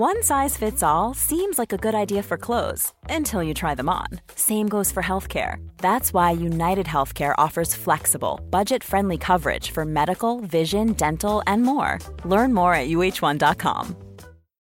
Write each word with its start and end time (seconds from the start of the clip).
One 0.00 0.22
size 0.22 0.56
fits 0.56 0.82
all 0.82 1.12
seems 1.12 1.58
like 1.58 1.74
a 1.74 1.76
good 1.76 1.94
idea 1.94 2.22
for 2.22 2.38
clothes 2.38 2.94
until 3.10 3.42
you 3.42 3.52
try 3.52 3.74
them 3.74 3.90
on. 3.90 4.06
Same 4.34 4.66
goes 4.66 4.90
for 4.90 5.02
healthcare. 5.02 5.56
That's 5.76 6.14
why 6.14 6.30
United 6.30 6.86
Healthcare 6.86 7.34
offers 7.36 7.74
flexible, 7.74 8.40
budget 8.48 8.82
friendly 8.82 9.18
coverage 9.18 9.72
for 9.72 9.84
medical, 9.84 10.40
vision, 10.40 10.94
dental, 10.94 11.42
and 11.46 11.62
more. 11.62 11.98
Learn 12.24 12.54
more 12.54 12.72
at 12.72 12.88
uh1.com. 12.88 13.94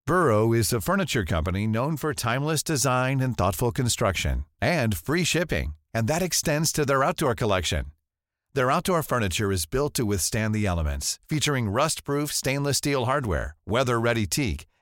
Burrow 0.07 0.53
is 0.53 0.73
a 0.73 0.81
furniture 0.81 1.25
company 1.25 1.67
known 1.67 1.97
for 1.97 2.15
timeless 2.15 2.63
design 2.63 3.21
and 3.21 3.37
thoughtful 3.37 3.73
construction 3.73 4.45
and 4.61 4.97
free 4.97 5.25
shipping, 5.25 5.75
and 5.93 6.07
that 6.07 6.23
extends 6.23 6.71
to 6.71 6.85
their 6.85 7.03
outdoor 7.03 7.35
collection. 7.35 7.87
Their 8.53 8.71
outdoor 8.71 9.03
furniture 9.03 9.51
is 9.51 9.67
built 9.67 9.95
to 9.95 10.07
withstand 10.07 10.55
the 10.55 10.65
elements, 10.65 11.19
featuring 11.29 11.71
rust-proof 11.71 12.33
stainless 12.33 12.77
steel 12.77 13.07
hardware, 13.07 13.57
weather-ready 13.67 14.29
teak, 14.29 14.67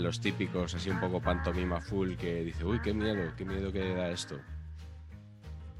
Los 0.00 0.20
típicos, 0.20 0.74
así 0.74 0.88
un 0.90 0.98
poco 0.98 1.20
pantomima 1.20 1.80
full, 1.80 2.14
que 2.14 2.42
dice, 2.42 2.64
uy, 2.64 2.80
qué 2.80 2.94
miedo, 2.94 3.32
qué 3.36 3.44
miedo 3.44 3.70
que 3.70 3.94
da 3.94 4.10
esto. 4.10 4.36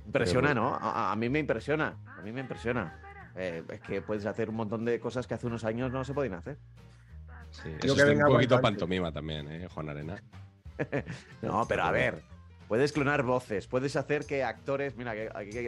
Impresiona, 0.07 0.49
Pero- 0.49 0.61
¿no? 0.62 0.75
A, 0.75 1.12
a 1.12 1.17
mí 1.17 1.29
me 1.29 1.39
impresiona. 1.39 1.97
A 2.19 2.21
mí 2.23 2.31
me 2.33 2.41
impresiona. 2.41 3.01
Eh, 3.37 3.62
es 3.69 3.81
que 3.81 4.03
puedes 4.03 4.27
hacer 4.27 4.51
un 4.51 4.57
montón 4.57 4.85
de 4.85 4.99
cosas 5.01 5.27
que 5.27 5.35
hace 5.35 5.47
unos 5.47 5.65
años 5.65 5.91
no 5.93 6.05
se 6.05 6.12
podían 6.12 6.35
hacer. 6.35 6.59
Sí, 7.51 7.62
Creo 7.81 7.95
eso 7.95 7.95
que 7.97 8.03
es 8.03 8.09
venga 8.09 8.27
un 8.29 8.35
poquito 8.35 8.55
bastante. 8.57 8.79
pantomima 8.79 9.12
también, 9.12 9.49
¿eh, 9.51 9.69
Juan 9.73 9.89
Arena? 9.89 10.23
No, 11.43 11.67
pero 11.69 11.83
a 11.84 11.91
ver, 11.91 12.23
puedes 12.69 12.93
clonar 12.93 13.23
voces, 13.23 13.67
puedes 13.67 13.97
hacer 13.97 14.27
que 14.27 14.43
actores. 14.45 14.97
Mira, 14.97 15.12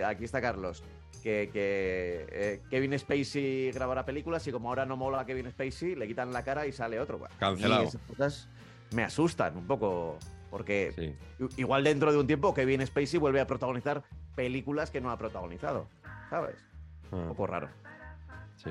aquí 0.07 0.25
está 0.25 0.41
Carlos. 0.41 0.83
Que, 1.23 1.51
que, 1.53 2.27
eh, 2.31 2.61
Kevin 2.69 2.99
Spacey 2.99 3.71
grabara 3.71 4.05
películas 4.05 4.45
y 4.47 4.53
como 4.53 4.69
ahora 4.69 4.85
no 4.85 4.97
mola 4.97 5.21
a 5.21 5.27
Kevin 5.27 5.51
Spacey, 5.51 5.95
le 5.95 6.09
quitan 6.09 6.33
la 6.33 6.43
cara 6.43 6.67
y 6.67 6.73
sale 6.73 6.99
otro. 6.99 7.19
Bueno, 7.19 7.33
mí 7.35 7.39
Cancelado. 7.41 7.85
esas 7.85 8.01
cosas 8.03 8.49
me 8.93 9.05
asustan 9.05 9.57
un 9.57 9.67
poco. 9.67 10.19
Porque 10.51 10.93
Sí. 10.95 11.49
igual 11.57 11.83
dentro 11.85 12.13
de 12.13 12.19
un 12.19 12.27
tiempo 12.27 12.53
Kevin 12.53 12.87
Spacey 12.87 13.19
vuelve 13.19 13.41
a 13.41 13.47
protagonizar 13.47 14.03
películas 14.35 14.91
que 14.91 15.01
no 15.01 15.11
ha 15.11 15.17
protagonizado. 15.17 15.89
¿Sabes? 16.29 16.57
Un 17.11 17.21
Ah, 17.21 17.29
poco 17.29 17.47
raro. 17.47 17.69
sí. 18.57 18.71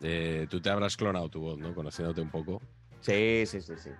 Eh, 0.00 0.48
tú 0.50 0.60
te 0.60 0.68
habrás 0.68 0.96
clonado 0.96 1.28
tu 1.28 1.40
voz, 1.40 1.58
¿no? 1.58 1.72
Conociéndote 1.74 2.20
un 2.22 2.30
poco. 2.30 2.60
Sí, 3.00 3.44
sí, 3.46 3.60
sí, 3.60 3.74
sí. 3.76 3.90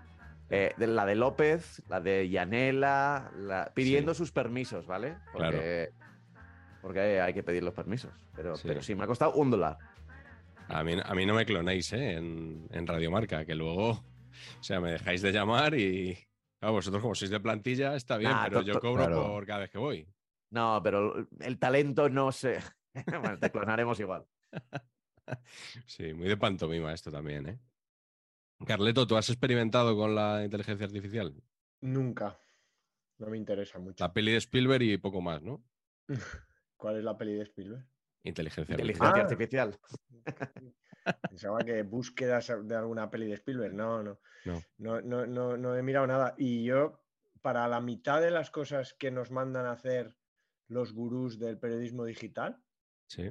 Eh, 0.51 0.73
de- 0.77 0.87
la 0.89 1.07
de 1.07 1.15
López, 1.15 1.81
la 1.89 2.01
de 2.01 2.29
Yanela, 2.29 3.31
la- 3.39 3.70
pidiendo 3.73 4.13
sus 4.15 4.33
permisos, 4.33 4.85
¿vale? 4.87 5.15
Porque, 5.33 5.91
porque 6.83 7.20
hay 7.20 7.33
que 7.33 7.42
pedir 7.42 7.62
los 7.62 7.72
permisos. 7.72 8.12
Pero 8.36 8.56
Sí. 8.56 8.69
pero 8.69 8.83
sí 8.83 8.94
me 8.94 9.05
ha 9.05 9.06
costado 9.06 9.33
un 9.34 9.50
dólar. 9.50 9.78
A 10.68 10.84
mí, 10.84 10.95
a 11.02 11.14
mí 11.14 11.24
no 11.27 11.34
me 11.34 11.46
clonéis, 11.46 11.92
¿eh? 11.92 12.12
En, 12.14 12.67
en 12.70 12.86
Radiomarca, 12.86 13.45
que 13.45 13.55
luego, 13.55 13.90
o 13.92 14.62
sea, 14.62 14.80
me 14.80 14.92
dejáis 14.92 15.23
de 15.23 15.33
llamar 15.33 15.74
y... 15.74 16.17
Claro, 16.58 16.74
vosotros 16.74 17.02
como 17.02 17.14
sois 17.14 17.30
de 17.30 17.40
plantilla 17.40 17.96
está 17.96 18.17
bien, 18.18 18.30
Nah, 18.30 18.45
pero 18.45 18.62
yo 18.62 18.79
cobro 18.80 19.07
claro. 19.07 19.27
por 19.27 19.45
cada 19.46 19.61
vez 19.61 19.70
que 19.70 19.79
voy. 19.79 20.07
No, 20.51 20.80
pero 20.83 21.27
el 21.40 21.58
talento 21.58 22.08
no 22.08 22.30
se. 22.30 22.58
bueno, 23.07 23.39
te 23.39 23.51
clonaremos 23.51 23.98
igual. 24.01 24.27
Sí, 25.86 26.12
muy 26.12 26.28
de 26.28 26.36
pantomima 26.36 26.92
esto 26.92 27.11
también, 27.11 27.48
¿eh? 27.48 27.58
Carleto, 28.67 29.07
¿tú 29.07 29.17
has 29.17 29.30
experimentado 29.30 29.96
con 29.96 30.14
la 30.14 30.45
inteligencia 30.45 30.84
artificial? 30.84 31.33
Nunca. 31.80 32.36
No 33.18 33.28
me 33.28 33.36
interesa 33.39 33.78
mucho. 33.78 34.02
La 34.05 34.12
peli 34.12 34.33
de 34.33 34.39
Spielberg 34.39 34.83
y 34.83 34.98
poco 34.98 35.20
más, 35.23 35.40
¿no? 35.42 35.64
¿Cuál 36.83 36.97
es 36.98 37.05
la 37.05 37.17
peli 37.17 37.35
de 37.35 37.45
Spielberg? 37.45 37.87
Inteligencia 38.25 38.73
Inteligencia 38.73 39.15
Ah. 39.15 39.20
artificial. 39.23 39.79
Pensaba 41.31 41.59
que 41.61 41.83
búsquedas 41.85 42.53
de 42.65 42.75
alguna 42.75 43.09
peli 43.09 43.29
de 43.29 43.35
Spielberg. 43.35 43.73
No, 43.73 44.03
no. 44.03 44.19
No. 44.45 44.61
No, 44.79 45.01
no, 45.01 45.25
no, 45.27 45.57
no 45.57 45.77
he 45.77 45.83
mirado 45.85 46.09
nada. 46.09 46.35
Y 46.37 46.65
yo, 46.65 47.05
para 47.41 47.69
la 47.69 47.81
mitad 47.81 48.20
de 48.20 48.33
las 48.33 48.51
cosas 48.51 48.95
que 48.95 49.13
nos 49.13 49.31
mandan 49.31 49.67
a 49.67 49.73
hacer 49.73 50.17
los 50.67 50.93
gurús 50.93 51.39
del 51.39 51.57
periodismo 51.57 52.05
digital, 52.05 52.61
Sí. 53.07 53.31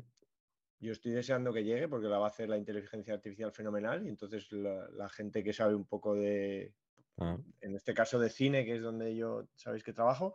yo 0.79 0.93
estoy 0.93 1.11
deseando 1.11 1.51
que 1.51 1.65
llegue 1.65 1.89
porque 1.89 2.07
la 2.07 2.17
va 2.19 2.27
a 2.27 2.29
hacer 2.29 2.47
la 2.47 2.57
inteligencia 2.57 3.13
artificial 3.15 3.51
fenomenal. 3.51 4.05
Y 4.05 4.09
entonces 4.09 4.49
la, 4.53 4.87
la 4.91 5.09
gente 5.09 5.43
que 5.43 5.51
sabe 5.51 5.75
un 5.75 5.85
poco 5.85 6.15
de, 6.15 6.73
Ah, 7.17 7.37
en 7.59 7.75
este 7.75 7.93
caso 7.93 8.17
de 8.17 8.29
cine, 8.29 8.63
que 8.63 8.77
es 8.77 8.81
donde 8.81 9.13
yo 9.15 9.49
sabéis 9.55 9.83
que 9.83 9.91
trabajo, 9.93 10.33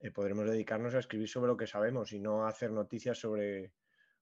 eh, 0.00 0.10
podremos 0.10 0.48
dedicarnos 0.48 0.94
a 0.94 0.98
escribir 1.00 1.28
sobre 1.28 1.48
lo 1.48 1.56
que 1.56 1.66
sabemos 1.66 2.12
y 2.12 2.18
no 2.20 2.44
a 2.44 2.48
hacer 2.48 2.70
noticias 2.72 3.18
sobre 3.18 3.72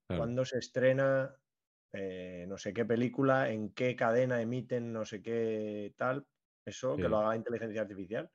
claro. 0.06 0.20
cuándo 0.22 0.44
se 0.44 0.58
estrena 0.58 1.34
eh, 1.92 2.44
no 2.46 2.58
sé 2.58 2.74
qué 2.74 2.84
película, 2.84 3.50
en 3.50 3.70
qué 3.72 3.96
cadena 3.96 4.42
emiten 4.42 4.92
no 4.92 5.04
sé 5.06 5.22
qué 5.22 5.94
tal. 5.96 6.26
Eso 6.64 6.96
Sí. 6.96 7.02
que 7.02 7.08
lo 7.08 7.18
haga 7.18 7.30
la 7.30 7.36
inteligencia 7.36 7.80
artificial 7.80 8.30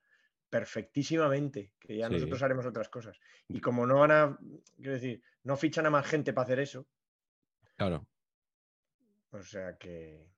perfectísimamente, 0.50 1.74
que 1.80 1.98
ya 1.98 2.08
Sí. 2.08 2.14
nosotros 2.14 2.42
haremos 2.44 2.66
otras 2.66 2.90
cosas. 2.90 3.20
Y 3.48 3.60
como 3.62 3.86
no 3.86 4.00
van 4.00 4.12
a, 4.12 4.40
quiero 4.78 4.94
decir, 4.94 5.22
no 5.44 5.56
fichan 5.58 5.86
a 5.86 5.90
más 5.92 6.06
gente 6.08 6.34
para 6.34 6.46
hacer 6.46 6.60
eso, 6.60 6.88
Claro. 7.76 8.08
o 9.32 9.42
sea 9.44 9.78
que... 9.78 10.30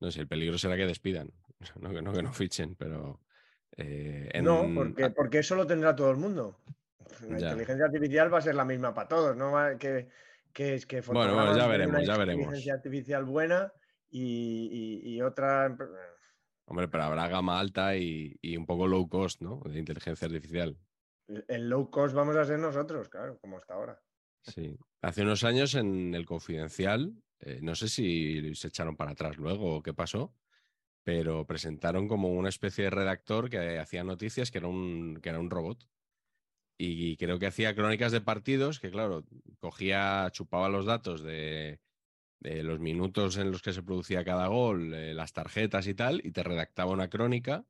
No 0.00 0.10
sé, 0.10 0.20
el 0.20 0.28
peligro 0.28 0.58
será 0.58 0.76
que 0.76 0.86
despidan. 0.86 1.32
No 1.80 1.90
que 1.90 2.02
no, 2.02 2.12
que 2.12 2.22
no 2.22 2.32
fichen, 2.32 2.74
pero. 2.74 3.20
Eh, 3.76 4.28
en- 4.32 4.44
No, 4.44 4.70
porque, 4.74 5.10
porque 5.10 5.38
eso 5.38 5.54
lo 5.54 5.66
tendrá 5.66 5.94
todo 5.94 6.10
el 6.10 6.16
mundo. 6.16 6.58
La 7.28 7.38
Ya. 7.38 7.48
inteligencia 7.50 7.86
artificial 7.86 8.32
va 8.32 8.38
a 8.38 8.42
ser 8.42 8.54
la 8.54 8.64
misma 8.64 8.94
para 8.94 9.08
todos, 9.08 9.36
no 9.36 9.52
que, 9.78 10.08
que 10.52 10.74
es 10.74 10.86
que 10.86 11.00
Bueno, 11.02 11.34
bueno, 11.34 11.56
ya 11.56 11.66
veremos, 11.66 11.96
una 11.96 12.04
ya 12.04 12.16
veremos. 12.16 12.42
inteligencia 12.44 12.74
artificial 12.74 13.24
buena 13.24 13.72
y, 14.10 15.00
y- 15.04 15.14
y 15.16 15.22
otra 15.22 15.76
Hombre, 16.66 16.88
pero 16.88 17.02
habrá 17.04 17.28
gama 17.28 17.58
alta 17.58 17.96
y, 17.96 18.36
y 18.40 18.56
un 18.56 18.66
poco 18.66 18.86
low 18.86 19.08
cost, 19.08 19.42
¿no? 19.42 19.60
De 19.64 19.78
inteligencia 19.78 20.26
artificial. 20.26 20.76
en 21.28 21.68
low 21.68 21.90
cost 21.90 22.14
vamos 22.14 22.36
a 22.36 22.44
ser 22.44 22.58
nosotros, 22.58 23.08
claro, 23.08 23.38
como 23.40 23.58
hasta 23.58 23.74
ahora. 23.74 24.00
Sí. 24.42 24.76
Hace 25.02 25.22
unos 25.22 25.44
años 25.44 25.74
en 25.74 26.14
el 26.14 26.24
Confidencial, 26.26 27.14
eh, 27.40 27.58
no 27.62 27.74
sé 27.74 27.88
si 27.88 28.54
se 28.54 28.68
echaron 28.68 28.96
para 28.96 29.12
atrás 29.12 29.36
luego 29.36 29.76
o 29.76 29.82
qué 29.82 29.92
pasó, 29.94 30.34
pero 31.04 31.46
presentaron 31.46 32.08
como 32.08 32.32
una 32.32 32.48
especie 32.48 32.84
de 32.84 32.90
redactor 32.90 33.50
que 33.50 33.78
hacía 33.78 34.04
noticias 34.04 34.50
que 34.50 34.58
era 34.58 34.68
un, 34.68 35.18
que 35.22 35.28
era 35.28 35.40
un 35.40 35.50
robot. 35.50 35.88
Y 36.78 37.16
creo 37.16 37.38
que 37.38 37.46
hacía 37.46 37.74
crónicas 37.74 38.12
de 38.12 38.20
partidos 38.20 38.80
que, 38.80 38.90
claro, 38.90 39.24
cogía, 39.58 40.28
chupaba 40.32 40.68
los 40.68 40.86
datos 40.86 41.22
de, 41.22 41.80
de 42.42 42.62
los 42.62 42.80
minutos 42.80 43.36
en 43.36 43.50
los 43.50 43.62
que 43.62 43.72
se 43.72 43.82
producía 43.82 44.24
cada 44.24 44.48
gol, 44.48 44.92
eh, 44.94 45.14
las 45.14 45.32
tarjetas 45.32 45.86
y 45.86 45.94
tal, 45.94 46.20
y 46.24 46.32
te 46.32 46.42
redactaba 46.42 46.92
una 46.92 47.08
crónica 47.08 47.64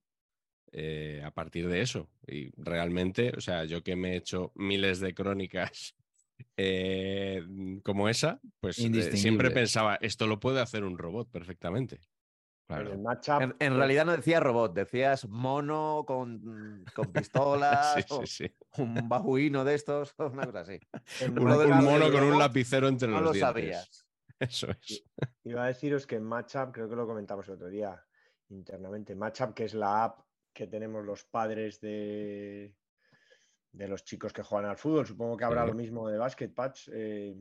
eh, 0.73 1.21
a 1.25 1.31
partir 1.31 1.69
de 1.69 1.83
eso. 1.83 2.09
Y 2.27 2.51
realmente, 2.57 3.33
o 3.37 3.41
sea, 3.41 3.65
yo 3.65 3.83
que 3.83 3.97
me 3.97 4.13
he 4.13 4.17
hecho 4.17 4.53
miles 4.55 5.01
de 5.01 5.15
crónicas 5.15 5.95
eh, 6.57 7.45
como 7.85 8.09
esa, 8.09 8.41
pues 8.61 8.77
siempre 8.77 9.51
pensaba, 9.51 9.97
esto 9.97 10.27
lo 10.27 10.41
puede 10.41 10.61
hacer 10.61 10.85
un 10.85 10.97
robot 10.97 11.31
perfectamente. 11.31 12.01
Claro. 12.67 12.97
matchup, 12.99 13.43
En, 13.43 13.57
en 13.59 13.77
realidad 13.77 14.07
no 14.07 14.13
decías 14.17 14.43
robot, 14.43 14.73
decías 14.75 15.29
mono 15.29 16.05
con, 16.07 16.85
con 16.95 17.13
pistolas, 17.13 17.95
Sí, 17.95 18.05
o 18.09 18.27
sí, 18.27 18.49
sí. 18.49 18.55
un 18.83 19.09
babuino 19.09 19.65
de 19.65 19.75
estos, 19.75 20.15
una 20.19 20.47
cosa 20.47 20.61
así. 20.61 20.79
Un, 21.27 21.35
mono 21.85 22.11
con 22.11 22.23
un 22.23 22.39
lapicero 22.39 22.89
entre 22.89 23.09
No 23.09 23.21
los 23.21 23.25
lo 23.25 23.33
dientes. 23.33 23.47
sabías. 23.49 24.07
Eso 24.39 24.69
es. 24.71 25.05
Iba 25.45 25.65
a 25.65 25.67
deciros 25.69 26.07
que 26.07 26.17
en 26.17 26.25
Matchup, 26.25 26.73
creo 26.73 26.89
que 26.89 26.97
lo 26.97 27.07
comentamos 27.07 27.47
el 27.49 27.55
otro 27.55 27.69
día 27.69 28.03
internamente, 28.49 29.15
Matchup, 29.15 29.55
que 29.55 29.65
es 29.65 29.75
la 29.75 30.05
app 30.05 30.21
que 30.53 30.67
tenemos 30.67 31.05
los 31.05 31.25
padres 31.25 31.81
de, 31.81 32.75
de 33.73 33.89
los 33.89 34.05
chicos 34.05 34.33
que 34.33 34.43
juegan 34.43 34.69
al 34.71 34.77
fútbol, 34.79 35.07
supongo 35.07 35.37
que 35.37 35.45
habrá 35.45 35.65
lo 35.67 35.75
mismo 35.75 36.09
de 36.09 36.19
Basket 36.19 36.49
Patch. 36.55 36.89
eh, 36.93 37.37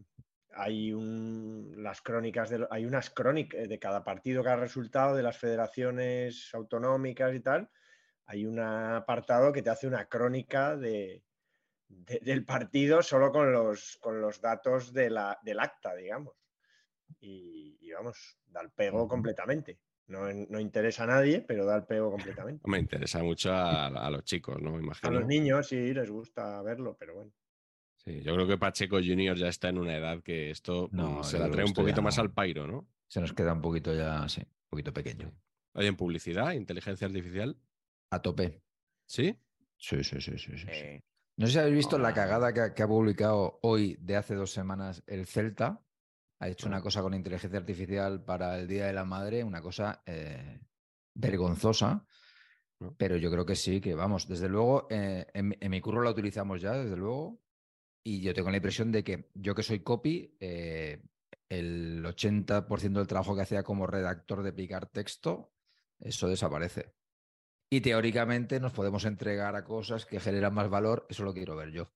hay, 0.54 0.94
un, 0.94 1.74
las 1.78 2.02
crónicas 2.02 2.50
de, 2.50 2.68
hay 2.72 2.86
unas 2.86 3.10
crónicas 3.10 3.68
de 3.70 3.80
cada 3.80 4.04
partido, 4.04 4.44
cada 4.44 4.58
resultado 4.58 5.16
de 5.16 5.24
las 5.24 5.38
federaciones 5.38 6.50
autonómicas 6.54 7.34
y 7.36 7.40
tal. 7.42 7.70
hay 8.26 8.46
un 8.46 8.60
apartado 8.60 9.54
que 9.54 9.64
te 9.64 9.70
hace 9.72 9.88
una 9.88 10.08
crónica 10.08 10.78
de, 10.78 11.26
de- 11.90 12.20
del 12.24 12.46
partido 12.46 13.04
solo 13.04 13.32
con 13.32 13.52
los, 13.54 13.98
con 14.02 14.22
los 14.22 14.42
datos 14.42 14.94
de 14.94 15.10
la, 15.12 15.40
del 15.44 15.60
acta, 15.62 15.96
digamos. 15.96 16.36
Y, 17.20 17.78
y 17.82 17.92
vamos, 17.94 18.40
da 18.48 18.62
el 18.62 18.72
pego 18.72 19.08
completamente. 19.08 19.80
No, 20.08 20.32
no 20.34 20.60
interesa 20.60 21.04
a 21.06 21.08
nadie, 21.08 21.42
pero 21.48 21.66
da 21.66 21.78
el 21.78 21.86
pego 21.86 22.12
completamente. 22.12 22.66
Me 22.66 22.80
interesa 22.80 23.22
mucho 23.24 23.52
a, 23.54 23.86
a 23.88 24.10
los 24.10 24.24
chicos, 24.24 24.60
¿no? 24.62 24.72
Me 24.72 24.80
A 25.04 25.12
imagino. 25.12 25.12
los 25.12 25.28
niños 25.28 25.68
sí 25.68 25.94
les 25.94 26.10
gusta 26.10 26.60
verlo, 26.64 26.98
pero 26.98 27.14
bueno. 27.14 27.32
Sí, 28.04 28.22
yo 28.24 28.34
creo 28.34 28.48
que 28.48 28.58
Pacheco 28.58 28.98
Junior 28.98 29.38
ya 29.38 29.48
está 29.48 29.70
en 29.70 29.78
una 29.78 29.96
edad 29.96 30.24
que 30.24 30.50
esto 30.50 30.90
No, 30.92 31.20
mm, 31.20 31.24
se 31.24 31.38
la 31.38 31.50
trae 31.52 31.66
un 31.66 31.74
poquito 31.74 32.02
más 32.02 32.18
no. 32.18 32.24
al 32.24 32.32
pairo, 32.34 32.66
¿no? 32.66 32.88
Se 33.08 33.22
nos 33.22 33.34
queda 33.34 33.54
un 33.54 33.62
poquito 33.62 33.94
ya, 33.94 34.28
sí, 34.28 34.42
un 34.42 34.70
poquito 34.70 34.92
pequeño. 34.94 35.32
Oye, 35.74 35.88
en 35.88 35.96
publicidad, 35.96 36.54
inteligencia 36.54 37.06
artificial, 37.08 37.58
A 38.10 38.22
tope. 38.22 38.64
¿sí? 39.06 39.38
Sí, 39.78 40.04
sí, 40.04 40.20
sí, 40.22 40.38
sí. 40.38 40.38
sí, 40.38 40.58
sí. 40.58 40.66
Eh, 40.68 41.02
No 41.38 41.46
sé 41.48 41.54
si 41.54 41.60
habéis 41.60 41.76
visto 41.76 41.98
la 42.00 42.14
cagada 42.14 42.54
que 42.54 42.62
ha, 42.62 42.74
que 42.74 42.84
ha 42.84 42.88
publicado 42.88 43.60
hoy 43.62 43.98
de 44.02 44.16
hace 44.16 44.34
dos 44.36 44.52
semanas 44.52 45.04
el 45.08 45.26
Celta. 45.28 45.82
Ha 46.40 46.50
hecho 46.50 46.68
una 46.68 46.82
cosa 46.82 47.02
con 47.04 47.14
inteligencia 47.14 47.60
artificial 47.60 48.24
para 48.24 48.58
el 48.60 48.68
Día 48.68 48.88
de 48.88 48.94
la 48.94 49.06
Madre, 49.06 49.44
una 49.44 49.62
cosa 49.62 50.02
eh, 50.08 50.60
vergonzosa. 51.14 52.06
Pero 52.98 53.16
yo 53.18 53.30
creo 53.30 53.46
que 53.46 53.56
sí, 53.56 53.80
que 53.80 53.94
vamos, 53.94 54.28
desde 54.28 54.50
luego, 54.50 54.88
eh, 54.90 55.28
en, 55.36 55.50
mi- 55.50 55.58
en 55.60 55.70
mi 55.70 55.80
curro 55.82 56.02
la 56.02 56.10
utilizamos 56.10 56.62
ya, 56.62 56.74
desde 56.74 56.98
luego. 56.98 57.40
Y 58.04 58.22
yo 58.22 58.34
tengo 58.34 58.50
la 58.50 58.58
impresión 58.58 58.92
de 58.92 59.04
que 59.04 59.30
yo 59.36 59.54
que 59.56 59.64
soy 59.64 59.80
copy, 59.82 60.36
eh, 60.40 61.02
el 61.50 62.04
80% 62.06 63.00
del 63.00 63.08
trabajo 63.08 63.36
que 63.36 63.42
hacía 63.44 63.64
como 63.64 63.86
redactor 63.88 64.42
de 64.44 64.54
picar 64.54 64.88
texto, 64.90 65.54
eso 66.00 66.28
desaparece. 66.28 66.96
Y 67.70 67.82
teóricamente 67.82 68.60
nos 68.60 68.74
podemos 68.74 69.06
entregar 69.06 69.56
a 69.56 69.64
cosas 69.64 70.06
que 70.06 70.20
generan 70.20 70.54
más 70.54 70.70
valor, 70.70 71.06
eso 71.10 71.24
lo 71.24 71.34
quiero 71.34 71.56
ver 71.56 71.72
yo. 71.72 71.94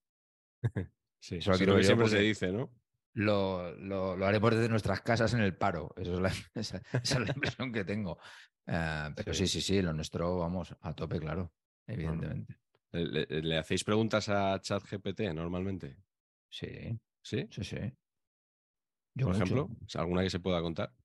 Sí, 1.20 1.38
Eso 1.38 1.52
lo 1.52 1.58
quiero 1.58 1.74
lo 1.74 1.80
que 1.80 1.82
ver 1.82 1.84
yo 1.84 1.88
siempre 1.88 2.08
se 2.10 2.20
dice, 2.24 2.52
¿no? 2.52 2.70
Lo, 3.14 3.76
lo- 3.76 4.16
lo 4.16 4.26
haremos 4.28 4.52
desde 4.52 4.70
nuestras 4.70 5.02
casas 5.02 5.34
en 5.34 5.40
el 5.40 5.58
paro. 5.58 5.94
Eso 5.98 6.14
es 6.16 6.20
la, 6.20 6.30
esa, 6.54 6.78
esa 6.78 7.00
es 7.02 7.20
la 7.20 7.34
impresión 7.34 7.72
que 7.72 7.84
tengo. 7.84 8.20
Eh, 8.68 9.10
pero 9.16 9.34
sí, 9.34 9.48
sí, 9.48 9.62
sí, 9.62 9.82
lo 9.82 9.92
nuestro, 9.94 10.38
vamos, 10.38 10.76
a 10.82 10.94
tope, 10.94 11.20
claro, 11.20 11.54
evidentemente. 11.88 12.54
¿Le, 12.54 12.65
le- 13.04 13.42
le 13.42 13.58
hacéis 13.58 13.84
preguntas 13.84 14.30
a 14.30 14.60
ChatGPT 14.62 15.22
normalmente? 15.34 15.98
Sí, 16.50 16.68
¿Sí? 17.24 17.50
sí, 17.50 17.64
sí. 17.64 17.78
Yo 19.14 19.26
Por 19.26 19.36
mucho. 19.36 19.44
ejemplo, 19.44 19.70
¿alguna 19.96 20.24
que 20.24 20.30
se 20.30 20.40
pueda 20.40 20.62
contar? 20.62 20.96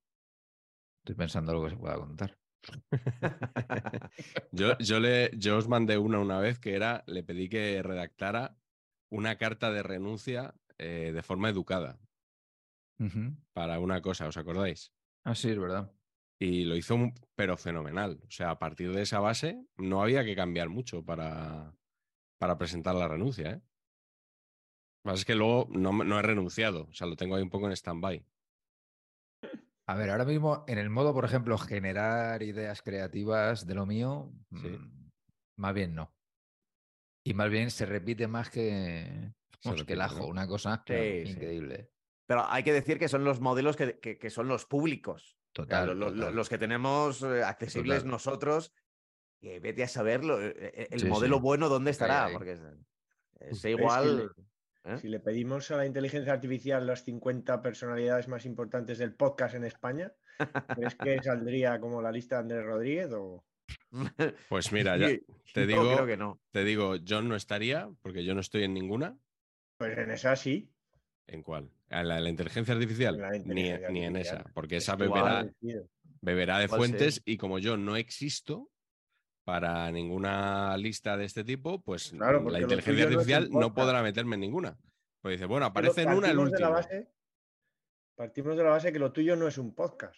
Estoy 1.03 1.15
pensando 1.17 1.53
lo 1.53 1.65
que 1.65 1.71
se 1.71 1.77
pueda 1.77 1.97
contar. 1.97 2.39
Yo, 4.53 4.77
yo, 4.79 5.01
le, 5.01 5.31
yo 5.37 5.57
os 5.57 5.69
mandé 5.69 5.97
una 5.99 6.19
una 6.21 6.39
vez 6.41 6.59
que 6.59 6.75
era, 6.75 7.05
le 7.07 7.23
pedí 7.23 7.49
que 7.49 7.83
redactara 7.83 8.59
una 9.11 9.37
carta 9.37 9.71
de 9.73 9.83
renuncia 9.83 10.55
eh, 10.79 11.13
de 11.15 11.23
forma 11.23 11.49
educada 11.49 12.01
para 13.53 13.79
una 13.81 14.01
cosa, 14.03 14.27
¿os 14.29 14.37
acordáis? 14.37 14.93
Ah, 15.25 15.35
sí, 15.35 15.51
es 15.51 15.59
verdad. 15.59 15.93
Y 16.39 16.65
lo 16.65 16.75
hizo, 16.77 16.97
pero 17.35 17.57
fenomenal. 17.57 18.21
O 18.27 18.31
sea, 18.31 18.51
a 18.51 18.59
partir 18.59 18.93
de 18.93 19.03
esa 19.03 19.21
base 19.21 19.67
no 19.77 20.03
había 20.03 20.25
que 20.25 20.35
cambiar 20.37 20.69
mucho 20.71 21.05
para, 21.05 21.77
para 22.41 22.57
presentar 22.57 22.95
la 22.95 23.07
renuncia. 23.07 23.51
¿eh? 23.51 23.55
Lo 23.55 23.61
que 23.61 25.05
pasa 25.13 25.17
es 25.21 25.25
que 25.27 25.35
luego 25.35 25.69
no, 25.71 26.19
he 26.19 26.23
renunciado, 26.23 26.85
o 26.91 26.93
sea, 26.95 27.07
lo 27.07 27.15
tengo 27.17 27.37
ahí 27.37 27.43
un 27.43 27.51
poco 27.51 27.67
en 27.67 27.73
stand-by. 27.77 28.25
A 29.87 29.95
ver, 29.95 30.11
ahora 30.11 30.25
mismo 30.25 30.65
en 30.67 30.79
el 30.79 30.89
modo, 30.89 31.13
por 31.13 31.25
ejemplo, 31.25 31.59
generar 31.59 32.43
ideas 32.43 32.81
creativas 32.83 33.67
de 33.67 33.75
lo 33.75 33.87
mío, 33.87 34.33
Sí. 34.55 34.69
mm, 34.69 35.11
más 35.59 35.75
bien 35.75 35.95
no. 35.95 36.15
Y 37.27 37.35
más 37.35 37.51
bien 37.51 37.71
se 37.71 37.85
repite 37.87 38.27
más 38.27 38.49
que, 38.51 39.33
que 39.87 39.93
el 39.93 40.01
ajo, 40.01 40.21
¿no? 40.21 40.29
una 40.29 40.47
cosa 40.47 40.83
Sí, 40.87 40.95
sí. 41.27 41.33
increíble. 41.33 41.91
Pero 42.27 42.47
hay 42.49 42.63
que 42.63 42.73
decir 42.73 42.99
que 42.99 43.09
son 43.09 43.25
los 43.25 43.41
modelos 43.41 43.77
que, 43.77 43.99
que- 44.01 44.19
que 44.19 44.31
son 44.31 44.49
los 44.49 44.65
públicos. 44.65 45.37
Total. 45.53 45.89
lo- 45.89 45.95
lo- 45.95 46.11
lo- 46.11 46.15
total. 46.17 46.35
los 46.37 46.49
que 46.49 46.59
tenemos 46.59 47.23
eh, 47.23 47.43
accesibles 47.43 47.99
Total. 47.99 48.11
nosotros. 48.13 48.73
Que 49.41 49.59
vete 49.61 49.83
a 49.83 49.89
saberlo. 49.89 50.41
eh, 50.43 50.55
eh, 50.57 50.89
El 50.91 51.01
Sí, 51.01 51.07
modelo 51.07 51.37
sí. 51.37 51.43
bueno, 51.43 51.69
¿dónde 51.69 51.91
estará? 51.91 52.27
ahí. 52.27 52.33
Porque 52.35 52.53
es, 52.53 52.61
es 52.61 52.67
Pero 53.39 53.51
es 53.53 53.63
que 53.63 53.71
igual. 53.71 54.31
¿eh? 54.85 54.99
Si 54.99 55.09
le 55.09 55.21
pedimos 55.21 55.71
a 55.71 55.77
la 55.77 55.87
inteligencia 55.87 56.33
artificial 56.33 56.87
las 56.87 57.05
50 57.05 57.63
personalidades 57.63 58.29
más 58.29 58.45
importantes 58.47 58.99
del 58.99 59.15
podcast 59.15 59.55
en 59.55 59.65
España, 59.65 60.13
¿crees 60.75 60.95
que 60.95 61.23
saldría 61.23 61.81
como 61.81 62.01
la 62.03 62.13
lista 62.13 62.37
de 62.37 62.41
Andrés 62.43 62.65
Rodríguez 62.65 63.11
o 63.13 63.45
Pues 64.49 64.73
mira, 64.73 64.97
ya 64.97 65.11
Yo- 65.11 65.17
te 65.53 65.61
yo 65.63 65.67
digo, 65.67 65.95
creo 65.95 66.07
que 66.07 66.17
no. 66.17 66.41
te 66.51 66.65
digo, 66.65 66.95
John 67.07 67.29
no 67.29 67.37
estaría, 67.37 67.89
porque 68.03 68.25
yo 68.25 68.35
no 68.35 68.41
estoy 68.41 68.65
en 68.65 68.75
ninguna. 68.75 69.17
pues 69.79 69.97
en 69.99 70.11
esa 70.11 70.37
sí? 70.37 70.71
¿En 71.27 71.43
cuál? 71.43 71.71
¿En 71.89 72.09
la, 72.09 72.19
en 72.19 72.25
la 72.25 72.31
inteligencia 72.31 72.75
artificial? 72.75 73.17
Ni, 73.47 73.69
en 73.71 74.17
esa, 74.17 74.45
porque 74.55 74.77
Es 74.77 74.85
esa 74.85 74.97
beberá, 74.97 75.47
beberá 76.21 76.59
de 76.59 76.69
sí. 76.69 76.75
fuentes 76.75 77.23
y 77.25 77.37
como 77.37 77.59
yo 77.59 77.77
no 77.77 77.97
existo 77.97 78.71
para 79.51 79.91
ninguna 79.91 80.77
lista 80.77 81.17
de 81.17 81.25
este 81.25 81.43
tipo, 81.43 81.81
pues 81.83 82.11
Claro, 82.13 82.49
la 82.49 82.61
inteligencia 82.61 83.05
no 83.05 83.11
artificial 83.11 83.51
no, 83.51 83.75
podrá 83.75 84.01
meterme 84.01 84.37
en 84.37 84.43
ninguna. 84.43 84.79
Pues 85.21 85.33
dice, 85.35 85.47
bueno, 85.47 85.67
aparece 85.67 86.03
en 86.03 86.11
una 86.11 86.31
el 86.31 86.37
partimos 86.37 86.53
de 86.53 86.61
la 86.61 86.69
último. 86.69 86.71
base- 86.97 87.09
Partimos 88.17 88.57
de 88.57 88.63
la 88.63 88.71
base 88.71 88.93
que 88.93 88.99
lo 89.01 89.11
tuyo 89.13 89.35
no 89.35 89.49
es 89.49 89.59
un 89.59 89.75
podcast. 89.75 90.15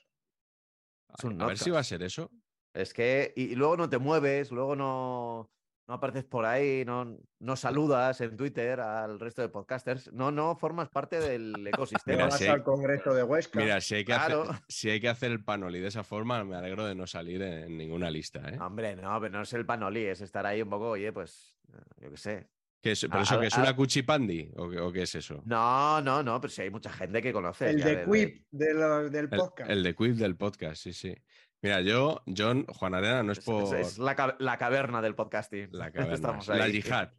Es 1.17 1.25
un 1.25 1.41
A 1.41 1.47
ver 1.47 1.57
si 1.57 1.71
va 1.71 1.79
a 1.79 1.85
ser 1.85 2.03
eso. 2.03 2.31
Es 2.75 2.93
que. 2.93 3.33
Y, 3.37 3.45
y 3.53 3.55
luego 3.55 3.77
no 3.79 3.89
te 3.89 3.97
mueves, 3.99 4.51
luego 4.51 4.77
no. 4.77 5.51
No 5.89 5.95
apareces 5.95 6.25
por 6.25 6.45
ahí, 6.47 6.85
no, 6.87 7.19
no 7.41 7.57
saludas 7.57 8.21
en 8.21 8.37
Twitter 8.37 8.79
al 8.81 9.19
resto 9.19 9.43
de 9.43 9.49
podcasters. 9.49 10.13
No, 10.13 10.31
no 10.31 10.55
formas 10.55 10.89
parte 10.89 11.19
del 11.19 11.55
ecosistema. 11.67 12.17
Mira, 12.17 12.25
vas 12.29 12.39
sí. 12.39 12.47
al 12.47 12.63
Congreso 12.63 13.13
de 13.13 13.25
Huesca. 13.25 13.59
Mira, 13.59 13.81
si 13.81 13.97
hay, 13.97 14.05
que 14.05 14.13
Claro. 14.13 14.43
hacer, 14.43 14.63
si 14.69 14.91
hay 14.91 15.01
que 15.01 15.09
hacer 15.09 15.33
el 15.33 15.43
panoli 15.45 15.81
de 15.81 15.89
esa 15.89 16.05
forma, 16.05 16.45
me 16.45 16.55
alegro 16.57 16.87
de 16.87 16.95
no 16.95 17.07
salir 17.09 17.43
en, 17.43 17.65
en 17.65 17.77
ninguna 17.77 18.11
lista. 18.11 18.49
¿eh? 18.49 18.59
Hombre, 18.61 18.95
no, 18.95 19.21
pero 19.21 19.33
no 19.33 19.43
es 19.43 19.53
el 19.55 19.67
panoli, 19.67 20.05
es 20.07 20.21
estar 20.21 20.47
ahí 20.47 20.63
un 20.63 20.71
poco, 20.71 20.91
oye, 20.91 21.13
pues, 21.13 21.57
yo 22.01 22.11
qué 22.11 22.17
sé. 22.17 22.49
¿Qué 22.81 22.93
es, 22.93 23.01
¿Pero 23.03 23.19
A- 23.19 23.23
eso 23.23 23.37
a- 23.37 23.41
que 23.41 23.47
es 23.49 23.59
a- 23.59 23.61
una 23.63 23.77
cuchipandi? 23.77 24.51
¿O, 24.57 24.69
qué- 24.71 24.79
o 24.81 24.93
qué 24.93 25.03
es 25.03 25.15
eso? 25.17 25.43
No, 25.45 26.01
no, 26.01 26.23
no, 26.23 26.41
pero 26.41 26.51
sí 26.53 26.63
hay 26.63 26.71
mucha 26.71 26.93
gente 26.93 27.21
que 27.23 27.33
conoce. 27.33 27.71
el 27.71 27.81
de 27.81 27.97
de- 27.97 28.05
Quip 28.11 28.47
de 28.51 28.75
lo- 28.75 29.09
del 29.11 29.25
El, 29.25 29.29
podcast. 29.31 29.71
el 29.71 29.83
de 29.83 29.95
Quiz 29.95 30.17
del 30.19 30.37
podcast, 30.37 30.83
sí, 30.83 30.93
sí. 30.93 31.15
Mira, 31.63 31.81
yo, 31.81 32.23
John, 32.27 32.67
Juan 32.67 32.95
Arena, 32.95 33.23
no 33.23 33.33
es 33.33 33.39
Es, 33.39 33.45
por 33.45 33.77
es- 33.77 33.99
la, 33.99 34.37
la 34.41 34.59
caverna 34.59 35.01
del 35.01 35.15
podcasting. 35.15 35.69
la 35.73 35.91
caverna, 35.93 36.15
Estamos 36.15 36.49
la 36.49 36.69
yihad. 36.69 37.13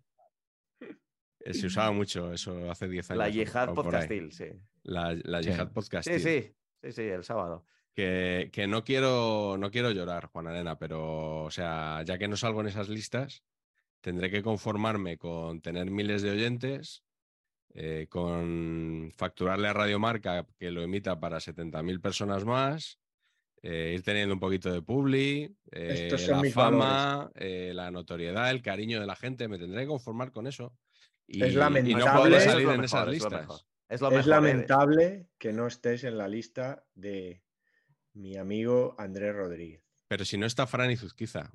Eh, 1.39 1.53
Se 1.53 1.67
usaba 1.67 1.91
mucho 1.91 2.31
eso 2.33 2.69
hace 2.69 2.87
10 2.87 3.11
años. 3.11 3.17
La 3.19 3.25
o- 3.25 3.29
yihad 3.29 3.69
o 3.69 3.73
podcastil, 3.75 4.31
sí. 4.31 4.45
La, 4.83 5.15
la 5.23 5.41
Sí. 5.41 5.49
yihad 5.49 5.71
podcastil. 5.71 6.19
Sí, 6.19 6.41
sí, 6.41 6.55
sí, 6.81 6.91
sí, 6.91 7.01
el 7.03 7.23
sábado. 7.23 7.65
Que, 7.95 8.49
que 8.51 8.65
no 8.67 8.83
quiero 8.83 9.55
no 9.57 9.69
quiero 9.69 9.91
llorar, 9.91 10.25
Juan 10.25 10.47
Arena, 10.47 10.77
pero 10.79 11.43
o 11.43 11.51
sea, 11.51 12.01
ya 12.03 12.17
que 12.17 12.27
no 12.27 12.35
salgo 12.35 12.61
en 12.61 12.67
esas 12.67 12.89
listas, 12.89 13.43
tendré 14.01 14.29
que 14.31 14.41
conformarme 14.41 15.17
con 15.17 15.61
tener 15.61 15.89
miles 15.91 16.21
de 16.23 16.31
oyentes, 16.31 17.03
eh, 17.75 18.07
con 18.09 19.11
facturarle 19.15 19.67
a 19.67 19.73
Radio 19.73 19.99
Marca 19.99 20.45
que 20.57 20.71
lo 20.71 20.81
emita 20.81 21.19
para 21.19 21.37
70.000 21.39 22.01
personas 22.01 22.45
más, 22.45 22.99
eh, 23.63 23.93
ir 23.95 24.03
teniendo 24.03 24.33
un 24.33 24.39
poquito 24.39 24.71
de 24.71 24.81
publi, 24.81 25.57
eh, 25.71 26.09
la 26.27 26.43
fama, 26.51 27.31
eh, 27.35 27.71
la 27.73 27.89
notoriedad, 27.89 28.51
el 28.51 28.61
cariño 28.61 28.99
de 28.99 29.07
la 29.07 29.15
gente, 29.15 29.47
me 29.47 29.57
tendré 29.57 29.81
que 29.81 29.87
conformar 29.87 30.31
con 30.31 30.45
eso. 30.47 30.77
Y, 31.25 31.41
Es 31.43 31.51
y 31.51 31.53
no 31.55 31.59
lamentable. 31.61 32.37
Es 32.37 32.43
salir 32.43 32.65
lo 32.67 32.73
en 32.73 32.83
esas 32.83 33.01
es 33.01 33.05
lo 33.07 33.11
listas. 33.13 33.31
mejor. 33.41 33.61
Es 33.89 34.01
lo 34.01 34.07
es 34.09 34.13
mejor. 34.13 34.25
¿eh? 34.25 34.29
lamentable 34.29 35.27
que 35.37 35.53
no 35.53 35.65
estés 35.67 36.03
en 36.03 36.17
la 36.17 36.27
lista 36.27 36.85
de 36.93 37.41
mi 38.13 38.35
amigo 38.37 38.95
Andrés 38.97 39.33
Rodríguez. 39.33 39.81
Pero 40.09 40.25
si 40.25 40.37
no 40.37 40.45
está 40.45 40.67
Fran 40.67 40.91
Izuzquiza, 40.91 41.51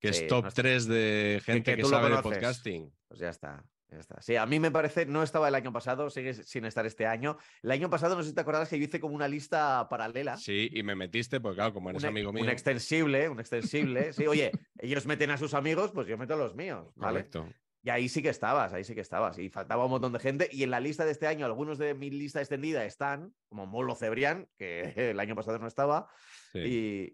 que 0.00 0.12
Sí, 0.12 0.22
es 0.22 0.28
top 0.28 0.44
no 0.44 0.48
está- 0.48 0.62
3 0.62 0.86
de 0.86 1.42
gente 1.44 1.76
que 1.76 1.84
sabe 1.84 2.14
de 2.14 2.22
podcasting. 2.22 2.94
Pues 3.08 3.20
ya 3.20 3.30
está. 3.30 3.64
Está. 3.90 4.20
Sí, 4.22 4.36
a 4.36 4.46
mí 4.46 4.60
me 4.60 4.70
parece, 4.70 5.06
no 5.06 5.22
estaba 5.22 5.48
el 5.48 5.54
año 5.54 5.72
pasado, 5.72 6.10
sigue 6.10 6.32
sin 6.34 6.64
estar 6.64 6.86
este 6.86 7.06
año. 7.06 7.36
El 7.62 7.70
año 7.72 7.90
pasado, 7.90 8.14
no 8.16 8.22
sé 8.22 8.28
si 8.30 8.34
te 8.34 8.40
acuerdas 8.42 8.68
que 8.68 8.78
yo 8.78 8.84
hice 8.84 9.00
como 9.00 9.14
una 9.14 9.28
lista 9.28 9.88
paralela. 9.88 10.36
Sí, 10.36 10.68
y 10.72 10.82
me 10.82 10.94
metiste, 10.94 11.40
porque 11.40 11.56
claro, 11.56 11.74
como 11.74 11.90
eres 11.90 12.02
un, 12.02 12.08
amigo 12.08 12.32
mío. 12.32 12.42
un 12.44 12.50
extensible, 12.50 13.28
un 13.28 13.40
extensible. 13.40 14.12
Sí, 14.12 14.26
oye, 14.26 14.52
ellos 14.78 15.06
meten 15.06 15.30
a 15.30 15.36
sus 15.38 15.54
amigos, 15.54 15.90
pues 15.92 16.06
yo 16.06 16.16
meto 16.16 16.34
a 16.34 16.36
los 16.36 16.54
míos, 16.54 16.92
¿vale? 16.96 17.20
Correcto. 17.20 17.48
Y 17.82 17.88
ahí 17.88 18.10
sí 18.10 18.20
que 18.22 18.28
estabas, 18.28 18.74
ahí 18.74 18.84
sí 18.84 18.94
que 18.94 19.00
estabas. 19.00 19.38
Y 19.38 19.48
faltaba 19.48 19.84
un 19.86 19.90
montón 19.90 20.12
de 20.12 20.18
gente. 20.18 20.50
Y 20.52 20.64
en 20.64 20.70
la 20.70 20.80
lista 20.80 21.06
de 21.06 21.12
este 21.12 21.26
año, 21.26 21.46
algunos 21.46 21.78
de 21.78 21.94
mi 21.94 22.10
lista 22.10 22.38
extendida 22.40 22.84
están, 22.84 23.32
como 23.48 23.66
Molo 23.66 23.94
Cebrián, 23.94 24.48
que 24.58 24.82
el 25.10 25.18
año 25.18 25.34
pasado 25.34 25.58
no 25.58 25.66
estaba, 25.66 26.08
Sí. 26.52 26.58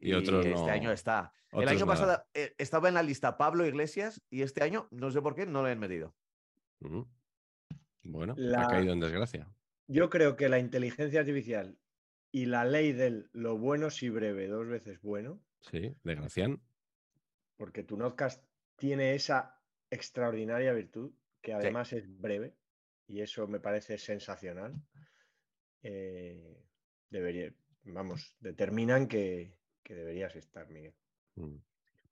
y, 0.02 0.10
Y 0.10 0.12
otros 0.14 0.44
este 0.44 0.58
no- 0.58 0.66
año 0.66 0.90
está. 0.90 1.32
el 1.52 1.68
año 1.68 1.80
nada. 1.80 1.86
pasado 1.86 2.24
eh, 2.34 2.54
estaba 2.58 2.88
en 2.88 2.94
la 2.94 3.02
lista 3.04 3.36
Pablo 3.38 3.64
Iglesias 3.66 4.20
y 4.28 4.42
este 4.42 4.64
año, 4.64 4.88
no 4.90 5.10
sé 5.12 5.22
por 5.22 5.34
qué, 5.36 5.46
no 5.46 5.62
lo 5.62 5.68
han 5.68 5.78
metido. 5.78 6.14
Bueno, 6.80 8.34
La- 8.36 8.64
ha 8.64 8.68
caído 8.68 8.92
en 8.92 9.00
desgracia. 9.00 9.48
Yo 9.88 10.10
creo 10.10 10.36
que 10.36 10.48
la 10.48 10.58
inteligencia 10.58 11.20
artificial 11.20 11.78
y 12.32 12.46
la 12.46 12.64
ley 12.64 12.92
del 12.92 13.28
lo 13.32 13.56
bueno 13.58 13.90
si 13.90 14.08
breve, 14.08 14.46
dos 14.48 14.66
veces 14.66 15.00
bueno, 15.02 15.40
Sí, 15.60 15.94
de 16.04 16.14
Gracián. 16.14 16.60
porque 17.56 17.82
tu 17.82 17.96
podcast 17.98 18.44
tiene 18.76 19.14
esa 19.14 19.60
extraordinaria 19.90 20.72
virtud, 20.72 21.12
que 21.42 21.54
además 21.54 21.92
es 21.92 22.06
breve, 22.20 22.54
y 23.06 23.20
eso 23.20 23.46
me 23.48 23.60
parece 23.60 23.98
sensacional. 23.98 24.74
Eh, 25.82 26.62
debería, 27.10 27.52
vamos, 27.84 28.34
determinan 28.40 29.06
que, 29.08 29.56
que 29.82 29.94
deberías 29.94 30.34
estar, 30.36 30.68
Miguel. 30.68 30.94
Mm. 31.36 31.56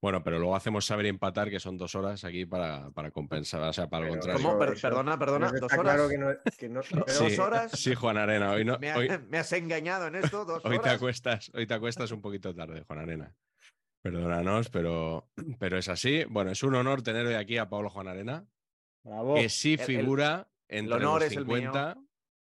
Bueno, 0.05 0.23
pero 0.23 0.39
luego 0.39 0.55
hacemos 0.55 0.85
saber 0.85 1.07
y 1.07 1.09
empatar, 1.09 1.49
que 1.49 1.59
son 1.59 1.79
dos 1.79 1.95
horas 1.95 2.25
aquí 2.25 2.45
para, 2.45 2.91
para 2.91 3.11
compensar, 3.11 3.63
o 3.63 3.73
sea, 3.73 3.89
para 3.89 4.05
el 4.05 4.11
contrario. 4.11 4.43
¿Cómo? 4.45 4.59
Per- 4.59 4.79
perdona, 4.79 5.19
perdona, 5.19 5.51
¿dos 5.51 5.73
horas? 5.73 5.81
claro 5.81 6.09
que 6.11 6.19
no, 6.19 6.29
que 6.59 6.69
no- 6.69 6.83
pero- 6.83 7.07
¿Dos 7.07 7.39
horas? 7.39 7.73
Sí, 7.73 7.95
Juan 7.95 8.19
Arena, 8.19 8.51
hoy, 8.53 8.67
no, 8.67 8.79
Me, 8.79 8.91
ha- 8.91 8.99
hoy, 8.99 9.09
me 9.31 9.39
has 9.39 9.51
engañado 9.55 10.09
en 10.09 10.17
esto, 10.17 10.45
dos 10.45 10.63
hoy 10.63 10.79
te 10.79 10.91
acuestas, 10.91 11.51
hoy 11.55 11.67
te 11.67 11.73
acuestas 11.73 12.11
un 12.11 12.21
poquito 12.21 12.55
tarde, 12.55 12.85
Juan 12.87 12.99
Arena. 12.99 13.35
Perdónanos, 14.03 14.69
pero, 14.69 15.31
pero 15.59 15.79
es 15.79 15.89
así. 15.89 16.25
Bueno, 16.29 16.51
es 16.51 16.63
un 16.63 16.75
honor 16.75 17.01
tener 17.01 17.25
hoy 17.25 17.35
aquí 17.37 17.57
a 17.57 17.71
Pablo 17.71 17.89
Juan 17.89 18.07
Arena, 18.09 18.47
Bravo. 19.05 19.37
que 19.37 19.49
sí 19.49 19.73
El- 19.73 19.81
el- 19.81 19.87
figura 19.87 20.51
entre 20.69 20.97
honor 20.97 21.23
los 21.23 21.31
es 21.31 21.37
el 21.39 21.47
mío. 21.47 21.57
50. 21.57 21.97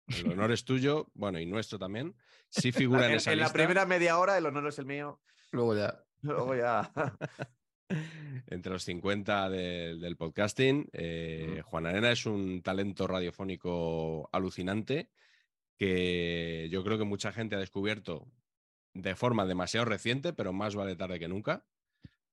El 0.09 0.33
honor 0.33 0.53
es 0.53 0.67
tuyo, 0.67 1.07
bueno, 1.15 1.39
y 1.41 1.47
nuestro 1.47 1.79
también. 1.79 2.15
Sí 2.51 2.73
figura 2.73 3.07
en, 3.07 3.13
En, 3.13 3.17
esa 3.17 3.33
en 3.33 3.39
la 3.39 3.45
lista. 3.45 3.55
primera 3.57 3.87
media 3.87 4.19
hora 4.19 4.37
el 4.37 4.45
honor 4.45 4.67
es 4.69 4.79
el 4.79 4.85
mío. 4.85 5.19
Luego 5.51 5.75
ya. 5.75 6.05
Luego 6.23 6.55
ya. 6.57 6.91
entre 8.49 8.73
los 8.73 8.85
50 8.85 9.49
del- 9.51 10.01
del 10.01 10.17
podcasting. 10.17 10.89
Eh, 10.93 11.63
Juan 11.65 11.87
Arena 11.87 12.11
es 12.13 12.27
un 12.27 12.63
talento 12.63 13.07
radiofónico 13.07 14.29
alucinante 14.33 15.09
que 15.79 16.69
yo 16.71 16.83
creo 16.85 16.99
que 16.99 17.05
mucha 17.05 17.33
gente 17.33 17.57
ha 17.57 17.61
descubierto 17.61 18.27
de 18.95 19.15
forma 19.15 19.47
demasiado 19.47 19.85
reciente, 19.87 20.33
pero 20.33 20.53
más 20.53 20.75
vale 20.75 20.97
tarde 20.97 21.21
que 21.21 21.29
nunca, 21.29 21.65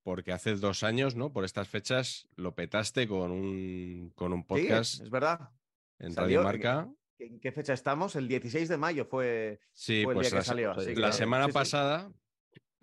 porque 0.04 0.32
hace 0.32 0.56
dos 0.56 0.84
años, 0.84 1.16
¿no? 1.16 1.32
Por 1.32 1.46
estas 1.46 1.68
fechas 1.70 2.28
lo 2.36 2.56
petaste 2.56 3.08
con 3.08 3.32
un, 3.32 4.12
con 4.16 4.34
un 4.34 4.42
Sí, 4.42 4.46
podcast 4.48 5.02
es 5.04 5.10
verdad. 5.10 5.52
en 6.00 6.12
salió- 6.14 6.40
Radio 6.42 6.44
Marca. 6.44 6.92
¿En 7.18 7.40
qué 7.40 7.52
fecha 7.54 7.74
estamos? 7.74 8.16
El 8.18 8.28
16 8.28 8.68
de 8.68 8.78
mayo 8.78 9.06
fue. 9.06 9.62
Sí, 9.72 10.02
fue 10.04 10.14
el 10.14 10.18
pues 10.18 10.26
día 10.26 10.32
que 10.32 10.36
la, 10.38 10.42
se- 10.42 10.48
salió, 10.50 10.72
así 10.72 10.96
la 10.96 11.08
que- 11.08 11.14
semana 11.14 11.46
sí, 11.46 11.52
sí. 11.52 11.54
pasada. 11.54 12.12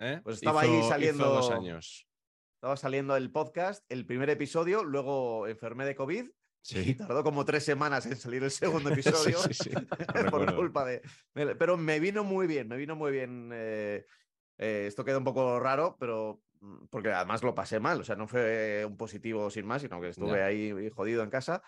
¿Eh? 0.02 0.20
Pues 0.22 0.36
estaba 0.36 0.62
ahí 0.62 0.70
hizo 0.78 0.88
saliendo- 0.88 1.24
dos 1.28 1.50
años. 1.50 2.06
Estaba 2.56 2.76
saliendo 2.76 3.16
el 3.16 3.30
podcast, 3.32 3.84
el 3.88 4.06
primer 4.06 4.30
episodio, 4.30 4.84
luego 4.84 5.46
enfermé 5.48 5.84
de 5.84 5.96
COVID 5.96 6.24
y 6.24 6.30
Sí. 6.64 6.94
tardó 6.94 7.24
como 7.24 7.44
tres 7.44 7.64
semanas 7.64 8.06
en 8.06 8.16
salir 8.16 8.42
el 8.44 8.50
segundo 8.52 8.90
episodio. 8.92 9.38
sí, 9.38 9.54
sí, 9.54 9.70
lo 10.14 10.30
por 10.30 10.42
recuerdo. 10.42 10.56
culpa 10.56 10.84
de. 10.84 11.02
Pero 11.34 11.76
me 11.76 11.98
vino 11.98 12.22
muy 12.22 12.46
bien, 12.46 12.68
me 12.68 12.76
vino 12.76 12.94
muy 12.94 13.10
bien. 13.12 13.50
eh, 13.52 14.04
eh, 14.58 14.84
esto 14.86 15.04
queda 15.04 15.18
un 15.18 15.24
poco 15.24 15.58
raro, 15.58 15.96
pero 15.98 16.40
mm, 16.60 16.86
porque 16.88 17.10
además 17.12 17.42
lo 17.42 17.52
pasé 17.54 17.80
mal, 17.80 18.00
o 18.00 18.04
sea, 18.04 18.14
no 18.14 18.28
fue 18.28 18.84
un 18.86 18.96
positivo 18.96 19.50
sin 19.50 19.66
más, 19.66 19.82
sino 19.82 20.00
que 20.00 20.10
estuve 20.10 20.40
ahí 20.42 20.88
jodido 20.94 21.24
en 21.24 21.30
casa. 21.30 21.62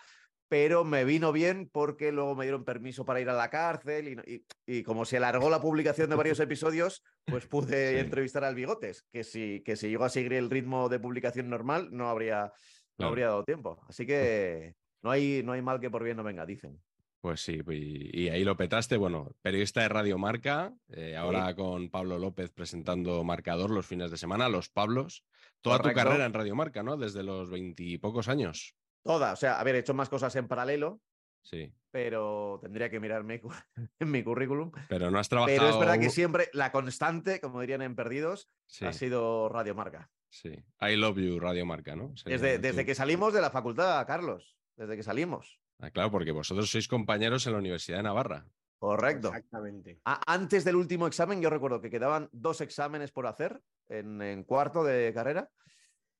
Pero 0.47 0.83
me 0.83 1.05
vino 1.05 1.31
bien 1.31 1.69
porque 1.71 2.11
luego 2.11 2.35
me 2.35 2.45
dieron 2.45 2.63
permiso 2.65 3.03
para 3.03 3.19
ir 3.19 3.29
a 3.29 3.33
la 3.33 3.49
cárcel 3.49 4.07
y, 4.27 4.31
y- 4.35 4.45
y 4.67 4.83
como 4.83 5.03
se 5.05 5.17
alargó 5.17 5.49
la 5.49 5.59
publicación 5.59 6.09
de 6.09 6.15
varios 6.15 6.39
episodios, 6.39 7.03
pues 7.25 7.47
pude 7.47 7.93
Sí. 7.93 7.97
entrevistar 7.99 8.43
al 8.43 8.55
Bigotes, 8.55 9.05
que 9.11 9.23
si, 9.23 9.61
que 9.65 9.75
si 9.75 9.89
llego 9.89 10.05
a 10.05 10.09
seguir 10.09 10.33
el 10.33 10.49
ritmo 10.49 10.87
de 10.89 10.99
publicación 10.99 11.49
normal 11.49 11.89
no 11.91 12.09
habría, 12.09 12.45
no 12.45 12.51
Claro. 12.97 13.09
habría 13.09 13.25
dado 13.27 13.43
tiempo. 13.43 13.83
Así 13.89 14.05
que 14.05 14.75
no 15.01 15.11
hay, 15.11 15.41
no 15.43 15.51
hay 15.53 15.61
mal 15.61 15.79
que 15.79 15.89
por 15.89 16.03
bien 16.03 16.17
no 16.17 16.23
venga, 16.23 16.45
dicen. 16.45 16.79
Pues 17.21 17.41
sí, 17.41 17.59
y, 17.67 18.21
y 18.25 18.29
ahí 18.29 18.43
lo 18.43 18.55
petaste. 18.55 18.97
Bueno, 18.97 19.31
periodista 19.41 19.81
de 19.81 19.89
Radio 19.89 20.19
Marca, 20.19 20.75
eh, 20.89 21.15
ahora 21.15 21.55
con 21.55 21.89
Pablo 21.89 22.19
López 22.19 22.51
presentando 22.51 23.23
Marcador 23.23 23.71
los 23.71 23.87
fines 23.87 24.11
de 24.11 24.17
semana, 24.17 24.47
los 24.47 24.69
Pablos. 24.69 25.23
Toda 25.61 25.79
Correcto. 25.79 25.99
tu 26.01 26.05
carrera 26.05 26.25
en 26.27 26.33
Radio 26.33 26.55
Marca, 26.55 26.83
¿no? 26.83 26.97
Desde 26.97 27.23
los 27.23 27.49
veintipocos 27.49 28.27
años. 28.29 28.75
Toda, 29.05 29.33
o 29.33 29.35
sea, 29.35 29.59
haber 29.59 29.75
hecho 29.75 29.93
más 29.93 30.09
cosas 30.09 30.35
en 30.35 30.47
paralelo, 30.47 30.99
Sí, 31.43 31.71
pero 31.91 32.57
tendría 32.59 32.89
que 32.89 32.99
mirar 32.99 33.23
mi, 33.23 33.37
cu- 33.37 33.51
en 33.99 34.09
mi 34.11 34.23
currículum. 34.23 34.71
pero 34.89 35.11
no 35.11 35.19
has 35.19 35.29
trabajado. 35.29 35.55
Pero 35.59 35.69
es 35.69 35.77
verdad 35.79 35.99
que 35.99 36.09
siempre 36.09 36.49
la 36.53 36.71
constante, 36.71 37.39
como 37.39 37.61
dirían 37.61 37.83
en 37.83 37.95
Perdidos, 37.95 38.49
Sí, 38.65 38.83
ha 38.83 38.91
sido 38.93 39.47
Radio 39.49 39.75
Marca. 39.75 40.09
sí. 40.29 40.49
I 40.81 40.95
love 40.95 41.17
you, 41.19 41.39
Radio 41.39 41.63
Marca, 41.67 41.95
¿no? 41.95 42.17
Sería 42.17 42.39
Desde, 42.39 42.55
tu- 42.57 42.61
desde 42.63 42.83
que 42.85 42.95
salimos 42.95 43.31
de 43.31 43.41
la 43.41 43.51
facultad, 43.51 44.05
Carlos. 44.07 44.57
Desde 44.75 44.95
que 44.97 45.03
salimos. 45.03 45.59
Ah, 45.79 45.91
claro, 45.91 46.09
porque 46.09 46.31
vosotros 46.31 46.67
sois 46.71 46.87
compañeros 46.87 47.45
en 47.45 47.53
la 47.53 47.59
Universidad 47.59 47.97
de 47.97 48.03
Navarra. 48.03 48.47
Correcto. 48.79 49.27
Exactamente. 49.27 49.99
A- 50.03 50.21
antes 50.33 50.65
del 50.65 50.75
último 50.77 51.05
examen, 51.05 51.41
yo 51.41 51.51
recuerdo 51.51 51.79
que 51.79 51.91
quedaban 51.91 52.27
dos 52.31 52.59
exámenes 52.59 53.11
por 53.11 53.27
hacer 53.27 53.61
en, 53.87 54.19
en 54.23 54.43
cuarto 54.43 54.83
de 54.83 55.13
carrera 55.13 55.49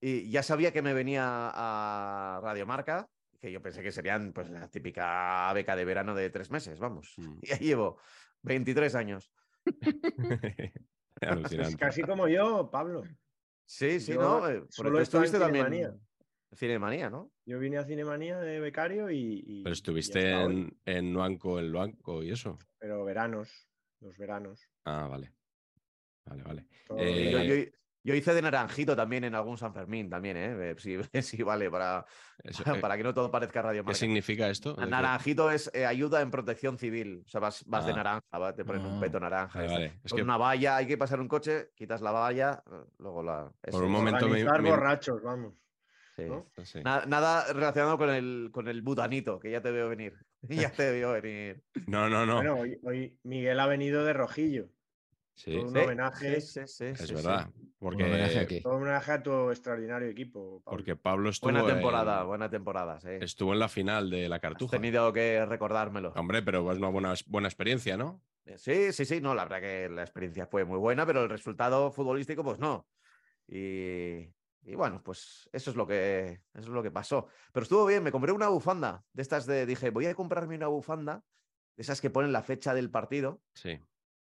y 0.02 0.30
ya 0.30 0.44
sabía 0.44 0.72
que 0.72 0.82
me 0.82 0.94
venía 0.94 1.24
a 1.54 2.40
Radio 2.44 2.66
Marca, 2.66 3.10
que 3.40 3.52
yo 3.52 3.62
pensé 3.62 3.82
que 3.82 3.92
serían 3.92 4.34
pues 4.34 4.50
la 4.50 4.68
típica 4.70 5.52
beca 5.54 5.75
de 5.75 5.86
verano 5.86 6.16
de 6.16 6.30
tres 6.30 6.52
meses, 6.52 6.80
vamos. 6.80 7.14
Mm. 7.18 7.38
Y 7.44 7.52
ahí 7.52 7.60
llevo 7.60 7.98
23 8.44 8.96
años. 8.96 9.32
Es 9.66 9.74
Alucinante. 11.22 11.78
casi 11.78 12.02
como 12.02 12.28
yo, 12.28 12.70
Pablo. 12.72 13.04
Sí, 13.68 14.00
sí, 14.00 14.14
Yo 14.14 14.22
¿no? 14.22 14.48
Eh, 14.50 14.64
solo 14.70 14.90
Porque 14.92 15.02
estado 15.04 15.24
en 15.24 15.28
estuviste 15.28 15.40
también 15.40 15.66
Cinemanía. 15.66 15.88
en 16.52 16.58
Cinemanía, 16.58 17.10
¿no? 17.10 17.32
Yo 17.46 17.58
vine 17.60 17.78
a 17.78 17.84
Cinemanía 17.86 18.40
de 18.40 18.60
becario 18.60 19.10
y. 19.10 19.44
y- 19.46 19.64
Pero 19.64 19.74
estuviste 19.74 20.32
en, 20.32 20.78
en 20.86 21.12
Nuanco, 21.14 21.58
en 21.60 21.72
Luanco 21.72 22.22
y 22.22 22.32
eso. 22.32 22.60
Pero 22.78 23.04
veranos, 23.06 23.68
los 24.02 24.18
veranos. 24.18 24.70
Ah, 24.86 25.08
vale. 25.08 25.34
Vale, 26.25 26.44
vale. 26.44 26.68
Eh, 26.98 27.32
Yo, 27.32 27.56
yo- 27.56 27.72
yo 28.06 28.16
hice 28.16 28.34
de 28.34 28.42
naranjito 28.42 28.96
también 28.96 29.24
en 29.26 29.36
algún 29.36 29.58
San 29.58 29.74
Fermín, 29.74 30.10
también, 30.10 30.38
¿eh? 30.38 30.72
Eh, 30.72 30.76
Sí, 30.78 30.98
sí, 31.22 31.44
vale, 31.44 31.70
para, 31.70 32.06
Eso, 32.44 32.64
para, 32.64 32.78
eh, 32.78 32.82
para 32.82 32.96
que 32.98 33.04
no 33.04 33.14
todo 33.14 33.30
parezca 33.32 33.62
Radio 33.62 33.82
¿Qué 33.82 33.88
Marca. 33.88 33.98
significa 34.00 34.48
esto? 34.50 34.74
¿De 34.76 34.84
qué? 34.86 34.90
Naranjito 34.90 35.52
es 35.52 35.70
eh, 35.74 35.86
ayuda 35.86 36.22
en 36.22 36.32
protección 36.32 36.78
civil. 36.78 37.24
O 37.26 37.30
sea, 37.30 37.42
vas, 37.42 37.66
vas 37.66 37.86
de 37.86 37.92
Ah. 37.92 37.96
naranja, 37.98 38.38
va, 38.40 38.54
te 38.56 38.64
ponen 38.64 38.86
un 38.86 38.98
Ah. 38.98 39.02
peto 39.02 39.20
naranja. 39.20 39.60
Vale, 39.60 39.66
esto. 39.68 39.80
vale. 39.82 40.00
Es 40.06 40.12
Con 40.12 40.18
que 40.18 40.24
una 40.24 40.38
valla, 40.38 40.76
hay 40.78 40.88
que 40.88 40.98
pasar 40.98 41.20
un 41.20 41.28
coche, 41.28 41.72
quitas 41.76 42.02
la 42.02 42.12
valla, 42.12 42.64
eh, 42.72 42.76
luego 43.00 43.24
la. 43.24 43.52
eso 43.64 43.80
un 43.80 43.86
es. 43.86 43.90
momento 43.90 44.30
me- 44.30 44.44
me- 44.44 44.70
borrachos, 44.70 45.22
vamos. 45.24 45.56
Sí. 46.16 46.24
¿no? 46.26 46.46
sí. 46.64 46.80
Na- 46.82 47.06
Nada 47.06 47.52
relacionado 47.52 47.98
con 47.98 48.10
el, 48.10 48.50
con 48.54 48.70
el 48.70 48.82
butanito, 48.82 49.38
que 49.38 49.52
ya 49.52 49.62
te 49.62 49.72
veo 49.72 49.90
venir. 49.90 50.14
ya 50.70 50.72
te 50.72 50.90
veo 50.92 51.12
venir. 51.12 51.62
No, 51.88 52.08
no, 52.08 52.26
no. 52.26 52.36
Bueno, 52.36 52.56
hoy, 52.56 52.80
hoy 52.84 53.20
Miguel 53.24 53.60
ha 53.60 53.66
venido 53.68 54.06
de 54.06 54.14
rojillo. 54.14 54.68
Sí, 55.36 55.51
todo 55.51 55.63
un 55.68 55.74
Sí, 55.74 55.80
homenaje. 55.80 56.42
sí, 56.42 56.48
sí, 56.62 56.68
sí, 56.68 56.86
es 56.86 57.00
sí, 57.00 57.08
sí. 57.08 57.13
verdad. 57.13 57.50
¿Un 57.80 57.94
homenaje 58.01 58.39
Porque? 58.39 58.62
Todo 58.62 58.75
un 58.77 58.82
homenaje 58.84 59.12
a 59.12 59.22
tu 59.24 59.50
extraordinario 59.51 60.08
equipo. 60.08 60.62
Pablo. 60.63 60.77
porque 60.77 60.96
Pablo 60.96 61.30
estuvo, 61.30 61.51
Buena 61.51 61.68
temporada, 61.68 62.22
en, 62.22 62.27
buena 62.27 62.50
temporada, 62.50 63.00
sí. 63.00 63.10
estuvo 63.20 63.54
en 63.54 63.60
la 63.60 63.68
final 63.68 64.10
de 64.10 64.30
la 64.30 64.38
Has 64.38 64.42
Cartuja. 64.42 64.72
tenido 64.72 65.12
que 65.12 65.46
recordármelo. 65.46 66.13
Hombre, 66.15 66.42
pero 66.42 66.72
es 66.72 66.77
una 66.77 66.88
buena, 66.89 67.13
buena 67.27 67.48
experiencia, 67.50 67.98
¿no? 67.98 68.24
Sí, 68.56 68.94
sí, 68.94 69.06
sí, 69.06 69.22
no, 69.22 69.34
la 69.36 69.44
verdad 69.44 69.60
que 69.60 69.89
la 69.89 70.04
experiencia 70.04 70.46
fue 70.48 70.65
muy 70.65 70.77
buena, 70.77 71.06
pero 71.06 71.24
el 71.24 71.30
resultado 71.30 71.92
futbolístico, 71.92 72.44
pues 72.44 72.60
no. 72.60 72.88
Y, 73.48 74.30
y 74.62 74.75
bueno, 74.75 75.01
pues 75.04 75.50
eso 75.51 75.72
es 75.72 75.75
lo 75.75 75.86
que 75.86 76.30
eso 76.54 76.62
es 76.62 76.68
lo 76.68 76.82
que 76.84 76.92
pasó. 76.92 77.27
Pero 77.51 77.63
estuvo 77.63 77.86
bien, 77.86 78.04
me 78.04 78.12
compré 78.12 78.32
una 78.32 78.48
bufanda 78.50 79.04
de 79.13 79.22
estas 79.22 79.46
de, 79.46 79.65
dije, 79.65 79.89
voy 79.89 80.06
a 80.06 80.15
comprarme 80.15 80.56
una 80.56 80.68
bufanda 80.68 81.24
de 81.75 81.82
esas 81.82 82.01
que 82.01 82.10
ponen 82.10 82.32
la 82.32 82.42
fecha 82.44 82.74
del 82.74 82.89
partido, 82.89 83.42
Sí. 83.54 83.80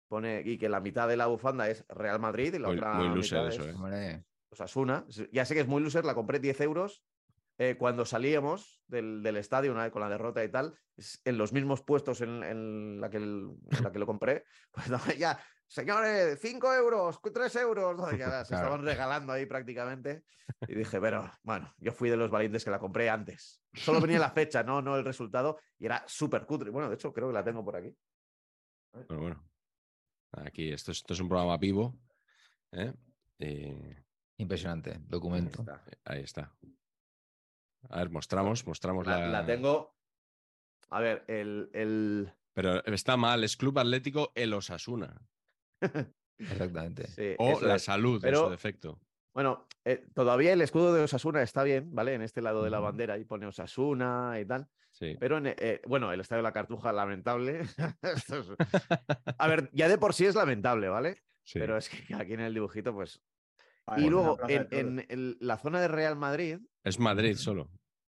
Pone 0.07 0.41
y 0.45 0.57
que 0.57 0.69
la 0.69 0.79
mitad 0.79 1.07
de 1.07 1.17
la 1.17 1.27
bufanda 1.27 1.69
es 1.69 1.85
Real 1.89 2.19
Madrid 2.19 2.53
y 2.53 2.59
la 2.59 2.67
Muy- 2.69 2.77
otra 2.77 2.93
muy 2.95 3.15
loser 3.15 3.39
mitad 3.43 3.47
eso, 3.53 3.69
es 3.69 3.75
¿eh? 3.93 4.23
Osasuna. 4.49 5.05
Ya 5.31 5.45
sé 5.45 5.53
que 5.53 5.61
es 5.61 5.67
muy 5.67 5.81
loser, 5.81 6.05
la 6.05 6.15
compré 6.15 6.39
10 6.39 6.59
euros. 6.61 7.03
eh, 7.59 7.75
cuando 7.75 8.05
salíamos 8.05 8.83
del, 8.87 9.23
del 9.23 9.35
estadio, 9.37 9.71
una 9.71 9.81
vez 9.81 9.91
con 9.91 10.01
la 10.03 10.09
derrota 10.09 10.43
y 10.43 10.49
tal, 10.51 10.77
en 11.25 11.37
los 11.39 11.53
mismos 11.53 11.81
puestos 11.81 12.21
en, 12.21 12.43
en 12.43 13.01
la, 13.01 13.09
que 13.09 13.17
el- 13.17 13.49
en 13.71 13.83
la 13.83 13.91
que 13.91 13.97
lo 13.97 14.05
compré, 14.05 14.43
pues 14.71 14.89
no, 14.91 14.99
ya, 15.17 15.39
señores, 15.65 16.37
5 16.39 16.71
euros, 16.75 17.19
3 17.33 17.55
euros, 17.55 17.97
¿no? 17.97 18.11
ya 18.15 18.45
se 18.45 18.49
Claro. 18.53 18.67
estaban 18.67 18.85
regalando 18.85 19.33
ahí 19.33 19.47
prácticamente. 19.47 20.23
Y 20.67 20.75
dije, 20.75 21.01
pero 21.01 21.31
bueno, 21.41 21.73
yo 21.79 21.91
fui 21.93 22.11
de 22.11 22.17
los 22.17 22.29
valientes 22.29 22.63
que 22.63 22.69
la 22.69 22.77
compré 22.79 23.09
antes. 23.09 23.63
Solo 23.73 23.99
venía 24.01 24.19
la 24.19 24.29
fecha, 24.31 24.61
no, 24.61 24.81
no 24.83 24.95
el 24.95 25.03
resultado, 25.03 25.57
y 25.79 25.87
era 25.87 26.03
súper 26.05 26.45
cutre. 26.45 26.69
Bueno, 26.69 26.89
de 26.89 26.95
hecho, 26.95 27.11
creo 27.11 27.27
que 27.29 27.33
la 27.33 27.43
tengo 27.43 27.65
por 27.65 27.75
aquí. 27.75 27.91
Pero 28.91 29.19
bueno. 29.19 29.43
Aquí, 30.33 30.71
esto 30.71 30.91
es, 30.91 30.97
esto 30.99 31.13
es 31.13 31.19
un 31.19 31.29
programa 31.29 31.57
vivo. 31.57 31.97
¿eh? 32.71 32.93
Y 33.39 34.41
impresionante. 34.41 34.91
Ahí 34.93 35.03
Documento. 35.07 35.61
está. 35.61 35.83
ahí 36.05 36.21
está. 36.21 36.55
A 37.89 37.97
ver, 37.99 38.09
mostramos, 38.09 38.65
mostramos 38.67 39.05
La, 39.07 39.19
la. 39.19 39.27
la 39.27 39.45
tengo. 39.45 39.95
A 40.89 40.99
ver, 40.99 41.23
el, 41.27 41.69
el... 41.73 42.31
Pero 42.53 42.83
está 42.85 43.17
mal, 43.17 43.43
es 43.43 43.55
Club 43.57 43.77
Atlético 43.79 44.31
El 44.35 44.53
Osasuna. 44.53 45.21
Exactamente. 46.37 47.07
sí, 47.15 47.35
O 47.37 47.59
la 47.61 47.75
es. 47.75 47.83
salud, 47.83 48.15
en 48.15 48.21
Pero- 48.21 48.45
su 48.45 48.49
defecto. 48.51 48.99
Bueno, 49.33 49.67
eh, 49.85 50.03
todavía 50.15 50.51
el 50.53 50.61
escudo 50.61 50.95
de 50.95 51.03
Osasuna 51.03 51.43
está 51.43 51.61
bien, 51.61 51.93
¿vale? 51.93 52.15
En 52.15 52.23
este 52.23 52.41
lado 52.41 52.63
de 52.63 52.71
la 52.71 52.79
bandera 52.79 53.13
ahí 53.13 53.23
pone 53.23 53.45
Osasuna 53.45 54.39
y 54.41 54.45
tal. 54.45 54.67
Sí. 54.97 55.15
Pero, 55.19 55.37
en, 55.37 55.45
eh, 55.47 55.79
bueno, 55.85 56.11
el 56.11 56.19
estadio 56.21 56.39
de 56.39 56.43
la 56.49 56.53
Cartuja, 56.53 56.91
lamentable. 56.91 57.61
Esto 58.01 58.39
es- 58.39 58.47
A 59.37 59.47
ver, 59.47 59.69
ya 59.71 59.87
de 59.87 59.97
por 59.99 60.13
sí 60.15 60.25
es 60.25 60.33
lamentable, 60.35 60.89
¿vale? 60.89 61.21
sí. 61.43 61.59
Pero 61.59 61.77
es 61.77 61.87
que 61.89 62.15
aquí 62.15 62.33
en 62.33 62.39
el 62.39 62.53
dibujito, 62.53 62.93
pues. 62.93 63.21
Vale, 63.85 64.05
Y 64.05 64.09
luego 64.09 64.37
en, 64.49 65.37
la 65.39 65.57
zona 65.57 65.79
de 65.81 65.87
Real 65.87 66.15
Madrid, 66.15 66.57
Es 66.83 66.99
Madrid 66.99 67.35
solo. 67.35 67.69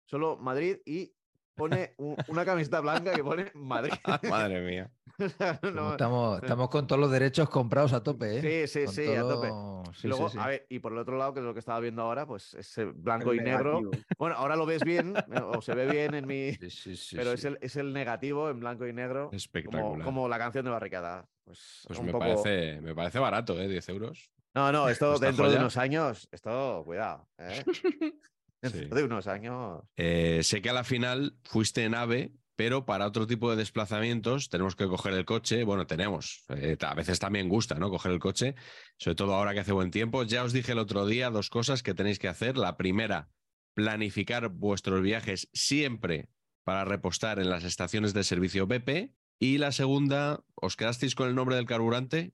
solo 0.04 0.36
Madrid 0.36 0.78
y 0.84 1.14
pone 1.54 1.94
un- 1.98 2.16
una 2.28 2.44
camiseta 2.44 2.80
blanca 2.80 3.12
que 3.14 3.22
pone 3.24 3.50
Madrid. 3.54 3.92
Madre 4.28 4.60
mía. 4.60 4.90
No, 5.74 5.90
estamos, 5.92 6.42
estamos 6.42 6.68
con 6.70 6.86
todos 6.86 7.00
los 7.00 7.10
derechos 7.10 7.48
comprados 7.48 7.92
a 7.92 8.02
tope, 8.02 8.38
¿eh? 8.38 8.66
Sí, 8.66 8.80
sí, 8.80 8.84
Con 8.86 8.94
sí, 8.94 9.14
a 9.14 9.20
tope. 9.22 9.48
y 9.48 10.00
sí, 10.00 10.08
luego, 10.08 10.28
sí, 10.28 10.32
sí. 10.34 10.38
a 10.42 10.46
ver, 10.46 10.66
y 10.68 10.78
por 10.78 10.92
el 10.92 10.98
otro 10.98 11.16
lado, 11.18 11.34
que 11.34 11.40
es 11.40 11.44
lo 11.46 11.52
que 11.52 11.60
estaba 11.60 11.80
viendo 11.80 12.02
ahora, 12.02 12.26
pues 12.26 12.54
es 12.54 12.78
eh, 12.78 12.84
blanco 12.86 13.32
El 13.32 13.40
y 13.40 13.44
negro. 13.44 13.80
Bueno, 14.18 14.36
ahora 14.36 14.56
lo 14.56 14.66
ves 14.66 14.82
bien, 14.84 15.14
eh, 15.16 15.40
o 15.40 15.60
se 15.62 15.74
ve 15.74 15.86
bien 15.86 16.14
en 16.14 16.26
mi. 16.26 16.52
Sí, 16.54 16.70
sí, 16.70 16.96
sí, 16.96 17.16
pero 17.16 17.32
Es, 17.32 17.44
el, 17.44 17.58
es 17.60 17.76
el 17.76 17.92
negativo 17.92 18.48
en 18.50 18.60
blanco 18.60 18.86
y 18.86 18.92
negro. 18.92 19.26
Como, 19.26 19.36
Espectacular. 19.36 20.02
como 20.04 20.28
la 20.28 20.38
canción 20.38 20.64
de 20.64 20.70
Barricada. 20.70 21.28
Pues, 21.44 21.84
Pues 21.86 21.98
un 21.98 22.06
me, 22.06 22.12
poco- 22.12 22.24
parece, 22.24 22.80
me 22.80 22.94
parece 22.94 23.18
barato, 23.18 23.60
¿eh? 23.60 23.68
10 23.68 23.88
euros. 23.90 24.30
No, 24.54 24.70
no, 24.70 24.88
esto 24.88 25.18
dentro 25.18 25.50
de 25.50 25.56
unos 25.56 25.76
años, 25.76 26.28
esto, 26.30 26.82
cuidado. 26.84 27.26
¿eh? 27.38 27.64
Dentro 28.62 28.80
Sí. 28.80 28.94
de 28.94 29.02
unos 29.04 29.26
años. 29.26 29.82
Eh, 29.96 30.40
sé 30.44 30.62
que 30.62 30.70
a 30.70 30.72
la 30.72 30.84
final 30.84 31.36
fuiste 31.42 31.82
en 31.84 31.96
AVE, 31.96 32.32
pero 32.64 32.86
para 32.86 33.08
otro 33.08 33.26
tipo 33.26 33.50
de 33.50 33.56
desplazamientos 33.56 34.48
tenemos 34.48 34.76
que 34.76 34.86
coger 34.86 35.14
el 35.14 35.24
coche. 35.24 35.64
Bueno, 35.64 35.84
tenemos. 35.84 36.44
eh, 36.50 36.76
a 36.80 36.94
veces 36.94 37.18
también 37.18 37.48
gusta, 37.48 37.74
¿no? 37.74 37.90
Coger 37.90 38.12
el 38.12 38.20
coche, 38.20 38.54
sobre 38.98 39.16
todo 39.16 39.34
ahora 39.34 39.52
que 39.52 39.58
hace 39.58 39.72
buen 39.72 39.90
tiempo. 39.90 40.22
Ya 40.22 40.44
os 40.44 40.52
dije 40.52 40.70
el 40.70 40.78
otro 40.78 41.04
día 41.04 41.30
dos 41.30 41.50
cosas 41.50 41.82
que 41.82 41.92
tenéis 41.92 42.20
que 42.20 42.28
hacer. 42.28 42.56
La 42.56 42.76
primera, 42.76 43.30
planificar 43.74 44.48
vuestros 44.48 45.02
viajes 45.02 45.48
siempre 45.52 46.28
para 46.62 46.84
repostar 46.84 47.40
en 47.40 47.50
las 47.50 47.64
estaciones 47.64 48.14
de 48.14 48.22
servicio 48.22 48.68
BP. 48.68 49.12
Y 49.40 49.58
la 49.58 49.72
segunda, 49.72 50.44
¿os 50.54 50.76
quedasteis 50.76 51.16
con 51.16 51.28
el 51.28 51.34
nombre 51.34 51.56
del 51.56 51.66
carburante? 51.66 52.32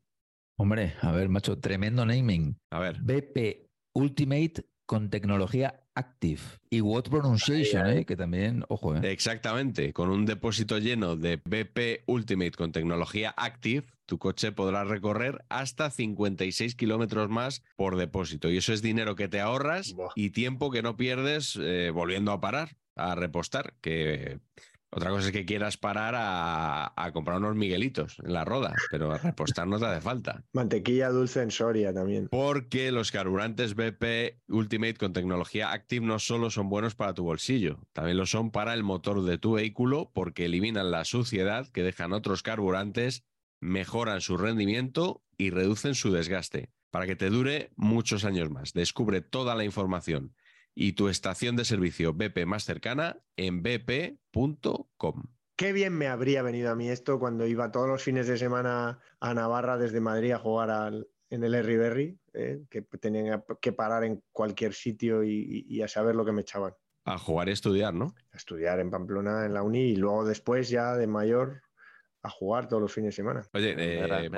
Hombre, 0.58 0.94
a 1.00 1.10
ver, 1.10 1.30
macho, 1.30 1.58
tremendo 1.58 2.04
naming. 2.04 2.60
A 2.68 2.80
ver, 2.80 3.00
BP 3.00 3.70
Ultimate 3.94 4.66
con 4.84 5.08
tecnología 5.08 5.87
Active. 5.98 6.40
Y 6.70 6.80
What 6.80 7.04
Pronunciation, 7.04 7.84
Ahí, 7.84 7.90
ahí. 7.92 7.98
¿eh? 7.98 8.04
que 8.04 8.14
también, 8.16 8.64
ojo, 8.68 8.94
¿eh? 8.96 9.00
Exactamente, 9.10 9.92
con 9.92 10.10
un 10.10 10.26
depósito 10.26 10.78
lleno 10.78 11.16
de 11.16 11.36
BP 11.36 12.04
Ultimate 12.06 12.52
con 12.52 12.70
tecnología 12.72 13.34
Active, 13.36 13.84
tu 14.06 14.18
coche 14.18 14.52
podrá 14.52 14.84
recorrer 14.84 15.44
hasta 15.48 15.90
56 15.90 16.74
kilómetros 16.76 17.28
más 17.28 17.62
por 17.76 17.96
depósito. 17.96 18.50
Y 18.50 18.56
eso 18.58 18.72
es 18.72 18.80
dinero 18.80 19.16
que 19.16 19.28
te 19.28 19.40
ahorras 19.40 19.92
Buah. 19.92 20.12
y 20.14 20.30
tiempo 20.30 20.70
que 20.70 20.82
no 20.82 20.96
pierdes 20.96 21.58
eh, 21.60 21.90
volviendo 21.92 22.32
a 22.32 22.40
parar, 22.40 22.76
a 22.96 23.14
repostar. 23.14 23.74
Que 23.80 24.38
otra 24.90 25.10
cosa 25.10 25.26
es 25.26 25.32
que 25.32 25.44
quieras 25.44 25.76
parar 25.76 26.14
a, 26.16 26.92
a 26.96 27.12
comprar 27.12 27.38
unos 27.38 27.56
miguelitos 27.56 28.16
en 28.24 28.32
la 28.32 28.44
roda, 28.44 28.74
pero 28.90 29.12
a 29.12 29.18
repostar 29.18 29.66
no 29.66 29.78
te 29.78 29.86
hace 29.86 30.00
falta. 30.00 30.44
Mantequilla 30.52 31.10
dulce 31.10 31.42
en 31.42 31.50
Soria 31.50 31.92
también. 31.92 32.28
Porque 32.30 32.90
los 32.90 33.12
carburantes 33.12 33.74
BP 33.74 34.40
Ultimate 34.48 34.94
con 34.94 35.12
tecnología 35.12 35.72
Active 35.72 36.06
no 36.06 36.18
solo 36.18 36.50
son 36.50 36.70
buenos 36.70 36.94
para 36.94 37.14
tu 37.14 37.24
bolsillo, 37.24 37.80
también 37.92 38.16
lo 38.16 38.26
son 38.26 38.50
para 38.50 38.72
el 38.72 38.82
motor 38.82 39.24
de 39.24 39.38
tu 39.38 39.52
vehículo 39.52 40.10
porque 40.14 40.46
eliminan 40.46 40.90
la 40.90 41.04
suciedad 41.04 41.68
que 41.68 41.82
dejan 41.82 42.12
otros 42.12 42.42
carburantes, 42.42 43.24
mejoran 43.60 44.20
su 44.20 44.36
rendimiento 44.36 45.22
y 45.36 45.50
reducen 45.50 45.94
su 45.94 46.12
desgaste 46.12 46.70
para 46.90 47.06
que 47.06 47.16
te 47.16 47.28
dure 47.28 47.70
muchos 47.76 48.24
años 48.24 48.50
más. 48.50 48.72
Descubre 48.72 49.20
toda 49.20 49.54
la 49.54 49.64
información 49.64 50.34
y 50.80 50.92
tu 50.92 51.08
estación 51.08 51.56
de 51.56 51.64
servicio 51.64 52.14
BP 52.14 52.46
más 52.46 52.64
cercana 52.64 53.18
en 53.36 53.64
bp.com. 53.64 55.24
Qué 55.56 55.72
bien 55.72 55.92
me 55.92 56.06
habría 56.06 56.42
venido 56.42 56.70
a 56.70 56.76
mí 56.76 56.88
esto 56.88 57.18
cuando 57.18 57.48
iba 57.48 57.72
todos 57.72 57.88
los 57.88 58.00
fines 58.00 58.28
de 58.28 58.38
semana 58.38 59.00
a 59.18 59.34
Navarra 59.34 59.76
desde 59.76 60.00
Madrid 60.00 60.30
a 60.30 60.38
jugar 60.38 60.70
al- 60.70 61.08
en 61.30 61.42
el 61.42 61.50
Berry, 61.50 62.16
¿eh? 62.32 62.62
que 62.70 62.82
tenían 62.82 63.42
que 63.60 63.72
parar 63.72 64.04
en 64.04 64.22
cualquier 64.30 64.72
sitio 64.72 65.24
y, 65.24 65.82
a 65.82 65.88
saber 65.88 66.14
lo 66.14 66.24
que 66.24 66.30
me 66.30 66.42
echaban. 66.42 66.74
A 67.04 67.18
jugar 67.18 67.48
y 67.48 67.52
estudiar, 67.52 67.92
¿no? 67.92 68.14
A 68.30 68.36
estudiar 68.36 68.78
en 68.78 68.90
Pamplona, 68.90 69.46
en 69.46 69.54
la 69.54 69.64
uni, 69.64 69.80
y 69.80 69.96
luego 69.96 70.24
después 70.24 70.68
ya 70.68 70.94
de 70.94 71.08
mayor 71.08 71.60
a 72.22 72.30
jugar 72.30 72.68
todos 72.68 72.80
los 72.80 72.92
fines 72.92 73.08
de 73.08 73.16
semana. 73.16 73.42
Oye, 73.52 73.74
eh, 73.76 74.02
a, 74.04 74.28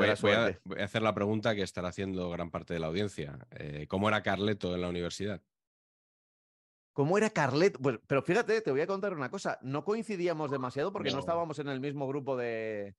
voy 0.64 0.78
a 0.78 0.84
hacer 0.84 1.02
la 1.02 1.14
pregunta 1.14 1.54
que 1.54 1.62
estará 1.62 1.88
haciendo 1.88 2.30
gran 2.30 2.50
parte 2.50 2.72
de 2.72 2.80
la 2.80 2.86
audiencia. 2.86 3.38
Eh, 3.50 3.86
¿Cómo 3.88 4.08
era 4.08 4.22
Carleto 4.22 4.74
en 4.74 4.80
la 4.80 4.88
universidad? 4.88 5.42
¿Cómo 7.00 7.16
era 7.16 7.30
Carlet? 7.30 7.78
Pues, 7.80 7.98
pero 8.06 8.20
fíjate, 8.20 8.60
te 8.60 8.70
voy 8.70 8.82
a 8.82 8.86
contar 8.86 9.14
una 9.14 9.30
cosa. 9.30 9.58
No 9.62 9.86
coincidíamos 9.86 10.50
demasiado 10.50 10.92
porque 10.92 11.08
no, 11.08 11.14
No. 11.14 11.20
estábamos 11.20 11.58
en 11.58 11.68
el 11.68 11.80
mismo 11.80 12.06
grupo 12.06 12.36
de, 12.36 12.94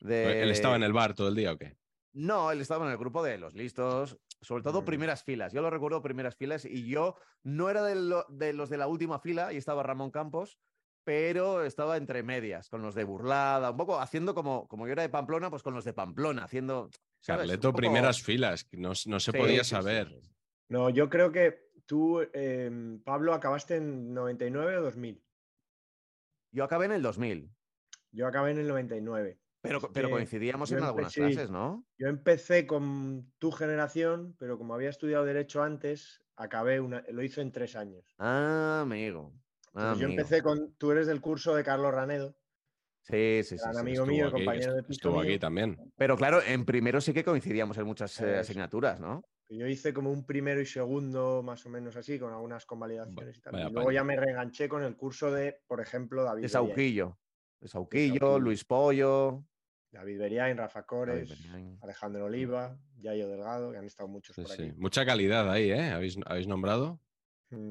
de- 0.00 0.42
¿Él 0.42 0.50
estaba 0.50 0.74
en 0.74 0.82
el 0.82 0.92
bar 0.92 1.14
todo 1.14 1.28
el 1.28 1.36
día 1.36 1.52
o 1.52 1.56
qué? 1.56 1.76
No, 2.12 2.50
él 2.50 2.60
estaba 2.60 2.86
en 2.86 2.90
el 2.90 2.98
grupo 2.98 3.22
de 3.22 3.38
los 3.38 3.54
listos, 3.54 4.18
sobre 4.40 4.64
todo 4.64 4.82
Mm. 4.82 4.84
primeras 4.84 5.22
filas. 5.22 5.52
Yo 5.52 5.62
lo 5.62 5.70
recuerdo 5.70 6.02
primeras 6.02 6.34
filas 6.34 6.64
y 6.64 6.88
yo 6.88 7.14
no 7.44 7.70
era 7.70 7.84
de, 7.84 7.94
lo- 7.94 8.26
de 8.30 8.52
los 8.52 8.68
de 8.68 8.78
la 8.78 8.88
última 8.88 9.20
fila 9.20 9.52
y 9.52 9.58
estaba 9.58 9.84
Ramón 9.84 10.10
Campos, 10.10 10.58
pero 11.04 11.62
estaba 11.64 11.96
entre 11.98 12.24
medias, 12.24 12.68
con 12.68 12.82
los 12.82 12.96
de 12.96 13.04
Burlada, 13.04 13.70
un 13.70 13.76
poco 13.76 14.00
haciendo 14.00 14.34
como, 14.34 14.66
como 14.66 14.88
yo 14.88 14.92
era 14.94 15.02
de 15.02 15.08
Pamplona, 15.08 15.50
pues 15.50 15.62
con 15.62 15.72
los 15.72 15.84
de 15.84 15.92
Pamplona, 15.92 16.42
haciendo... 16.42 16.90
¿sabes? 17.20 17.42
Carleto, 17.42 17.68
poco- 17.68 17.76
primeras 17.76 18.20
filas, 18.20 18.64
que 18.64 18.76
no, 18.76 18.88
no 19.06 19.20
se 19.20 19.30
Sí, 19.30 19.38
podía 19.38 19.62
sí, 19.62 19.70
saber. 19.70 20.08
sí, 20.08 20.20
sí. 20.20 20.32
No, 20.68 20.90
yo 20.90 21.08
creo 21.08 21.30
que 21.30 21.65
tú, 21.86 22.20
eh, 22.32 22.98
Pablo, 23.04 23.32
acabaste 23.32 23.76
en 23.76 24.12
99 24.12 24.76
o 24.78 24.82
2000. 24.82 25.22
Yo 26.52 26.64
acabé 26.64 26.86
en 26.86 26.92
el 26.92 27.02
2000, 27.02 27.50
Yo 28.12 28.26
acabé 28.26 28.52
en 28.52 28.58
el 28.58 28.68
99. 28.68 29.38
pero, 29.60 29.80
pero 29.92 30.08
que 30.08 30.12
coincidíamos 30.12 30.70
en 30.72 30.82
algunas 30.82 31.14
clases, 31.14 31.50
¿no? 31.50 31.86
Yo 31.98 32.08
empecé 32.08 32.66
con 32.66 33.32
tu 33.38 33.50
generación, 33.50 34.36
pero 34.38 34.58
como 34.58 34.74
había 34.74 34.90
estudiado 34.90 35.24
Derecho 35.24 35.62
antes, 35.62 36.22
acabé 36.36 36.80
una, 36.80 37.04
lo 37.10 37.22
hice 37.22 37.40
en 37.40 37.52
tres 37.52 37.76
años. 37.76 38.14
Ah, 38.18 38.80
amigo. 38.82 39.32
Ah, 39.74 39.94
yo 39.98 40.06
empecé 40.08 40.42
con, 40.42 40.74
tú 40.76 40.92
eres 40.92 41.06
del 41.06 41.20
curso 41.20 41.54
de 41.54 41.62
Carlos 41.62 41.92
Ranedo, 41.92 42.36
Sí, 43.08 43.42
sí, 43.44 43.56
sí. 43.56 43.62
gran 43.62 43.74
sí. 43.74 43.80
amigo 43.80 44.02
Estuvo 44.02 44.16
mío, 44.16 44.26
aquí, 44.26 44.32
compañero 44.32 44.74
de 44.74 44.82
piso 44.82 44.92
estuvo 44.92 45.20
aquí 45.20 45.38
también. 45.38 45.92
Pero 45.96 46.16
claro, 46.16 46.42
en 46.42 46.64
primero 46.64 47.00
sí 47.00 47.12
que 47.12 47.22
coincidíamos 47.22 47.78
en 47.78 47.86
muchas 47.86 48.20
eh, 48.20 48.38
asignaturas, 48.38 48.98
¿no? 48.98 49.22
Yo 49.48 49.66
hice 49.66 49.92
como 49.94 50.10
un 50.10 50.26
primero 50.26 50.60
y 50.60 50.66
segundo, 50.66 51.42
más 51.42 51.64
o 51.66 51.68
menos 51.68 51.94
así, 51.96 52.18
con 52.18 52.32
algunas 52.32 52.66
convalidaciones 52.66 53.38
y 53.38 53.40
tal. 53.40 53.52
vaya 53.52 53.68
Y 53.68 53.72
luego 53.72 53.92
ya 53.92 54.02
me 54.02 54.16
reenganché 54.16 54.68
con 54.68 54.82
el 54.82 54.96
curso 54.96 55.30
de, 55.30 55.60
por 55.68 55.80
ejemplo, 55.80 56.24
David 56.24 56.42
De. 56.42 56.48
Sauquillo. 56.48 57.18
De 57.60 57.68
Sauquillo. 57.68 58.38
Luis 58.40 58.64
Pollo. 58.64 59.44
David 59.92 60.18
Beriain, 60.18 60.56
Rafa 60.56 60.84
Cores, 60.84 61.28
Beriain. 61.28 61.78
Alejandro 61.80 62.24
Oliva, 62.26 62.76
Yayo 62.98 63.28
Delgado, 63.28 63.70
que 63.70 63.78
han 63.78 63.84
estado 63.84 64.08
muchos 64.08 64.34
Sí, 64.34 64.42
por 64.42 64.50
sí. 64.50 64.62
aquí. 64.64 64.72
Mucha 64.76 65.06
calidad 65.06 65.48
ahí, 65.50 65.70
¿eh? 65.70 65.90
¿Habéis, 65.90 66.18
habéis 66.26 66.48
nombrado? 66.48 67.00
Mm. 67.50 67.70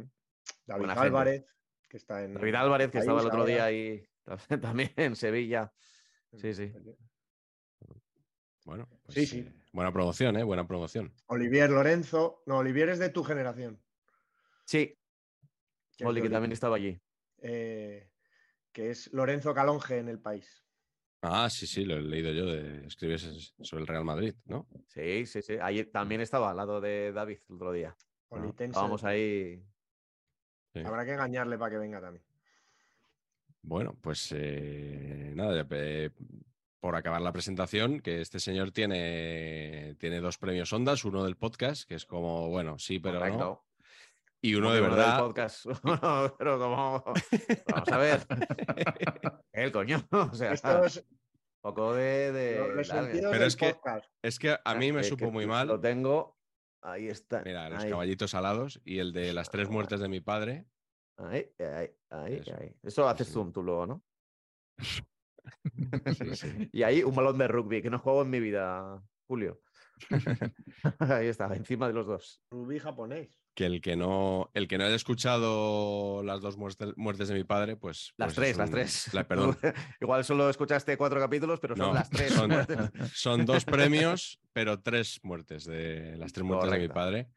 David 0.66 0.80
Buena 0.80 0.94
gente. 0.94 1.08
Álvarez, 1.08 1.46
que 1.90 1.98
está 1.98 2.24
en. 2.24 2.34
David 2.36 2.56
Álvarez, 2.56 2.90
que 2.90 2.98
estaba 3.00 3.20
el 3.22 3.28
otro 3.28 3.46
día 3.46 3.66
ahí 3.66 4.08
también 4.62 4.92
en 4.96 5.16
Sevilla. 5.16 5.72
Sí, 6.34 6.54
sí. 6.54 6.72
Bueno, 8.66 8.88
pues, 9.04 9.14
Sí, 9.16 9.26
sí. 9.28 9.40
eh, 9.40 9.54
buena 9.76 9.92
promoción, 9.92 10.38
¿eh? 10.38 10.44
Buena 10.44 10.66
promoción. 10.66 11.14
Olivier 11.28 11.70
Lorenzo. 11.70 12.42
No, 12.46 12.60
Olivier 12.60 12.90
es 12.90 13.00
de 13.00 13.10
tu 13.10 13.24
generación. 13.24 13.80
Sí, 14.64 14.98
Oli, 16.04 16.22
que 16.22 16.30
también 16.30 16.54
estaba 16.54 16.78
allí. 16.78 17.00
Eh, 17.40 18.10
que 18.72 18.90
es 18.90 19.12
Lorenzo 19.14 19.54
Calonge 19.54 20.00
en 20.00 20.08
el 20.08 20.20
país. 20.20 20.64
Ah, 21.22 21.50
sí, 21.50 21.68
sí, 21.68 21.84
lo 21.84 21.98
he 21.98 22.02
leído 22.02 22.32
yo. 22.32 22.46
De, 22.46 22.88
escribes 22.88 23.54
sobre 23.62 23.82
el 23.82 23.88
Real 23.88 24.06
Madrid, 24.06 24.34
¿no? 24.46 24.68
Sí, 24.88 25.26
sí, 25.26 25.42
sí. 25.42 25.58
Ahí 25.62 25.84
también 25.86 26.22
estaba 26.22 26.52
al 26.52 26.58
lado 26.58 26.80
de 26.80 27.12
David 27.12 27.40
el 27.50 27.56
otro 27.56 27.72
día. 27.74 27.96
Olitense. 28.30 28.80
Vamos 28.80 29.04
ahí. 29.04 29.62
Sí. 30.74 30.80
Habrá 30.86 31.06
que 31.06 31.14
engañarle 31.14 31.58
para 31.58 31.72
que 31.72 31.78
venga 31.78 32.00
también. 32.00 32.24
Bueno, 33.62 33.98
pues 34.00 34.32
eh, 34.36 35.34
nada, 35.36 35.56
ya, 35.56 35.68
eh, 35.72 36.12
por 36.86 36.96
acabar 36.96 37.20
la 37.20 37.32
presentación, 37.34 38.00
que 38.00 38.22
este 38.22 38.40
señor 38.40 38.70
tiene, 38.72 39.96
tiene 39.98 40.20
dos 40.20 40.38
premios 40.38 40.72
Ondas, 40.72 41.04
uno 41.04 41.24
del 41.24 41.36
podcast, 41.36 41.88
que 41.90 41.96
es 41.96 42.06
como, 42.06 42.48
bueno, 42.50 42.78
sí, 42.78 43.00
pero 43.00 43.16
no, 43.16 43.20
Correcto. 43.22 43.66
y 44.40 44.54
uno 44.54 44.68
Como 44.68 44.76
de 44.76 44.82
del 44.82 44.90
verdad. 44.92 45.20
podcast. 45.20 45.66
Pero 46.38 46.60
como. 46.60 47.04
Vamos 47.74 47.90
a 47.92 47.98
ver. 47.98 48.20
El 49.52 49.72
coño. 49.72 49.98
O 50.12 50.36
sea, 50.36 50.54
Esto 50.54 50.86
es 50.86 51.04
poco 51.60 51.96
de. 51.96 52.32
de 52.32 52.68
los, 52.76 52.88
Pero 52.90 53.32
del 53.32 53.42
es 53.42 53.56
que- 53.56 53.74
podcast. 53.74 54.06
Es 54.22 54.38
que 54.38 54.56
a 54.64 54.76
mí 54.76 54.92
me 54.92 55.02
Que- 55.02 55.08
supo 55.08 55.26
que 55.26 55.32
muy 55.32 55.46
Lo 55.46 55.50
mal. 55.54 55.82
tengo. 55.82 56.38
Ahí 56.84 57.08
está. 57.08 57.42
Mira, 57.44 57.68
los 57.68 57.84
ahí. 57.84 57.90
caballitos 57.90 58.36
alados 58.36 58.80
y 58.86 59.00
el 59.00 59.12
de 59.12 59.34
las 59.34 59.50
tres 59.50 59.70
muertes 59.70 60.00
de 60.02 60.08
mi 60.08 60.20
padre. 60.22 60.68
Ahí, 61.18 61.50
ahí, 61.58 61.90
ahí, 62.12 62.34
Eso. 62.36 62.56
ahí. 62.62 62.76
Eso 62.84 63.10
haces 63.10 63.32
zoom 63.32 63.52
tú 63.52 63.64
luego, 63.64 63.88
¿no? 63.88 64.04
Sí, 66.18 66.36
sí. 66.36 66.70
Y 66.74 66.84
ahí 66.84 67.04
un 67.04 67.16
balón 67.16 67.38
de 67.38 67.48
rugby, 67.48 67.82
que 67.82 67.90
no 67.90 68.00
juego 68.00 68.22
en 68.24 68.30
mi 68.30 68.40
vida, 68.40 69.02
Julio. 69.28 69.62
ahí 71.00 71.28
está, 71.28 71.54
encima 71.56 71.88
de 71.88 71.94
los 71.94 72.06
dos. 72.08 72.42
Rubí 72.52 72.80
japonés. 72.80 73.30
Que 73.54 73.66
el 73.66 73.80
que 73.80 73.96
no, 73.96 74.50
el 74.54 74.68
que 74.68 74.78
no 74.78 74.84
haya 74.84 74.96
escuchado 74.98 76.22
las 76.24 76.42
dos 76.42 76.58
muertes, 76.58 76.90
muertes 76.98 77.30
de 77.30 77.36
mi 77.36 77.46
padre, 77.46 77.78
pues. 77.78 78.14
Las 78.18 78.34
pues 78.34 78.50
es 78.50 78.56
tres, 78.56 78.58
las 78.58 78.70
tres. 78.72 79.14
la- 79.14 79.26
perdón. 79.26 79.58
Igual 80.02 80.26
solo 80.26 80.50
escuchaste 80.50 80.98
cuatro 80.98 81.22
capítulos, 81.22 81.62
pero 81.62 81.78
son 81.78 81.88
No, 81.88 81.94
las 81.94 82.10
tres. 82.10 82.34
son- 83.14 83.46
dos 83.46 83.64
premios, 83.64 84.42
pero 84.52 84.82
tres 84.82 85.22
muertes 85.24 85.64
de 85.64 86.18
las 86.18 86.34
tres 86.34 86.44
muertes 86.46 86.70
de 86.72 86.80
mi 86.80 86.90
padre. 86.90 87.30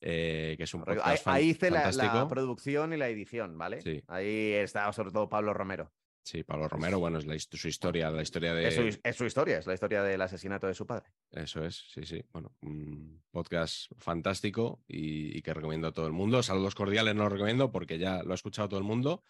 eh, 0.00 0.54
que 0.56 0.62
es 0.62 0.74
un 0.74 0.84
podcast 0.84 1.26
Ahí, 1.26 1.48
hice 1.48 1.72
la, 1.72 1.90
la 1.90 2.28
producción 2.28 2.92
y 2.92 2.96
la 2.96 3.08
edición, 3.08 3.58
¿vale? 3.58 3.80
Sí. 3.82 4.04
Ahí 4.06 4.52
está 4.52 4.92
sobre 4.92 5.10
todo 5.10 5.28
Pablo 5.28 5.52
Romero. 5.54 5.92
Sí, 6.28 6.44
Pablo 6.44 6.68
Romero, 6.68 6.98
bueno, 6.98 7.16
es 7.16 7.24
la 7.24 7.38
su 7.38 7.68
historia, 7.68 8.10
la 8.10 8.20
historia 8.20 8.52
de... 8.52 8.68
Es, 8.68 8.74
su, 8.74 9.00
es 9.02 9.16
su 9.16 9.24
historia, 9.24 9.56
es 9.60 9.66
la 9.66 9.72
historia 9.72 10.02
del 10.02 10.20
asesinato 10.20 10.66
de 10.66 10.74
su 10.74 10.86
padre. 10.86 11.06
Eso 11.30 11.64
es, 11.64 11.86
sí, 11.90 12.04
sí. 12.04 12.22
Bueno, 12.34 12.54
un 12.60 13.22
podcast 13.30 13.90
fantástico 13.96 14.84
y, 14.86 15.38
y 15.38 15.40
que 15.40 15.54
recomiendo 15.54 15.88
a 15.88 15.92
todo 15.92 16.06
el 16.06 16.12
mundo. 16.12 16.42
Saludos 16.42 16.74
cordiales 16.74 17.14
no 17.14 17.22
lo 17.22 17.30
recomiendo 17.30 17.72
porque 17.72 17.98
ya 17.98 18.22
lo 18.24 18.32
ha 18.32 18.34
escuchado 18.34 18.68
todo 18.68 18.78
el 18.78 18.84
mundo. 18.84 19.22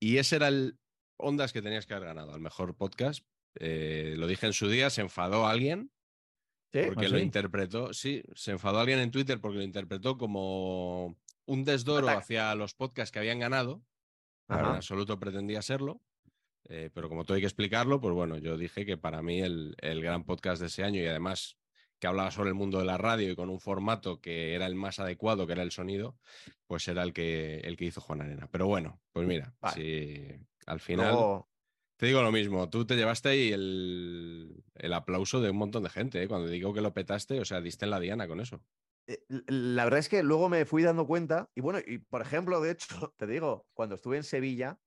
Y 0.00 0.16
ese 0.16 0.34
era 0.34 0.48
el 0.48 0.76
Ondas 1.18 1.52
que 1.52 1.62
tenías 1.62 1.86
que 1.86 1.94
haber 1.94 2.08
ganado, 2.08 2.34
el 2.34 2.40
mejor 2.40 2.74
podcast. 2.74 3.24
Eh, 3.54 4.16
lo 4.18 4.26
dije 4.26 4.46
en 4.46 4.52
su 4.52 4.68
día, 4.68 4.90
se 4.90 5.02
enfadó 5.02 5.46
alguien 5.46 5.92
¿Sí? 6.72 6.80
porque 6.84 7.06
¿Ah, 7.06 7.10
lo 7.10 7.20
interpretó, 7.20 7.94
sí, 7.94 8.24
se 8.34 8.50
enfadó 8.50 8.80
alguien 8.80 8.98
en 8.98 9.12
Twitter 9.12 9.40
porque 9.40 9.58
lo 9.58 9.62
interpretó 9.64 10.18
como 10.18 11.16
un 11.46 11.64
desdoro 11.64 12.08
Ataque. 12.08 12.18
hacia 12.18 12.54
los 12.56 12.74
podcasts 12.74 13.12
que 13.12 13.20
habían 13.20 13.38
ganado. 13.38 13.84
En 14.48 14.56
absoluto 14.56 15.20
pretendía 15.20 15.62
serlo. 15.62 16.02
Eh, 16.70 16.88
pero 16.94 17.08
como 17.08 17.24
todo 17.24 17.34
hay 17.34 17.40
que 17.42 17.46
explicarlo, 17.46 18.00
pues 18.00 18.14
bueno, 18.14 18.38
yo 18.38 18.56
dije 18.56 18.86
que 18.86 18.96
para 18.96 19.20
mí 19.22 19.40
el, 19.42 19.74
el 19.78 20.00
gran 20.02 20.24
podcast 20.24 20.60
de 20.60 20.68
ese 20.68 20.82
año 20.84 21.02
y 21.02 21.06
además 21.06 21.56
que 21.98 22.06
hablaba 22.06 22.30
sobre 22.30 22.48
el 22.48 22.54
mundo 22.54 22.78
de 22.78 22.86
la 22.86 22.96
radio 22.96 23.30
y 23.30 23.36
con 23.36 23.50
un 23.50 23.60
formato 23.60 24.20
que 24.22 24.54
era 24.54 24.64
el 24.66 24.74
más 24.74 24.98
adecuado, 24.98 25.46
que 25.46 25.52
era 25.52 25.62
el 25.62 25.70
sonido, 25.70 26.16
pues 26.66 26.88
era 26.88 27.02
el 27.02 27.12
que, 27.12 27.58
el 27.58 27.76
que 27.76 27.84
hizo 27.84 28.00
Juan 28.00 28.22
Arena. 28.22 28.48
Pero 28.50 28.66
bueno, 28.66 29.02
pues 29.12 29.26
mira, 29.26 29.54
Vale. 29.60 29.74
si 29.74 30.46
al 30.66 30.80
final 30.80 31.12
Luego- 31.12 31.50
te 31.98 32.06
digo 32.06 32.22
lo 32.22 32.32
mismo, 32.32 32.70
tú 32.70 32.86
te 32.86 32.96
llevaste 32.96 33.28
ahí 33.28 33.52
el, 33.52 34.64
el 34.76 34.92
aplauso 34.94 35.42
de 35.42 35.50
un 35.50 35.58
montón 35.58 35.82
de 35.82 35.90
gente, 35.90 36.22
¿eh? 36.22 36.28
cuando 36.28 36.48
digo 36.48 36.72
que 36.72 36.80
lo 36.80 36.94
petaste, 36.94 37.38
o 37.38 37.44
sea, 37.44 37.60
diste 37.60 37.84
en 37.84 37.90
la 37.90 38.00
diana 38.00 38.26
con 38.26 38.40
eso. 38.40 38.64
eh, 39.06 39.18
La 39.48 39.84
verdad 39.84 40.00
es 40.00 40.08
que 40.08 40.22
luego 40.22 40.48
me 40.48 40.64
fui 40.64 40.82
dando 40.82 41.06
cuenta, 41.06 41.50
y 41.54 41.60
bueno, 41.60 41.80
y 41.86 41.98
por 41.98 42.22
ejemplo, 42.22 42.62
de 42.62 42.70
hecho, 42.70 42.86
te 43.18 43.26
digo, 43.26 43.66
cuando 43.74 43.96
estuve 43.96 44.16
en 44.16 44.24
Sevilla, 44.24 44.78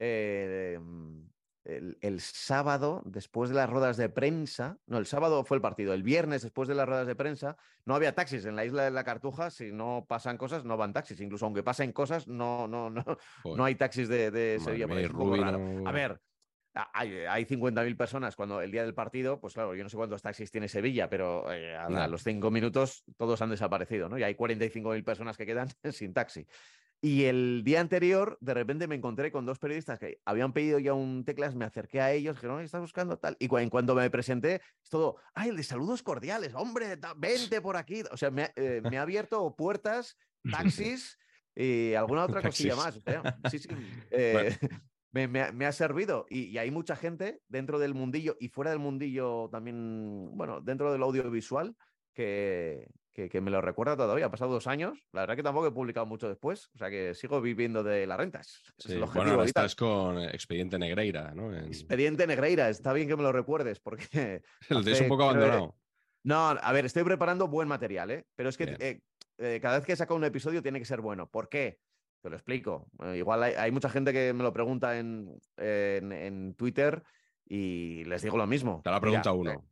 eh, 0.00 0.78
mm, 0.80 1.20
el, 1.64 1.98
el 2.00 2.20
sábado, 2.20 3.02
después 3.04 3.50
de 3.50 3.56
las 3.56 3.70
ruedas 3.70 3.96
de 3.96 4.08
prensa, 4.08 4.78
no, 4.86 4.98
el 4.98 5.06
sábado 5.06 5.44
fue 5.44 5.56
el 5.58 5.60
partido, 5.60 5.92
el 5.92 6.02
viernes, 6.02 6.42
después 6.42 6.68
de 6.68 6.74
las 6.74 6.88
ruedas 6.88 7.06
de 7.06 7.14
prensa, 7.14 7.56
no 7.84 7.94
había 7.94 8.14
taxis 8.14 8.44
en 8.46 8.56
la 8.56 8.64
isla 8.64 8.82
de 8.84 8.90
la 8.90 9.04
Cartuja, 9.04 9.50
si 9.50 9.70
no 9.70 10.06
pasan 10.08 10.38
cosas, 10.38 10.64
no 10.64 10.76
van 10.76 10.92
taxis, 10.92 11.20
incluso 11.20 11.44
aunque 11.44 11.62
pasen 11.62 11.92
cosas, 11.92 12.26
no, 12.26 12.66
no, 12.66 12.90
no, 12.90 13.04
Joder, 13.42 13.58
no 13.58 13.64
hay 13.64 13.74
taxis 13.76 14.08
de, 14.08 14.58
Sevilla, 14.58 14.86
no- 15.52 15.88
A 15.88 15.92
ver, 15.92 16.20
hay, 16.74 17.12
hay 17.28 17.44
50.000 17.44 17.96
personas 17.96 18.36
cuando 18.36 18.60
el 18.60 18.70
día 18.70 18.82
del 18.84 18.94
partido, 18.94 19.40
pues 19.40 19.54
claro, 19.54 19.74
yo 19.74 19.82
no 19.82 19.90
sé 19.90 19.96
cuántos 19.96 20.22
taxis 20.22 20.50
tiene 20.50 20.68
Sevilla, 20.68 21.10
pero 21.10 21.52
eh, 21.52 21.76
a 21.76 22.06
los 22.08 22.22
cinco 22.22 22.50
minutos 22.50 23.04
todos 23.16 23.42
han 23.42 23.50
desaparecido, 23.50 24.08
¿no? 24.08 24.18
Y 24.18 24.22
hay 24.22 24.34
45.000 24.34 25.04
personas 25.04 25.36
que 25.36 25.46
quedan 25.46 25.68
sin 25.92 26.14
taxi. 26.14 26.46
Y 27.02 27.24
el 27.24 27.62
día 27.64 27.80
anterior, 27.80 28.36
de 28.42 28.52
repente 28.52 28.86
me 28.86 28.94
encontré 28.94 29.32
con 29.32 29.46
dos 29.46 29.58
periodistas 29.58 29.98
que 29.98 30.20
habían 30.26 30.52
pedido 30.52 30.78
ya 30.78 30.92
un 30.92 31.24
teclas, 31.24 31.54
me 31.54 31.64
acerqué 31.64 32.00
a 32.02 32.12
ellos, 32.12 32.38
que 32.38 32.46
no, 32.46 32.60
estás 32.60 32.82
buscando 32.82 33.18
tal. 33.18 33.36
Y 33.40 33.48
cu- 33.48 33.56
en 33.58 33.70
cuanto 33.70 33.94
me 33.94 34.10
presenté, 34.10 34.56
es 34.82 34.90
todo, 34.90 35.16
ay, 35.34 35.48
el 35.48 35.56
de 35.56 35.62
saludos 35.62 36.02
cordiales, 36.02 36.54
hombre, 36.54 36.98
vente 37.16 37.62
por 37.62 37.78
aquí. 37.78 38.02
O 38.10 38.18
sea, 38.18 38.30
me, 38.30 38.42
ha- 38.42 38.52
eh, 38.54 38.82
me 38.82 38.98
ha 38.98 39.02
abierto 39.02 39.56
puertas, 39.56 40.16
taxis 40.50 41.16
y 41.54 41.94
alguna 41.94 42.24
otra 42.24 42.42
cosilla 42.42 42.76
más. 42.76 42.96
O 42.98 43.00
sea, 43.00 43.38
sí, 43.50 43.58
sí. 43.58 43.68
eh, 44.10 44.56
me, 45.12 45.26
me 45.26 45.42
ha- 45.42 45.52
me 45.52 45.64
ha 45.64 45.72
servido. 45.72 46.26
Y, 46.28 46.44
y 46.48 46.58
hay 46.58 46.70
mucha 46.70 46.96
gente 46.96 47.40
dentro 47.48 47.78
del 47.78 47.94
mundillo 47.94 48.36
y 48.38 48.48
fuera 48.48 48.72
del 48.72 48.78
mundillo 48.78 49.48
también, 49.50 50.32
bueno, 50.34 50.60
dentro 50.60 50.92
del 50.92 51.02
audiovisual, 51.02 51.74
que, 52.12 52.90
que, 53.12 53.28
que 53.28 53.40
me 53.40 53.50
lo 53.50 53.60
recuerda 53.60 53.96
todavía. 53.96 54.26
Ha 54.26 54.30
pasado 54.30 54.52
dos 54.52 54.66
años. 54.66 54.98
La 55.12 55.22
verdad 55.22 55.36
que 55.36 55.42
tampoco 55.42 55.66
he 55.66 55.72
publicado 55.72 56.06
mucho 56.06 56.28
después. 56.28 56.70
O 56.74 56.78
sea 56.78 56.90
que 56.90 57.14
sigo 57.14 57.40
viviendo 57.40 57.82
de 57.82 58.06
las 58.06 58.18
rentas. 58.18 58.62
Sí, 58.78 58.96
Bueno, 59.14 59.32
ahora 59.32 59.44
estás 59.44 59.74
con 59.74 60.18
Expediente 60.20 60.78
Negreira, 60.78 61.32
¿no? 61.34 61.54
En- 61.54 61.66
Expediente 61.66 62.26
Negreira, 62.26 62.68
está 62.68 62.92
bien 62.92 63.08
que 63.08 63.16
me 63.16 63.22
lo 63.22 63.32
recuerdes 63.32 63.80
porque 63.80 64.42
Lo 64.68 64.82
tienes 64.82 65.00
un 65.00 65.08
poco 65.08 65.24
abandonado. 65.24 65.76
no, 66.22 66.48
a 66.50 66.72
ver, 66.72 66.84
estoy 66.86 67.04
preparando 67.04 67.48
buen 67.48 67.68
material, 67.68 68.10
¿eh? 68.10 68.26
Pero 68.36 68.48
es 68.48 68.56
que 68.56 68.76
eh, 68.78 69.00
eh, 69.38 69.58
cada 69.60 69.78
vez 69.78 69.86
que 69.86 69.96
saca 69.96 70.14
un 70.14 70.24
episodio 70.24 70.62
tiene 70.62 70.78
que 70.78 70.84
ser 70.84 71.00
bueno. 71.00 71.28
¿Por 71.28 71.48
qué? 71.48 71.80
Te 72.22 72.28
lo 72.30 72.36
explico. 72.36 72.90
Eh, 73.02 73.16
igual 73.16 73.42
hay, 73.42 73.54
hay 73.54 73.70
mucha 73.72 73.88
gente 73.88 74.12
que 74.12 74.32
me 74.34 74.42
lo 74.42 74.52
pregunta 74.52 74.98
en, 74.98 75.40
en- 75.56 76.12
en 76.12 76.54
Twitter 76.54 77.02
y 77.46 78.04
les 78.04 78.22
digo 78.22 78.36
lo 78.36 78.46
mismo. 78.46 78.82
Te 78.84 78.90
la 78.90 79.00
pregunta 79.00 79.32
uno. 79.32 79.64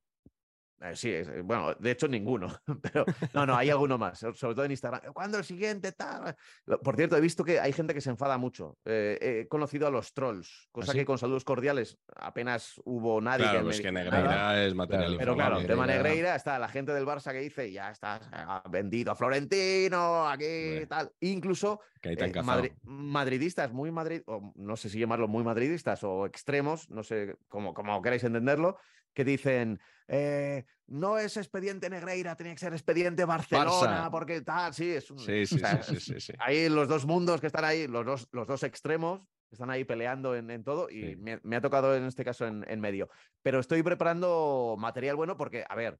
Eh, 0.81 0.95
sí, 0.95 1.11
es- 1.13 1.29
eh, 1.29 1.43
bueno, 1.43 1.75
de 1.75 1.91
hecho 1.91 2.07
ninguno, 2.09 2.49
pero 2.83 3.05
no, 3.33 3.47
no, 3.47 3.57
hay 3.57 3.71
alguno 3.71 3.99
más, 3.99 4.19
so- 4.19 4.35
sobre 4.35 4.55
todo 4.55 4.65
en 4.65 4.71
Instagram. 4.73 5.13
¿Cuándo 5.13 5.39
el 5.39 5.45
siguiente? 5.45 5.93
Tal? 5.93 6.37
Por 6.83 6.97
cierto, 6.97 7.17
he 7.17 7.21
visto 7.21 7.45
que 7.45 7.59
hay 7.61 7.73
gente 7.73 7.95
que 7.95 8.01
se 8.01 8.11
enfada 8.11 8.39
mucho. 8.39 8.79
Eh, 8.85 9.19
he 9.45 9.49
conocido 9.49 9.87
a 9.87 9.91
los 9.91 10.13
trolls, 10.15 10.69
cosa 10.73 10.93
sí? 10.93 10.99
que 10.99 11.05
con 11.05 11.19
saludos 11.19 11.45
cordiales 11.45 11.99
apenas 12.17 12.81
hubo 12.85 13.21
nadie 13.21 13.45
Claro, 13.45 13.59
que 13.59 13.59
me 13.59 13.65
pues 13.65 13.81
que 13.81 13.89
dijera 13.91 14.05
nada. 14.11 14.21
Negreira 14.23 14.65
es 14.67 14.75
material 14.75 15.17
Pero 15.19 15.35
claro, 15.35 15.61
inflamable. 15.61 15.69
tema 15.69 15.87
Negreira. 15.87 16.09
Negreira 16.09 16.37
está 16.37 16.59
la 16.59 16.69
gente 16.69 16.93
del 16.93 17.07
Barça 17.07 17.33
que 17.33 17.41
dice, 17.41 17.71
ya 17.73 17.91
estás 17.91 18.29
ah, 18.33 18.63
vendido 18.71 19.13
a 19.13 19.15
Florentino, 19.15 20.29
aquí 20.29 20.45
Hombre. 20.45 20.87
tal. 20.87 21.13
Incluso 21.21 21.81
eh, 22.03 22.17
madri- 22.43 22.73
madridistas 22.83 23.73
muy 23.73 23.91
madrid, 23.91 24.23
o 24.27 24.53
no 24.57 24.77
sé 24.77 24.89
si 24.89 24.99
llamarlo 24.99 25.29
muy 25.29 25.43
madridistas 25.45 26.05
o 26.05 26.27
extremos, 26.27 26.89
no 26.91 27.03
sé 27.03 27.37
cómo, 27.49 27.75
cómo 27.75 28.01
queréis 28.03 28.25
entenderlo, 28.25 28.79
que 29.15 29.25
dicen, 29.25 29.81
eh, 30.07 30.65
no 30.87 31.19
es 31.19 31.37
expediente 31.37 31.91
Negreira, 31.91 32.37
tenía 32.37 32.55
que 32.55 32.61
ser 32.61 32.73
expediente 32.73 33.25
Barcelona, 33.25 34.07
Barça. 34.07 34.11
porque 34.11 34.41
tal, 34.41 34.73
sí, 34.75 34.91
es 34.91 35.11
un... 35.11 35.19
Sí, 35.19 35.47
sí, 35.47 35.57
o 35.57 35.59
sea, 35.59 35.83
sí. 35.83 36.33
Ahí 36.39 36.69
los 36.69 36.89
dos 36.89 37.05
mundos 37.05 37.41
que 37.41 37.49
están 37.49 37.65
ahí, 37.65 37.87
los 37.87 38.07
dos, 38.07 38.29
los 38.33 38.47
dos 38.47 38.63
extremos, 38.63 39.21
están 39.51 39.71
ahí 39.71 39.85
peleando 39.85 40.35
en, 40.35 40.51
en 40.51 40.63
todo, 40.65 40.91
y 40.91 41.17
me, 41.17 41.41
me 41.43 41.57
ha 41.57 41.61
tocado 41.61 41.95
en 41.97 42.05
este 42.05 42.25
caso 42.25 42.47
en, 42.47 42.65
en 42.69 42.81
medio. 42.81 43.09
Pero 43.43 43.61
estoy 43.61 43.83
preparando 43.83 44.77
material 44.79 45.17
bueno 45.17 45.37
porque, 45.37 45.65
a 45.69 45.75
ver, 45.75 45.99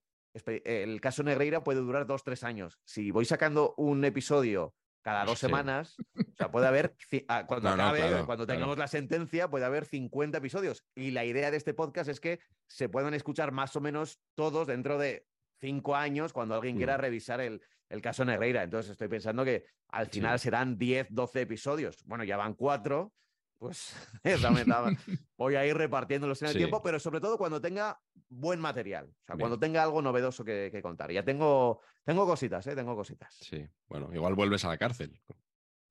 el 0.65 1.01
caso 1.01 1.23
Negreira 1.23 1.65
puede 1.65 1.81
durar 1.81 2.07
dos, 2.07 2.23
tres 2.23 2.45
años. 2.45 2.79
Si 2.85 3.11
voy 3.11 3.25
sacando 3.25 3.75
un 3.77 4.05
episodio 4.05 4.75
cada 5.09 5.25
dos 5.25 5.39
Sí. 5.39 5.47
semanas, 5.47 5.97
o 6.17 6.37
sea, 6.37 6.51
puede 6.51 6.67
haber, 6.67 6.95
ah, 7.29 7.47
cuando 7.47 7.71
No, 7.71 7.77
no, 7.77 7.83
acabe, 7.85 7.99
claro, 8.01 8.27
cuando 8.27 8.45
claro. 8.45 8.59
tengamos 8.59 8.77
la 8.79 8.89
sentencia, 8.89 9.49
puede 9.49 9.65
haber 9.65 9.87
50 9.87 10.37
episodios. 10.39 10.85
Y 10.95 11.13
la 11.13 11.25
idea 11.25 11.51
de 11.51 11.57
este 11.57 11.73
podcast 11.73 12.11
es 12.11 12.21
que 12.21 12.41
se 12.67 12.91
puedan 12.91 13.15
escuchar 13.15 13.51
más 13.51 13.75
o 13.75 13.81
menos 13.81 14.21
todos 14.35 14.67
dentro 14.67 14.99
de 14.99 15.27
cinco 15.61 15.97
años 15.97 16.35
cuando 16.35 16.55
alguien 16.57 16.77
quiera 16.77 16.99
Mm. 16.99 17.01
revisar 17.01 17.41
el, 17.41 17.63
el 17.89 18.03
caso 18.03 18.25
Negreira. 18.27 18.63
Entonces 18.63 18.93
estoy 18.93 19.09
pensando 19.09 19.45
que 19.47 19.65
al 19.89 20.07
Sí. 20.07 20.19
final 20.21 20.39
serán 20.39 20.77
10, 20.77 21.07
12 21.11 21.41
episodios. 21.41 22.05
Bueno, 22.05 22.25
ya 22.25 22.37
van 22.37 22.53
cuatro. 22.55 23.15
Pues 23.59 23.95
dame- 24.43 24.65
dame- 24.65 24.97
voy 25.37 25.57
a 25.57 25.67
ir 25.67 25.77
repartiéndolos 25.77 26.41
en 26.43 26.49
el 26.49 26.53
Sí. 26.53 26.59
tiempo, 26.59 26.83
pero 26.83 26.99
sobre 27.01 27.21
todo 27.21 27.37
cuando 27.39 27.61
tenga 27.61 28.01
buen 28.29 28.61
material. 28.61 29.07
O 29.07 29.25
sea, 29.27 29.35
Bien. 29.35 29.41
cuando 29.41 29.59
tenga 29.59 29.83
algo 29.83 30.01
novedoso 30.03 30.45
que, 30.45 30.69
que 30.71 30.81
contar. 30.83 31.11
Ya 31.13 31.25
tengo, 31.25 31.81
tengo 32.05 32.25
cositas, 32.27 32.67
¿eh? 32.67 32.75
Tengo 32.75 32.95
cositas. 32.95 33.35
Sí, 33.41 33.67
bueno, 33.89 34.11
igual 34.15 34.35
vuelves 34.35 34.65
a 34.65 34.69
la 34.69 34.79
cárcel 34.79 35.21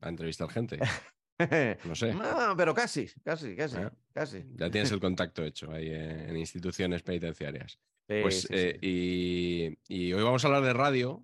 a 0.01 0.09
entrevistar 0.09 0.49
gente. 0.49 0.79
No 1.85 1.93
sé. 1.93 2.15
No, 2.15 2.55
pero 2.57 2.73
casi, 2.73 3.07
casi, 3.23 3.55
casi, 3.55 3.77
¿Eh? 3.77 3.89
casi. 4.11 4.43
Ya 4.55 4.71
tienes 4.71 4.91
el 4.91 4.99
contacto 4.99 5.43
hecho 5.43 5.71
ahí 5.71 5.87
en, 5.93 6.35
instituciones 6.35 7.03
penitenciarias. 7.03 7.73
Sí, 8.07 8.19
Pues, 8.23 8.41
sí, 8.41 8.47
eh. 8.49 8.79
Y, 8.81 9.77
y 9.87 10.13
hoy 10.13 10.23
vamos 10.23 10.43
a 10.43 10.47
hablar 10.47 10.63
de 10.63 10.73
radio. 10.73 11.23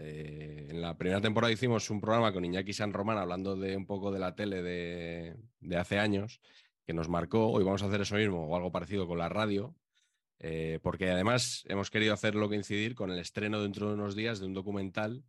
Eh, 0.00 0.68
en 0.70 0.80
la 0.80 0.96
primera 0.96 1.20
temporada 1.20 1.52
hicimos 1.52 1.90
un 1.90 2.00
programa 2.00 2.32
con 2.32 2.44
Iñaki 2.44 2.72
San 2.72 2.92
Román 2.92 3.18
hablando 3.18 3.56
de 3.56 3.76
un 3.76 3.84
poco 3.84 4.12
de 4.12 4.20
la 4.20 4.36
tele 4.36 4.62
de, 4.62 5.76
hace 5.76 5.98
años, 5.98 6.40
que 6.86 6.92
nos 6.92 7.08
marcó. 7.08 7.48
Hoy 7.50 7.64
vamos 7.64 7.82
a 7.82 7.86
hacer 7.86 8.02
eso 8.02 8.14
mismo 8.14 8.46
o 8.46 8.56
algo 8.56 8.70
parecido 8.70 9.08
con 9.08 9.18
la 9.18 9.28
radio, 9.28 9.74
eh, 10.38 10.78
porque 10.82 11.10
además 11.10 11.64
hemos 11.66 11.90
querido 11.90 12.14
hacerlo 12.14 12.48
coincidir 12.48 12.94
con 12.94 13.10
el 13.10 13.18
estreno 13.18 13.60
dentro 13.60 13.88
de 13.88 13.94
unos 13.94 14.14
días 14.14 14.38
de 14.38 14.46
un 14.46 14.54
documental 14.54 15.24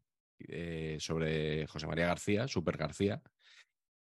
eh, 0.47 0.97
sobre 0.99 1.65
José 1.65 1.87
María 1.87 2.05
García, 2.05 2.47
Super 2.47 2.77
García, 2.77 3.23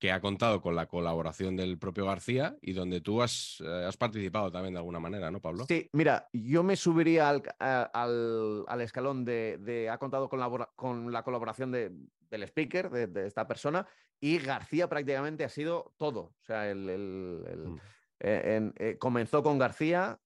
que 0.00 0.10
ha 0.10 0.20
contado 0.20 0.62
con 0.62 0.74
la 0.74 0.86
colaboración 0.86 1.56
del 1.56 1.78
propio 1.78 2.06
García 2.06 2.56
y 2.62 2.72
donde 2.72 3.02
tú 3.02 3.20
has, 3.22 3.58
eh, 3.60 3.84
has 3.86 3.98
participado 3.98 4.50
también 4.50 4.72
de 4.72 4.78
alguna 4.78 4.98
manera, 4.98 5.30
¿no, 5.30 5.40
Pablo? 5.40 5.66
Sí, 5.68 5.90
mira, 5.92 6.26
yo 6.32 6.62
me 6.62 6.74
subiría 6.74 7.28
al, 7.28 7.42
al- 7.58 8.64
al 8.66 8.80
escalón 8.80 9.26
de, 9.26 9.58
de- 9.60 9.90
ha 9.90 9.98
contado 9.98 10.30
con 10.30 10.40
la, 10.40 10.70
con 10.74 11.12
la 11.12 11.22
colaboración 11.22 11.70
de- 11.70 11.92
del 12.30 12.42
speaker, 12.44 12.88
de, 12.90 13.06
de 13.08 13.26
esta 13.26 13.46
persona, 13.46 13.86
y 14.18 14.38
García 14.38 14.88
prácticamente 14.88 15.44
ha 15.44 15.48
sido 15.50 15.92
todo. 15.98 16.20
O 16.20 16.44
sea, 16.44 16.70
el, 16.70 16.88
el- 16.88 17.44
el- 17.50 17.58
Mm. 17.68 17.80
eh, 18.20 18.56
en- 18.56 18.74
eh, 18.78 18.96
comenzó 18.98 19.42
con 19.42 19.58
García, 19.58 20.18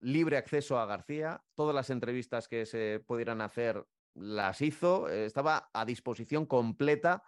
libre 0.00 0.38
acceso 0.38 0.78
a 0.80 0.86
García, 0.86 1.44
todas 1.54 1.74
las 1.74 1.90
entrevistas 1.90 2.48
que 2.48 2.66
se 2.66 3.00
pudieran 3.06 3.40
hacer 3.42 3.84
las 4.14 4.60
hizo, 4.60 5.08
eh, 5.08 5.24
estaba 5.24 5.70
a 5.72 5.84
disposición 5.84 6.46
completa 6.46 7.22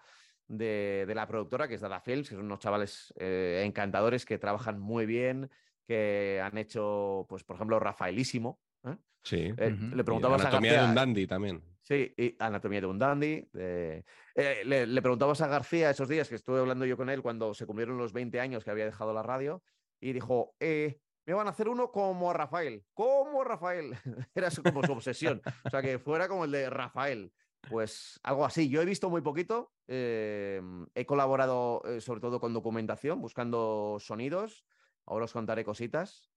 de, 0.57 1.05
de 1.07 1.15
la 1.15 1.27
productora, 1.27 1.67
que 1.67 1.75
es 1.75 1.81
Dada 1.81 2.01
Films, 2.01 2.29
que 2.29 2.35
son 2.35 2.45
unos 2.45 2.59
chavales 2.59 3.13
eh, 3.19 3.63
encantadores 3.65 4.25
que 4.27 4.39
trabajan 4.39 4.79
muy 4.79 5.07
bien, 5.07 5.51
que 5.87 6.41
han 6.45 6.59
hecho, 6.59 7.27
pues, 7.29 7.43
por 7.45 7.57
ejemplo, 7.57 7.81
Rafaelísimo, 7.81 8.61
¿eh? 8.85 8.97
Sí. 9.25 9.53
Eh, 9.57 9.73
Ujú. 9.73 9.95
Le 9.97 10.01
Y 10.03 10.05
preguntabas 10.05 10.41
a 10.45 10.49
Anatomía 10.49 10.71
de 10.73 10.77
García. 10.79 10.89
un 10.91 10.95
dandy 10.95 11.27
también. 11.27 11.63
Sí, 11.81 12.15
y 12.17 12.37
Anatomía 12.39 12.81
de 12.81 12.87
un 12.87 12.99
Dandy. 12.99 13.49
de- 13.53 14.05
eh, 14.37 14.63
le, 14.65 14.87
le 14.87 15.03
preguntabas 15.03 15.41
a 15.41 15.49
García 15.49 15.91
esos 15.91 16.09
días 16.09 16.29
que 16.29 16.37
estuve 16.37 16.61
hablando 16.61 16.85
yo 16.87 16.97
con 16.97 17.09
él 17.11 17.23
cuando 17.23 17.55
se 17.55 17.67
cumplieron 17.67 17.99
los 17.99 18.13
20 18.13 18.39
años 18.41 18.63
que 18.63 18.71
había 18.71 18.85
dejado 18.85 19.13
la 19.13 19.23
radio 19.23 19.63
y 20.01 20.13
dijo, 20.13 20.55
eh, 20.61 21.01
me 21.27 21.35
van 21.35 21.47
a 21.49 21.51
hacer 21.51 21.69
uno 21.69 21.91
como 21.91 22.31
a 22.31 22.35
Rafael, 22.35 22.85
como 22.95 23.43
a 23.43 23.45
Rafael. 23.45 23.95
Era 24.35 24.51
su- 24.51 24.63
como 24.63 24.83
su 24.85 24.93
obsesión. 24.93 25.41
O 25.65 25.71
sea, 25.71 25.83
que 25.83 25.99
fuera 25.99 26.29
como 26.29 26.45
el 26.45 26.53
de 26.53 26.71
Rafael. 26.71 27.33
Pues 27.69 28.21
algo 28.23 28.45
así. 28.45 28.69
Yo 28.69 28.83
he 28.83 28.85
visto 28.85 29.09
muy 29.11 29.23
poquito. 29.23 29.73
eh, 29.89 30.61
he 30.95 31.05
colaborado 31.07 31.83
eh, 31.85 32.01
sobre 32.01 32.21
todo 32.21 32.41
con 32.41 32.53
documentación, 32.53 33.21
buscando 33.21 33.99
sonidos. 34.01 34.65
Ahora 35.07 35.25
os 35.27 35.33
contaré 35.33 35.65
cositas. 35.65 36.29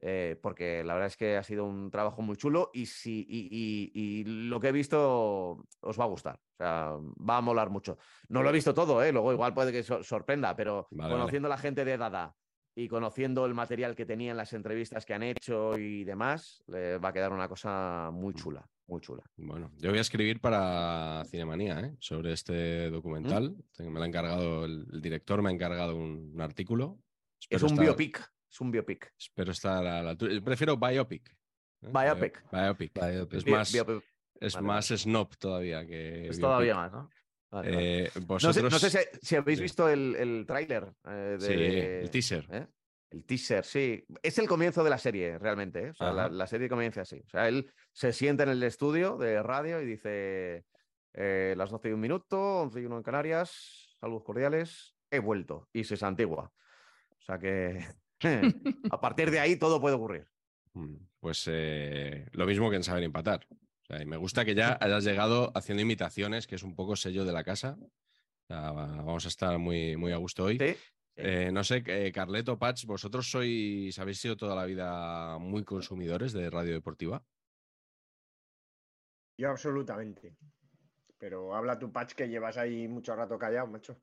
eh, 0.00 0.38
porque 0.42 0.84
la 0.84 0.92
verdad 0.92 1.06
es 1.06 1.16
que 1.16 1.38
ha 1.38 1.42
sido 1.42 1.64
un 1.64 1.90
trabajo 1.90 2.20
muy 2.20 2.36
chulo 2.36 2.70
y, 2.74 2.84
si, 2.84 3.20
y, 3.26 3.48
y- 3.50 3.90
y 4.20 4.24
lo 4.24 4.60
que 4.60 4.68
he 4.68 4.72
visto 4.72 5.64
os 5.80 5.98
va 5.98 6.04
a 6.04 6.08
gustar. 6.08 6.36
O 6.36 6.56
sea, 6.58 6.92
va 7.00 7.38
a 7.38 7.40
molar 7.40 7.70
mucho. 7.70 7.96
No 8.28 8.42
lo 8.42 8.50
he 8.50 8.52
visto 8.52 8.74
todo, 8.74 9.02
¿eh? 9.02 9.10
luego 9.10 9.32
igual 9.32 9.54
puede 9.54 9.72
que 9.72 9.82
sor- 9.82 10.04
sorprenda, 10.04 10.54
pero 10.54 10.86
Vale, 10.90 11.08
vale. 11.08 11.14
conociendo 11.22 11.46
a 11.46 11.50
la 11.50 11.56
gente 11.58 11.86
de 11.86 11.96
Dada 11.96 12.36
y 12.74 12.88
conociendo 12.88 13.46
el 13.46 13.54
material 13.54 13.96
que 13.96 14.04
tenía 14.04 14.32
en 14.32 14.36
las 14.36 14.52
entrevistas 14.52 15.06
que 15.06 15.14
han 15.14 15.22
hecho 15.22 15.78
y 15.78 16.04
demás, 16.04 16.62
le 16.66 16.98
va 16.98 17.08
a 17.08 17.12
quedar 17.14 17.32
una 17.32 17.48
cosa 17.48 18.10
muy 18.12 18.34
Mm. 18.34 18.36
chula, 18.36 18.68
muy 18.86 19.00
chula. 19.00 19.22
Bueno, 19.36 19.72
yo 19.78 19.90
voy 19.90 19.98
a 19.98 20.02
escribir 20.02 20.40
para 20.40 21.24
Cinemanía 21.26 21.80
¿eh? 21.80 21.96
sobre 21.98 22.32
este 22.32 22.88
documental. 22.90 23.56
Me 23.78 23.90
lo 23.90 24.02
ha 24.02 24.06
encargado 24.06 24.64
el, 24.64 24.86
el 24.92 25.00
director, 25.02 25.42
me 25.42 25.50
ha 25.50 25.52
encargado 25.52 25.96
un, 25.96 26.32
un 26.34 26.40
artículo. 26.40 26.98
Es 27.50 27.62
un 27.62 27.70
estar- 27.70 27.84
biopic, 27.84 28.32
es 28.50 28.60
un 28.60 28.70
biopic. 28.70 29.12
Espero 29.18 29.52
estar 29.52 29.86
a 29.86 30.02
la 30.02 30.10
altura. 30.10 30.32
Prefiero 30.44 30.76
biopic. 30.76 31.28
¿eh? 31.82 31.90
Biopic. 31.92 32.42
Bio- 32.50 32.62
Biopic. 32.62 32.92
Biopic. 32.94 33.34
Es 33.34 33.46
más, 33.46 33.72
biopic. 33.72 34.04
es 34.40 34.54
vale, 34.54 34.66
más 34.66 34.86
snob 34.88 35.36
todavía 35.36 35.86
que. 35.86 36.28
Es 36.28 36.36
biopic. 36.38 36.40
todavía 36.40 36.74
más, 36.76 36.92
¿no? 36.92 37.10
Vale, 37.50 37.70
vale. 37.70 38.04
Eh, 38.04 38.10
No 38.14 38.20
sé, 38.20 38.20
vosotros. 38.26 38.72
no 38.72 38.78
sé 38.78 38.90
si, 38.90 38.98
si 39.22 39.36
habéis 39.36 39.60
visto 39.60 39.88
el, 39.88 40.16
el 40.16 40.44
tráiler 40.46 40.92
eh, 41.08 41.36
de, 41.38 41.40
Sí, 41.40 41.52
el 42.04 42.10
teaser. 42.10 42.68
El 43.10 43.24
teaser, 43.24 43.64
sí. 43.64 44.04
Es 44.22 44.38
el 44.38 44.48
comienzo 44.48 44.82
de 44.82 44.90
la 44.90 44.98
serie, 44.98 45.38
realmente. 45.38 45.86
¿eh? 45.86 45.90
O 45.90 45.94
sea, 45.94 46.12
la, 46.12 46.46
serie 46.46 46.68
comienza 46.68 47.02
así. 47.02 47.20
O 47.24 47.28
sea, 47.28 47.48
él 47.48 47.70
se 47.92 48.12
sienta 48.12 48.42
en 48.42 48.48
el 48.50 48.62
estudio 48.62 49.16
de 49.16 49.42
radio 49.42 49.80
y 49.80 49.86
dice: 49.86 50.64
eh, 51.14 51.54
Las 51.56 51.70
12 51.70 51.88
y 51.90 51.92
un 51.92 52.00
minuto, 52.00 52.62
11 52.62 52.80
y 52.80 52.84
uno 52.86 52.96
en 52.96 53.02
Canarias, 53.02 53.94
saludos 54.00 54.24
cordiales, 54.24 54.96
he 55.10 55.20
vuelto. 55.20 55.68
Y 55.72 55.84
se 55.84 55.96
santigua. 55.96 56.52
O 57.18 57.22
sea 57.22 57.38
que 57.38 57.84
a 58.90 59.00
partir 59.00 59.30
de 59.30 59.40
ahí 59.40 59.56
todo 59.56 59.80
puede 59.80 59.94
ocurrir. 59.96 60.26
Mm, 60.74 60.96
Pues 61.20 61.44
eh, 61.50 62.26
lo 62.32 62.44
mismo 62.46 62.70
que 62.70 62.76
en 62.76 62.82
Saber 62.82 63.04
Empatar. 63.04 63.46
O 63.50 63.86
sea, 63.86 64.02
y 64.02 64.06
me 64.06 64.16
gusta 64.16 64.44
que 64.44 64.54
ya 64.56 64.76
hayas 64.80 65.04
llegado 65.04 65.52
haciendo 65.54 65.80
imitaciones, 65.82 66.46
que 66.48 66.56
es 66.56 66.64
un 66.64 66.74
poco 66.74 66.96
sello 66.96 67.24
de 67.24 67.32
la 67.32 67.44
casa. 67.44 67.76
O 67.80 68.46
sea, 68.48 68.72
va- 68.72 68.96
vamos 68.96 69.24
a 69.24 69.28
estar 69.28 69.58
muy, 69.58 69.96
muy 69.96 70.10
a 70.12 70.16
gusto 70.16 70.44
hoy. 70.44 70.58
Sí. 70.58 70.76
Eh, 71.16 71.50
no 71.50 71.64
sé, 71.64 71.82
eh, 71.86 72.12
Carleto, 72.12 72.58
Patch, 72.58 72.84
vosotros 72.84 73.30
sois, 73.30 73.98
habéis 73.98 74.20
sido 74.20 74.36
toda 74.36 74.54
la 74.54 74.66
vida 74.66 75.38
muy 75.38 75.64
consumidores 75.64 76.34
de 76.34 76.50
radio 76.50 76.74
deportiva. 76.74 77.24
Yo 79.38 79.50
absolutamente. 79.50 80.36
Pero 81.18 81.54
habla 81.54 81.78
tu 81.78 81.90
patch 81.90 82.12
que 82.12 82.28
llevas 82.28 82.58
ahí 82.58 82.86
mucho 82.88 83.16
rato 83.16 83.38
callado, 83.38 83.66
macho. 83.66 84.00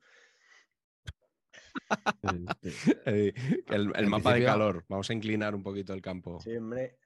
Eh, 3.06 3.32
el 3.66 3.92
el 3.94 4.06
mapa 4.06 4.34
de 4.34 4.44
calor, 4.44 4.84
vamos 4.88 5.10
a 5.10 5.12
inclinar 5.12 5.54
un 5.54 5.62
poquito 5.62 5.92
el 5.92 6.00
campo. 6.00 6.40
Sí, 6.40 6.56
hombre. 6.56 6.98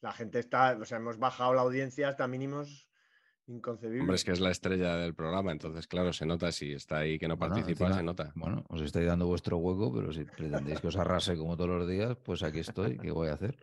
La 0.00 0.12
gente 0.12 0.38
está, 0.38 0.76
o 0.76 0.84
sea, 0.84 0.98
hemos 0.98 1.18
bajado 1.18 1.54
la 1.54 1.62
audiencia 1.62 2.08
hasta 2.08 2.28
mínimos 2.28 2.88
inconcebibles. 3.48 4.00
Hombre, 4.02 4.16
es 4.16 4.24
que 4.24 4.32
es 4.32 4.40
la 4.40 4.50
estrella 4.50 4.96
del 4.96 5.14
programa, 5.14 5.52
entonces, 5.52 5.86
claro, 5.86 6.12
se 6.12 6.26
nota 6.26 6.52
si 6.52 6.72
está 6.72 6.98
ahí 6.98 7.18
que 7.18 7.26
no 7.28 7.36
Bueno, 7.36 7.54
participa, 7.54 7.86
encima- 7.86 7.96
se 7.98 8.02
nota. 8.04 8.32
Bueno, 8.34 8.64
os 8.68 8.80
estáis 8.82 9.06
dando 9.06 9.26
vuestro 9.26 9.56
hueco, 9.58 9.92
pero 9.94 10.12
si 10.12 10.24
pretendéis 10.24 10.80
que 10.80 10.88
os 10.88 10.96
arrase 10.96 11.36
como 11.36 11.56
todos 11.56 11.70
los 11.70 11.88
días, 11.88 12.16
pues 12.22 12.42
aquí 12.42 12.60
estoy. 12.60 12.98
¿Qué 12.98 13.10
voy 13.10 13.28
a 13.28 13.34
hacer? 13.34 13.56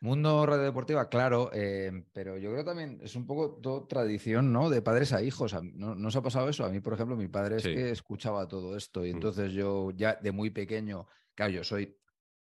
Mundo 0.00 0.44
Radio 0.44 0.62
Deportiva, 0.64 1.08
claro, 1.08 1.50
eh, 1.54 2.04
pero 2.12 2.36
yo 2.36 2.50
creo 2.52 2.64
también 2.64 2.98
es 3.02 3.16
un 3.16 3.26
poco 3.26 3.52
todo 3.62 3.86
tradición, 3.86 4.52
¿no? 4.52 4.68
De 4.68 4.82
padres 4.82 5.12
a 5.14 5.22
hijos. 5.22 5.54
A 5.54 5.62
mí- 5.62 5.72
¿No, 5.74 5.94
no 5.94 6.08
os 6.08 6.16
ha 6.16 6.22
pasado 6.22 6.48
eso? 6.50 6.64
A 6.66 6.68
mí, 6.70 6.80
por 6.80 6.92
ejemplo, 6.92 7.16
mi 7.16 7.28
padre 7.28 7.60
Sí. 7.60 7.70
es 7.70 7.74
que 7.74 7.90
escuchaba 7.90 8.46
todo 8.46 8.76
esto 8.76 9.06
y 9.06 9.12
Mm. 9.12 9.16
entonces 9.16 9.52
yo 9.52 9.90
ya 9.92 10.14
de 10.16 10.32
muy 10.32 10.50
pequeño, 10.50 11.06
claro, 11.34 11.52
yo 11.52 11.64
soy 11.64 11.96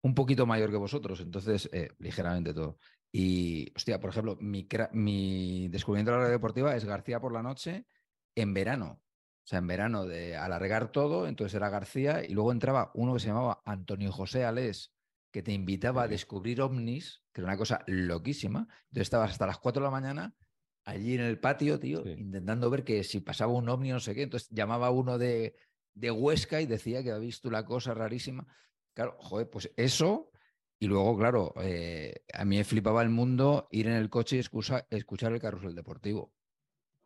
un 0.02 0.14
poquito 0.14 0.46
mayor 0.46 0.70
que 0.72 0.78
vosotros, 0.78 1.22
entonces 1.22 1.70
eh, 1.72 1.90
ligeramente 2.00 2.54
todo. 2.54 2.78
Y, 3.12 3.72
hostia, 3.76 4.00
por 4.00 4.10
ejemplo, 4.10 4.38
mi, 4.40 4.68
mi 4.92 5.68
descubrimiento 5.70 6.12
de 6.12 6.18
la 6.18 6.24
radio 6.24 6.34
deportiva 6.34 6.76
es 6.76 6.86
García 6.86 7.20
por 7.20 7.34
la 7.34 7.44
noche 7.44 7.88
en 8.36 8.54
verano. 8.54 9.02
O 9.02 9.50
sea, 9.50 9.60
en 9.60 9.68
verano 9.68 10.06
de 10.06 10.36
alargar 10.36 10.92
todo, 10.92 11.28
entonces 11.28 11.56
era 11.56 11.70
García 11.70 12.24
y 12.24 12.34
luego 12.34 12.52
entraba 12.52 12.92
uno 12.96 13.14
que 13.14 13.22
se 13.22 13.28
llamaba 13.28 13.62
Antonio 13.66 14.12
José 14.12 14.44
Alés, 14.44 14.94
que 15.32 15.42
te 15.42 15.54
invitaba 15.54 16.04
a 16.04 16.08
descubrir 16.10 16.62
ovnis, 16.62 17.24
que 17.32 17.42
era 17.42 17.48
una 17.50 17.58
cosa 17.58 17.84
loquísima. 17.88 18.68
Entonces 18.90 19.04
estabas 19.04 19.32
hasta 19.32 19.48
las 19.48 19.58
4 19.60 19.82
de 19.82 19.86
la 19.86 19.92
mañana 19.92 20.36
allí 20.84 21.16
en 21.16 21.22
el 21.22 21.40
patio, 21.40 21.80
tío, 21.80 22.04
Sí. 22.04 22.12
intentando 22.12 22.70
ver 22.70 22.84
que 22.84 23.04
si 23.04 23.20
pasaba 23.22 23.54
un 23.54 23.70
ovni 23.70 23.90
no 23.90 24.00
sé 24.00 24.16
qué. 24.16 24.24
Entonces 24.24 24.50
llamaba 24.50 24.88
a 24.88 24.92
uno 24.92 25.18
de, 25.18 25.56
de 25.94 26.12
Huesca 26.12 26.62
y 26.62 26.66
decía 26.66 27.02
que 27.02 27.12
había 27.12 27.26
visto 27.26 27.48
una 27.48 27.66
cosa 27.66 27.94
rarísima. 27.94 28.48
Claro, 28.94 29.16
joder, 29.20 29.50
pues 29.50 29.72
eso. 29.78 30.32
Y 30.80 30.88
luego, 30.88 31.18
claro, 31.18 31.54
eh, 31.62 32.24
a 32.34 32.46
mí 32.46 32.58
me 32.58 32.64
flipaba 32.64 33.02
el 33.02 33.10
mundo 33.10 33.68
ir 33.72 33.88
en 33.88 33.94
el 33.94 34.10
coche 34.10 34.36
y 34.36 34.40
escucha- 34.40 34.86
escuchar 34.92 35.34
el 35.34 35.40
carrusel 35.42 35.74
deportivo. 35.76 36.34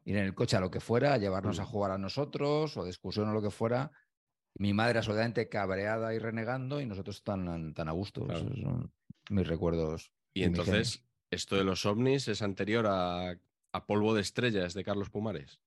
Ir 0.03 0.17
en 0.17 0.25
el 0.25 0.33
coche 0.35 0.57
a 0.57 0.59
lo 0.59 0.69
que 0.71 0.79
fuera, 0.79 1.13
a 1.13 1.17
llevarnos 1.17 1.59
a 1.59 1.63
Mm. 1.63 1.67
jugar 1.67 1.91
a 1.91 1.97
nosotros 1.97 2.75
o 2.75 2.83
de 2.83 2.89
excursión 2.89 3.29
o 3.29 3.33
lo 3.33 3.41
que 3.41 3.51
fuera. 3.51 3.91
Mi 4.55 4.73
madre 4.73 4.97
absolutamente 4.99 5.47
cabreada 5.47 6.13
y 6.13 6.19
renegando 6.19 6.81
y 6.81 6.85
nosotros 6.85 7.23
tan, 7.23 7.73
tan 7.73 7.87
a 7.87 7.91
gusto. 7.93 8.25
Claro. 8.25 8.41
Esos 8.41 8.59
son 8.59 8.91
mis 9.29 9.47
recuerdos. 9.47 10.11
Y 10.33 10.43
entonces, 10.43 11.05
esto 11.29 11.55
de 11.55 11.63
los 11.63 11.85
ovnis 11.85 12.27
es 12.27 12.41
anterior 12.41 12.87
a, 12.87 13.37
a 13.71 13.85
Polvo 13.85 14.13
de 14.13 14.21
Estrellas 14.21 14.73
de 14.73 14.83
Carlos 14.83 15.09
Pumares. 15.09 15.61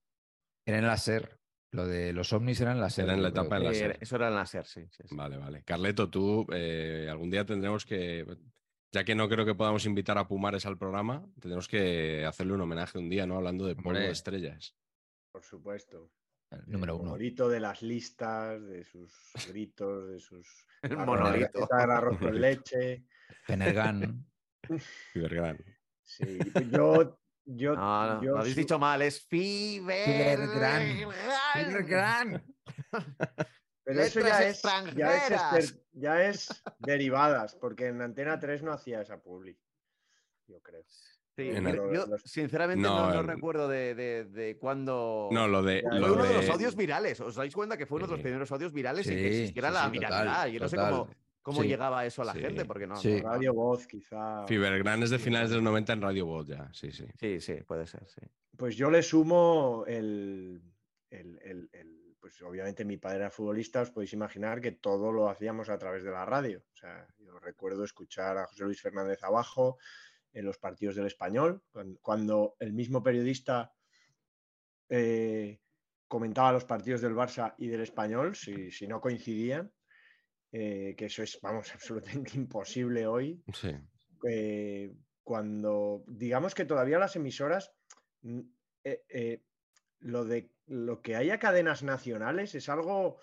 Era 0.66 0.78
en 0.78 0.86
la 0.86 0.98
SER. 0.98 1.38
Lo 1.74 1.86
de 1.88 2.12
los 2.12 2.32
ovnis 2.32 2.60
era 2.60 2.70
en 2.70 2.80
la 2.80 2.88
SER. 2.88 3.04
Era 3.06 3.14
en 3.14 3.22
la 3.22 3.30
etapa 3.30 3.58
la 3.58 3.74
SER. 3.74 3.98
eso 4.00 4.14
era 4.14 4.28
en 4.28 4.34
la 4.36 4.46
SER, 4.46 4.64
sí. 4.64 4.86
sí, 4.90 5.02
sí. 5.08 5.16
Vale, 5.16 5.36
vale. 5.38 5.64
Carleto, 5.64 6.08
tú 6.08 6.46
eh, 6.52 7.08
algún 7.10 7.30
día 7.30 7.44
tendremos 7.44 7.84
que, 7.84 8.24
ya 8.92 9.02
que 9.02 9.16
no 9.16 9.28
creo 9.28 9.44
que 9.44 9.56
podamos 9.56 9.84
invitar 9.84 10.16
a 10.16 10.28
Pumares 10.28 10.66
al 10.66 10.78
programa, 10.78 11.26
tendremos 11.40 11.66
que 11.66 12.24
hacerle 12.24 12.52
un 12.52 12.60
homenaje 12.60 12.96
un 12.98 13.10
día, 13.10 13.26
¿no? 13.26 13.36
Hablando 13.38 13.66
de 13.66 13.74
polvo 13.74 13.98
de 13.98 14.10
estrellas. 14.10 14.76
Por 15.32 15.42
supuesto. 15.42 16.12
el 16.52 16.62
número 16.68 16.94
el 16.94 17.00
uno. 17.00 17.10
monolito 17.10 17.48
de 17.48 17.58
las 17.58 17.82
listas, 17.82 18.62
de 18.64 18.84
sus 18.84 19.12
gritos, 19.48 20.08
de 20.10 20.20
sus. 20.20 20.46
El 20.82 20.92
arroz- 20.92 21.06
monolito. 21.06 21.68
arroz 21.72 22.18
con 22.18 22.40
leche. 22.40 23.04
Penergan. 23.48 24.24
Cibergrán. 25.12 25.58
Sí, 26.04 26.38
yo. 26.70 27.18
Yo, 27.44 27.74
No, 27.74 28.14
no, 28.14 28.22
yo 28.22 28.32
lo 28.32 28.38
habéis 28.38 28.54
su- 28.54 28.60
dicho 28.60 28.78
mal, 28.78 29.02
es 29.02 29.26
Fiber. 29.26 30.04
Fibergran. 30.04 30.82
Penergan. 31.54 32.44
Pero 33.84 34.00
eso 34.02 34.20
ya 34.20 34.48
es, 34.48 34.62
ya, 34.96 35.28
es 35.58 35.78
ya 35.92 36.24
es 36.24 36.62
derivadas, 36.78 37.54
porque 37.54 37.88
en 37.88 38.00
Antena 38.00 38.38
3 38.40 38.62
no 38.62 38.72
hacía 38.72 39.02
esa 39.02 39.18
publi. 39.20 39.58
Yo 40.46 40.60
creo. 40.60 40.82
Sí, 41.36 41.48
En 41.50 41.64
yo, 41.64 41.68
el- 41.70 41.76
yo, 41.94 42.06
los- 42.06 42.22
sinceramente 42.22 42.82
No, 42.82 43.08
no, 43.08 43.14
no 43.14 43.20
el- 43.20 43.26
recuerdo 43.26 43.68
de, 43.68 43.94
de, 43.94 44.24
de 44.24 44.56
cuándo. 44.56 45.28
No, 45.32 45.48
lo 45.48 45.62
de. 45.62 45.82
Fue 45.82 45.98
lo 46.00 46.14
uno 46.14 46.24
de... 46.24 46.34
los 46.34 46.48
audios 46.48 46.76
virales. 46.76 47.20
¿Os 47.20 47.34
dais 47.34 47.54
cuenta 47.54 47.76
que 47.76 47.86
fue 47.86 47.96
uno 47.96 48.06
de 48.06 48.12
los 48.12 48.22
primeros 48.22 48.50
audios 48.52 48.72
virales 48.72 49.06
en 49.08 49.14
Sí, 49.16 49.20
que 49.20 49.28
existiera 49.28 49.68
sí, 49.68 49.74
la 49.74 49.84
sí, 49.84 49.90
viralidad? 49.90 50.24
total, 50.24 50.52
Yo 50.52 50.60
no 50.60 50.68
sé 50.68 50.76
total. 50.76 50.92
cómo, 50.92 51.10
cómo 51.44 51.62
Sí. 51.62 51.68
llegaba 51.68 52.04
eso 52.04 52.22
a 52.22 52.24
la 52.24 52.32
Sí. 52.32 52.40
gente, 52.40 52.64
porque 52.64 52.86
no. 52.88 52.96
Sí. 52.96 53.20
no- 53.22 53.28
Radio 53.28 53.54
Voz, 53.54 53.86
quizá. 53.86 54.44
Fibergrán 54.48 55.02
es 55.04 55.10
de 55.10 55.18
finales 55.20 55.50
de 55.50 55.56
los 55.56 55.64
90 55.64 55.92
en 55.92 56.00
Radio 56.02 56.26
Voz 56.26 56.48
ya, 56.48 56.68
sí, 56.72 56.90
sí. 56.90 57.04
Sí, 57.20 57.38
sí, 57.40 57.54
puede 57.66 57.86
ser, 57.86 58.04
sí. 58.08 58.22
Pues 58.56 58.76
yo 58.76 58.90
le 58.90 59.02
sumo 59.02 59.84
el, 59.86 60.60
el- 61.10 61.38
el- 61.44 61.68
el- 61.72 62.00
Pues 62.24 62.40
obviamente 62.40 62.86
mi 62.86 62.96
padre 62.96 63.18
era 63.18 63.30
futbolista, 63.30 63.82
os 63.82 63.90
podéis 63.90 64.14
imaginar 64.14 64.62
que 64.62 64.72
todo 64.72 65.12
lo 65.12 65.28
hacíamos 65.28 65.68
a 65.68 65.76
través 65.76 66.04
de 66.04 66.10
la 66.10 66.24
radio. 66.24 66.64
O 66.72 66.74
sea, 66.74 67.06
yo 67.18 67.38
recuerdo 67.38 67.84
escuchar 67.84 68.38
a 68.38 68.46
José 68.46 68.64
Luis 68.64 68.80
Fernández 68.80 69.22
abajo 69.22 69.76
en 70.32 70.46
los 70.46 70.56
partidos 70.56 70.96
del 70.96 71.04
español, 71.04 71.62
cuan- 71.70 71.98
cuando, 72.00 72.56
el 72.60 72.72
mismo 72.72 73.02
periodista 73.02 73.74
eh, 74.88 75.60
comentaba 76.08 76.52
los 76.52 76.64
partidos 76.64 77.02
del 77.02 77.14
Barça 77.14 77.54
y 77.58 77.66
del 77.68 77.82
español, 77.82 78.34
si, 78.34 78.70
si 78.70 78.86
no 78.86 79.02
coincidían, 79.02 79.70
eh, 80.56 80.94
que 80.96 81.06
eso 81.06 81.22
es, 81.24 81.38
vamos, 81.42 81.72
absolutamente 81.74 82.36
imposible 82.36 83.06
hoy 83.06 83.42
Sí. 83.52 83.70
eh, 84.28 84.94
cuando 85.24 86.04
digamos 86.06 86.54
que 86.54 86.64
todavía 86.64 86.98
las 86.98 87.16
emisoras 87.16 87.72
mm, 88.22 88.40
eh, 88.84 89.42
lo 90.00 90.24
de 90.24 90.50
lo 90.66 91.00
que 91.02 91.16
haya 91.16 91.38
cadenas 91.38 91.82
nacionales 91.82 92.54
es 92.54 92.68
algo 92.68 93.18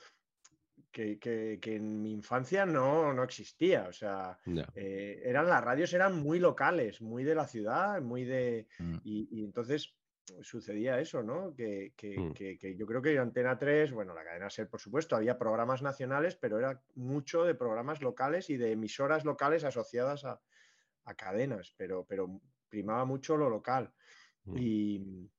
que, 0.91 1.20
que- 1.20 1.60
que 1.62 1.76
en 1.76 2.02
mi 2.02 2.12
infancia 2.12 2.65
no, 2.65 3.13
no 3.13 3.24
existía. 3.24 3.88
O 3.88 3.94
sea, 3.94 4.38
eran 4.76 5.48
las 5.48 5.63
radios 5.63 5.94
eran 5.94 6.22
muy 6.22 6.39
locales, 6.39 7.02
muy 7.02 7.24
de 7.24 7.36
la 7.36 7.48
ciudad, 7.48 8.02
muy 8.02 8.26
de. 8.26 8.67
Mm. 8.80 8.96
Y, 9.04 9.28
y 9.32 9.44
entonces 9.46 9.96
sucedía 10.41 11.00
eso, 11.00 11.22
¿no? 11.24 11.54
Que, 11.56 11.94
que- 11.96 12.17
Mm. 12.20 12.34
que- 12.34 12.58
que 12.58 12.76
yo 12.76 12.86
creo 12.86 13.02
que 13.02 13.17
Antena 13.17 13.58
3, 13.58 13.91
bueno, 13.91 14.13
la 14.13 14.24
cadena 14.24 14.50
SER, 14.50 14.70
por 14.70 14.80
supuesto, 14.80 15.15
había 15.15 15.38
programas 15.38 15.82
nacionales, 15.82 16.36
pero 16.36 16.58
era 16.60 16.82
mucho 16.96 17.44
de 17.44 17.56
programas 17.56 18.02
locales 18.02 18.50
y 18.50 18.58
de 18.58 18.72
emisoras 18.72 19.26
locales 19.26 19.63
asociadas 19.63 20.26
a, 20.26 20.39
a 21.06 21.13
cadenas, 21.15 21.74
pero, 21.78 22.06
pero 22.06 22.41
primaba 22.70 23.06
mucho 23.06 23.36
lo 23.38 23.50
local. 23.50 23.94
Mm. 24.46 24.58
Y, 24.58 25.30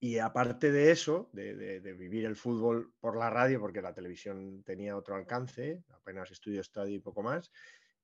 y 0.00 0.18
aparte 0.18 0.72
de 0.72 0.90
eso, 0.90 1.30
de, 1.32 1.54
de- 1.54 1.80
de 1.80 1.92
vivir 1.92 2.24
el 2.24 2.34
fútbol 2.36 2.92
por 2.98 3.16
la 3.16 3.30
radio, 3.30 3.60
porque 3.60 3.80
la 3.82 3.94
televisión 3.94 4.62
tenía 4.64 4.96
otro 4.96 5.14
alcance, 5.14 5.84
apenas 5.90 6.30
estudio 6.30 6.60
estadio 6.60 6.96
y 6.96 7.00
poco 7.00 7.22
más, 7.22 7.52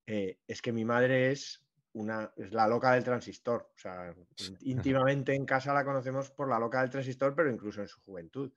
eh, 0.07 0.39
es 0.47 0.63
que 0.63 0.73
mi 0.73 0.85
madre 0.85 1.33
es 1.33 1.68
una 2.01 2.33
es 2.37 2.53
la 2.53 2.67
loca 2.69 2.93
del 2.93 3.05
transistor. 3.05 3.71
O 3.75 3.79
sea, 3.79 4.15
ín- 4.39 4.57
íntimamente 4.61 5.35
en 5.35 5.47
casa 5.47 5.75
la 5.75 5.85
conocemos 5.85 6.31
por 6.31 6.49
la 6.49 6.59
loca 6.59 6.81
del 6.81 6.91
transistor, 6.91 7.35
pero 7.35 7.51
incluso 7.51 7.81
en 7.83 7.89
su 7.89 8.01
juventud. 8.01 8.53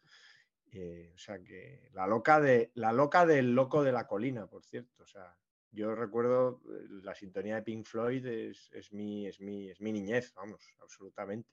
Eh, 0.73 1.11
o 1.13 1.17
sea 1.17 1.39
que 1.43 1.89
la 1.93 2.07
loca 2.07 2.39
de 2.39 2.71
la 2.75 2.93
loca 2.93 3.25
del 3.25 3.53
loco 3.53 3.83
de 3.83 3.91
la 3.91 4.07
colina, 4.07 4.47
por 4.47 4.65
cierto. 4.65 5.03
O 5.03 5.07
sea, 5.07 5.37
yo 5.71 5.95
recuerdo 5.95 6.61
eh, 6.69 6.87
la 7.03 7.13
sintonía 7.15 7.55
de 7.55 7.63
Pink 7.63 7.85
Floyd 7.85 8.25
es, 8.25 8.69
es 8.73 8.93
mi, 8.93 9.27
es 9.27 9.39
mi, 9.41 9.69
es 9.69 9.81
mi 9.81 9.91
niñez, 9.91 10.33
vamos, 10.33 10.75
absolutamente. 10.81 11.49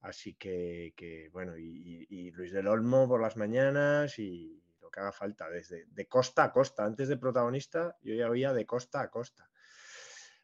Así 0.00 0.34
que, 0.34 0.94
que, 0.96 1.28
bueno, 1.30 1.56
y, 1.58 2.06
y- 2.08 2.28
y 2.28 2.30
Luis 2.32 2.52
del 2.52 2.66
Olmo 2.68 3.06
por 3.08 3.20
las 3.20 3.36
mañanas 3.36 4.18
y 4.18 4.62
lo 4.80 4.90
que 4.90 5.00
haga 5.00 5.12
falta, 5.12 5.48
desde 5.50 5.86
de 5.86 6.06
costa 6.08 6.44
a 6.44 6.52
costa. 6.52 6.84
Antes 6.84 7.08
de 7.08 7.18
protagonista, 7.18 7.96
yo 8.02 8.14
ya 8.14 8.30
oía 8.30 8.52
de 8.54 8.66
costa 8.66 9.02
a 9.02 9.10
costa. 9.10 9.49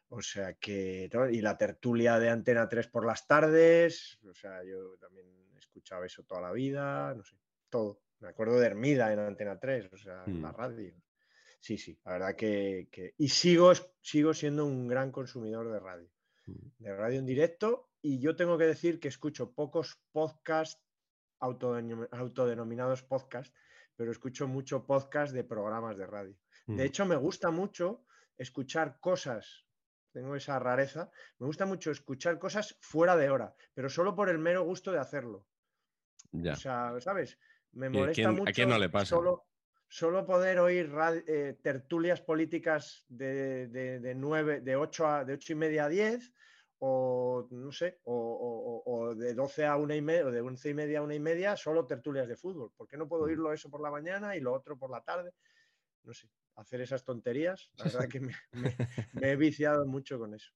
O 0.09 0.21
sea 0.21 0.53
que, 0.53 1.09
¿no? 1.13 1.29
y 1.29 1.41
la 1.41 1.57
tertulia 1.57 2.17
de 2.19 2.29
Antena 2.29 2.69
3 2.69 2.87
por 2.87 3.05
las 3.05 3.27
tardes, 3.27 4.17
o 4.25 4.33
sea, 4.33 4.63
yo 4.63 4.97
también 4.97 5.27
escuchaba 5.57 6.05
eso 6.05 6.23
toda 6.23 6.41
la 6.41 6.51
vida, 6.53 7.13
no 7.13 7.23
sé, 7.23 7.35
todo. 7.69 8.01
Me 8.19 8.29
acuerdo 8.29 8.59
de 8.59 8.65
Hermida 8.67 9.11
en 9.11 9.19
Antena 9.19 9.59
3, 9.59 9.91
o 9.91 9.97
sea, 9.97 10.23
en 10.25 10.41
la 10.41 10.51
Mm. 10.51 10.55
radio. 10.55 10.93
Sí, 11.59 11.77
sí, 11.77 11.99
la 12.05 12.13
verdad 12.13 12.35
que, 12.35 12.87
que- 12.91 13.13
Y 13.17 13.27
sigo, 13.29 13.73
sigo 14.01 14.33
siendo 14.33 14.65
un 14.65 14.87
gran 14.87 15.11
consumidor 15.11 15.69
de 15.71 15.79
radio, 15.79 16.09
Mm. 16.45 16.53
de 16.83 16.95
radio 16.95 17.19
en 17.19 17.25
directo, 17.25 17.89
y 18.01 18.19
yo 18.19 18.35
tengo 18.35 18.57
que 18.57 18.65
decir 18.65 18.99
que 19.01 19.09
escucho 19.09 19.51
pocos 19.53 19.99
podcasts 20.13 20.81
autodenom- 21.41 22.07
autodenominados 22.11 23.03
podcasts, 23.03 23.53
pero 23.95 24.11
escucho 24.11 24.47
mucho 24.47 24.85
podcast 24.85 25.33
de 25.33 25.43
programas 25.43 25.97
de 25.97 26.07
radio. 26.07 26.35
Mm. 26.67 26.77
De 26.77 26.85
hecho, 26.85 27.05
me 27.05 27.15
gusta 27.17 27.51
mucho 27.51 28.05
escuchar 28.37 28.99
cosas, 28.99 29.65
tengo 30.11 30.35
esa 30.35 30.59
rareza, 30.59 31.11
me 31.39 31.45
gusta 31.47 31.65
mucho 31.65 31.91
escuchar 31.91 32.39
cosas 32.39 32.77
fuera 32.81 33.15
de 33.17 33.29
hora, 33.29 33.55
pero 33.73 33.89
solo 33.89 34.15
por 34.15 34.29
el 34.29 34.39
mero 34.39 34.63
gusto 34.63 34.91
de 34.91 34.99
hacerlo. 34.99 35.45
Ya. 36.31 36.53
O 36.53 36.55
sea, 36.55 36.99
¿sabes? 36.99 37.37
Me 37.71 37.87
¿Y 37.87 37.89
a 37.89 37.99
molesta 37.99 38.13
quién- 38.15 38.27
a 38.29 38.33
mucho 38.33 38.53
quién 38.53 38.69
no 38.69 38.77
le 38.79 38.89
pasa? 38.89 39.15
Solo, 39.15 39.45
solo 39.87 40.25
poder 40.25 40.59
oír 40.59 40.91
eh, 41.27 41.57
tertulias 41.61 42.21
políticas 42.21 43.05
de, 43.07 43.67
de, 43.67 43.99
de, 43.99 44.15
nueve, 44.15 44.61
de, 44.61 44.75
8 44.75 45.07
a, 45.07 45.23
de 45.25 45.33
ocho 45.33 45.53
y 45.53 45.55
media 45.55 45.85
a 45.85 45.89
10 45.89 46.33
o 46.79 47.47
no 47.49 47.71
sé, 47.71 47.99
o, 48.03 48.13
o- 48.13 48.83
o- 48.83 49.07
o 49.09 49.15
de 49.15 49.33
12 49.33 49.65
a 49.65 49.77
una 49.77 49.95
y 49.95 50.01
media, 50.01 50.27
o 50.27 50.31
de 50.31 50.41
11 50.41 50.69
y 50.69 50.73
media 50.75 50.99
a 50.99 51.01
una 51.01 51.15
y 51.15 51.19
media, 51.19 51.55
solo 51.57 51.87
tertulias 51.87 52.27
de 52.27 52.35
fútbol. 52.35 52.71
¿Por 52.75 52.87
qué 52.87 52.97
no 52.97 53.07
puedo 53.07 53.23
Mm. 53.23 53.27
oírlo 53.27 53.51
eso 53.53 53.69
por 53.69 53.81
la 53.81 53.89
mañana 53.89 54.35
y 54.35 54.41
lo 54.41 54.53
otro 54.53 54.77
por 54.77 54.91
la 54.91 55.01
tarde? 55.01 55.31
No 56.03 56.13
sé, 56.13 56.29
hacer 56.57 56.81
esas 56.81 57.03
tonterías. 57.03 57.71
La 57.77 57.85
verdad 57.85 58.07
que 58.09 58.19
me, 58.19 58.33
me- 58.51 58.75
me 59.13 59.31
he 59.31 59.35
viciado 59.35 59.85
mucho 59.85 60.19
con 60.19 60.33
eso. 60.33 60.51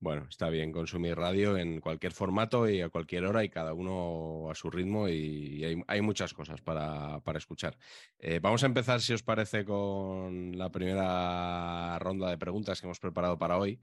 Bueno, 0.00 0.26
está 0.28 0.48
bien 0.48 0.72
consumir 0.72 1.14
radio 1.16 1.56
en 1.56 1.80
cualquier 1.80 2.10
formato 2.12 2.68
y 2.68 2.80
a 2.80 2.88
cualquier 2.88 3.24
hora 3.24 3.44
y 3.44 3.48
cada 3.48 3.72
uno 3.72 4.50
a 4.50 4.54
su 4.56 4.68
ritmo 4.68 5.08
y 5.08 5.62
hay, 5.64 5.80
hay 5.86 6.00
muchas 6.00 6.34
cosas 6.34 6.60
para, 6.60 7.20
para 7.20 7.38
escuchar. 7.38 7.78
Eh, 8.18 8.40
vamos 8.42 8.64
a 8.64 8.66
empezar, 8.66 9.00
si 9.00 9.12
os 9.12 9.22
parece, 9.22 9.64
con 9.64 10.58
la 10.58 10.72
primera 10.72 11.96
ronda 12.00 12.30
de 12.30 12.36
preguntas 12.36 12.80
que 12.80 12.86
hemos 12.88 12.98
preparado 12.98 13.38
para 13.38 13.58
hoy. 13.58 13.80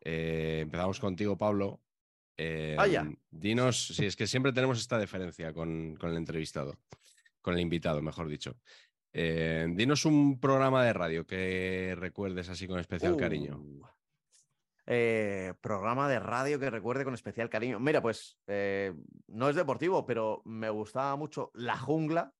Eh, 0.00 0.60
empezamos 0.62 1.00
contigo, 1.00 1.36
Pablo. 1.36 1.82
Eh, 2.38 2.74
Vaya. 2.78 3.06
Dinos, 3.30 3.88
si 3.88 4.06
es 4.06 4.16
que 4.16 4.26
siempre 4.26 4.54
tenemos 4.54 4.80
esta 4.80 4.98
diferencia 4.98 5.52
con, 5.52 5.96
con 5.96 6.10
el 6.12 6.16
entrevistado, 6.16 6.78
con 7.42 7.52
el 7.52 7.60
invitado, 7.60 8.00
mejor 8.00 8.26
dicho. 8.28 8.56
Eh, 9.20 9.66
dinos 9.70 10.04
un 10.04 10.38
programa 10.38 10.84
de 10.84 10.92
radio 10.92 11.26
que 11.26 11.96
recuerdes 11.98 12.48
así 12.50 12.68
con 12.68 12.78
especial 12.78 13.16
cariño. 13.16 13.58
Uh. 13.58 13.82
Eh, 14.86 15.54
programa 15.60 16.08
de 16.08 16.20
radio 16.20 16.60
que 16.60 16.70
recuerde 16.70 17.02
con 17.02 17.14
especial 17.14 17.50
cariño. 17.50 17.80
Mira, 17.80 18.00
pues 18.00 18.38
eh, 18.46 18.94
no 19.26 19.48
es 19.48 19.56
deportivo, 19.56 20.06
pero 20.06 20.40
me 20.44 20.70
gustaba 20.70 21.16
mucho 21.16 21.50
La 21.54 21.76
Jungla 21.76 22.32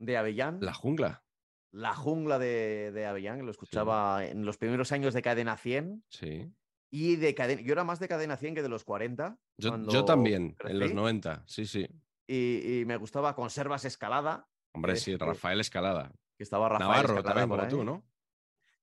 de 0.00 0.16
Avellán. 0.16 0.58
La 0.60 0.74
jungla, 0.74 1.22
La 1.70 1.94
Jungla 1.94 2.40
de, 2.40 2.90
de 2.90 3.06
Avellán, 3.06 3.38
que 3.38 3.44
lo 3.44 3.52
escuchaba 3.52 4.26
en 4.26 4.44
los 4.44 4.58
primeros 4.58 4.90
años 4.90 5.14
de 5.14 5.22
Cadena 5.22 5.56
100. 5.56 6.04
sí. 6.08 6.52
Y 6.94 7.16
de 7.16 7.34
cadena, 7.34 7.62
yo 7.62 7.72
era 7.72 7.84
más 7.84 8.00
de 8.00 8.08
Cadena 8.08 8.36
100 8.36 8.56
que 8.56 8.62
de 8.62 8.68
los 8.68 8.84
40. 8.84 9.38
Yo, 9.56 10.04
también, 10.04 10.56
en 10.60 10.78
los 10.78 10.88
crecí, 10.88 10.94
90, 10.94 11.44
sí, 11.46 11.64
sí. 11.64 11.88
Y, 12.26 12.80
y 12.80 12.84
me 12.84 12.98
gustaba 12.98 13.34
Conservas 13.34 13.86
Escalada, 13.86 14.46
Hombre, 14.74 14.96
sí, 14.96 15.16
Rafael 15.16 15.60
Escalada. 15.60 16.12
que 16.36 16.42
estaba 16.44 16.68
Rafael 16.68 16.88
Navarro 16.90 17.16
Escalada 17.18 17.40
también, 17.40 17.58
como 17.58 17.68
tú. 17.68 17.84
¿no? 17.84 18.04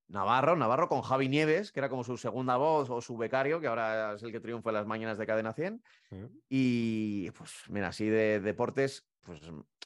Navarro, 0.08 0.56
Navarro 0.56 0.88
con 0.88 1.02
Javi 1.02 1.28
Nieves, 1.28 1.70
que 1.72 1.78
era 1.80 1.88
como 1.88 2.02
su 2.02 2.16
segunda 2.16 2.56
voz 2.56 2.90
o 2.90 3.00
su 3.00 3.16
becario, 3.16 3.60
que 3.60 3.68
ahora 3.68 4.14
es 4.14 4.22
el 4.24 4.32
que 4.32 4.40
triunfa 4.40 4.70
en 4.70 4.74
las 4.74 4.86
mañanas 4.86 5.18
de 5.18 5.26
Cadena 5.26 5.52
100. 5.52 5.82
Eh. 6.10 6.28
Y 6.48 7.30
pues, 7.30 7.52
mira, 7.68 7.88
así 7.88 8.08
de 8.08 8.40
deportes, 8.40 9.06
pues 9.22 9.40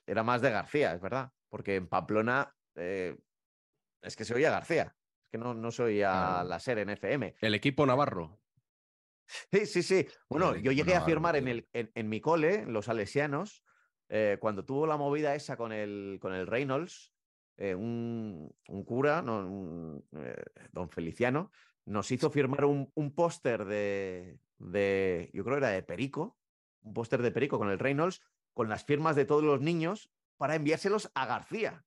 era 0.06 0.22
más 0.22 0.40
de 0.40 0.50
García, 0.50 0.94
es 0.94 1.00
verdad. 1.00 1.30
Porque 1.50 1.76
en 1.76 1.88
Pamplona 1.88 2.54
eh, 2.74 3.18
es 4.00 4.16
que 4.16 4.24
se 4.24 4.34
oía 4.34 4.50
García. 4.50 4.96
Es 5.24 5.30
que 5.30 5.38
no, 5.38 5.52
no 5.52 5.70
se 5.70 5.82
oía 5.82 6.10
Claro. 6.10 6.48
la 6.48 6.58
SER 6.58 6.78
en 6.78 6.90
FM. 6.90 7.34
El 7.40 7.54
equipo 7.54 7.84
Navarro. 7.84 8.40
Sí, 9.52 9.66
sí, 9.66 9.82
sí. 9.82 10.06
Bueno, 10.28 10.56
yo 10.56 10.72
llegué 10.72 10.94
a 10.94 11.02
firmar 11.02 11.36
en, 11.36 11.48
el, 11.48 11.68
en, 11.72 11.90
en 11.94 12.08
mi 12.08 12.20
cole, 12.20 12.56
en 12.60 12.72
los 12.72 12.86
Salesianos, 12.86 13.62
eh, 14.16 14.38
cuando 14.38 14.64
tuvo 14.64 14.86
la 14.86 14.96
movida 14.96 15.34
esa 15.34 15.56
con 15.56 15.72
el, 15.72 16.18
con 16.20 16.32
el 16.32 16.46
Reynolds, 16.46 17.12
eh, 17.56 17.74
un, 17.74 18.54
un 18.68 18.84
cura, 18.84 19.22
no, 19.22 19.38
un, 19.38 20.04
eh, 20.12 20.44
don 20.70 20.88
Feliciano, 20.88 21.50
nos 21.84 22.12
hizo 22.12 22.30
firmar 22.30 22.64
un, 22.64 22.92
un 22.94 23.12
póster 23.12 23.64
de, 23.64 24.38
de, 24.58 25.32
yo 25.34 25.42
creo 25.42 25.56
era 25.56 25.70
de 25.70 25.82
Perico, 25.82 26.38
un 26.82 26.94
póster 26.94 27.22
de 27.22 27.32
Perico 27.32 27.58
con 27.58 27.70
el 27.70 27.80
Reynolds, 27.80 28.22
con 28.52 28.68
las 28.68 28.84
firmas 28.84 29.16
de 29.16 29.24
todos 29.24 29.42
los 29.42 29.60
niños 29.60 30.12
para 30.36 30.54
enviárselos 30.54 31.10
a 31.16 31.26
García. 31.26 31.84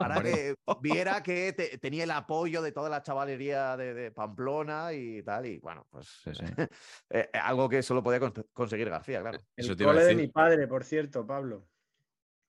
Para 0.00 0.22
que 0.22 0.54
viera 0.80 1.22
que 1.22 1.52
te- 1.52 1.76
tenía 1.78 2.04
el 2.04 2.10
apoyo 2.10 2.62
de 2.62 2.72
toda 2.72 2.88
la 2.88 3.02
chavalería 3.02 3.76
de, 3.76 3.92
de 3.92 4.10
Pamplona 4.10 4.92
y 4.94 5.22
tal. 5.22 5.44
Y 5.46 5.58
bueno, 5.58 5.86
pues 5.90 6.06
Sí, 6.24 6.30
sí. 6.34 6.44
eh, 7.10 7.28
eh, 7.32 7.38
algo 7.38 7.68
que 7.68 7.82
solo 7.82 8.02
podía 8.02 8.18
con- 8.18 8.32
conseguir 8.54 8.88
García, 8.88 9.20
claro. 9.20 9.38
Eso 9.56 9.72
El 9.72 9.78
cole 9.84 10.04
de 10.04 10.14
mi 10.14 10.28
padre, 10.28 10.66
por 10.66 10.84
cierto, 10.84 11.26
Pablo. 11.26 11.68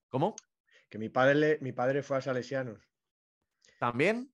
¿Cómo? 0.09 0.35
Que 0.89 0.97
mi 0.97 1.09
padre, 1.09 1.35
le- 1.35 1.59
mi 1.59 1.73
padre 1.73 2.03
fue 2.03 2.17
a 2.17 2.21
Salesianos. 2.21 2.79
¿También? 3.79 4.33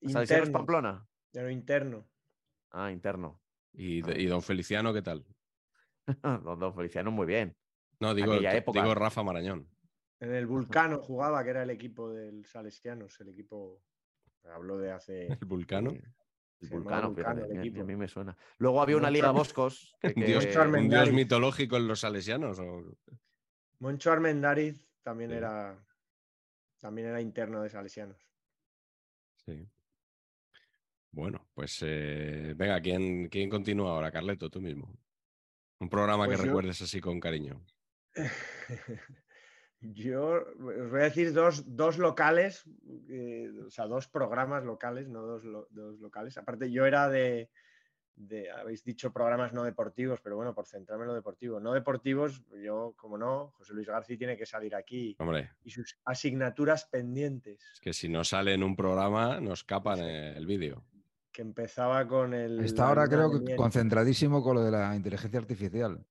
¿Salesianos 0.00 0.48
Interno, 0.48 0.52
Pamplona? 0.58 1.06
de 1.32 1.42
lo 1.42 1.50
interno. 1.50 2.08
Ah, 2.70 2.90
interno. 2.92 3.40
¿Y, 3.72 4.02
Ah. 4.08 4.14
y 4.16 4.26
don 4.26 4.42
Feliciano 4.42 4.92
qué 4.94 5.02
tal? 5.02 5.24
Don, 6.44 6.58
don 6.58 6.74
Feliciano, 6.74 7.10
muy 7.10 7.26
bien. 7.26 7.56
No, 8.00 8.14
digo, 8.14 8.34
digo 8.38 8.94
Rafa 8.94 9.22
Marañón. 9.22 9.68
En 10.22 10.32
el 10.34 10.46
Vulcano 10.46 10.98
jugaba, 10.98 11.42
que 11.42 11.50
era 11.50 11.62
el 11.64 11.70
equipo 11.70 12.10
del 12.12 12.44
Salesianos, 12.46 13.20
el 13.20 13.28
equipo. 13.30 13.82
Hablo 14.44 14.78
de 14.78 14.92
hace. 14.92 15.26
El 15.42 15.46
Vulcano. 15.46 15.90
Sí, 15.90 16.66
El 16.66 16.70
Vulcano, 16.70 17.08
Vulcano, 17.12 17.44
el 17.44 17.58
a- 17.80 17.84
mí 17.84 17.96
me 17.96 18.06
suena. 18.08 18.36
Luego 18.58 18.80
había 18.82 18.96
una 18.96 19.08
Moncho- 19.08 19.12
Liga 19.14 19.30
Boscos. 19.32 19.96
que- 20.00 20.12
Un 20.16 20.24
dios, 20.24 20.46
que- 20.46 20.58
un 20.58 20.88
dios 20.88 21.12
mitológico 21.12 21.76
en 21.76 21.88
los 21.88 22.00
salesianos. 22.00 22.58
o- 22.60 22.96
Moncho 23.80 24.12
Armendáriz 24.12 24.88
también 25.02 25.30
Sí. 25.30 25.36
era. 25.36 25.76
También 26.78 27.08
era 27.08 27.20
interno 27.20 27.62
de 27.62 27.70
Salesianos. 27.70 28.28
Sí. 29.44 29.68
Bueno, 31.12 31.48
pues 31.54 31.78
eh, 31.82 32.54
venga, 32.56 32.80
¿quién, 32.80 33.28
¿quién 33.28 33.48
continúa 33.50 33.90
ahora? 33.92 34.10
Carleto, 34.10 34.50
tú 34.50 34.60
mismo. 34.60 34.92
Un 35.78 35.88
programa 35.88 36.24
Pues 36.26 36.36
que 36.38 36.42
yo- 36.44 36.50
recuerdes 36.50 36.80
así 36.82 37.00
con 37.00 37.18
cariño. 37.20 37.64
Yo 39.82 40.44
os 40.58 40.90
voy 40.90 41.00
a 41.00 41.04
decir 41.04 41.32
dos, 41.32 41.64
dos 41.76 41.98
locales, 41.98 42.64
eh, 43.08 43.50
o 43.66 43.70
sea, 43.70 43.86
dos 43.86 44.06
programas 44.08 44.64
locales, 44.64 45.08
no 45.08 45.22
dos, 45.22 45.44
lo- 45.44 45.66
dos 45.70 45.98
locales. 45.98 46.38
Aparte, 46.38 46.70
yo 46.70 46.86
era 46.86 47.08
de, 47.08 47.50
de, 48.14 48.48
habéis 48.50 48.84
dicho 48.84 49.12
programas 49.12 49.52
no 49.52 49.64
deportivos, 49.64 50.20
pero 50.20 50.36
bueno, 50.36 50.54
por 50.54 50.66
centrarme 50.66 51.02
en 51.04 51.08
lo 51.08 51.14
deportivo. 51.14 51.58
No 51.58 51.72
deportivos, 51.72 52.44
yo, 52.62 52.94
como 52.96 53.18
no, 53.18 53.48
José 53.56 53.74
Luis 53.74 53.88
García 53.88 54.16
tiene 54.16 54.36
que 54.36 54.46
salir 54.46 54.74
aquí. 54.76 55.16
Hombre. 55.18 55.50
Y 55.64 55.70
sus 55.70 55.98
asignaturas 56.04 56.84
pendientes. 56.86 57.60
Es 57.72 57.80
que 57.80 57.92
si 57.92 58.08
no 58.08 58.22
sale 58.22 58.54
en 58.54 58.62
un 58.62 58.76
programa, 58.76 59.40
nos 59.40 59.64
capan 59.64 59.98
el 60.00 60.46
vídeo. 60.46 60.84
Que 61.32 61.42
empezaba 61.42 62.06
con 62.06 62.34
el. 62.34 62.60
Está 62.60 62.88
ahora, 62.88 63.08
creo 63.08 63.42
que 63.44 63.56
concentradísimo 63.56 64.42
con 64.42 64.54
lo 64.56 64.62
de 64.62 64.70
la 64.70 64.94
inteligencia 64.94 65.40
artificial. 65.40 66.04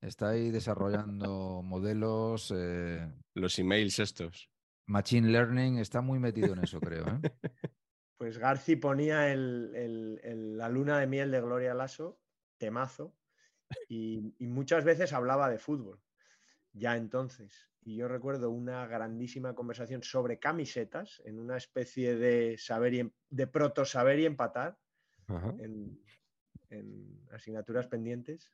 Está 0.00 0.30
ahí 0.30 0.50
desarrollando 0.50 1.62
modelos. 1.62 2.52
Eh, 2.54 3.10
Los 3.34 3.58
emails 3.58 3.98
estos. 3.98 4.50
Machine 4.86 5.28
Learning 5.28 5.78
está 5.78 6.00
muy 6.00 6.18
metido 6.18 6.54
en 6.54 6.64
eso, 6.64 6.80
creo. 6.80 7.04
¿eh? 7.06 7.20
Pues 8.18 8.36
Garci 8.36 8.74
ponía 8.74 9.32
la 9.32 10.68
luna 10.68 10.98
de 10.98 11.06
miel 11.06 11.30
de 11.30 11.40
Gloria 11.40 11.72
Lasso, 11.72 12.20
temazo, 12.58 13.14
y, 13.88 14.34
muchas 14.40 14.84
veces 14.84 15.12
hablaba 15.12 15.48
de 15.48 15.58
fútbol, 15.58 16.00
ya 16.72 16.96
entonces. 16.96 17.70
Y 17.80 17.94
yo 17.94 18.08
recuerdo 18.08 18.50
una 18.50 18.86
grandísima 18.88 19.54
conversación 19.54 20.02
sobre 20.02 20.40
camisetas, 20.40 21.22
en 21.26 21.38
una 21.38 21.56
especie 21.56 22.16
de 22.16 22.58
saber 22.58 22.94
y, 22.94 23.00
em, 23.00 23.12
de 23.30 23.46
proto 23.46 23.84
saber 23.84 24.18
y 24.18 24.26
empatar, 24.26 24.76
en, 25.60 26.00
asignaturas 27.30 27.86
pendientes. 27.86 28.52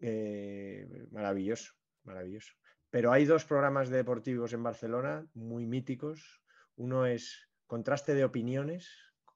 Eh, 0.00 1.06
maravilloso, 1.10 1.74
maravilloso. 2.04 2.52
Pero 2.90 3.12
hay 3.12 3.24
dos 3.24 3.44
programas 3.44 3.88
deportivos 3.88 4.52
en 4.52 4.62
Barcelona 4.62 5.26
muy 5.34 5.66
míticos. 5.66 6.42
Uno 6.76 7.06
es 7.06 7.48
contraste 7.66 8.14
de 8.14 8.24
opiniones 8.24 8.88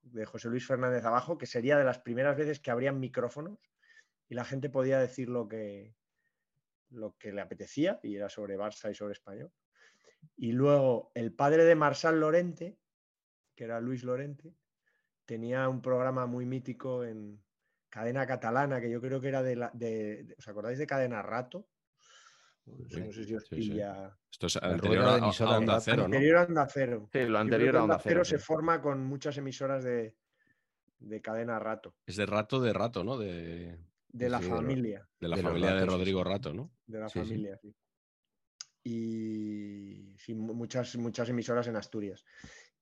de 0.02 0.24
José 0.24 0.48
Luis 0.48 0.66
Fernández 0.66 1.04
Abajo, 1.04 1.38
que 1.38 1.46
sería 1.46 1.76
de 1.78 1.84
las 1.84 1.98
primeras 1.98 2.36
veces 2.36 2.60
que 2.60 2.70
habrían 2.70 3.00
micrófonos 3.00 3.58
y 4.28 4.34
la 4.34 4.44
gente 4.44 4.70
podía 4.70 4.98
decir 4.98 5.28
lo 5.28 5.48
que, 5.48 5.94
lo 6.90 7.16
que 7.18 7.32
le 7.32 7.40
apetecía, 7.40 7.98
y 8.02 8.16
era 8.16 8.28
sobre 8.28 8.58
Barça 8.58 8.90
y 8.90 8.94
sobre 8.94 9.12
español. 9.12 9.50
Y 10.36 10.52
luego 10.52 11.10
el 11.14 11.32
padre 11.32 11.64
de 11.64 11.74
Marsal 11.74 12.20
Lorente, 12.20 12.78
que 13.54 13.64
era 13.64 13.80
Luis 13.80 14.04
Lorente, 14.04 14.54
tenía 15.24 15.68
un 15.68 15.82
programa 15.82 16.26
muy 16.26 16.46
mítico 16.46 17.04
en 17.04 17.42
cadena 17.88 18.26
catalana, 18.26 18.80
que 18.80 18.90
yo 18.90 19.00
creo 19.00 19.20
que 19.20 19.28
era 19.28 19.42
de, 19.42 19.56
la, 19.56 19.70
de 19.74 20.34
¿os 20.38 20.48
acordáis 20.48 20.78
de 20.78 20.86
Cadena 20.86 21.22
Rato? 21.22 21.68
no 22.66 23.12
sé 23.12 23.24
si 23.24 23.34
os 23.34 23.48
pilla. 23.48 24.16
Esto 24.30 24.46
es 24.46 24.56
anterior 24.56 25.04
a, 25.04 25.56
Onda 25.56 25.80
Cero, 25.80 25.96
¿no? 25.96 26.04
Anterior 26.04 26.36
a 26.36 26.42
Onda 26.44 26.66
Cero. 26.66 27.08
Sí, 27.12 27.20
lo 27.20 27.38
anterior 27.38 27.76
a 27.76 27.82
Onda 27.84 27.98
Cero. 27.98 28.24
se 28.24 28.38
forma 28.38 28.80
con 28.80 29.04
muchas 29.04 29.36
emisoras 29.38 29.84
de, 29.84 30.14
cadena 31.22 31.58
Rato. 31.58 31.94
Es 32.06 32.16
de 32.16 32.26
Rato 32.26 32.60
de 32.60 32.72
Rato, 32.72 33.04
¿no? 33.04 33.16
De, 33.16 33.78
de 34.08 34.28
la 34.28 34.40
familia. 34.40 35.08
De 35.20 35.28
la 35.28 35.36
familia 35.36 35.74
de 35.74 35.86
Rodrigo 35.86 36.24
Rato, 36.24 36.52
¿no? 36.52 36.72
De 36.86 37.00
la 37.00 37.08
familia, 37.08 37.56
sí. 37.56 37.74
Y 38.84 40.16
sí, 40.18 40.34
muchas, 40.34 40.96
muchas 40.96 41.28
emisoras 41.28 41.66
en 41.66 41.76
Asturias. 41.76 42.24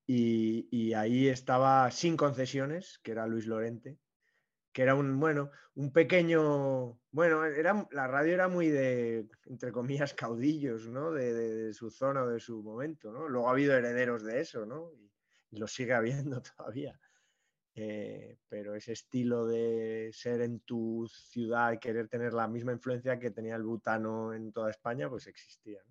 Y, 0.05 0.69
y 0.71 0.93
ahí 0.93 1.27
estaba 1.27 1.89
Sin 1.91 2.15
Concesiones, 2.15 2.99
que 3.03 3.11
era 3.11 3.27
Luis 3.27 3.45
Lorente, 3.45 3.97
que 4.77 4.83
era 4.83 4.93
un, 4.93 5.19
bueno, 5.19 5.49
un 5.73 5.91
pequeño, 5.91 6.99
bueno, 7.09 7.43
era, 7.45 7.87
la 7.89 8.05
radio 8.05 8.35
era 8.35 8.47
muy 8.47 8.67
de, 8.67 9.27
entre 9.47 9.71
comillas, 9.71 10.13
caudillos, 10.13 10.87
¿no? 10.87 11.11
De, 11.11 11.73
su 11.73 11.89
zona 11.89 12.21
o 12.21 12.27
de 12.27 12.39
su 12.39 12.61
momento, 12.61 13.11
¿no? 13.11 13.27
Luego 13.27 13.47
ha 13.47 13.53
habido 13.53 13.73
herederos 13.73 14.23
de 14.23 14.39
eso, 14.39 14.67
¿no? 14.67 14.91
Y, 15.49 15.57
lo 15.57 15.65
sigue 15.65 15.95
habiendo 15.95 16.43
todavía. 16.55 16.99
Eh, 17.73 18.37
pero 18.47 18.75
ese 18.75 18.91
estilo 18.91 19.47
de 19.47 20.11
ser 20.13 20.41
en 20.41 20.59
tu 20.59 21.07
ciudad 21.11 21.71
y 21.71 21.79
querer 21.79 22.07
tener 22.07 22.33
la 22.33 22.47
misma 22.47 22.71
influencia 22.71 23.17
que 23.17 23.31
tenía 23.31 23.55
el 23.55 23.63
butano 23.63 24.31
en 24.31 24.51
toda 24.51 24.69
España, 24.69 25.09
pues 25.09 25.25
existía. 25.25 25.81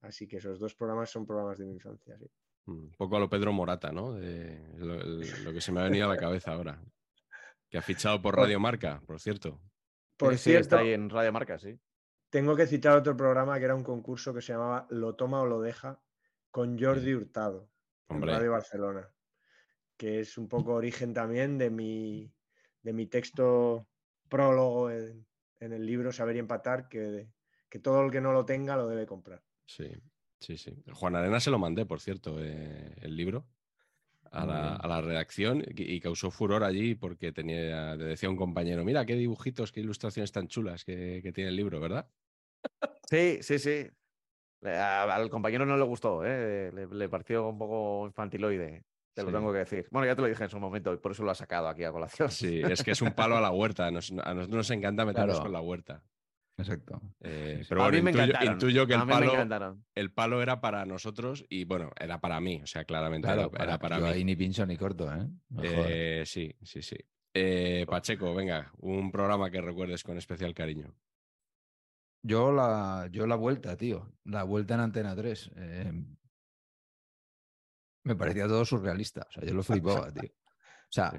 Así 0.00 0.26
que 0.26 0.38
esos 0.38 0.58
dos 0.58 0.74
programas 0.74 1.10
son 1.10 1.26
programas 1.26 1.58
de 1.58 1.66
mi 1.66 1.74
infancia, 1.74 2.16
sí. 2.16 2.30
Un 2.68 2.90
poco 2.92 3.18
a 3.18 3.20
lo 3.20 3.28
Pedro 3.28 3.52
Morata, 3.52 3.92
¿no? 3.92 4.14
De 4.14 4.78
lo 5.44 5.52
que 5.52 5.60
se 5.60 5.72
me 5.72 5.80
ha 5.80 5.84
venido 5.84 6.06
a 6.06 6.14
la 6.14 6.16
cabeza 6.16 6.52
ahora. 6.52 6.82
Que 7.72 7.78
ha 7.78 7.82
fichado 7.82 8.20
por 8.20 8.36
Radio 8.36 8.60
Marca, 8.60 9.00
por 9.06 9.18
cierto. 9.18 9.58
Por 10.18 10.36
cierto, 10.36 10.60
está 10.60 10.78
ahí 10.80 10.92
en 10.92 11.08
Radio 11.08 11.32
Marca, 11.32 11.58
sí. 11.58 11.80
Tengo 12.28 12.54
que 12.54 12.66
citar 12.66 12.98
otro 12.98 13.16
programa 13.16 13.58
que 13.58 13.64
era 13.64 13.74
un 13.74 13.82
concurso 13.82 14.34
que 14.34 14.42
se 14.42 14.52
llamaba 14.52 14.86
Lo 14.90 15.14
toma 15.14 15.40
o 15.40 15.46
lo 15.46 15.62
deja 15.62 15.98
con 16.50 16.78
Jordi 16.78 17.14
Hurtado 17.14 17.70
en 18.10 18.20
Radio 18.20 18.52
Barcelona, 18.52 19.10
que 19.96 20.20
es 20.20 20.36
un 20.36 20.48
poco 20.48 20.74
origen 20.74 21.14
también 21.14 21.56
de 21.56 21.70
mi, 21.70 22.30
de 22.82 22.92
mi 22.92 23.06
texto 23.06 23.88
prólogo 24.28 24.90
en, 24.90 25.26
el 25.58 25.86
libro 25.86 26.12
Saber 26.12 26.36
y 26.36 26.40
Empatar, 26.40 26.90
que, 26.90 27.30
que 27.70 27.78
todo 27.78 28.04
el 28.04 28.10
que 28.10 28.20
no 28.20 28.34
lo 28.34 28.44
tenga 28.44 28.76
lo 28.76 28.86
debe 28.86 29.06
comprar. 29.06 29.42
Sí, 29.64 29.90
sí, 30.38 30.58
sí. 30.58 30.76
Juan 30.92 31.16
Arena 31.16 31.40
se 31.40 31.50
lo 31.50 31.58
mandé, 31.58 31.86
por 31.86 32.00
cierto, 32.00 32.36
eh, 32.38 32.96
el 33.00 33.16
libro 33.16 33.46
a 34.32 34.86
la, 34.88 35.00
redacción 35.00 35.62
y, 35.68 36.00
causó 36.00 36.30
furor 36.30 36.64
allí 36.64 36.94
porque 36.94 37.32
tenía, 37.32 37.94
le 37.96 38.04
decía 38.04 38.30
un 38.30 38.36
compañero, 38.36 38.84
mira 38.84 39.04
qué 39.04 39.14
dibujitos, 39.14 39.72
qué 39.72 39.80
ilustraciones 39.80 40.32
tan 40.32 40.48
chulas 40.48 40.84
que, 40.84 41.30
tiene 41.34 41.50
el 41.50 41.56
libro, 41.56 41.80
¿verdad? 41.80 42.08
Sí, 43.08 43.38
sí, 43.42 43.58
sí. 43.58 43.86
al 44.62 45.28
compañero 45.28 45.66
no 45.66 45.76
le 45.76 45.84
gustó, 45.84 46.24
¿eh? 46.24 46.72
le, 46.72 47.08
pareció 47.08 47.48
un 47.48 47.58
poco 47.58 48.06
infantiloide. 48.06 48.84
Te 49.14 49.22
lo 49.22 49.30
tengo 49.30 49.52
que 49.52 49.58
decir. 49.58 49.86
Bueno, 49.90 50.06
ya 50.06 50.16
te 50.16 50.22
lo 50.22 50.28
dije 50.28 50.44
en 50.44 50.48
su 50.48 50.58
momento 50.58 50.94
y 50.94 50.96
por 50.96 51.12
eso 51.12 51.22
lo 51.22 51.30
ha 51.30 51.34
sacado 51.34 51.68
aquí 51.68 51.84
a 51.84 51.92
colación. 51.92 52.30
Sí, 52.30 52.62
es 52.62 52.82
que 52.82 52.92
es 52.92 53.02
un 53.02 53.12
palo 53.12 53.36
a 53.36 53.42
la 53.42 53.50
huerta. 53.50 53.88
a 53.88 53.90
nosotros 53.90 54.48
nos 54.48 54.70
encanta 54.70 55.04
meternos 55.04 55.40
con 55.40 55.52
la 55.52 55.60
huerta. 55.60 56.02
Exacto. 56.58 57.00
Eh, 57.20 57.64
pero 57.68 57.82
bueno, 57.82 58.10
intuyo, 58.44 58.86
que 58.86 58.94
el 58.94 59.06
palo, 59.06 59.78
el 59.94 60.12
palo 60.12 60.42
era 60.42 60.60
para 60.60 60.84
nosotros 60.84 61.44
y 61.48 61.64
bueno, 61.64 61.90
era 61.98 62.20
para 62.20 62.40
mí, 62.40 62.60
o 62.62 62.66
sea, 62.66 62.84
claramente 62.84 63.28
era, 63.28 63.78
para, 63.78 63.98
mí. 63.98 64.06
Ahí 64.06 64.24
ni 64.24 64.36
pincho 64.36 64.66
ni 64.66 64.76
corto, 64.76 65.12
¿eh? 65.12 65.28
eh 65.62 66.22
sí, 66.26 66.54
sí, 66.62 66.82
sí. 66.82 66.96
Eh, 67.34 67.86
Pacheco, 67.88 68.34
venga, 68.34 68.70
un 68.78 69.10
programa 69.10 69.50
que 69.50 69.60
recuerdes 69.60 70.04
con 70.04 70.18
especial 70.18 70.54
cariño. 70.54 70.94
Yo 72.22 72.52
la, 72.52 73.08
yo 73.10 73.26
la 73.26 73.36
vuelta, 73.36 73.76
tío. 73.76 74.12
La 74.24 74.44
vuelta 74.44 74.74
en 74.74 74.80
Antena 74.80 75.16
3. 75.16 75.50
me 78.04 78.14
parecía 78.14 78.46
todo 78.46 78.64
surrealista. 78.64 79.26
O 79.28 79.32
sea, 79.32 79.44
yo 79.44 79.54
lo 79.54 79.62
flipaba, 79.64 80.12
tío. 80.12 80.30
O 80.30 80.92
sea, 80.92 81.12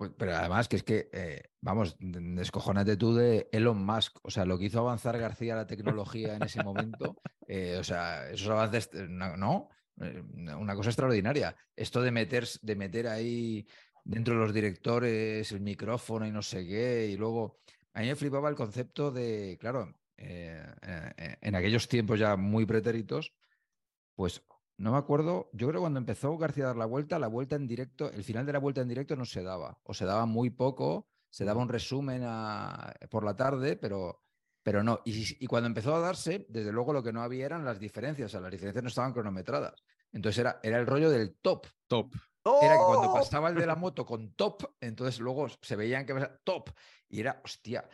pues, 0.00 0.12
pero 0.16 0.34
además 0.34 0.66
que 0.66 0.76
es 0.76 0.82
que, 0.82 1.10
eh, 1.12 1.42
vamos, 1.60 1.94
descojónate 2.00 2.96
tú 2.96 3.14
de 3.14 3.50
Elon 3.52 3.84
Musk, 3.84 4.16
o 4.22 4.30
sea, 4.30 4.46
lo 4.46 4.58
que 4.58 4.64
hizo 4.64 4.80
avanzar 4.80 5.18
García 5.18 5.54
la 5.54 5.66
tecnología 5.66 6.36
en 6.36 6.42
ese 6.42 6.64
momento, 6.64 7.20
eh, 7.46 7.76
o 7.78 7.84
sea, 7.84 8.30
esos 8.30 8.48
avances, 8.48 8.88
eh, 8.94 9.06
no, 9.10 9.68
una 9.98 10.74
cosa 10.74 10.88
extraordinaria. 10.88 11.54
Esto 11.76 12.00
de 12.00 12.12
meter, 12.12 12.48
de 12.62 12.76
meter 12.76 13.08
ahí 13.08 13.66
dentro 14.02 14.32
de 14.32 14.40
los 14.40 14.54
directores 14.54 15.52
el 15.52 15.60
micrófono 15.60 16.26
y 16.26 16.32
no 16.32 16.40
sé 16.40 16.66
qué, 16.66 17.08
y 17.08 17.18
luego, 17.18 17.58
a 17.92 18.00
mí 18.00 18.06
me 18.06 18.16
flipaba 18.16 18.48
el 18.48 18.56
concepto 18.56 19.10
de, 19.10 19.58
claro, 19.60 19.94
en 20.16 21.54
aquellos 21.54 21.88
tiempos 21.88 22.18
ya 22.18 22.36
muy 22.36 22.64
pretéritos, 22.64 23.34
pues 24.14 24.42
no 24.80 24.92
me 24.92 24.98
acuerdo, 24.98 25.50
yo 25.52 25.68
creo 25.68 25.80
que 25.80 25.82
cuando 25.82 25.98
empezó 25.98 26.38
García 26.38 26.64
a 26.64 26.66
dar 26.68 26.76
la 26.76 26.86
vuelta, 26.86 27.18
la 27.18 27.28
vuelta 27.28 27.54
en 27.54 27.66
directo, 27.66 28.10
el 28.10 28.24
final 28.24 28.46
de 28.46 28.54
la 28.54 28.58
vuelta 28.58 28.80
en 28.80 28.88
directo 28.88 29.14
no 29.14 29.26
se 29.26 29.42
daba, 29.42 29.78
o 29.82 29.92
se 29.92 30.06
daba 30.06 30.24
muy 30.24 30.48
poco, 30.48 31.06
se 31.28 31.44
daba 31.44 31.60
un 31.60 31.68
resumen 31.68 32.22
por 33.10 33.22
la 33.22 33.36
tarde, 33.36 33.76
pero, 33.76 34.22
pero 34.62 34.82
no. 34.82 35.00
Y, 35.04 35.46
cuando 35.46 35.66
empezó 35.66 35.94
a 35.94 36.00
darse, 36.00 36.46
desde 36.48 36.72
luego 36.72 36.94
lo 36.94 37.02
que 37.02 37.12
no 37.12 37.20
había 37.20 37.44
eran 37.44 37.62
las 37.62 37.78
diferencias, 37.78 38.30
o 38.30 38.32
sea, 38.32 38.40
las 38.40 38.50
diferencias 38.50 38.82
no 38.82 38.88
estaban 38.88 39.12
cronometradas. 39.12 39.84
Entonces 40.12 40.38
era, 40.38 40.60
era 40.62 40.78
el 40.78 40.86
rollo 40.86 41.10
del 41.10 41.36
top. 41.42 41.66
Top. 41.86 42.14
Era 42.62 42.78
que 42.78 42.84
cuando 42.84 43.10
¡Oh! 43.10 43.14
pasaba 43.14 43.50
el 43.50 43.56
de 43.56 43.66
la 43.66 43.76
moto 43.76 44.06
con 44.06 44.32
top, 44.32 44.64
entonces 44.80 45.20
luego 45.20 45.46
se 45.60 45.76
veían 45.76 46.06
que 46.06 46.14
top. 46.42 46.70
Y 47.06 47.20
era, 47.20 47.42
hostia. 47.44 47.86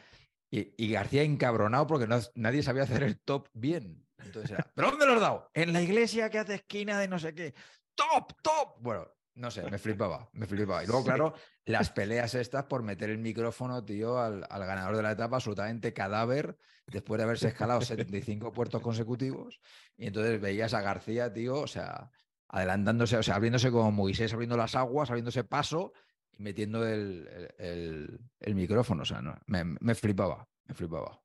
Y, 0.50 0.92
García 0.92 1.24
encabronado 1.24 1.88
porque 1.88 2.06
nadie 2.36 2.62
sabía 2.62 2.84
hacer 2.84 3.02
el 3.02 3.18
top 3.18 3.48
bien. 3.52 4.05
Entonces 4.26 4.50
era, 4.50 4.70
¿pero 4.74 4.90
dónde 4.90 5.06
lo 5.06 5.14
has 5.14 5.20
dado? 5.20 5.50
En 5.54 5.72
la 5.72 5.82
iglesia 5.82 6.30
que 6.30 6.38
hace 6.38 6.54
esquina 6.54 6.98
de 6.98 7.08
no 7.08 7.18
sé 7.18 7.34
qué. 7.34 7.54
¡Top! 7.94 8.32
¡Top! 8.42 8.76
Bueno, 8.80 9.08
no 9.36 9.50
sé, 9.50 9.62
me 9.70 9.78
flipaba, 9.78 10.28
me 10.32 10.46
flipaba. 10.46 10.82
Y 10.82 10.86
luego, 10.86 11.04
claro, 11.04 11.34
las 11.66 11.90
peleas 11.90 12.34
estas 12.34 12.64
por 12.64 12.82
meter 12.82 13.10
el 13.10 13.18
micrófono, 13.18 13.84
tío, 13.84 14.18
al, 14.18 14.46
ganador 14.48 14.96
de 14.96 15.02
la 15.02 15.12
etapa, 15.12 15.36
absolutamente 15.36 15.92
cadáver, 15.92 16.56
después 16.86 17.18
de 17.18 17.24
haberse 17.24 17.48
escalado 17.48 17.82
75 17.82 18.52
puertos 18.52 18.80
consecutivos. 18.80 19.60
Y 19.96 20.06
entonces 20.06 20.40
veías 20.40 20.72
a 20.72 20.80
García, 20.80 21.32
tío, 21.32 21.60
o 21.60 21.66
sea, 21.66 22.10
adelantándose, 22.48 23.18
o 23.18 23.22
sea, 23.22 23.34
abriéndose 23.34 23.70
como 23.70 23.92
Moisés, 23.92 24.32
abriendo 24.32 24.56
las 24.56 24.74
aguas, 24.74 25.10
abriéndose 25.10 25.44
paso 25.44 25.92
y 26.32 26.42
metiendo 26.42 26.86
el, 26.86 27.28
el, 27.58 28.54
micrófono. 28.54 29.02
O 29.02 29.06
sea, 29.06 29.20
no, 29.20 29.36
me, 29.46 29.64
me 29.64 29.94
flipaba, 29.94 30.48
me 30.64 30.74
flipaba. 30.74 31.20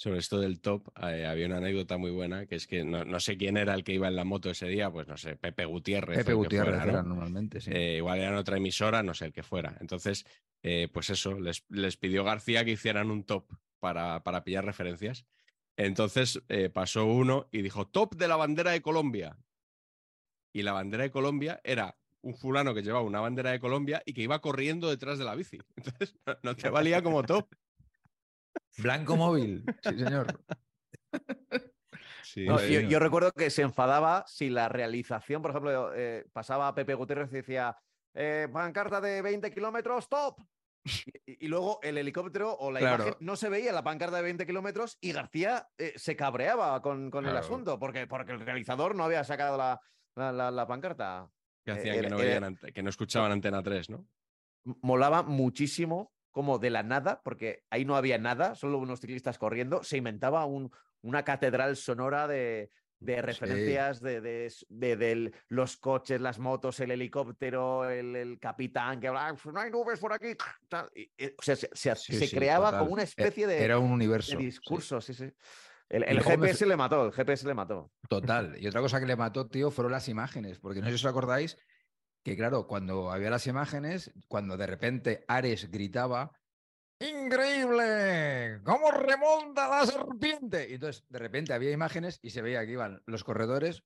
Sobre 0.00 0.18
esto 0.18 0.40
del 0.40 0.62
top, 0.62 0.88
eh, 1.02 1.26
había 1.26 1.44
una 1.44 1.58
anécdota 1.58 1.98
muy 1.98 2.10
buena, 2.10 2.46
que 2.46 2.54
es 2.54 2.66
que 2.66 2.84
no, 2.84 3.04
no, 3.04 3.20
sé 3.20 3.36
quién 3.36 3.58
era 3.58 3.74
el 3.74 3.84
que 3.84 3.92
iba 3.92 4.08
en 4.08 4.16
la 4.16 4.24
moto 4.24 4.48
ese 4.48 4.66
día, 4.66 4.90
pues 4.90 5.06
no 5.06 5.18
sé, 5.18 5.36
Pepe 5.36 5.66
Gutiérrez. 5.66 6.16
Pepe 6.16 6.32
Gutiérrez 6.32 6.76
fuera, 6.76 6.86
¿no? 6.86 6.90
era 6.92 7.02
normalmente, 7.02 7.60
sí. 7.60 7.70
Eh, 7.70 7.96
igual 7.98 8.18
era 8.18 8.30
en 8.30 8.36
otra 8.36 8.56
emisora, 8.56 9.02
no 9.02 9.12
sé, 9.12 9.26
el 9.26 9.34
que 9.34 9.42
fuera. 9.42 9.76
Entonces, 9.78 10.24
eh, 10.62 10.88
pues 10.90 11.10
eso, 11.10 11.38
les, 11.38 11.66
les, 11.68 11.98
pidió 11.98 12.24
García 12.24 12.64
que 12.64 12.70
hicieran 12.70 13.10
un 13.10 13.24
top 13.24 13.52
para, 13.78 14.22
para 14.22 14.42
pillar 14.42 14.64
referencias. 14.64 15.26
Entonces 15.76 16.40
eh, 16.48 16.70
pasó 16.70 17.04
uno 17.04 17.48
y 17.52 17.60
dijo, 17.60 17.86
top 17.86 18.14
de 18.14 18.28
la 18.28 18.36
bandera 18.36 18.70
de 18.70 18.80
Colombia. 18.80 19.36
Y 20.54 20.62
la 20.62 20.72
bandera 20.72 21.02
de 21.02 21.10
Colombia 21.10 21.60
era 21.62 21.98
un 22.22 22.34
fulano 22.34 22.72
que 22.72 22.82
llevaba 22.82 23.04
una 23.04 23.20
bandera 23.20 23.50
de 23.50 23.60
Colombia 23.60 24.02
y 24.06 24.14
que 24.14 24.22
iba 24.22 24.40
corriendo 24.40 24.88
detrás 24.88 25.18
de 25.18 25.26
la 25.26 25.34
bici. 25.34 25.58
Entonces, 25.76 26.14
no, 26.24 26.38
no 26.42 26.56
te 26.56 26.70
valía 26.70 27.02
como 27.02 27.22
top. 27.22 27.54
Blanco 28.78 29.16
móvil, 29.16 29.64
sí, 29.82 29.98
señor. 29.98 30.26
Sí, 32.22 32.44
No, 32.46 32.60
yo, 32.64 33.00
recuerdo 33.00 33.32
que 33.32 33.50
se 33.50 33.62
enfadaba 33.62 34.24
si 34.28 34.50
la 34.50 34.68
realización, 34.68 35.42
por 35.42 35.50
ejemplo, 35.50 35.92
eh, 35.94 36.24
pasaba 36.32 36.68
a 36.68 36.74
Pepe 36.76 36.94
Gutiérrez 36.94 37.28
y 37.32 37.36
decía, 37.36 37.76
eh, 38.14 38.46
pancarta 38.52 39.00
de 39.00 39.20
20 39.20 39.50
kilómetros, 39.52 40.08
top. 40.08 40.36
Y, 41.26 41.46
y 41.46 41.48
luego 41.48 41.80
el 41.82 41.98
helicóptero 41.98 42.54
o 42.56 42.70
la 42.70 42.78
Claro. 42.78 43.02
imagen 43.02 43.16
no 43.18 43.34
se 43.34 43.48
veía 43.48 43.72
la 43.72 43.82
pancarta 43.82 44.18
de 44.18 44.22
20 44.22 44.46
kilómetros 44.46 44.96
y 45.00 45.10
García 45.12 45.66
eh, 45.76 45.92
se 45.96 46.14
cabreaba 46.14 46.80
con, 46.82 47.10
con 47.10 47.26
el 47.26 47.36
asunto 47.36 47.80
porque, 47.80 48.06
porque 48.06 48.30
el 48.32 48.40
realizador 48.40 48.94
no 48.94 49.02
había 49.04 49.24
sacado 49.24 49.56
la, 49.58 49.80
la- 50.14 50.30
la- 50.32 50.50
la 50.52 50.66
pancarta. 50.68 51.28
que 51.64 51.72
eh, 51.72 51.74
hacían 51.74 52.00
que 52.00 52.08
no, 52.10 52.16
veían 52.16 52.56
que 52.72 52.82
no 52.84 52.90
escuchaban 52.90 53.32
Antena 53.32 53.60
3, 53.62 53.90
¿no? 53.90 54.06
Molaba 54.82 55.24
muchísimo 55.24 56.12
como 56.30 56.58
de 56.58 56.70
la 56.70 56.82
nada, 56.82 57.20
porque 57.22 57.64
ahí 57.70 57.84
no 57.84 57.96
había 57.96 58.18
nada, 58.18 58.54
solo 58.54 58.78
unos 58.78 59.00
ciclistas 59.00 59.38
corriendo, 59.38 59.82
se 59.82 59.96
inventaba 59.96 60.44
un- 60.46 60.70
una 61.02 61.24
catedral 61.24 61.76
sonora 61.76 62.28
de, 62.28 62.70
de 62.98 63.22
referencias 63.22 64.00
de, 64.00 64.20
de 64.20 64.46
s- 64.46 64.66
de- 64.68 64.96
del- 64.96 65.34
los 65.48 65.76
coches, 65.78 66.20
las 66.20 66.38
motos, 66.38 66.78
el 66.80 66.90
helicóptero, 66.90 67.88
el, 67.88 68.14
el 68.14 68.38
capitán 68.38 69.00
que 69.00 69.10
"Pues 69.10 69.54
no 69.54 69.60
hay 69.60 69.70
nubes 69.70 69.98
por 69.98 70.12
aquí. 70.12 70.34
tal, 70.68 70.88
y- 70.94 71.10
y- 71.16 71.28
o 71.28 71.42
sea, 71.42 71.56
se, 71.56 71.70
se- 71.72 71.96
Sí, 71.96 72.12
se 72.18 72.26
sí, 72.26 72.36
creaba 72.36 72.66
total. 72.66 72.80
como 72.80 72.92
una 72.92 73.02
E- 73.02 73.06
especie 73.06 73.46
de, 73.46 73.64
Era 73.64 73.78
un 73.78 73.88
de 73.88 73.94
universo. 73.94 74.32
sí, 74.32 74.44
discurso, 74.44 75.00
sí, 75.00 75.14
sí. 75.14 75.32
El, 75.88 76.04
el 76.04 76.16
luego 76.16 76.30
me 76.38 76.46
GPS 76.48 76.66
le 76.66 76.76
mató, 76.76 77.06
el 77.06 77.12
GPS 77.12 77.46
le 77.48 77.54
mató. 77.54 77.90
Total. 78.08 78.56
Y 78.60 78.68
otra 78.68 78.80
cosa 78.80 79.00
que 79.00 79.06
le 79.06 79.16
mató, 79.16 79.48
tío, 79.48 79.70
fueron 79.72 79.90
las 79.90 80.08
imágenes. 80.08 80.60
Porque 80.60 80.80
no 80.80 80.86
sé 80.86 80.90
si 80.98 81.04
os 81.04 81.10
acordáis 81.10 81.56
que, 82.22 82.36
claro, 82.36 82.66
cuando 82.66 83.10
había 83.10 83.30
las 83.30 83.46
imágenes, 83.46 84.12
cuando 84.28 84.56
de 84.56 84.66
repente 84.66 85.24
Ares 85.28 85.70
gritaba. 85.70 86.32
¡Increíble! 86.98 88.60
¿Cómo 88.62 88.90
remonta 88.90 89.68
la 89.68 89.86
serpiente? 89.86 90.68
Y 90.68 90.74
entonces, 90.74 91.04
de 91.08 91.18
repente 91.18 91.52
había 91.54 91.70
imágenes 91.70 92.18
y 92.22 92.30
se 92.30 92.42
veía 92.42 92.64
que 92.66 92.72
iban 92.72 93.02
los 93.06 93.24
corredores. 93.24 93.82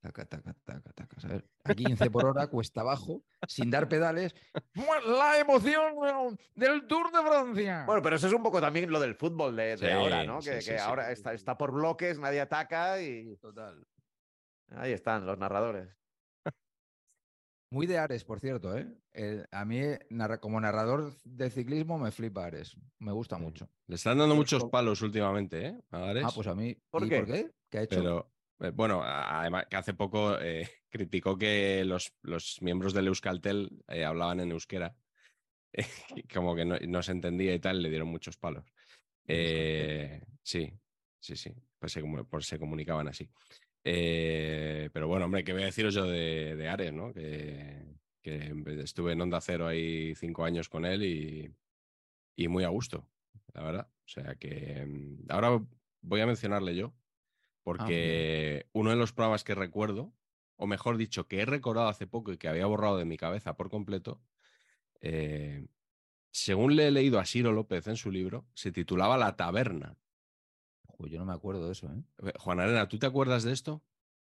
Taca, 0.00 0.24
taca, 0.26 0.54
taca, 0.64 0.92
taca, 0.92 1.20
¿sabes? 1.20 1.42
A 1.64 1.74
15 1.74 2.10
por 2.10 2.24
hora, 2.26 2.46
cuesta 2.46 2.82
abajo, 2.82 3.24
sin 3.48 3.68
dar 3.70 3.88
pedales. 3.88 4.34
La 5.06 5.38
emoción 5.38 6.38
del 6.54 6.86
Tour 6.86 7.10
de 7.10 7.20
Francia. 7.20 7.84
Bueno, 7.84 8.00
pero 8.02 8.14
eso 8.16 8.28
es 8.28 8.32
un 8.32 8.42
poco 8.42 8.60
también 8.60 8.90
lo 8.90 9.00
del 9.00 9.16
fútbol 9.16 9.56
de, 9.56 9.76
de 9.76 9.76
Sí, 9.78 9.86
ahora, 9.90 10.24
¿no? 10.24 10.40
sí, 10.40 10.50
Que, 10.50 10.60
sí, 10.62 10.70
que 10.70 10.78
sí. 10.78 10.84
ahora 10.84 11.10
está, 11.10 11.32
está 11.34 11.58
por 11.58 11.72
bloques, 11.72 12.18
nadie 12.18 12.40
ataca 12.40 13.00
y 13.02 13.36
Total. 13.38 13.84
ahí 14.76 14.92
están 14.92 15.26
los 15.26 15.36
narradores. 15.38 15.88
Muy 17.70 17.86
de 17.86 17.98
Ares, 17.98 18.24
por 18.24 18.40
cierto, 18.40 18.76
¿eh? 18.76 18.88
El- 19.12 19.46
a 19.50 19.64
mí, 19.64 19.80
narra- 20.10 20.40
como 20.40 20.60
narrador 20.60 21.12
de 21.24 21.50
ciclismo, 21.50 21.98
me 21.98 22.10
flipa 22.10 22.46
Ares. 22.46 22.76
Me 22.98 23.12
gusta 23.12 23.36
Sí. 23.36 23.42
mucho. 23.42 23.68
Le 23.86 23.96
están 23.96 24.16
dando 24.18 24.34
Pues 24.34 24.52
muchos 24.52 24.64
palos 24.70 25.02
últimamente, 25.02 25.66
¿eh? 25.66 25.80
A 25.90 26.08
Ares. 26.08 26.24
Ah, 26.26 26.32
pues 26.34 26.46
a 26.46 26.54
mí. 26.54 26.74
¿Por 26.90 27.04
¿y 27.06 27.08
qué? 27.10 27.16
por 27.16 27.26
qué? 27.26 27.50
¿Qué 27.70 27.78
ha 27.78 27.82
hecho? 27.82 27.96
Pero 27.96 28.32
eh, 28.60 28.70
bueno, 28.74 29.02
además 29.04 29.66
que 29.68 29.76
hace 29.76 29.92
poco 29.92 30.38
eh, 30.40 30.66
criticó 30.88 31.36
que 31.36 31.84
los, 31.84 32.14
los 32.22 32.62
miembros 32.62 32.94
del 32.94 33.08
Euskaltel 33.08 33.84
eh, 33.88 34.04
hablaban 34.04 34.40
en 34.40 34.50
euskera. 34.52 34.96
como 36.32 36.56
que 36.56 36.64
no, 36.64 36.76
no 36.88 37.02
se 37.02 37.12
entendía 37.12 37.54
y 37.54 37.60
tal, 37.60 37.82
le 37.82 37.90
dieron 37.90 38.08
muchos 38.08 38.38
palos. 38.38 38.64
Eh, 39.26 40.22
sí, 40.42 40.72
sí, 41.20 41.36
sí. 41.36 41.54
Pues 41.78 41.92
se, 41.92 42.02
pues 42.02 42.46
se 42.46 42.58
comunicaban 42.58 43.08
así. 43.08 43.28
Eh, 43.90 44.90
pero 44.92 45.08
bueno, 45.08 45.24
hombre, 45.24 45.44
¿qué 45.44 45.54
voy 45.54 45.62
a 45.62 45.66
deciros 45.66 45.94
yo 45.94 46.04
de, 46.04 46.56
de 46.56 46.68
Ares, 46.68 46.92
¿no? 46.92 47.10
Que, 47.14 47.86
que 48.20 48.52
estuve 48.82 49.12
en 49.12 49.22
Onda 49.22 49.40
Cero 49.40 49.66
ahí 49.66 50.14
cinco 50.14 50.44
años 50.44 50.68
con 50.68 50.84
él 50.84 51.02
y, 51.04 51.54
y 52.36 52.48
muy 52.48 52.64
a 52.64 52.68
gusto, 52.68 53.08
la 53.54 53.62
verdad. 53.62 53.88
O 54.04 54.08
sea 54.08 54.34
que 54.34 54.84
mm, 54.84 55.30
ahora 55.30 55.64
voy 56.02 56.20
a 56.20 56.26
mencionarle 56.26 56.76
yo, 56.76 56.92
porque 57.62 58.66
uno 58.72 58.90
de 58.90 58.96
los 58.96 59.14
programas 59.14 59.42
que 59.42 59.54
recuerdo, 59.54 60.12
o 60.56 60.66
mejor 60.66 60.98
dicho, 60.98 61.26
que 61.26 61.40
he 61.40 61.46
recordado 61.46 61.88
hace 61.88 62.06
poco 62.06 62.30
y 62.30 62.36
que 62.36 62.48
había 62.48 62.66
borrado 62.66 62.98
de 62.98 63.06
mi 63.06 63.16
cabeza 63.16 63.56
por 63.56 63.70
completo, 63.70 64.20
eh, 65.00 65.66
según 66.30 66.76
le 66.76 66.88
he 66.88 66.90
leído 66.90 67.18
a 67.18 67.24
Ciro 67.24 67.52
López 67.52 67.86
en 67.86 67.96
su 67.96 68.10
libro, 68.10 68.44
se 68.52 68.70
titulaba 68.70 69.16
La 69.16 69.34
Taberna. 69.34 69.96
Yo 71.06 71.18
no 71.18 71.24
me 71.24 71.32
acuerdo 71.32 71.66
de 71.66 71.72
eso, 71.72 71.88
¿eh? 71.92 72.32
Juan 72.38 72.60
Arena, 72.60 72.88
¿tú 72.88 72.98
te 72.98 73.06
acuerdas 73.06 73.44
de 73.44 73.52
esto? 73.52 73.82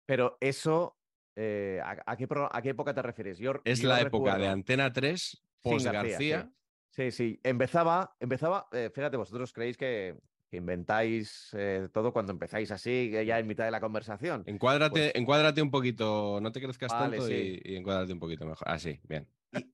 Pero 0.07 0.37
eso, 0.41 0.99
eh, 1.37 1.81
¿a, 1.83 2.03
a 2.05 2.17
qué, 2.17 2.29
pro- 2.29 2.55
a 2.55 2.61
qué 2.63 2.71
época 2.71 2.93
te 2.95 3.01
refieres? 3.03 3.39
Yo, 3.39 3.53
Es 3.65 3.81
yo 3.81 3.89
la 3.89 4.01
época 4.03 4.37
de 4.37 4.49
Antena 4.49 4.93
3, 4.93 5.21
Sin 5.31 5.43
post 5.63 5.87
García, 5.87 6.11
García. 6.11 6.53
Sí, 6.91 7.11
sí. 7.13 7.41
Empezaba, 7.45 8.17
empezaba, 8.21 8.69
eh, 8.73 8.91
fíjate, 8.93 9.17
vosotros 9.17 9.53
creéis 9.53 9.77
que, 9.77 10.19
que 10.51 10.57
inventáis 10.59 11.51
eh, 11.57 11.89
todo 11.93 12.13
cuando 12.13 12.33
empezáis 12.33 12.71
así, 12.73 13.09
que 13.11 13.25
ya 13.25 13.39
en 13.39 13.47
mitad 13.47 13.65
de 13.65 13.71
la 13.71 13.81
conversación. 13.81 14.43
Encuádrate, 14.47 14.91
Pues- 14.93 15.13
encuádrate 15.15 15.63
un 15.63 15.71
poquito, 15.71 16.41
no 16.43 16.53
te 16.53 16.61
crezcas 16.61 16.93
Vale, 16.93 17.17
tanto 17.19 17.27
sí. 17.29 17.61
y, 17.65 17.73
y 17.73 17.77
encuádrate 17.77 18.13
un 18.13 18.19
poquito 18.19 18.45
mejor. 18.45 18.69
Ah, 18.69 18.79
sí, 18.79 19.01
bien. 19.09 19.29
Y, 19.53 19.71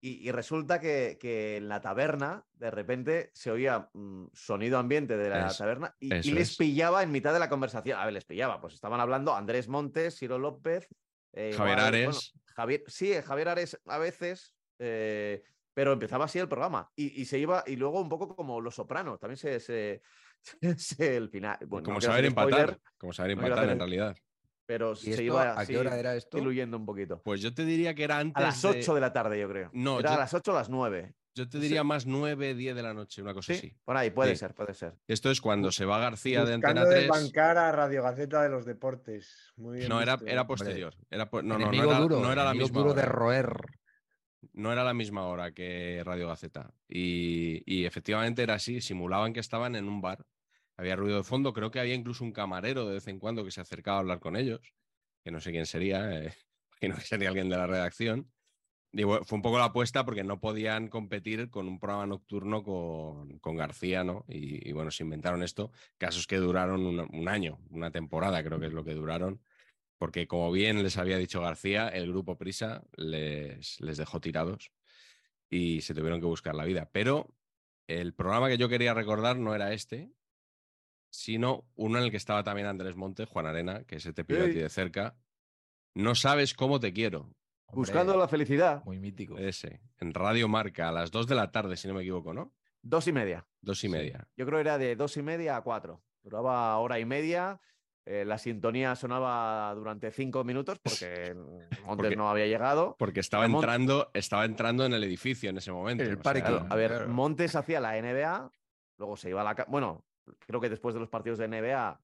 y 0.00 0.30
resulta 0.30 0.80
que, 0.80 1.18
que 1.20 1.56
en 1.56 1.68
la 1.68 1.80
taberna, 1.80 2.44
de 2.54 2.70
repente, 2.70 3.30
se 3.34 3.50
oía 3.50 3.90
mm, 3.92 4.26
sonido 4.32 4.78
ambiente 4.78 5.16
de 5.16 5.28
la 5.28 5.52
taberna 5.52 5.94
y, 5.98 6.08
les 6.08 6.50
es. 6.50 6.56
pillaba 6.56 7.02
en 7.02 7.10
mitad 7.10 7.32
de 7.32 7.40
la 7.40 7.48
conversación. 7.48 7.98
A 7.98 8.04
ver, 8.04 8.14
les 8.14 8.24
pillaba, 8.24 8.60
pues 8.60 8.74
estaban 8.74 9.00
hablando 9.00 9.34
Andrés 9.34 9.68
Montes, 9.68 10.16
Ciro 10.16 10.38
López, 10.38 10.88
eh, 11.32 11.52
Javier 11.56 11.76
bueno, 11.76 11.88
Ares. 11.88 12.32
Javier, 12.54 12.84
sí, 12.86 13.12
Javier 13.24 13.48
Ares 13.48 13.80
a 13.86 13.98
veces, 13.98 14.54
eh, 14.78 15.42
pero 15.74 15.92
empezaba 15.92 16.26
así 16.26 16.38
el 16.38 16.48
programa 16.48 16.90
y, 16.94 17.20
y 17.20 17.24
se 17.24 17.38
iba, 17.38 17.64
y 17.66 17.76
luego 17.76 18.00
un 18.00 18.08
poco 18.08 18.34
como 18.34 18.60
Los 18.60 18.76
Sopranos, 18.76 19.18
también 19.18 19.36
se, 19.36 19.58
se, 19.60 20.02
se- 20.76 21.16
el 21.16 21.28
final. 21.28 21.58
bueno, 21.66 21.82
no 21.82 21.84
como 21.84 22.00
saber 22.00 22.30
spoiler, 22.30 22.60
empatar. 22.60 22.80
Como 22.98 23.12
saber 23.12 23.36
no 23.36 23.42
quiero 23.42 23.54
empatar 23.54 23.72
en 23.72 23.78
realidad. 23.78 24.16
Pero 24.68 24.92
¿Y 24.92 24.96
se 24.96 25.10
esto, 25.12 25.22
iba 25.22 25.58
a 25.58 25.64
qué 25.66 25.78
hora 25.78 25.98
era 25.98 26.14
esto? 26.14 26.36
diluyendo 26.36 26.76
un 26.76 26.84
poquito. 26.84 27.22
Pues 27.24 27.40
yo 27.40 27.54
te 27.54 27.64
diría 27.64 27.94
que 27.94 28.04
era 28.04 28.18
antes. 28.18 28.36
A 28.36 28.46
las 28.48 28.60
de- 28.60 28.68
8 28.68 28.94
de 28.94 29.00
la 29.00 29.12
tarde, 29.14 29.40
yo 29.40 29.48
creo. 29.48 29.70
No, 29.72 29.98
Era 29.98 30.10
yo- 30.10 30.16
a 30.16 30.18
las 30.18 30.34
8 30.34 30.52
o 30.52 30.54
las 30.54 30.68
9. 30.68 31.14
Yo 31.34 31.48
te 31.48 31.58
diría 31.58 31.84
más 31.84 32.04
9, 32.04 32.54
10 32.54 32.74
de 32.76 32.82
la 32.82 32.92
noche, 32.92 33.22
una 33.22 33.32
cosa 33.32 33.54
Sí, 33.54 33.58
así. 33.58 33.76
por 33.84 33.96
ahí, 33.96 34.10
puede 34.10 34.32
Sí. 34.32 34.36
ser, 34.40 34.54
puede 34.54 34.74
ser. 34.74 34.94
Esto 35.06 35.30
es 35.30 35.40
cuando 35.40 35.72
se 35.72 35.84
va 35.86 35.98
García 36.00 36.44
de 36.44 36.52
Antena 36.54 36.84
3. 36.84 37.02
desbancar 37.02 37.56
a 37.56 37.72
Radio 37.72 38.02
Gaceta 38.02 38.42
de 38.42 38.50
los 38.50 38.66
Deportes. 38.66 39.52
Muy 39.56 39.78
bien 39.78 39.88
No, 39.88 40.02
era, 40.02 40.16
visto. 40.16 40.30
era 40.30 40.46
posterior. 40.46 40.94
Era 41.10 41.30
po- 41.30 41.40
no, 41.40 41.56
no, 41.58 41.70
no 41.72 41.82
era, 41.90 41.98
duro, 42.00 42.20
no 42.20 42.30
era 42.30 42.44
la 42.44 42.52
misma 42.54 42.78
duro 42.80 42.92
de 42.92 43.00
hora. 43.02 43.08
roer. 43.12 43.56
No 44.52 44.72
era 44.72 44.84
la 44.84 44.92
misma 44.94 45.26
hora 45.26 45.52
que 45.52 46.02
Radio 46.04 46.28
Gaceta. 46.28 46.72
Y, 46.88 47.62
y 47.72 47.84
efectivamente 47.86 48.42
era 48.42 48.54
así. 48.54 48.80
Simulaban 48.80 49.32
que 49.32 49.40
estaban 49.40 49.76
en 49.76 49.88
un 49.88 50.00
bar. 50.00 50.26
Había 50.78 50.96
ruido 50.96 51.18
de 51.18 51.24
fondo. 51.24 51.52
Creo 51.52 51.70
que 51.70 51.80
había 51.80 51.94
incluso 51.94 52.24
un 52.24 52.32
camarero 52.32 52.86
de 52.86 52.94
vez 52.94 53.08
en 53.08 53.18
cuando 53.18 53.44
que 53.44 53.50
se 53.50 53.60
acercaba 53.60 53.98
a 53.98 54.00
hablar 54.00 54.20
con 54.20 54.36
ellos. 54.36 54.60
Que 55.22 55.30
no 55.30 55.40
sé 55.40 55.50
quién 55.50 55.66
sería. 55.66 56.24
eh, 56.24 56.34
que 56.80 56.92
sería 57.00 57.28
alguien 57.28 57.48
de 57.50 57.56
la 57.56 57.66
redacción. 57.66 58.32
Fue 58.90 59.36
un 59.36 59.42
poco 59.42 59.58
la 59.58 59.66
apuesta 59.66 60.04
porque 60.06 60.24
no 60.24 60.40
podían 60.40 60.88
competir 60.88 61.50
con 61.50 61.68
un 61.68 61.78
programa 61.78 62.06
nocturno 62.06 62.62
con, 62.62 63.38
con 63.38 63.54
García, 63.54 64.02
¿no? 64.02 64.24
Y, 64.28 64.66
y 64.66 64.72
bueno, 64.72 64.90
se 64.90 65.02
inventaron 65.02 65.42
esto. 65.42 65.72
Casos 65.98 66.26
que 66.26 66.38
duraron 66.38 66.86
un, 66.86 67.00
un 67.00 67.28
año, 67.28 67.58
una 67.68 67.90
temporada 67.90 68.42
creo 68.42 68.58
que 68.58 68.66
es 68.66 68.72
lo 68.72 68.84
que 68.84 68.94
duraron. 68.94 69.42
Porque 69.98 70.26
como 70.26 70.50
bien 70.52 70.82
les 70.82 70.96
había 70.96 71.18
dicho 71.18 71.42
García, 71.42 71.88
el 71.88 72.08
grupo 72.08 72.38
Prisa 72.38 72.82
les, 72.96 73.78
les 73.80 73.98
dejó 73.98 74.20
tirados 74.20 74.72
y 75.50 75.80
se 75.82 75.94
tuvieron 75.94 76.20
que 76.20 76.26
buscar 76.26 76.54
la 76.54 76.64
vida. 76.64 76.88
Pero 76.92 77.34
el 77.88 78.14
programa 78.14 78.48
que 78.48 78.58
yo 78.58 78.68
quería 78.68 78.94
recordar 78.94 79.38
no 79.38 79.54
era 79.54 79.72
este, 79.72 80.12
sino 81.10 81.64
uno 81.74 81.98
en 81.98 82.04
el 82.04 82.10
que 82.10 82.16
estaba 82.16 82.42
también 82.42 82.66
Andrés 82.66 82.96
Monte, 82.96 83.24
Juan 83.26 83.46
Arena, 83.46 83.84
que 83.84 84.00
se 84.00 84.12
te 84.12 84.24
pilló 84.24 84.42
a 84.44 84.46
ti 84.46 84.52
de 84.54 84.68
cerca. 84.68 85.16
No 85.94 86.14
sabes 86.14 86.54
cómo 86.54 86.78
te 86.80 86.92
quiero. 86.92 87.20
Hombre, 87.20 87.34
Buscando 87.92 88.16
la 88.16 88.28
felicidad, 88.28 88.82
Muy 88.84 88.98
mítico. 88.98 89.36
Ese, 89.36 89.80
en 89.98 90.14
Radio 90.14 90.48
Marca, 90.48 90.88
a 90.88 90.92
las 90.92 91.10
2 91.10 91.26
de 91.26 91.34
la 91.34 91.50
tarde, 91.52 91.76
si 91.76 91.86
no 91.88 91.94
me 91.94 92.00
equivoco, 92.02 92.32
¿no? 92.32 92.52
dos 92.80 93.06
y 93.08 93.12
media. 93.12 93.46
Dos 93.60 93.78
y 93.84 93.88
Sí. 93.88 93.88
media. 93.88 94.26
Yo 94.36 94.46
creo 94.46 94.58
que 94.58 94.60
era 94.62 94.78
de 94.78 94.96
dos 94.96 95.16
y 95.16 95.22
media 95.22 95.56
a 95.56 95.62
cuatro. 95.62 96.02
Duraba 96.22 96.76
hora 96.78 96.98
y 96.98 97.04
media. 97.04 97.60
eh, 98.10 98.24
la 98.24 98.38
sintonía 98.38 98.96
sonaba 98.96 99.74
durante 99.74 100.10
cinco 100.10 100.42
minutos 100.42 100.78
porque 100.78 101.34
Montes 101.84 101.96
Porque- 102.06 102.16
no 102.16 102.30
había 102.30 102.46
llegado. 102.46 102.96
Porque 102.98 103.20
estaba 103.20 103.44
entrando, 103.44 104.10
estaba 104.14 104.46
entrando 104.46 104.86
en 104.86 104.94
el 104.94 105.04
edificio 105.04 105.50
en 105.50 105.58
ese 105.58 105.70
momento. 105.72 106.04
El 106.04 106.12
o 106.12 106.14
sea, 106.14 106.22
parking. 106.22 106.40
Claro, 106.40 106.66
a 106.70 106.74
ver, 106.76 106.90
claro. 106.92 107.08
Montes 107.10 107.54
hacía 107.54 107.80
la 107.80 107.98
NBA, 107.98 108.50
luego 108.96 109.16
se 109.18 109.28
iba 109.28 109.42
a 109.42 109.44
la. 109.52 109.66
Bueno, 109.68 110.06
creo 110.40 110.60
que 110.60 110.68
después 110.68 110.94
de 110.94 111.00
los 111.00 111.08
partidos 111.08 111.38
de 111.38 111.48
NBA 111.48 112.00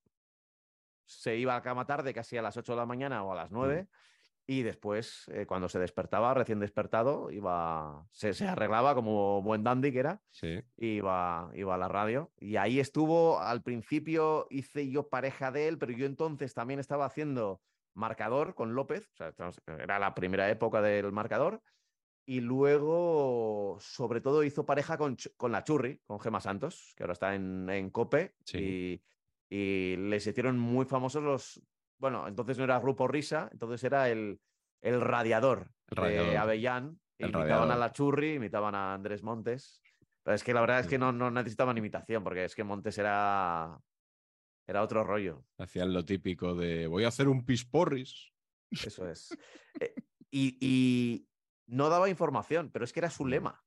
se 1.07 1.37
iba 1.37 1.57
a 1.57 1.63
cama 1.63 1.87
tarde, 1.87 2.15
casi 2.15 2.37
a 2.37 2.43
las 2.43 2.57
8 2.57 2.73
de 2.73 2.77
la 2.77 2.87
mañana 2.87 3.23
o 3.25 3.33
a 3.33 3.37
las 3.37 3.51
9. 3.51 3.89
Y 4.47 4.63
después, 4.63 5.25
eh, 5.29 5.47
cuando 5.47 5.71
se 5.71 5.79
despertaba, 5.79 6.35
recién 6.35 6.61
despertado, 6.61 7.31
iba, 7.31 8.07
se, 8.11 8.35
se, 8.35 8.47
arreglaba 8.47 8.95
como 8.95 9.41
buen 9.41 9.65
dandy 9.65 9.91
que 9.91 10.01
era, 10.01 10.21
sí. 10.31 10.63
iba, 10.77 11.51
iba 11.55 11.75
a 11.75 11.79
la 11.79 11.89
radio. 11.89 12.31
Y 12.39 12.57
ahí 12.57 12.79
estuvo, 12.79 13.41
al 13.41 13.63
principio 13.63 14.47
hice 14.51 14.91
yo 14.91 15.09
pareja 15.09 15.51
de 15.51 15.69
él, 15.69 15.79
pero 15.79 15.93
yo 15.93 16.05
entonces 16.05 16.53
también 16.53 16.79
estaba 16.79 17.07
haciendo 17.07 17.63
marcador 17.95 18.55
con 18.55 18.75
López, 18.75 19.09
o 19.13 19.17
sea, 19.17 19.33
era 19.79 19.99
la 19.99 20.15
primera 20.15 20.51
época 20.51 20.83
del 20.83 21.11
marcador. 21.11 21.63
Y 22.27 22.41
luego, 22.41 23.77
sobre 23.81 24.21
todo, 24.21 24.45
hizo 24.45 24.65
pareja 24.65 24.97
con, 24.97 25.17
con 25.37 25.53
la 25.53 25.63
Churri, 25.63 26.01
con 26.07 26.19
Gema 26.21 26.41
Santos, 26.41 26.95
que 26.97 27.03
ahora 27.03 27.13
está 27.13 27.35
en, 27.35 27.69
en 27.69 27.91
Cope. 27.91 28.35
Sí. 28.45 29.01
Y, 29.51 29.55
y 29.57 29.97
les 29.97 30.27
hicieron 30.27 30.59
muy 30.59 30.87
famosos 30.87 31.23
los, 31.23 31.63
bueno, 31.99 32.27
entonces 32.27 32.57
no 32.59 32.65
era 32.65 32.81
Grupo 32.81 33.07
Risa, 33.07 33.49
entonces 33.53 33.85
era 33.85 34.09
el, 34.09 34.41
el 34.81 35.01
radiador, 35.01 35.71
El 35.91 35.97
radiador. 35.97 36.31
de 36.31 36.37
Avellán. 36.39 37.01
El 37.19 37.27
imitaban 37.29 37.49
radiador. 37.49 37.73
a 37.73 37.77
la 37.77 37.93
Churri, 37.93 38.35
imitaban 38.35 38.75
a 38.75 38.95
Andrés 38.95 39.23
Montes. 39.23 39.81
Pero 40.23 40.35
es 40.35 40.43
que 40.43 40.55
la 40.55 40.63
verdad 40.63 40.81
es 40.81 40.87
que 40.87 40.99
no, 40.99 41.13
no 41.13 41.31
necesitaban 41.31 41.77
imitación, 41.77 42.25
porque 42.25 42.47
es 42.47 42.55
que 42.55 42.65
Montes 42.65 42.97
era, 42.99 43.79
era 44.67 44.83
otro 44.83 45.05
rollo. 45.05 45.45
Hacían 45.59 45.93
lo 45.93 46.05
típico 46.05 46.55
de 46.55 46.87
voy 46.87 47.05
a 47.05 47.09
hacer 47.09 47.29
un 47.29 47.45
pisporris. 47.45 48.33
Eso 48.71 49.07
es. 49.09 49.37
Eh, 49.79 49.95
y, 50.31 50.57
y 50.61 51.29
no 51.67 51.89
daba 51.89 52.09
información, 52.09 52.71
pero 52.73 52.85
es 52.85 52.93
que 52.93 53.01
era 53.01 53.11
su 53.11 53.27
lema. 53.27 53.63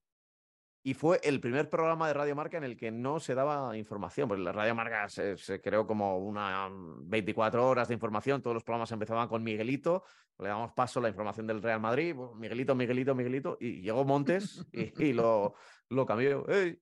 Y 0.83 0.93
fue 0.93 1.19
el 1.23 1.41
primer 1.41 1.69
programa 1.69 2.07
de 2.07 2.13
Radio 2.13 2.33
Marca 2.35 2.57
en 2.57 2.63
el 2.63 2.77
que 2.77 2.91
no 2.91 3.19
se 3.19 3.35
daba 3.35 3.75
información. 3.75 4.29
Porque 4.29 4.43
la 4.43 4.53
Radio 4.53 4.73
Marca 4.73 5.09
se, 5.09 5.35
se 5.35 5.59
creó 5.59 5.85
como 5.85 6.17
una 6.17 6.69
mm, 6.69 7.09
24 7.09 7.67
horas 7.67 7.89
de 7.89 7.93
información. 7.93 8.41
Todos 8.41 8.53
los 8.53 8.63
programas 8.63 8.89
empezaban 8.93 9.27
con 9.27 9.43
Miguelito. 9.43 10.03
Le 10.39 10.47
damos 10.47 10.71
paso 10.71 10.99
a 10.99 11.03
la 11.03 11.09
información 11.09 11.45
del 11.45 11.61
Real 11.61 11.81
Madrid. 11.81 12.15
Miguelito, 12.35 12.73
Miguelito, 12.73 13.15
Miguelito. 13.15 13.57
Y 13.59 13.81
llegó 13.81 14.05
Montes 14.05 14.65
y, 14.71 14.93
y 15.09 15.13
lo, 15.13 15.55
lo 15.89 16.05
cambió. 16.05 16.47
¡Ey! 16.47 16.79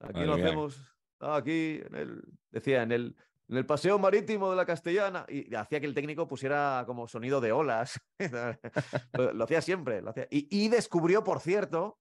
Aquí 0.00 0.14
Madre 0.14 0.26
lo 0.26 0.34
hacemos. 0.34 0.96
ah, 1.20 1.36
Aquí, 1.36 1.82
en 1.84 1.94
el, 1.94 2.22
decía, 2.50 2.82
en 2.82 2.92
el, 2.92 3.16
en 3.48 3.56
el 3.56 3.66
paseo 3.66 3.98
marítimo 3.98 4.50
de 4.50 4.56
la 4.56 4.66
Castellana. 4.66 5.26
Y 5.28 5.54
hacía 5.54 5.80
que 5.80 5.86
el 5.86 5.94
técnico 5.94 6.26
pusiera 6.28 6.84
como 6.86 7.06
sonido 7.06 7.40
de 7.40 7.52
olas. 7.52 8.00
lo, 9.12 9.32
lo 9.32 9.44
hacía 9.44 9.60
siempre. 9.60 10.02
Lo 10.02 10.10
hacía. 10.10 10.26
Y, 10.30 10.48
y 10.50 10.68
descubrió, 10.68 11.22
por 11.24 11.40
cierto, 11.40 11.98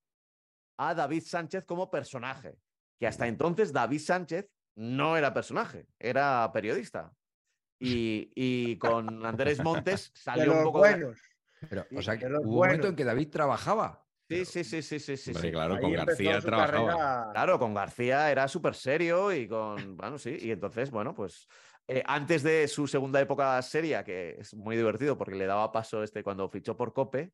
a 0.78 0.94
David 0.94 1.24
Sánchez 1.26 1.66
como 1.66 1.92
personaje. 1.92 2.58
Que 3.00 3.08
hasta 3.08 3.28
entonces 3.28 3.74
David 3.74 4.00
Sánchez 4.00 4.48
no 4.76 5.18
era 5.18 5.34
personaje, 5.34 5.88
era 6.00 6.50
periodista. 6.54 7.14
Y, 7.80 8.32
y 8.36 8.78
con 8.78 9.26
Andrés 9.26 9.64
Montes 9.64 10.12
De 10.14 10.20
salió 10.20 10.46
los 10.46 10.58
un 10.58 10.64
poco. 10.64 10.84
de-. 10.84 11.16
Pero, 11.70 11.86
o 11.96 12.02
sea, 12.02 12.18
que 12.18 12.26
de 12.26 12.32
los 12.32 12.42
hubo 12.46 12.62
un 12.62 12.68
momento 12.68 12.88
en 12.88 12.96
que 12.96 13.04
David 13.04 13.30
trabajaba. 13.30 14.06
Sí, 14.38 14.46
sí, 14.46 14.64
sí, 14.64 14.82
sí, 14.82 15.00
sí, 15.00 15.18
sí. 15.18 15.32
Hombre, 15.32 15.52
claro, 15.52 15.74
Ahí 15.76 15.82
con 15.82 15.94
García 15.94 16.40
trabajaba. 16.42 16.88
carrera- 16.88 17.30
Claro, 17.34 17.60
con 17.60 17.74
García 17.74 18.32
era 18.32 18.48
súper 18.48 18.74
serio 18.76 19.32
y 19.34 19.48
con. 19.48 19.96
Bueno, 19.98 20.18
sí. 20.18 20.38
Y 20.40 20.52
entonces, 20.52 20.90
bueno, 20.92 21.14
pues. 21.14 21.48
eh, 21.88 22.04
antes 22.06 22.44
de 22.44 22.68
su 22.68 22.88
segunda 22.88 23.20
época 23.20 23.62
seria, 23.62 24.04
que 24.04 24.38
es 24.40 24.54
muy 24.54 24.78
divertido 24.78 25.18
porque 25.18 25.36
le 25.36 25.46
daba 25.46 25.72
paso 25.72 26.04
este 26.04 26.24
cuando 26.24 26.48
fichó 26.50 26.78
por 26.78 26.94
Cope, 26.94 27.34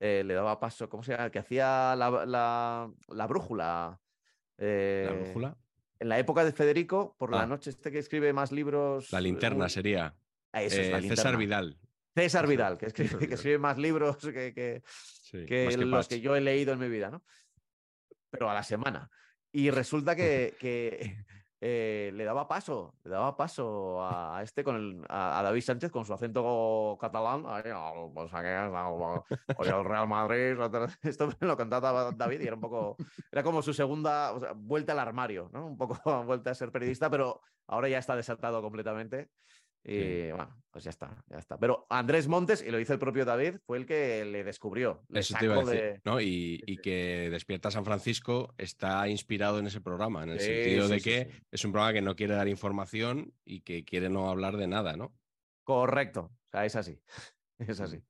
eh, 0.00 0.22
le 0.24 0.34
daba 0.34 0.58
paso, 0.58 0.88
¿cómo 0.88 1.02
se 1.04 1.12
llama? 1.12 1.30
Que 1.30 1.38
hacía 1.38 1.94
la, 1.96 2.24
la- 2.26 2.90
la 3.08 3.26
brújula. 3.28 4.00
eh, 4.58 5.04
La 5.06 5.12
brújula. 5.14 5.56
En 6.00 6.08
la 6.08 6.18
época 6.18 6.44
de 6.44 6.50
Federico, 6.52 7.14
por 7.16 7.30
la 7.30 7.42
Ah. 7.42 7.46
noche, 7.46 7.70
este 7.70 7.92
que 7.92 7.98
escribe 7.98 8.32
más 8.32 8.50
libros. 8.50 9.12
La 9.12 9.20
linterna 9.20 9.66
eh, 9.66 9.70
sería. 9.70 10.14
eso 10.52 10.80
es, 10.80 10.90
la 10.90 11.00
César. 11.00 11.36
Vidal. 11.36 11.78
César 12.14 12.46
Vidal, 12.46 12.76
que 12.78 12.86
escribe, 12.86 13.26
que 13.26 13.34
escribe 13.34 13.58
más 13.58 13.78
libros 13.78 14.16
que, 14.18 14.52
que- 14.54 14.82
Sí, 14.84 15.46
que 15.46 15.64
más 15.66 15.76
que 15.76 15.84
los 15.86 16.06
Patch. 16.06 16.08
que 16.10 16.20
yo 16.20 16.36
he 16.36 16.40
leído 16.40 16.72
en 16.74 16.78
mi 16.78 16.88
vida, 16.88 17.10
¿no? 17.10 17.22
Pero 18.30 18.50
a 18.50 18.54
la 18.54 18.62
semana. 18.62 19.10
Y 19.50 19.70
resulta 19.70 20.14
que, 20.16 20.54
que, 20.58 21.16
eh, 21.60 22.10
le 22.14 22.24
daba 22.24 22.48
paso, 22.48 22.98
le 23.04 23.10
daba 23.10 23.36
paso 23.36 24.02
a, 24.02 24.38
a 24.38 24.42
este 24.42 24.64
con 24.64 24.76
el, 24.76 25.04
a, 25.08 25.38
a 25.38 25.42
David 25.42 25.60
Sánchez 25.62 25.90
con 25.90 26.04
su 26.04 26.12
acento 26.12 26.98
catalán. 27.00 27.42
Pues 28.14 28.32
aquí, 28.34 28.48
no, 28.72 29.24
oye, 29.56 29.70
el 29.70 29.84
Real 29.84 30.08
Madrid. 30.08 30.56
Esto 31.02 31.28
me 31.40 31.46
lo 31.46 31.56
cantaba 31.56 32.12
David 32.12 32.40
y 32.40 32.46
era 32.46 32.54
un 32.56 32.60
poco. 32.62 32.96
Era 33.30 33.42
como 33.42 33.62
su 33.62 33.72
segunda 33.72 34.32
o 34.32 34.40
sea, 34.40 34.52
vuelta 34.54 34.92
al 34.92 34.98
armario, 34.98 35.48
¿no? 35.52 35.66
Un 35.66 35.76
poco 35.78 35.94
vuelta 36.24 36.50
a 36.50 36.54
ser 36.54 36.70
periodista, 36.72 37.08
pero 37.10 37.40
ahora 37.66 37.88
ya 37.88 37.98
está 37.98 38.16
desatado 38.16 38.60
completamente. 38.60 39.30
Y 39.84 40.30
bueno, 40.30 40.62
pues 40.70 40.84
ya 40.84 40.90
está, 40.90 41.24
ya 41.28 41.38
está. 41.38 41.58
Pero 41.58 41.86
Andrés 41.90 42.28
Montes, 42.28 42.62
y 42.62 42.70
lo 42.70 42.78
dice 42.78 42.92
el 42.92 42.98
propio 43.00 43.24
David, 43.24 43.56
fue 43.66 43.78
el 43.78 43.86
que 43.86 44.24
le 44.24 44.44
descubrió. 44.44 45.02
Le 45.08 45.20
Eso 45.20 45.34
te 45.36 45.46
iba 45.46 45.56
a 45.56 45.64
decir, 45.64 45.80
de- 45.80 46.00
¿no? 46.04 46.20
Y, 46.20 46.62
y 46.66 46.76
que 46.78 47.28
Despierta 47.30 47.70
San 47.70 47.84
Francisco 47.84 48.54
está 48.58 49.08
inspirado 49.08 49.58
en 49.58 49.66
ese 49.66 49.80
programa, 49.80 50.22
en 50.22 50.30
el 50.30 50.40
Sí, 50.40 50.46
sentido 50.46 50.86
sí, 50.86 50.94
de 50.94 51.00
que 51.00 51.42
es 51.50 51.64
un 51.64 51.72
programa 51.72 51.92
que 51.92 52.02
no 52.02 52.14
quiere 52.14 52.34
dar 52.34 52.46
información 52.48 53.34
y 53.44 53.62
que 53.62 53.84
quiere 53.84 54.08
no 54.08 54.30
hablar 54.30 54.56
de 54.56 54.68
nada, 54.68 54.96
¿no? 54.96 55.12
Correcto. 55.64 56.30
O 56.32 56.50
sea, 56.50 56.64
es 56.64 56.76
así. 56.76 57.00
Es 57.58 57.80
así. 57.80 58.02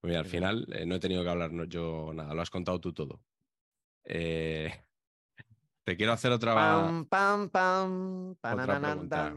Pues 0.00 0.10
mira, 0.10 0.20
al 0.20 0.26
final 0.26 0.66
eh, 0.72 0.86
no 0.86 0.94
he 0.96 1.00
tenido 1.00 1.22
que 1.22 1.28
hablar 1.30 1.52
no- 1.52 1.64
yo 1.64 2.12
nada, 2.14 2.34
lo 2.34 2.42
has 2.42 2.50
contado 2.50 2.80
tú 2.80 2.92
todo. 2.92 3.22
Eh, 4.04 4.72
te 5.84 5.96
quiero 5.96 6.12
hacer 6.12 6.32
otra. 6.32 6.54
Pam, 6.54 7.04
pam, 7.06 7.48
pam. 7.50 8.36
panananan, 8.40 9.08
pregunta. 9.08 9.34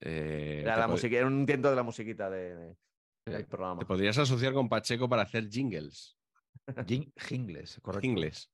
Eh, 0.00 0.60
Era, 0.62 0.76
la 0.76 0.88
musiquita, 0.88 1.18
era 1.18 1.26
un 1.26 1.40
intento 1.40 1.70
de 1.70 1.76
la 1.76 1.82
musiquita 1.82 2.28
de, 2.30 2.54
de- 2.56 2.76
del 3.26 3.40
eh, 3.42 3.44
programa. 3.44 3.78
Te 3.80 3.86
podrías 3.86 4.16
asociar 4.18 4.52
con 4.52 4.68
Pacheco 4.68 5.08
para 5.08 5.22
hacer 5.22 5.48
jingles. 5.48 6.18
Jing- 6.66 7.12
Jingles, 7.16 7.78
correcto. 7.82 8.00
Jingles. 8.02 8.52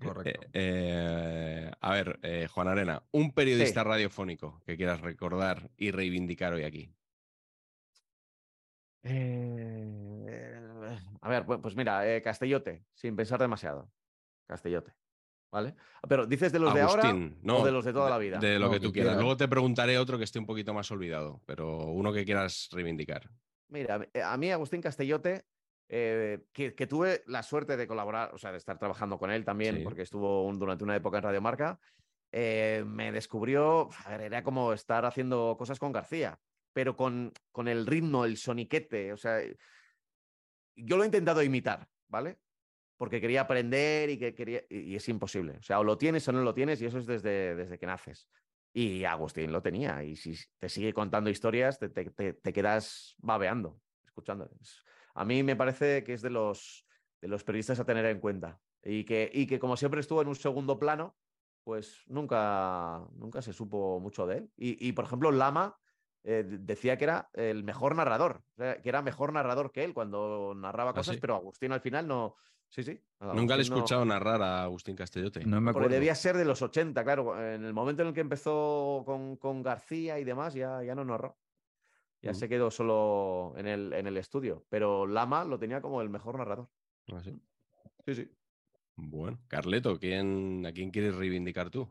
Correcto. 0.00 0.40
Eh, 0.48 0.50
eh, 0.52 1.70
a 1.80 1.92
ver, 1.92 2.18
eh, 2.22 2.48
Juan 2.50 2.68
Arena, 2.68 3.02
un 3.12 3.32
periodista 3.32 3.80
Sí. 3.82 3.88
radiofónico 3.88 4.62
que 4.66 4.76
quieras 4.76 5.00
recordar 5.00 5.70
y 5.76 5.90
reivindicar 5.90 6.52
hoy 6.52 6.64
aquí. 6.64 6.92
Eh, 9.02 10.98
a 11.20 11.28
ver, 11.28 11.46
pues 11.46 11.60
pues 11.62 11.76
mira, 11.76 12.06
eh, 12.12 12.20
Castellote, 12.22 12.84
sin 12.94 13.16
pensar 13.16 13.38
demasiado. 13.40 13.90
Castellote. 14.46 14.92
¿Vale? 15.56 15.74
Pero 16.06 16.26
dices 16.26 16.52
de 16.52 16.58
los 16.58 16.74
de 16.74 16.82
ahora 16.82 17.14
no, 17.14 17.60
o 17.60 17.64
de 17.64 17.72
los 17.72 17.82
de 17.82 17.92
toda 17.94 18.10
la 18.10 18.18
vida. 18.18 18.38
De 18.38 18.58
lo 18.58 18.66
No, 18.66 18.72
que 18.72 18.78
tú 18.78 18.92
quieras. 18.92 19.12
quieras. 19.12 19.16
Luego 19.16 19.38
te 19.38 19.48
preguntaré 19.48 19.96
otro 19.96 20.18
que 20.18 20.24
esté 20.24 20.38
un 20.38 20.44
poquito 20.44 20.74
más 20.74 20.90
olvidado, 20.90 21.40
pero 21.46 21.78
uno 21.78 22.12
que 22.12 22.26
quieras 22.26 22.68
reivindicar. 22.72 23.30
Mira, 23.68 24.06
eh, 24.12 24.20
a 24.20 24.36
mí 24.36 24.50
Agustín 24.52 24.82
Castellote, 24.82 25.46
eh, 25.88 26.44
que, 26.52 26.74
que 26.74 26.86
tuve 26.86 27.22
la 27.26 27.42
suerte 27.42 27.78
de 27.78 27.86
colaborar, 27.86 28.34
o 28.34 28.38
sea, 28.38 28.52
de 28.52 28.58
estar 28.58 28.78
trabajando 28.78 29.18
con 29.18 29.30
él 29.30 29.46
también, 29.46 29.76
Sí. 29.78 29.82
porque 29.82 30.02
estuvo 30.02 30.44
un- 30.44 30.58
durante 30.58 30.84
una 30.84 30.94
época 30.94 31.16
en 31.16 31.22
Radio 31.24 31.40
Marca, 31.40 31.80
eh, 32.32 32.84
me 32.86 33.10
descubrió, 33.10 33.88
a 34.04 34.10
ver, 34.10 34.20
era 34.20 34.42
como 34.42 34.74
estar 34.74 35.06
haciendo 35.06 35.56
cosas 35.58 35.78
con 35.78 35.90
García, 35.90 36.38
pero 36.74 36.96
con, 36.96 37.32
con 37.50 37.66
el 37.66 37.86
ritmo, 37.86 38.26
el 38.26 38.36
soniquete, 38.36 39.14
o 39.14 39.16
sea, 39.16 39.40
yo 40.76 40.96
lo 40.98 41.02
he 41.02 41.06
intentado 41.06 41.42
imitar, 41.42 41.88
¿vale? 42.08 42.36
Porque 42.96 43.20
quería 43.20 43.42
aprender 43.42 44.10
y 44.10 44.18
que 44.18 44.34
quería, 44.34 44.62
y, 44.70 44.78
y 44.78 44.96
es 44.96 45.08
imposible, 45.08 45.58
o 45.58 45.62
sea, 45.62 45.78
o 45.80 45.84
lo 45.84 45.98
tienes 45.98 46.26
o 46.28 46.32
no 46.32 46.42
lo 46.42 46.54
tienes, 46.54 46.80
y 46.80 46.86
eso 46.86 46.98
es 46.98 47.06
desde, 47.06 47.54
desde 47.54 47.78
que 47.78 47.86
naces. 47.86 48.28
Y 48.72 49.04
Agustín 49.04 49.52
lo 49.52 49.62
tenía. 49.62 50.04
Y 50.04 50.16
si 50.16 50.34
te 50.58 50.68
sigue 50.68 50.92
contando 50.92 51.30
historias, 51.30 51.78
te, 51.78 51.88
te- 51.88 52.10
te- 52.10 52.34
te 52.34 52.52
quedas 52.52 53.14
babeando, 53.18 53.80
escuchando. 54.04 54.50
Es- 54.60 54.82
A 55.14 55.24
mí 55.24 55.42
me 55.42 55.56
parece 55.56 56.04
que 56.04 56.12
es 56.12 56.20
de 56.22 56.30
los, 56.30 56.86
de 57.22 57.28
los 57.28 57.42
periodistas 57.42 57.80
a 57.80 57.84
tener 57.86 58.04
en 58.06 58.20
cuenta. 58.20 58.60
Y 58.82 59.04
que, 59.04 59.30
y 59.32 59.46
que 59.46 59.58
como 59.58 59.76
siempre 59.76 60.00
estuvo 60.00 60.20
en 60.22 60.28
un 60.28 60.34
segundo 60.36 60.78
plano, 60.78 61.16
pues 61.64 62.02
nunca, 62.06 63.06
nunca 63.14 63.42
se 63.42 63.52
supo 63.52 63.98
mucho 63.98 64.26
de 64.26 64.38
él. 64.38 64.50
Y, 64.56 64.86
y, 64.86 64.92
por 64.92 65.06
ejemplo, 65.06 65.32
Lama 65.32 65.78
eh, 66.22 66.44
decía 66.46 66.96
que 66.98 67.04
era 67.04 67.30
el 67.32 67.64
mejor 67.64 67.96
narrador, 67.96 68.44
que 68.56 68.80
era 68.88 69.02
mejor 69.02 69.32
narrador 69.32 69.72
que 69.72 69.84
él 69.84 69.94
cuando 69.94 70.54
narraba 70.54 70.92
cosas, 70.92 71.14
sí? 71.14 71.20
pero 71.20 71.34
Agustín 71.36 71.72
al 71.72 71.80
final 71.80 72.06
no. 72.06 72.36
Sí, 72.68 72.82
sí. 72.82 73.00
Nunca 73.20 73.56
le 73.56 73.62
he 73.62 73.68
no- 73.68 73.76
escuchado 73.76 74.04
narrar 74.04 74.42
a 74.42 74.62
Agustín 74.64 74.96
Castellote. 74.96 75.40
No 75.46 75.60
me 75.60 75.72
porque 75.72 75.86
acuerdo. 75.86 75.94
debía 75.94 76.14
ser 76.14 76.36
de 76.36 76.44
los 76.44 76.60
80, 76.62 77.02
claro. 77.04 77.40
En 77.40 77.64
el 77.64 77.72
momento 77.72 78.02
en 78.02 78.08
el 78.08 78.14
que 78.14 78.20
empezó 78.20 79.02
con, 79.06 79.36
con 79.36 79.62
García 79.62 80.18
y 80.18 80.24
demás, 80.24 80.52
ya, 80.54 80.82
ya 80.82 80.94
no 80.94 81.04
narró. 81.04 81.38
Ya 82.22 82.32
Mm. 82.32 82.34
se 82.34 82.48
quedó 82.48 82.70
solo 82.70 83.54
en 83.56 83.66
el, 83.66 83.92
en 83.92 84.06
el 84.06 84.16
estudio. 84.16 84.66
Pero 84.68 85.06
Lama 85.06 85.44
lo 85.44 85.58
tenía 85.58 85.80
como 85.80 86.02
el 86.02 86.10
mejor 86.10 86.36
narrador. 86.38 86.68
Ah, 87.12 87.20
sí. 87.22 87.40
Sí, 88.04 88.14
sí. 88.14 88.30
Bueno, 88.96 89.38
Carleto, 89.48 89.98
¿quién, 89.98 90.64
¿a 90.66 90.72
quién 90.72 90.90
quieres 90.90 91.14
reivindicar 91.14 91.70
tú? 91.70 91.88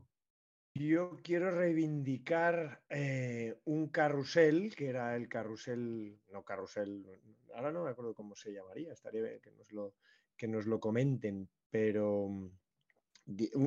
Yo 0.73 1.17
quiero 1.23 1.51
reivindicar 1.51 2.83
eh, 2.89 3.61
un 3.65 3.87
carrusel, 3.89 4.75
que 4.75 4.89
era 4.89 5.15
el 5.15 5.29
carrusel, 5.29 6.19
no 6.31 6.43
carrusel, 6.43 7.21
ahora 7.55 7.71
no 7.71 7.83
me 7.85 7.91
acuerdo 7.91 8.13
cómo 8.13 8.35
se 8.35 8.51
llamaría, 8.51 8.91
estaría 8.91 9.21
bien 9.21 9.39
que 9.39 9.51
nos 9.51 9.71
lo, 9.71 9.95
que 10.37 10.47
nos 10.47 10.65
lo 10.65 10.79
comenten, 10.79 11.49
pero 11.69 12.27
mm, 12.29 12.49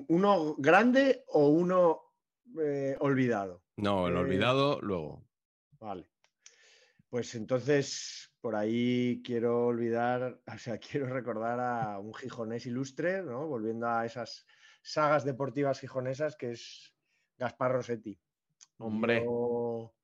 uno 0.08 0.54
grande 0.58 1.24
o 1.28 1.48
uno 1.48 2.00
eh, 2.60 2.96
olvidado. 3.00 3.62
No, 3.76 4.08
el 4.08 4.14
Eh, 4.14 4.18
olvidado 4.18 4.80
luego. 4.80 5.24
Vale. 5.80 6.08
Pues 7.08 7.34
entonces, 7.34 8.30
por 8.40 8.54
ahí 8.54 9.22
quiero 9.24 9.66
olvidar, 9.66 10.40
o 10.54 10.58
sea, 10.58 10.78
quiero 10.78 11.06
recordar 11.06 11.58
a 11.60 11.98
un 11.98 12.12
gijonés 12.14 12.66
ilustre, 12.66 13.22
¿no? 13.22 13.46
Volviendo 13.46 13.88
a 13.88 14.04
esas 14.04 14.46
sagas 14.82 15.24
deportivas 15.24 15.80
gijonesas, 15.80 16.36
que 16.36 16.52
es 16.52 16.94
Gaspar 17.36 17.72
Rossetti. 17.72 18.18
Hombre. 18.78 19.22
Yo- 19.24 19.94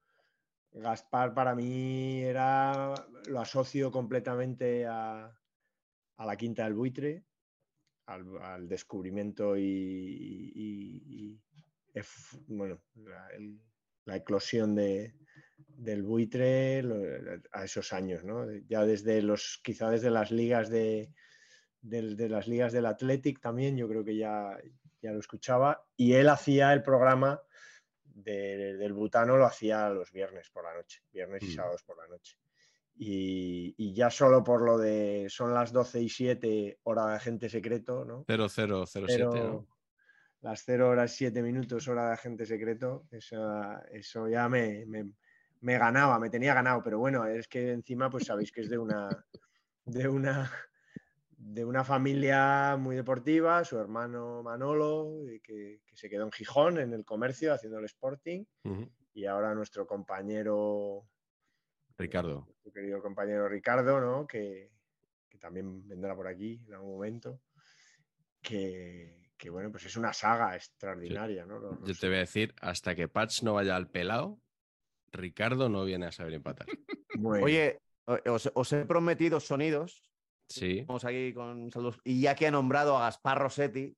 Gaspar 0.76 1.34
para 1.34 1.54
mí 1.54 2.20
era, 2.22 2.92
lo 3.28 3.40
asocio 3.40 3.92
completamente 3.92 4.84
a, 4.86 5.32
a 6.16 6.26
la 6.26 6.36
Quinta 6.36 6.64
del 6.64 6.74
Buitre, 6.74 7.24
al, 8.06 8.36
al 8.42 8.68
descubrimiento 8.68 9.56
y, 9.56 9.62
y- 10.54 11.40
bueno, 12.48 12.82
la, 12.96 13.28
el- 13.28 13.60
la 14.06 14.16
eclosión 14.16 14.74
de, 14.74 15.14
del 15.68 16.02
buitre 16.02 16.82
lo- 16.82 17.40
a 17.52 17.64
esos 17.64 17.92
años, 17.92 18.24
¿no? 18.24 18.50
Ya 18.68 18.84
desde 18.84 19.22
los, 19.22 19.60
quizá 19.62 19.90
desde 19.90 20.10
las 20.10 20.30
ligas 20.30 20.68
de, 20.68 21.10
del- 21.80 22.16
de 22.16 22.28
las 22.28 22.46
ligas 22.48 22.72
del 22.72 22.86
Athletic 22.86 23.40
también, 23.40 23.76
yo 23.76 23.88
creo 23.88 24.04
que 24.04 24.16
ya, 24.16 24.58
ya 25.00 25.12
lo 25.12 25.20
escuchaba, 25.20 25.86
y 25.96 26.12
él 26.14 26.28
hacía 26.28 26.72
el 26.72 26.82
programa 26.82 27.40
de- 28.04 28.76
del 28.76 28.92
Butano, 28.92 29.36
lo 29.36 29.46
hacía 29.46 29.88
los 29.88 30.10
viernes 30.12 30.50
por 30.50 30.64
la 30.64 30.74
noche, 30.74 31.02
viernes 31.12 31.42
y 31.44 31.46
Mm. 31.46 31.50
sábados 31.54 31.82
por 31.84 31.96
la 31.96 32.06
noche. 32.08 32.36
Y, 32.96 33.74
y 33.76 33.94
ya 33.94 34.10
solo 34.10 34.44
por 34.44 34.62
lo 34.62 34.78
de 34.78 35.26
son 35.28 35.52
las 35.54 35.72
12 35.72 36.00
y 36.00 36.08
7 36.08 36.78
hora 36.84 37.06
de 37.08 37.16
agente 37.16 37.48
secreto, 37.48 38.04
¿no? 38.04 38.24
0007, 38.24 39.16
Pero 39.18 39.32
¿no? 39.42 39.68
las 40.40 40.62
0 40.64 40.90
horas 40.90 41.12
7 41.14 41.42
minutos 41.42 41.88
hora 41.88 42.08
de 42.08 42.12
agente 42.14 42.46
secreto, 42.46 43.06
eso, 43.10 43.36
eso 43.90 44.28
ya 44.28 44.48
me, 44.48 44.86
me- 44.86 45.12
me 45.60 45.78
ganaba, 45.78 46.18
me 46.20 46.30
tenía 46.30 46.54
ganado, 46.54 46.82
pero 46.82 46.98
bueno, 46.98 47.26
es 47.26 47.48
que 47.48 47.72
encima 47.72 48.10
pues 48.10 48.26
sabéis 48.26 48.52
que 48.52 48.60
es 48.62 48.68
de 48.70 48.78
una 48.78 49.24
de 49.86 50.08
una 50.08 50.50
de 51.36 51.64
una 51.64 51.84
familia 51.84 52.76
muy 52.78 52.96
deportiva, 52.96 53.64
su 53.64 53.78
hermano 53.78 54.42
Manolo, 54.42 55.24
eh, 55.28 55.40
que, 55.42 55.82
que 55.86 55.96
se 55.96 56.08
quedó 56.08 56.24
en 56.24 56.32
Gijón 56.32 56.78
en 56.78 56.92
el 56.94 57.04
comercio 57.04 57.52
haciendo 57.54 57.78
el 57.78 57.84
Sporting, 57.86 58.44
y 59.14 59.26
ahora 59.26 59.54
nuestro 59.54 59.86
compañero 59.86 61.08
Ricardo. 61.98 62.46
nuestro 62.46 62.72
querido 62.72 63.00
compañero 63.02 63.48
Ricardo, 63.48 64.00
¿no? 64.00 64.26
Que, 64.26 64.70
que 65.28 65.38
también 65.38 65.86
vendrá 65.88 66.14
por 66.14 66.26
aquí 66.26 66.60
en 66.66 66.74
algún 66.74 66.92
momento. 66.94 67.40
Que, 68.42 69.30
que, 69.36 69.48
bueno, 69.50 69.70
pues 69.70 69.86
es 69.86 69.96
una 69.96 70.12
saga 70.12 70.54
extraordinaria, 70.54 71.46
¿no? 71.46 71.58
Los- 71.58 71.82
Yo 71.84 71.94
te 71.94 72.08
voy 72.08 72.16
a 72.16 72.20
decir, 72.20 72.54
hasta 72.60 72.94
que 72.94 73.08
Patch 73.08 73.42
no 73.42 73.54
vaya 73.54 73.74
al 73.76 73.88
pelado, 73.90 74.38
Ricardo 75.12 75.68
no 75.68 75.84
viene 75.84 76.06
a 76.06 76.12
saber 76.12 76.34
empatar. 76.34 76.66
Bueno, 77.16 77.44
Oye, 77.44 77.78
os, 78.06 78.50
os 78.54 78.72
he 78.72 78.84
prometido 78.86 79.38
sonidos. 79.38 80.10
Sí. 80.48 80.82
Vamos 80.84 81.04
aquí 81.04 81.32
con 81.32 81.70
saludos. 81.70 82.00
Y 82.02 82.20
ya 82.20 82.34
que 82.34 82.48
ha 82.48 82.50
nombrado 82.50 82.96
a 82.98 83.02
Gaspar 83.02 83.38
Rossetti, 83.38 83.96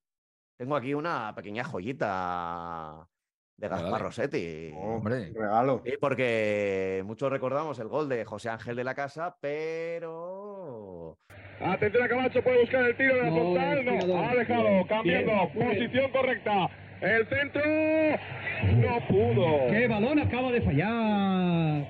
tengo 0.59 0.77
aquí 0.77 0.93
una 0.93 1.35
pequeña 1.35 1.65
joyita 1.65 3.09
de 3.57 3.69
Gaspar 3.69 3.91
dale. 3.91 4.05
Rossetti. 4.05 4.71
Hombre. 4.75 5.33
regalo. 5.35 5.83
Sí, 5.85 5.93
porque 6.01 7.03
muchos 7.07 7.31
recordamos 7.31 7.79
el 7.79 7.89
gol 7.89 8.09
de 8.09 8.25
José 8.25 8.51
Ángel 8.51 8.77
de 8.77 8.85
la 8.85 8.95
Casa, 8.95 9.37
pero 9.41 11.17
Atención 11.61 12.03
a 12.05 12.09
Camacho, 12.09 12.43
puede 12.43 12.61
buscar 12.61 12.85
el 12.85 12.97
tiro 12.97 13.15
de 13.15 13.23
la 13.23 13.31
No, 13.31 14.07
No, 14.07 14.29
ha 14.29 14.35
dejado, 14.35 14.87
cambiando. 14.87 15.33
Bien, 15.33 15.51
muy 15.55 15.65
bien. 15.65 15.75
Posición 15.75 16.11
correcta. 16.11 16.69
El 17.01 17.27
centro 17.29 17.63
no 17.63 19.07
pudo. 19.09 19.67
¡Qué 19.71 19.87
balón 19.87 20.19
acaba 20.19 20.51
de 20.51 20.63
fallar! 20.63 21.87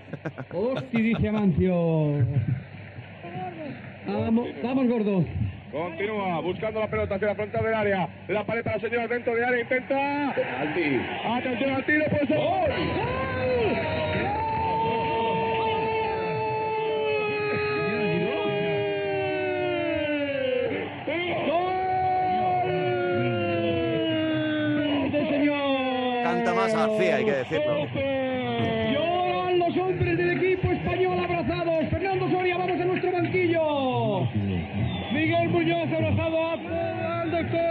¡Hosti, 0.52 1.02
dice 1.02 1.28
Amancio! 1.28 2.26
Vamos, 4.06 4.46
vamos, 4.62 4.86
gordo. 4.86 5.24
Continúa 5.76 6.40
buscando 6.40 6.80
la 6.80 6.88
pelota 6.88 7.16
hacia 7.16 7.28
la 7.28 7.34
frontal 7.34 7.62
del 7.62 7.74
área. 7.74 8.08
La 8.28 8.44
pared 8.44 8.64
para 8.64 8.76
la 8.76 8.82
señora 8.82 9.06
dentro 9.08 9.34
del 9.34 9.44
área. 9.44 9.60
Intenta. 9.60 10.30
Atención 11.36 11.70
al 11.74 11.84
tiro, 11.84 12.06
pues 12.08 12.28
gol. 12.30 12.72
¡Sí, 25.12 25.28
señor! 25.28 26.22
canta 26.22 26.54
más 26.54 26.72
García, 26.72 27.16
hay 27.16 27.24
que 27.26 27.32
decirlo. 27.32 28.15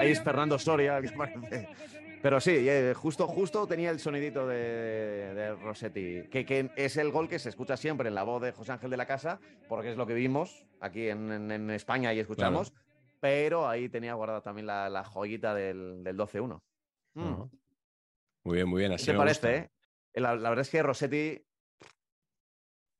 Ahí 0.05 0.11
es 0.11 0.21
Fernando 0.23 0.57
Soria, 0.59 1.01
que 1.01 1.09
parece. 1.11 1.67
Pero 2.21 2.39
sí, 2.39 2.51
eh, 2.67 2.93
justo, 2.95 3.27
justo 3.27 3.67
tenía 3.67 3.91
el 3.91 3.99
sonidito 3.99 4.47
de, 4.47 4.55
de 5.35 5.55
Rossetti, 5.55 6.23
que, 6.29 6.43
que 6.45 6.71
es 6.75 6.97
el 6.97 7.11
gol 7.11 7.29
que 7.29 7.37
se 7.37 7.49
escucha 7.49 7.77
siempre 7.77 8.07
en 8.09 8.15
la 8.15 8.23
voz 8.23 8.41
de 8.41 8.51
José 8.51 8.71
Ángel 8.71 8.89
de 8.89 8.97
la 8.97 9.05
Casa, 9.05 9.39
porque 9.69 9.91
es 9.91 9.97
lo 9.97 10.07
que 10.07 10.15
vimos 10.15 10.65
aquí 10.79 11.07
en, 11.09 11.31
en- 11.31 11.51
en 11.51 11.69
España 11.69 12.11
y 12.13 12.19
escuchamos, 12.19 12.73
pero 13.19 13.67
ahí 13.69 13.89
tenía 13.89 14.15
guardada 14.15 14.41
también 14.41 14.65
la, 14.65 14.89
la 14.89 15.03
joyita 15.03 15.53
del, 15.53 16.03
del 16.03 16.17
12-1. 16.17 16.59
Mm. 17.13 17.43
Muy 18.43 18.55
bien, 18.55 18.67
muy 18.69 18.79
bien. 18.79 18.91
¿Qué 18.91 18.95
Así 18.95 19.05
te 19.05 19.11
me 19.13 19.17
parece? 19.19 19.47
gusta. 19.59 19.63
eh? 19.65 20.21
La, 20.21 20.35
la 20.35 20.49
verdad 20.49 20.61
es 20.63 20.69
que 20.71 20.81
Rossetti 20.81 21.45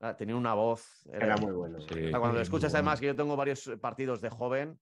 ah, 0.02 0.16
tenía 0.16 0.36
una 0.36 0.54
voz. 0.54 1.04
Era 1.12 1.36
muy 1.38 1.52
bueno. 1.52 1.80
Sí. 1.82 2.06
O 2.06 2.10
sea, 2.10 2.20
cuando 2.20 2.36
lo 2.38 2.42
escuchas, 2.42 2.72
bueno. 2.72 2.78
además, 2.90 3.00
que 3.00 3.06
yo 3.08 3.16
tengo 3.16 3.36
varios 3.36 3.72
partidos 3.82 4.22
de 4.22 4.30
joven, 4.30 4.80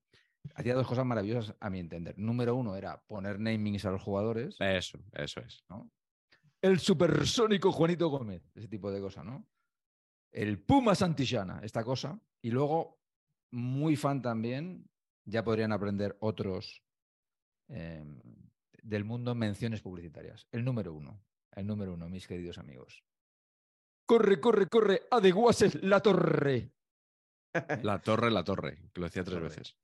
hacía 0.56 0.74
dos 0.74 0.88
cosas 0.88 1.06
maravillosas 1.06 1.56
a 1.60 1.70
mi 1.70 1.80
entender. 1.80 2.18
Número 2.18 2.56
uno 2.56 2.76
era 2.76 3.02
poner 3.06 3.40
namings 3.40 3.86
a 3.86 3.92
los 3.92 4.02
jugadores, 4.02 4.56
eso, 4.60 4.98
eso 5.14 5.42
es. 5.42 5.64
¿no? 5.70 5.92
El 6.62 6.80
supersónico 6.80 7.72
Juanito 7.72 8.10
Gómez, 8.10 8.50
ese 8.56 8.68
tipo 8.68 8.92
de 8.92 9.00
cosas, 9.00 9.26
¿no? 9.26 9.48
El 10.32 10.60
Puma 10.60 10.96
Santillana, 10.96 11.62
esta 11.64 11.84
cosa. 11.84 12.20
Y 12.42 12.52
luego, 12.52 13.00
muy 13.52 13.96
fan 13.96 14.22
también, 14.22 14.90
ya 15.24 15.44
podrían 15.44 15.72
aprender 15.72 16.18
otros 16.20 16.84
eh, 17.70 18.04
del 18.84 19.04
mundo 19.06 19.34
menciones 19.36 19.82
publicitarias. 19.82 20.48
El 20.52 20.64
número 20.66 20.94
uno, 20.94 21.22
el 21.52 21.66
número 21.66 21.94
uno, 21.94 22.08
mis 22.10 22.28
queridos 22.28 22.58
amigos. 22.58 23.04
Corre, 24.06 24.40
corre, 24.40 24.68
corre, 24.68 25.02
adeguases 25.10 25.82
la 25.84 26.00
torre. 26.00 26.72
La 27.84 28.00
torre, 28.00 28.30
la 28.32 28.44
torre, 28.44 28.78
que 28.94 29.00
lo 29.02 29.08
decía 29.08 29.24
tres 29.24 29.42
veces. 29.42 29.78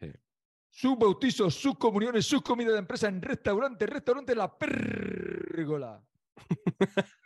Sí. 0.00 0.12
Sus 0.68 0.98
bautizos, 0.98 1.54
sus 1.54 1.78
comuniones, 1.78 2.26
sus 2.26 2.42
comidas 2.42 2.72
de 2.72 2.80
empresa 2.80 3.08
en 3.08 3.22
restaurante, 3.22 3.86
restaurante 3.86 4.34
La 4.34 4.58
Pérgola. 4.58 6.04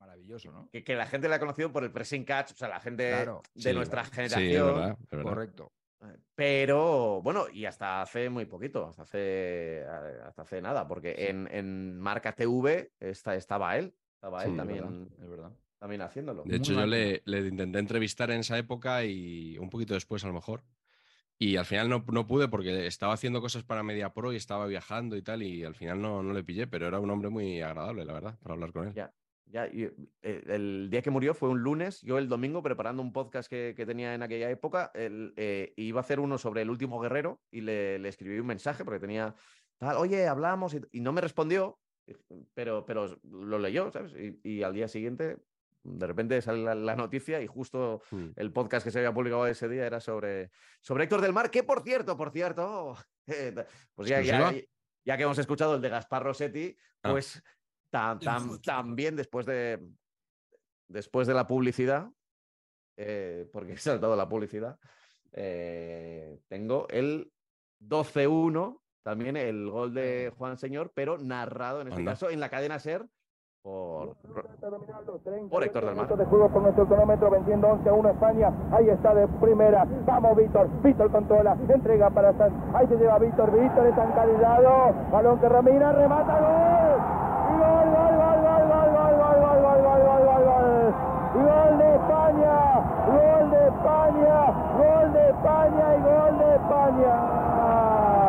Maravilloso, 0.00 0.50
¿no? 0.52 0.68
Que, 0.70 0.82
que 0.82 0.94
la 0.96 1.06
gente 1.06 1.28
la 1.28 1.36
ha 1.36 1.40
conocido 1.40 1.72
por 1.72 1.84
el 1.84 1.92
pressing 1.92 2.24
catch, 2.24 2.52
o 2.52 2.56
sea, 2.56 2.68
la 2.68 2.80
gente 2.80 3.08
Claro. 3.10 3.42
de 3.54 3.62
Sí, 3.62 3.72
nuestra 3.72 4.04
Sí, 4.04 4.10
es 4.10 4.16
generación. 4.16 4.66
verdad, 4.66 4.98
es 5.00 5.10
verdad. 5.10 5.24
Correcto. 5.24 5.72
Eh, 6.04 6.16
Pero 6.34 7.22
bueno, 7.22 7.46
y 7.52 7.64
hasta 7.64 8.02
hace 8.02 8.28
muy 8.28 8.44
poquito, 8.46 8.86
hasta 8.88 9.02
hace, 9.02 9.84
hasta 10.24 10.42
hace 10.42 10.60
nada, 10.60 10.86
porque 10.88 11.14
en, 11.28 11.48
en 11.50 11.98
Marca 11.98 12.32
TV 12.32 12.92
esta- 13.00 13.34
estaba 13.36 13.76
él, 13.76 13.94
estaba 14.14 14.42
Sí, 14.42 14.46
él 14.48 14.52
es 14.52 14.56
también, 14.58 15.08
Es 15.22 15.28
verdad. 15.28 15.52
también 15.78 16.02
haciéndolo. 16.02 16.44
De 16.44 16.56
hecho, 16.56 16.72
yo 16.72 16.86
le, 16.86 17.22
le 17.24 17.38
intenté 17.46 17.78
entrevistar 17.78 18.30
en 18.30 18.40
esa 18.40 18.58
época 18.58 19.04
y 19.04 19.56
un 19.58 19.70
poquito 19.70 19.94
después 19.94 20.24
a 20.24 20.28
lo 20.28 20.34
mejor. 20.34 20.62
Y 21.38 21.56
al 21.56 21.64
final 21.64 21.88
no, 21.88 22.04
no 22.12 22.26
pude 22.26 22.48
porque 22.48 22.86
estaba 22.86 23.12
haciendo 23.14 23.40
cosas 23.40 23.64
para 23.64 23.82
MediaPro 23.82 24.32
y 24.32 24.36
estaba 24.36 24.66
viajando 24.66 25.16
y 25.16 25.22
tal 25.22 25.42
y 25.42 25.64
al 25.64 25.74
final 25.74 26.00
no, 26.00 26.22
no 26.22 26.32
le 26.32 26.44
pillé, 26.44 26.66
pero 26.66 26.86
era 26.86 27.00
un 27.00 27.10
hombre 27.10 27.28
muy 27.28 27.60
agradable, 27.60 28.04
la 28.04 28.12
verdad, 28.12 28.38
para 28.40 28.54
hablar 28.54 28.72
con 28.72 28.88
él. 28.88 28.94
Ya. 28.94 29.12
Ya, 29.54 29.66
eh, 29.66 29.92
el 30.22 30.88
día 30.90 31.00
que 31.00 31.10
murió 31.12 31.32
fue 31.32 31.48
un 31.48 31.60
lunes, 31.60 32.00
yo 32.02 32.18
el 32.18 32.28
domingo 32.28 32.60
preparando 32.60 33.00
un 33.02 33.12
podcast 33.12 33.48
que, 33.48 33.72
que 33.76 33.86
tenía 33.86 34.12
en 34.12 34.20
aquella 34.24 34.50
época, 34.50 34.90
el, 34.94 35.32
eh, 35.36 35.72
iba 35.76 36.00
a 36.00 36.02
hacer 36.02 36.18
uno 36.18 36.38
sobre 36.38 36.62
el 36.62 36.70
último 36.70 36.98
guerrero 36.98 37.40
y 37.52 37.60
le, 37.60 38.00
le 38.00 38.08
escribí 38.08 38.36
un 38.40 38.48
mensaje 38.48 38.84
porque 38.84 38.98
tenía, 38.98 39.36
tal, 39.78 39.96
oye, 39.98 40.26
hablamos 40.26 40.74
y, 40.74 40.80
y 40.90 41.00
no 41.00 41.12
me 41.12 41.20
respondió, 41.20 41.78
pero, 42.52 42.84
pero 42.84 43.20
lo 43.22 43.60
leyó, 43.60 43.92
¿sabes? 43.92 44.12
Y, 44.16 44.40
y 44.42 44.64
al 44.64 44.74
día 44.74 44.88
siguiente, 44.88 45.36
de 45.84 46.06
repente 46.08 46.42
sale 46.42 46.64
la, 46.64 46.74
la 46.74 46.96
noticia 46.96 47.40
y 47.40 47.46
justo 47.46 48.02
Mm. 48.10 48.30
el 48.34 48.52
podcast 48.52 48.84
que 48.84 48.90
se 48.90 48.98
había 48.98 49.14
publicado 49.14 49.46
ese 49.46 49.68
día 49.68 49.86
era 49.86 50.00
sobre, 50.00 50.50
sobre 50.80 51.04
Héctor 51.04 51.20
del 51.20 51.32
Mar, 51.32 51.52
que 51.52 51.62
por 51.62 51.84
cierto, 51.84 52.16
por 52.16 52.32
cierto, 52.32 52.96
eh, 53.28 53.54
pues 53.94 54.08
ya, 54.08 54.20
ya, 54.20 54.52
ya 55.04 55.16
que 55.16 55.22
hemos 55.22 55.38
escuchado 55.38 55.76
el 55.76 55.80
de 55.80 55.90
Gaspar 55.90 56.24
Rossetti, 56.24 56.76
Ah. 57.06 57.10
pues 57.12 57.42
tam- 57.94 58.18
tam- 58.20 58.60
también 58.62 59.16
después 59.16 59.46
de, 59.46 59.80
después 60.88 61.26
de 61.26 61.34
la 61.34 61.46
publicidad, 61.46 62.08
eh, 62.96 63.48
porque 63.52 63.72
he 63.72 63.76
saltado 63.76 64.16
la 64.16 64.28
publicidad, 64.28 64.78
eh, 65.32 66.38
tengo 66.48 66.86
el 66.90 67.30
12-1, 67.80 68.80
también 69.02 69.36
el 69.36 69.68
gol 69.70 69.92
de 69.94 70.32
Juan 70.38 70.56
Señor, 70.56 70.90
pero 70.94 71.18
narrado 71.18 71.80
en 71.80 71.88
este 71.88 72.00
Anda. 72.00 72.12
caso 72.12 72.30
en 72.30 72.40
la 72.40 72.48
cadena 72.48 72.78
Ser 72.78 73.04
por, 73.62 74.16
por 75.50 75.64
Héctor 75.64 75.84
del 75.86 75.94
Mar. 75.96 76.16
de 76.16 76.24
juego 76.26 76.52
por 76.52 76.62
nuestro 76.62 76.86
cronómetro 76.86 77.30
venciendo 77.30 77.68
11 77.68 77.88
a 77.88 77.92
1 77.94 78.10
España. 78.10 78.52
Ahí 78.72 78.88
está 78.90 79.14
de 79.14 79.26
primera. 79.40 79.84
Vamos 80.06 80.36
Víctor. 80.36 80.68
Víctor 80.82 81.10
controla. 81.10 81.56
Entrega 81.68 82.10
para 82.10 82.36
San. 82.36 82.52
Ahí 82.76 82.86
se 82.88 82.96
lleva 82.96 83.18
Víctor. 83.18 83.50
Víctor 83.58 83.86
es 83.86 83.96
encalillado. 83.96 84.92
Balón 85.10 85.40
que 85.40 85.48
Ramira 85.48 85.92
remata 85.92 86.40
gol, 86.40 87.00
de 93.64 93.70
España. 93.70 94.36
Gol 94.76 95.12
de 95.12 95.28
España 95.28 95.86
y 95.96 96.00
gol 96.02 96.38
de 96.38 96.54
España. 96.54 98.24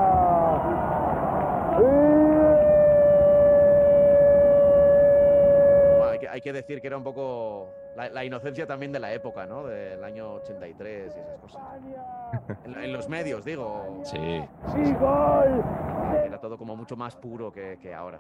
Bueno, 5.98 6.12
hay, 6.12 6.20
que, 6.20 6.30
hay 6.30 6.42
que 6.42 6.54
decir 6.54 6.82
que 6.82 6.88
era 6.88 6.98
un 6.98 7.04
poco 7.04 7.70
la, 7.96 8.10
la 8.10 8.24
inocencia 8.26 8.66
también 8.68 8.92
de 8.92 9.00
la 9.00 9.14
época, 9.14 9.46
¿no? 9.46 9.64
Del 9.66 10.04
año 10.04 10.34
83 10.36 11.16
y 11.16 11.20
esas 11.20 11.38
cosas. 11.40 11.62
En, 12.64 12.76
en 12.78 12.94
los 12.94 13.08
medios, 13.10 13.44
digo. 13.46 14.02
Sí, 14.04 14.44
Sí, 14.74 14.94
gol. 14.96 15.64
Era 16.26 16.40
todo 16.40 16.58
como 16.58 16.76
mucho 16.76 16.96
más 16.96 17.16
puro 17.16 17.52
que, 17.52 17.78
que 17.82 17.94
ahora. 17.94 18.20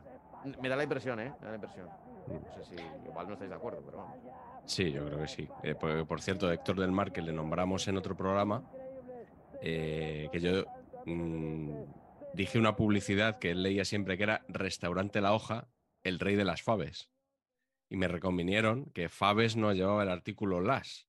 Me 0.62 0.70
da 0.70 0.76
la 0.76 0.84
impresión, 0.84 1.20
¿eh? 1.20 1.34
Me 1.40 1.46
da 1.46 1.50
la 1.52 1.56
impresión. 1.56 1.88
No 2.28 2.54
sé 2.54 2.64
si 2.64 2.76
igual 3.06 3.28
no 3.28 3.34
estáis 3.34 3.50
de 3.50 3.56
acuerdo, 3.56 3.82
pero 3.86 3.98
vamos. 3.98 4.18
Sí, 4.66 4.92
yo 4.92 5.06
creo 5.06 5.20
que 5.22 5.28
sí. 5.28 5.48
Eh, 5.64 5.76
por, 5.76 6.06
por 6.08 6.22
cierto, 6.22 6.52
Héctor 6.52 6.80
del 6.80 6.92
Mar, 6.92 7.12
que 7.12 7.22
le 7.22 7.32
nombramos 7.34 7.88
en 7.88 7.98
otro 7.98 8.16
programa, 8.16 8.70
eh, 9.62 10.30
que 10.32 10.40
yo 10.40 10.66
mm, 11.06 11.72
dije 12.34 12.58
una 12.60 12.76
publicidad 12.76 13.40
que 13.40 13.52
él 13.52 13.64
leía 13.64 13.86
siempre 13.86 14.18
que 14.18 14.24
era 14.24 14.44
Restaurante 14.48 15.22
La 15.22 15.34
Hoja, 15.34 15.68
el 16.04 16.20
rey 16.20 16.36
de 16.36 16.46
las 16.46 16.62
faves. 16.62 17.10
Y 17.90 17.98
me 17.98 18.08
reconvinieron 18.08 18.86
que 18.92 19.10
faves 19.10 19.56
no 19.56 19.72
llevaba 19.74 20.04
el 20.04 20.10
artículo 20.10 20.60
las. 20.62 21.08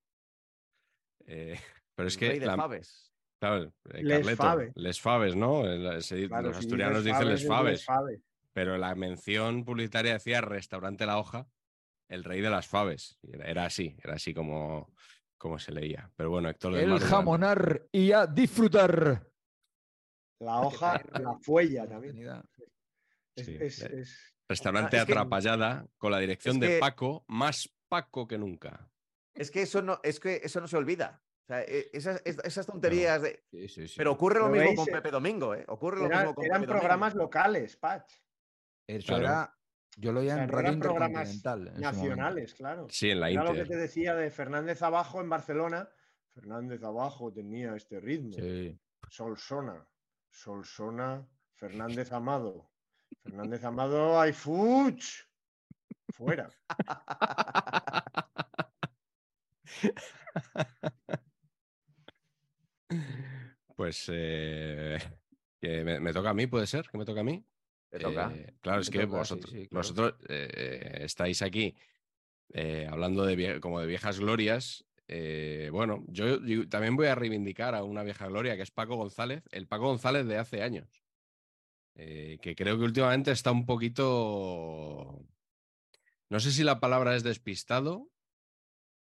Eh, 1.26 1.58
pero 1.94 2.08
es 2.08 2.14
El 2.14 2.20
que 2.20 2.28
Rey 2.30 2.38
de 2.38 2.46
la- 2.46 2.56
Faves. 2.56 3.12
Claro, 3.38 3.72
eh, 3.92 4.02
Les 4.02 4.34
faves. 4.36 4.72
les 4.76 5.00
faves, 5.00 5.36
¿no? 5.36 5.64
El- 5.66 6.02
se- 6.02 6.26
Claro, 6.26 6.48
los 6.48 6.56
asturianos 6.58 7.04
dicen 7.04 7.28
les 7.28 7.42
es 7.42 7.46
faves, 7.48 7.72
les 7.72 7.84
faves. 7.84 8.20
pero 8.54 8.78
la 8.78 8.94
mención 8.94 9.64
publicitaria 9.64 10.14
decía 10.14 10.40
restaurante 10.40 11.04
La 11.04 11.18
Hoja, 11.18 11.46
el 12.08 12.24
rey 12.24 12.40
de 12.40 12.50
las 12.50 12.66
faves. 12.66 13.18
Era, 13.22 13.46
era 13.46 13.64
así, 13.66 13.96
era 14.02 14.14
así 14.14 14.32
como, 14.34 14.92
como 15.38 15.58
se 15.58 15.72
leía. 15.72 16.10
Pero 16.16 16.30
bueno, 16.30 16.48
Héctor 16.48 16.74
del 16.74 16.84
El 16.84 16.90
Mar, 16.90 17.00
jamonar 17.02 17.86
y 17.92 18.12
a 18.12 18.26
disfrutar. 18.26 19.26
La 20.40 20.60
hoja, 20.60 21.00
la 21.18 21.34
fuella 21.40 21.86
también. 21.88 22.18
Es, 23.36 23.46
Sí, 23.46 23.56
es- 23.60 23.82
es- 23.82 24.32
Restaurante 24.48 24.96
que- 24.96 25.02
Atrapallada 25.02 25.86
con 25.98 26.12
la 26.12 26.18
dirección 26.18 26.60
de 26.60 26.68
que- 26.68 26.78
Paco, 26.78 27.24
más 27.28 27.68
Paco 27.88 28.26
que 28.26 28.38
nunca. 28.38 28.88
Es 29.34 29.50
que 29.50 29.62
eso 29.62 29.82
no, 29.82 30.00
es 30.02 30.20
que 30.20 30.40
eso 30.42 30.60
no 30.60 30.68
se 30.68 30.76
olvida. 30.76 31.22
O 31.42 31.46
sea, 31.48 31.62
e- 31.62 31.90
esas, 31.92 32.22
es- 32.24 32.38
esas 32.44 32.66
tonterías 32.66 33.22
de. 33.22 33.44
Sí, 33.50 33.68
sí, 33.68 33.88
sí. 33.88 33.94
Pero 33.96 34.12
ocurre 34.12 34.38
lo 34.40 34.46
Pero 34.50 34.52
mismo 34.54 34.68
veis, 34.68 34.78
con 34.78 34.88
eh, 34.88 34.92
Pepe 34.92 35.10
Domingo, 35.10 35.54
¿eh? 35.54 35.64
Ocurre 35.68 35.98
lo 36.00 36.06
era- 36.06 36.18
mismo 36.18 36.34
con 36.34 36.44
eran 36.44 36.60
Pepe 36.60 36.66
Domingo. 36.66 36.80
programas 36.80 37.14
locales, 37.14 37.76
Patch. 37.76 38.12
Eso 38.88 39.06
Claro. 39.08 39.22
era, 39.24 39.58
yo 39.96 40.12
lo 40.12 40.20
sea, 40.20 40.44
en 40.44 40.48
Radio 40.48 40.68
eran 40.68 40.80
programas 40.80 41.42
nacionales, 41.78 42.54
claro. 42.54 42.86
Sí, 42.90 43.10
en 43.10 43.20
la 43.20 43.30
Era 43.30 43.44
lo 43.44 43.52
que 43.52 43.60
Inter. 43.60 43.68
te 43.68 43.76
decía 43.76 44.14
de 44.14 44.30
Fernández 44.30 44.82
Abajo 44.82 45.20
en 45.20 45.28
Barcelona. 45.30 45.88
Fernández 46.34 46.82
Abajo 46.82 47.32
tenía 47.32 47.74
este 47.74 47.98
ritmo. 47.98 48.32
Sí. 48.32 48.78
Solsona, 49.08 49.86
Solsona, 50.30 51.26
Fernández 51.54 52.12
Amado. 52.12 52.70
Fernández 53.22 53.64
Amado, 53.64 54.20
hay 54.20 54.32
fuch. 54.32 55.24
Fuera. 56.10 56.50
Pues 63.74 64.06
eh, 64.10 64.96
que 65.60 65.84
me, 65.84 66.00
me 66.00 66.12
toca 66.12 66.30
a 66.30 66.34
mí, 66.34 66.46
¿puede 66.46 66.66
ser? 66.66 66.88
¿Que 66.88 66.96
me 66.96 67.04
toca 67.04 67.20
a 67.20 67.24
mí? 67.24 67.44
Te 67.96 68.04
toca. 68.04 68.30
Eh, 68.34 68.54
claro, 68.60 68.80
es 68.80 68.90
Te 68.90 68.98
que 68.98 69.06
toca, 69.06 69.18
vosotros, 69.18 69.50
sí, 69.50 69.66
claro. 69.66 69.82
vosotros, 69.82 70.14
eh, 70.28 70.98
estáis 71.00 71.40
aquí 71.40 71.74
eh, 72.52 72.86
hablando 72.90 73.24
de 73.24 73.60
como 73.60 73.80
de 73.80 73.86
viejas 73.86 74.20
glorias. 74.20 74.84
bueno, 75.72 76.04
yo, 76.08 76.44
yo 76.44 76.68
también 76.68 76.96
voy 76.96 77.06
a 77.06 77.14
reivindicar 77.14 77.74
a 77.74 77.84
una 77.84 78.02
vieja 78.02 78.26
gloria 78.26 78.56
que 78.56 78.62
es 78.62 78.70
Paco 78.70 78.96
González, 78.96 79.44
el 79.50 79.66
Paco 79.66 79.86
González 79.86 80.26
de 80.26 80.36
hace 80.36 80.62
años, 80.62 81.02
que 81.94 82.54
creo 82.56 82.76
que 82.78 82.84
últimamente 82.84 83.30
está 83.30 83.50
un 83.50 83.64
poquito, 83.64 85.24
no 86.28 86.40
sé 86.40 86.50
si 86.50 86.64
la 86.64 86.80
palabra 86.80 87.16
es 87.16 87.22
despistado 87.22 88.10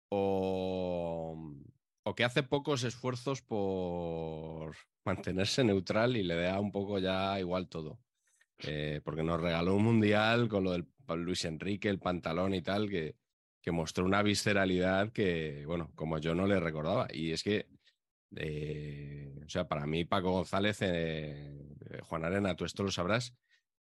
o, 0.09 1.55
o 2.03 2.15
que 2.17 2.25
hace 2.25 2.43
pocos 2.43 2.83
esfuerzos 2.83 3.43
por 3.43 4.75
mantenerse 5.05 5.63
neutral 5.63 6.17
y 6.17 6.25
le 6.25 6.35
da 6.35 6.59
un 6.59 6.73
poco 6.73 6.99
ya 6.99 7.39
igual 7.39 7.69
todo. 7.69 8.01
Eh, 8.67 9.01
porque 9.03 9.23
nos 9.23 9.41
regaló 9.41 9.75
un 9.75 9.85
mundial 9.85 10.49
con 10.49 10.65
lo 10.65 10.73
del 10.73 10.87
Luis 11.17 11.45
Enrique, 11.45 11.89
el 11.89 11.99
pantalón 11.99 12.55
y 12.55 12.63
tal, 12.63 12.89
que, 12.89 13.17
que 13.61 13.71
mostró 13.71 14.05
una 14.05 14.23
visceralidad 14.23 15.13
que, 15.13 15.65
bueno, 15.67 15.91
como 15.95 16.19
yo 16.19 16.35
no 16.35 16.47
le 16.47 16.61
recordaba. 16.61 17.09
Y 17.13 17.33
es 17.33 17.43
que, 17.43 17.67
eh, 18.37 19.41
o 19.45 19.49
sea, 19.49 19.69
para 19.69 19.87
mí 19.87 20.05
Paco 20.05 20.33
González, 20.33 20.79
eh, 20.83 21.77
eh, 21.91 22.01
Juan 22.03 22.25
Arena, 22.25 22.55
tú 22.55 22.65
esto 22.65 22.83
lo 22.83 22.91
sabrás. 22.91 23.35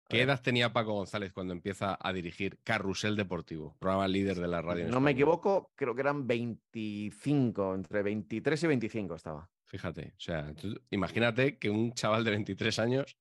¿Qué 0.08 0.22
edad 0.22 0.42
tenía 0.42 0.72
Paco 0.72 0.94
González 0.94 1.32
cuando 1.32 1.52
empieza 1.52 1.96
a 2.00 2.12
dirigir 2.12 2.58
Carrusel 2.64 3.14
Deportivo, 3.14 3.76
programa 3.78 4.08
líder 4.08 4.40
de 4.40 4.48
la 4.48 4.60
radio? 4.60 4.86
en 4.86 4.90
No 4.90 5.00
me 5.00 5.12
equivoco, 5.12 5.70
creo 5.76 5.94
que 5.94 6.00
eran 6.00 6.26
25, 6.26 7.76
entre 7.76 8.02
23 8.02 8.60
y 8.60 8.66
25 8.66 9.14
estaba. 9.14 9.48
Fíjate, 9.66 10.14
o 10.16 10.20
sea, 10.20 10.52
tú 10.54 10.74
imagínate 10.90 11.58
que 11.58 11.70
un 11.70 11.92
chaval 11.92 12.24
de 12.24 12.32
23 12.32 12.78
años 12.80 13.16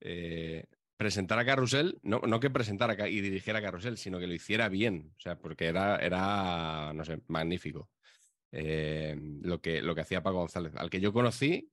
eh, 0.00 0.64
presentara 0.98 1.46
Carrusel, 1.46 1.98
no, 2.02 2.20
no 2.20 2.40
que 2.40 2.50
presentara 2.50 3.08
y 3.08 3.20
dirigiera 3.20 3.62
Carrusel, 3.62 3.96
sino 3.96 4.18
que 4.18 4.26
lo 4.26 4.34
hiciera 4.34 4.68
bien. 4.68 5.14
O 5.16 5.20
sea, 5.20 5.38
porque 5.38 5.66
era, 5.66 5.96
era 5.96 6.92
no 6.92 7.04
sé, 7.04 7.22
magnífico. 7.28 7.88
Eh, 8.50 9.16
lo, 9.42 9.60
que, 9.60 9.80
lo 9.80 9.94
que 9.94 10.00
hacía 10.02 10.22
Paco 10.22 10.38
González. 10.38 10.74
Al 10.76 10.90
que 10.90 11.00
yo 11.00 11.12
conocí, 11.12 11.70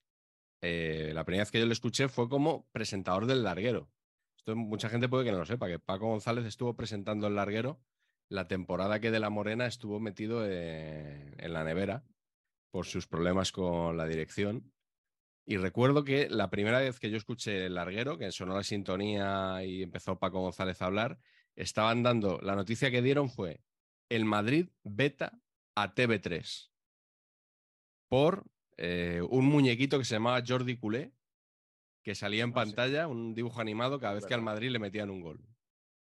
eh, 0.61 1.11
la 1.13 1.26
primera 1.26 1.41
vez 1.41 1.51
que 1.51 1.59
yo 1.59 1.65
le 1.65 1.73
escuché 1.73 2.07
fue 2.07 2.30
como 2.30 2.67
presentador 2.71 3.26
del 3.26 3.43
larguero. 3.43 3.89
Esto 4.38 4.55
mucha 4.55 4.89
gente 4.89 5.09
puede 5.09 5.26
que 5.26 5.32
no 5.32 5.39
lo 5.39 5.45
sepa, 5.45 5.67
que 5.67 5.80
Paco 5.80 6.07
González 6.07 6.45
estuvo 6.45 6.76
presentando 6.76 7.28
el 7.28 7.36
larguero 7.36 7.82
la 8.30 8.47
temporada 8.47 8.99
que 8.99 9.11
De 9.11 9.19
la 9.19 9.30
Morena 9.30 9.65
estuvo 9.67 9.99
metido 9.99 10.45
en 10.45 11.53
la 11.53 11.63
nevera 11.63 12.03
por 12.71 12.86
sus 12.86 13.07
problemas 13.07 13.51
con 13.51 13.97
la 13.97 14.05
dirección. 14.05 14.71
Y 15.45 15.57
recuerdo 15.57 16.03
que 16.03 16.27
la 16.29 16.49
primera 16.49 16.79
vez 16.79 16.99
que 16.99 17.11
yo 17.11 17.17
escuché 17.17 17.67
el 17.67 17.75
larguero, 17.75 18.17
que 18.17 18.31
sonó 18.31 18.55
la 18.55 18.63
sintonía 18.63 19.63
y 19.63 19.83
empezó 19.83 20.17
Paco 20.17 20.41
González 20.41 20.81
a 20.81 20.85
hablar, 20.87 21.19
estaban 21.55 22.01
dando, 22.01 22.39
la 22.41 22.55
noticia 22.55 22.89
que 22.89 23.01
dieron 23.03 23.29
fue 23.29 23.61
el 24.09 24.25
Madrid 24.25 24.69
beta 24.83 25.39
a 25.75 25.93
TV3 25.93 26.71
por 28.07 28.45
eh, 28.77 29.21
un 29.29 29.45
muñequito 29.45 29.97
que 29.99 30.05
se 30.05 30.15
llamaba 30.15 30.43
Jordi 30.45 30.77
Culé, 30.77 31.13
que 32.03 32.15
salía 32.15 32.43
en 32.43 32.49
Ah, 32.49 32.53
sí. 32.65 32.71
pantalla, 32.71 33.07
un 33.07 33.33
dibujo 33.33 33.61
animado 33.61 33.99
cada 33.99 34.13
vez 34.15 34.25
que 34.25 34.33
al. 34.33 34.41
Madrid 34.41 34.69
le 34.69 34.79
metían 34.79 35.09
un 35.09 35.21
gol. 35.21 35.39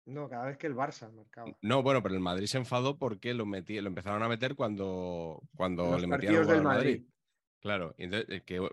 No, 0.07 0.29
cada 0.29 0.47
vez 0.47 0.57
que 0.57 0.67
el 0.67 0.75
Barça 0.75 1.13
marcaba. 1.13 1.53
No, 1.61 1.83
bueno, 1.83 2.03
pero 2.03 2.15
el 2.15 2.21
Madrid 2.21 2.47
se 2.47 2.57
enfadó 2.59 2.97
porque 2.99 3.35
lo, 3.35 3.45
metí, 3.47 3.79
lo 3.81 3.89
empezaron 3.89 4.23
a 4.23 4.29
meter 4.29 4.55
cuando, 4.55 5.43
cuando 5.55 5.93
Los 5.93 6.01
le 6.01 6.07
metían 6.07 6.33
un 6.35 6.39
gol 6.41 6.47
del 6.49 6.57
al 6.59 6.63
Madrid. 6.65 6.91
Madrid. 7.01 7.07
Claro, 7.61 7.95
entonces, 7.99 8.29
eh, 8.31 8.43
que, 8.45 8.69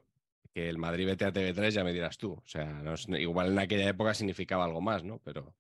que 0.56 0.70
el 0.70 0.78
Madrid 0.78 1.06
vete 1.06 1.26
a 1.26 1.34
TV3 1.34 1.74
ya 1.74 1.84
me 1.84 1.91
dirás 1.93 2.18
tú. 2.18 2.32
O 2.34 2.47
sea, 2.47 2.66
no 2.66 2.93
es- 2.93 3.08
igual 3.10 3.51
en 3.51 3.60
aquella 3.60 3.89
época 3.89 4.14
significaba 4.14 4.64
algo 4.66 4.80
más, 4.82 5.03
¿no? 5.03 5.20
Pero 5.20 5.58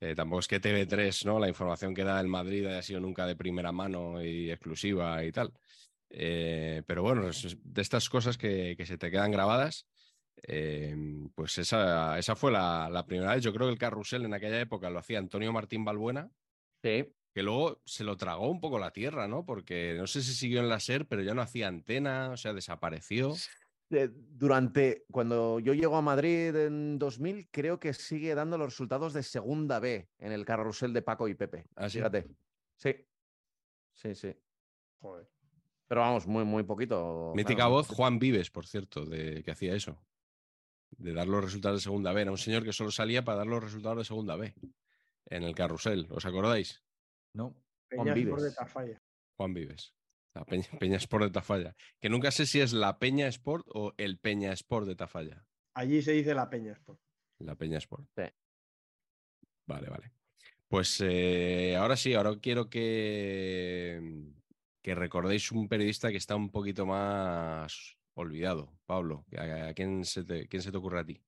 eh, 0.00 0.14
tampoco 0.14 0.40
es 0.40 0.48
que 0.48 0.60
TV3, 0.60 1.24
¿no? 1.24 1.38
La 1.38 1.48
información 1.48 1.94
que 1.94 2.04
da 2.04 2.20
el 2.20 2.28
Madrid 2.28 2.66
haya 2.66 2.82
sido 2.82 3.00
nunca 3.00 3.26
de 3.26 3.36
primera 3.36 3.72
mano 3.72 4.22
y 4.22 4.50
exclusiva 4.50 5.24
y 5.24 5.32
tal. 5.32 5.54
Eh, 6.10 6.82
pero 6.86 7.02
bueno, 7.02 7.26
es 7.28 7.56
de 7.62 7.82
estas 7.82 8.08
cosas 8.10 8.36
que, 8.36 8.74
que 8.76 8.84
se 8.86 8.98
te 8.98 9.10
quedan 9.10 9.30
grabadas. 9.32 9.86
eh, 10.46 10.94
pues 11.34 11.56
esa, 11.58 12.18
esa 12.18 12.36
fue 12.36 12.52
la, 12.52 12.88
la 12.90 13.06
primera 13.06 13.34
vez. 13.34 13.42
Yo 13.42 13.52
creo 13.54 13.66
que 13.68 13.72
el 13.72 13.78
carrusel 13.78 14.24
en 14.26 14.34
aquella 14.34 14.60
época 14.60 14.90
lo 14.90 14.98
hacía 14.98 15.18
Antonio 15.18 15.52
Martín 15.52 15.84
Balbuena 15.86 16.28
Sí. 16.82 17.06
que 17.32 17.42
luego 17.42 17.80
se 17.86 18.04
lo 18.04 18.16
tragó 18.18 18.50
un 18.50 18.60
poco 18.60 18.78
la 18.78 18.90
tierra, 18.92 19.26
¿no? 19.26 19.46
Porque 19.46 19.94
no 19.96 20.06
sé 20.06 20.20
si 20.22 20.34
siguió 20.34 20.60
en 20.60 20.68
la 20.68 20.76
SER, 20.80 21.06
pero 21.06 21.22
ya 21.22 21.32
no 21.34 21.40
hacía 21.40 21.66
antena, 21.68 22.28
o 22.30 22.36
sea, 22.36 22.52
desapareció. 22.52 23.34
Eh, 23.90 24.10
Durante, 24.12 25.04
cuando 25.10 25.60
yo 25.60 25.74
llego 25.74 25.96
a 25.96 26.02
Madrid 26.02 26.54
en 26.56 26.98
2000, 26.98 27.48
creo 27.50 27.78
que 27.78 27.94
sigue 27.94 28.34
dando 28.34 28.58
los 28.58 28.68
resultados 28.68 29.12
de 29.12 29.22
segunda 29.22 29.78
B 29.78 30.08
en 30.18 30.32
el 30.32 30.44
carrusel 30.44 30.92
de 30.92 31.02
Paco 31.02 31.28
y 31.28 31.34
Pepe. 31.34 31.66
¿Ah, 31.76 31.88
sí? 31.88 31.98
Fíjate. 31.98 32.26
Sí. 32.76 32.94
Sí, 33.92 34.14
sí. 34.14 34.34
Joder. 35.00 35.28
Pero 35.86 36.00
vamos, 36.00 36.26
muy, 36.26 36.44
muy 36.44 36.62
poquito. 36.64 37.32
Mítica 37.34 37.56
claro, 37.56 37.70
voz. 37.70 37.88
Juan 37.88 38.18
Vives, 38.18 38.50
por 38.50 38.66
cierto, 38.66 39.04
de 39.04 39.42
que 39.44 39.50
hacía 39.50 39.74
eso. 39.74 40.02
De 40.90 41.12
dar 41.12 41.28
los 41.28 41.44
resultados 41.44 41.80
de 41.80 41.84
segunda 41.84 42.12
B. 42.12 42.22
Era 42.22 42.30
un 42.30 42.38
señor 42.38 42.64
que 42.64 42.72
solo 42.72 42.90
salía 42.90 43.24
para 43.24 43.38
dar 43.38 43.46
los 43.46 43.62
resultados 43.62 43.98
de 43.98 44.04
segunda 44.04 44.36
B 44.36 44.54
en 45.26 45.42
el 45.42 45.54
carrusel. 45.54 46.06
¿Os 46.10 46.24
acordáis? 46.24 46.82
No. 47.32 47.54
De. 47.90 47.96
Juan 49.36 49.54
Vives. 49.54 49.94
La 50.34 50.44
Peña, 50.44 50.66
Peña 50.80 50.96
Sport 50.96 51.24
de 51.24 51.30
Tafalla. 51.30 51.76
Que 52.00 52.08
nunca 52.08 52.30
sé 52.30 52.46
si 52.46 52.60
es 52.60 52.72
la 52.72 52.98
Peña 52.98 53.28
Sport 53.28 53.66
o 53.72 53.94
el 53.96 54.18
Peña 54.18 54.52
Sport 54.52 54.86
de 54.86 54.96
Tafalla. 54.96 55.44
Allí 55.74 56.02
se 56.02 56.12
dice 56.12 56.34
la 56.34 56.50
Peña 56.50 56.72
Sport. 56.72 57.00
La 57.38 57.56
Peña 57.56 57.78
Sport. 57.78 58.06
Sí. 58.16 58.24
Vale, 59.66 59.88
vale. 59.88 60.12
Pues 60.68 61.00
eh, 61.04 61.76
ahora 61.76 61.96
sí, 61.96 62.14
ahora 62.14 62.32
quiero 62.40 62.68
que, 62.68 64.00
que 64.82 64.94
recordéis 64.94 65.52
un 65.52 65.68
periodista 65.68 66.10
que 66.10 66.16
está 66.16 66.36
un 66.36 66.50
poquito 66.50 66.84
más 66.86 67.96
olvidado. 68.14 68.78
Pablo, 68.86 69.24
¿a, 69.36 69.68
a 69.68 69.74
quién, 69.74 70.04
se 70.04 70.24
te, 70.24 70.48
quién 70.48 70.62
se 70.62 70.72
te 70.72 70.78
ocurre 70.78 71.00
a 71.00 71.04
ti? 71.04 71.22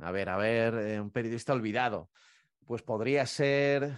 A 0.00 0.10
ver, 0.10 0.28
a 0.28 0.36
ver, 0.36 0.74
eh, 0.74 1.00
un 1.00 1.10
periodista 1.10 1.52
olvidado. 1.52 2.10
Pues 2.66 2.82
podría 2.82 3.26
ser. 3.26 3.96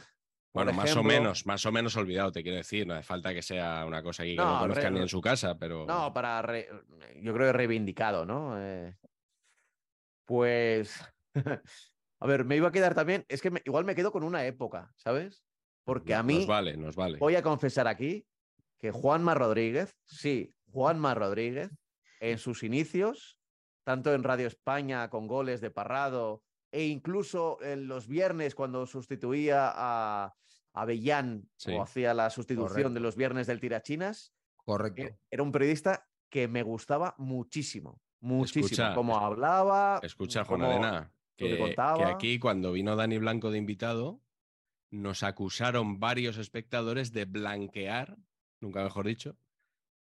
Bueno, 0.57 0.73
más 0.73 0.97
o 0.97 1.03
menos, 1.03 1.47
más 1.47 1.65
o 1.67 1.73
menos 1.73 1.97
olvidado, 1.97 2.33
te 2.33 2.43
quiero 2.43 2.57
decir. 2.59 2.87
No 2.87 2.95
hace 2.95 3.03
falta 3.05 3.33
que 3.33 3.43
sea 3.43 3.85
una 3.87 4.03
cosa 4.03 4.23
aquí 4.25 4.33
que 4.33 4.37
no, 4.39 4.55
No, 4.55 4.59
conozcan 4.61 4.95
ni 4.95 5.01
en 5.01 5.09
su 5.09 5.21
casa, 5.21 5.57
pero. 5.59 5.87
No, 5.87 6.13
para. 6.13 6.43
re- 6.43 6.69
Yo 7.23 7.33
creo 7.35 7.47
que 7.49 7.53
reivindicado, 7.53 8.27
¿no? 8.27 8.55
Eh, 8.61 8.97
Pues. 10.25 11.01
A 12.19 12.27
ver, 12.27 12.45
me 12.47 12.57
iba 12.57 12.69
a 12.69 12.73
quedar 12.73 12.95
también. 12.95 13.25
Es 13.29 13.43
que 13.43 13.51
me- 13.51 13.63
igual 13.65 13.85
me 13.85 13.95
quedo 13.95 14.11
con 14.11 14.25
una 14.25 14.47
época, 14.47 14.93
¿sabes? 14.97 15.45
Porque 15.85 16.15
a 16.15 16.23
mí. 16.23 16.39
Nos 16.39 16.47
vale, 16.47 16.77
nos 16.77 16.97
vale. 16.97 17.19
Voy 17.19 17.37
a 17.37 17.43
confesar 17.43 17.87
aquí 17.87 18.27
que 18.79 18.91
Juanma 18.91 19.35
Rodríguez, 19.35 19.95
sí, 20.07 20.55
Juanma 20.71 21.15
Rodríguez, 21.15 21.71
en 22.21 22.39
sus 22.39 22.63
inicios, 22.63 23.39
tanto 23.85 24.15
en 24.15 24.23
Radio 24.25 24.47
España 24.47 25.09
con 25.11 25.27
goles 25.27 25.61
de 25.61 25.71
Parrado, 25.71 26.43
e 26.73 26.85
incluso 26.87 27.59
en 27.63 27.87
los 27.87 28.09
viernes 28.09 28.55
cuando 28.55 28.87
sustituía 28.87 29.71
a 29.75 30.35
Avellán 30.77 31.49
Sí. 31.57 31.73
o 31.73 31.83
hacía 31.83 32.15
la 32.15 32.31
sustitución 32.31 32.69
Correcto. 32.69 32.91
de 32.95 33.01
los 33.01 33.17
viernes 33.17 33.47
del 33.47 33.61
Tirachinas, 33.61 34.33
Correcto. 34.57 35.03
e- 35.03 35.19
era 35.31 35.43
un 35.43 35.51
periodista 35.53 36.09
que 36.31 36.49
me 36.49 36.63
gustaba 36.63 37.15
muchísimo, 37.19 38.01
muchísimo. 38.21 38.67
Escucha, 38.67 38.95
Cómo 38.95 39.19
hablaba. 39.19 40.01
Escucha, 40.03 40.45
Juan 40.45 40.63
Arena, 40.63 41.13
que 41.37 41.57
que, 41.57 42.05
aquí 42.05 42.39
cuando 42.39 42.73
vino 42.73 42.95
Dani 42.97 43.19
Blanco 43.19 43.51
de 43.51 43.59
invitado, 43.59 44.21
nos 44.91 45.23
acusaron 45.23 45.99
varios 45.99 46.37
espectadores 46.39 47.13
de 47.13 47.25
blanquear, 47.25 48.17
nunca 48.61 48.83
mejor 48.85 49.07
dicho, 49.07 49.37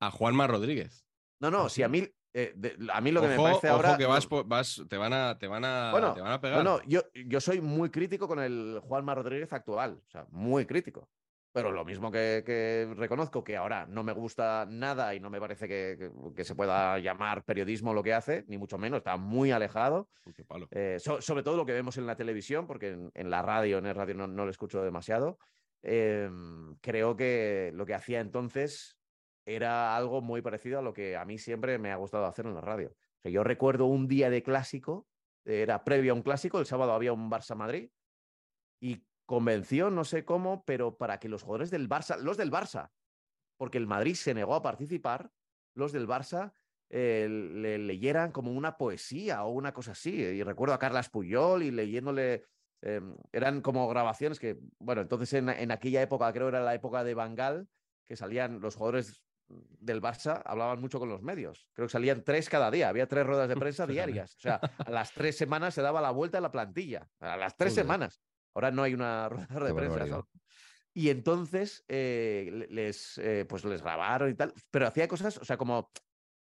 a 0.01 0.11
Juanma 0.11 0.47
Rodríguez. 0.47 1.07
No, 1.41 1.51
no, 1.51 1.65
¿Ah, 1.65 1.69
si 1.69 1.83
a 1.83 1.89
mí, 1.89 2.05
eh, 2.39 2.53
de- 2.55 2.77
a 2.93 3.01
mí 3.01 3.11
lo 3.13 3.23
que 3.23 3.29
me 3.29 3.37
parece 3.37 3.69
ojo 3.71 3.77
ahora. 3.77 3.97
que 3.97 4.05
vas, 4.07 4.29
vas- 4.47 4.83
te 4.89 4.97
van 4.99 5.13
a, 5.13 5.39
te 5.39 5.47
van 5.49 5.65
a, 5.65 5.91
Bueno, 5.91 6.13
te 6.13 6.21
van 6.21 6.33
a 6.33 6.41
pegar. 6.41 6.63
No, 6.63 6.77
no, 6.79 6.83
yo, 6.87 7.01
yo 7.15 7.41
soy 7.41 7.61
muy 7.63 7.89
crítico 7.91 8.29
con 8.29 8.39
el 8.41 8.79
Juanma 8.83 9.15
Rodríguez 9.15 9.53
actual, 9.53 10.01
o 10.07 10.11
sea, 10.11 10.27
muy 10.31 10.67
crítico. 10.67 11.09
Pero 11.53 11.73
lo 11.73 11.87
mismo 11.87 12.13
que, 12.13 12.43
que 12.45 12.93
reconozco 12.99 13.43
que 13.43 13.57
ahora 13.57 13.87
no 13.87 14.03
me 14.05 14.13
gusta 14.13 14.67
nada 14.69 15.15
y 15.15 15.21
no 15.21 15.31
me 15.31 15.41
parece 15.41 15.67
que, 15.67 15.97
que- 15.99 16.35
que 16.35 16.45
se 16.45 16.55
pueda 16.55 16.99
llamar 16.99 17.45
periodismo 17.45 17.95
lo 17.95 18.03
que 18.03 18.13
hace, 18.13 18.45
ni 18.49 18.59
mucho 18.59 18.77
menos, 18.77 18.99
está 18.99 19.17
muy 19.17 19.53
alejado. 19.53 20.11
Uy, 20.27 20.35
qué 20.35 20.45
palo. 20.45 20.69
Eh, 20.73 20.99
so- 21.01 21.23
sobre 21.23 21.43
todo 21.43 21.57
lo 21.57 21.65
que 21.65 21.73
vemos 21.73 21.97
en 21.97 22.07
la 22.07 22.15
televisión, 22.17 22.67
porque 22.67 22.91
en, 22.91 23.11
en 23.15 23.31
la 23.31 23.41
radio, 23.41 23.79
en 23.79 23.87
el 23.87 23.95
radio 23.95 24.15
no, 24.15 24.27
no 24.27 24.45
lo 24.45 24.51
escucho 24.51 24.83
demasiado. 24.83 25.39
Eh, 25.83 26.29
creo 26.83 27.17
que 27.17 27.71
lo 27.75 27.87
que 27.87 27.95
hacía 27.95 28.21
entonces 28.21 28.99
era 29.47 29.97
algo 29.97 30.21
muy 30.21 30.43
parecido 30.43 30.81
a 30.81 30.83
lo 30.83 30.93
que 30.93 31.17
a 31.17 31.25
mí 31.25 31.39
siempre 31.39 31.79
me 31.79 31.93
ha 31.93 31.97
gustado 31.97 32.27
hacer 32.27 32.47
en 32.47 32.55
la 32.55 32.61
radio. 32.61 32.95
Yo 33.25 33.45
recuerdo 33.45 33.87
un 33.87 34.09
día 34.09 34.29
de 34.29 34.43
clásico, 34.43 35.07
era 35.45 35.85
previo 35.85 36.13
a 36.13 36.17
un 36.17 36.23
clásico, 36.23 36.59
el 36.59 36.67
sábado 36.67 36.93
había 36.93 37.13
un 37.13 37.31
Barça-Madrid, 37.31 37.91
y 38.81 39.05
convenció, 39.25 39.91
no 39.91 40.05
sé 40.05 40.25
cómo, 40.25 40.65
pero 40.65 40.97
para 40.97 41.19
que 41.19 41.29
los 41.29 41.43
jugadores 41.43 41.71
del 41.71 41.89
Barça, 41.89 42.19
los 42.19 42.37
del 42.37 42.51
Barça, 42.51 42.91
porque 43.57 43.79
el 43.79 43.87
Madrid 43.87 44.15
se 44.15 44.35
negó 44.35 44.55
a 44.55 44.63
participar, 44.63 45.31
los 45.75 45.93
del 45.93 46.07
Barça 46.07 46.53
eh, 46.91 47.29
le 47.29 47.79
leyeran 47.79 48.33
como 48.33 48.53
una 48.53 48.77
poesía 48.77 49.45
o 49.45 49.51
una 49.51 49.73
cosa 49.73 49.93
así. 49.93 50.15
Y 50.15 50.43
recuerdo 50.43 50.75
a 50.75 50.79
Carlas 50.79 51.09
Puyol 51.09 51.63
y 51.63 51.71
leyéndole, 51.71 52.45
eh, 52.83 53.01
eran 53.33 53.61
como 53.61 53.89
grabaciones 53.89 54.39
que, 54.39 54.59
bueno, 54.79 55.03
entonces 55.03 55.33
en, 55.35 55.49
en 55.49 55.71
aquella 55.71 56.03
época, 56.03 56.33
creo 56.33 56.49
era 56.49 56.61
la 56.61 56.75
época 56.75 57.03
de 57.03 57.15
Bangal, 57.15 57.69
que 58.07 58.17
salían 58.17 58.61
los 58.61 58.77
jugadores 58.77 59.26
del 59.49 60.03
Barça, 60.03 60.43
hablaban 60.45 60.81
mucho 60.81 60.99
con 60.99 61.09
los 61.09 61.23
medios. 61.23 61.69
Creo 61.73 61.87
que 61.89 61.93
salían 61.93 62.25
tres 62.25 62.49
cada 62.49 62.71
día, 62.71 62.89
había 62.89 63.07
tres 63.07 63.27
ruedas 63.27 63.49
de 63.49 63.57
prensa 63.57 63.87
diarias. 63.87 64.35
O 64.37 64.41
sea, 64.41 64.57
a 64.57 64.91
las 64.91 65.13
tres 65.13 65.37
semanas 65.37 65.75
se 65.75 65.83
daba 65.83 66.01
la 66.01 66.11
vuelta 66.11 66.39
a 66.39 66.41
la 66.41 66.51
plantilla, 66.51 67.09
a 67.21 67.37
las 67.37 67.57
tres 67.57 67.75
semanas. 67.75 68.23
Ahora 68.55 68.71
no 68.71 68.83
hay 68.83 68.95
una 68.95 69.29
rueda 69.51 69.65
de 69.65 69.75
prensa. 69.75 70.23
Y 70.95 71.11
entonces 71.11 71.85
eh, 71.89 72.49
le- 72.53 72.67
les, 72.69 73.19
eh, 73.19 73.45
pues 73.49 73.65
les 73.65 73.83
grabaron 73.83 74.31
y 74.31 74.35
tal, 74.35 74.55
pero 74.71 74.87
hacía 74.87 75.07
cosas, 75.07 75.37
o 75.37 75.45
sea, 75.45 75.57
como 75.59 75.91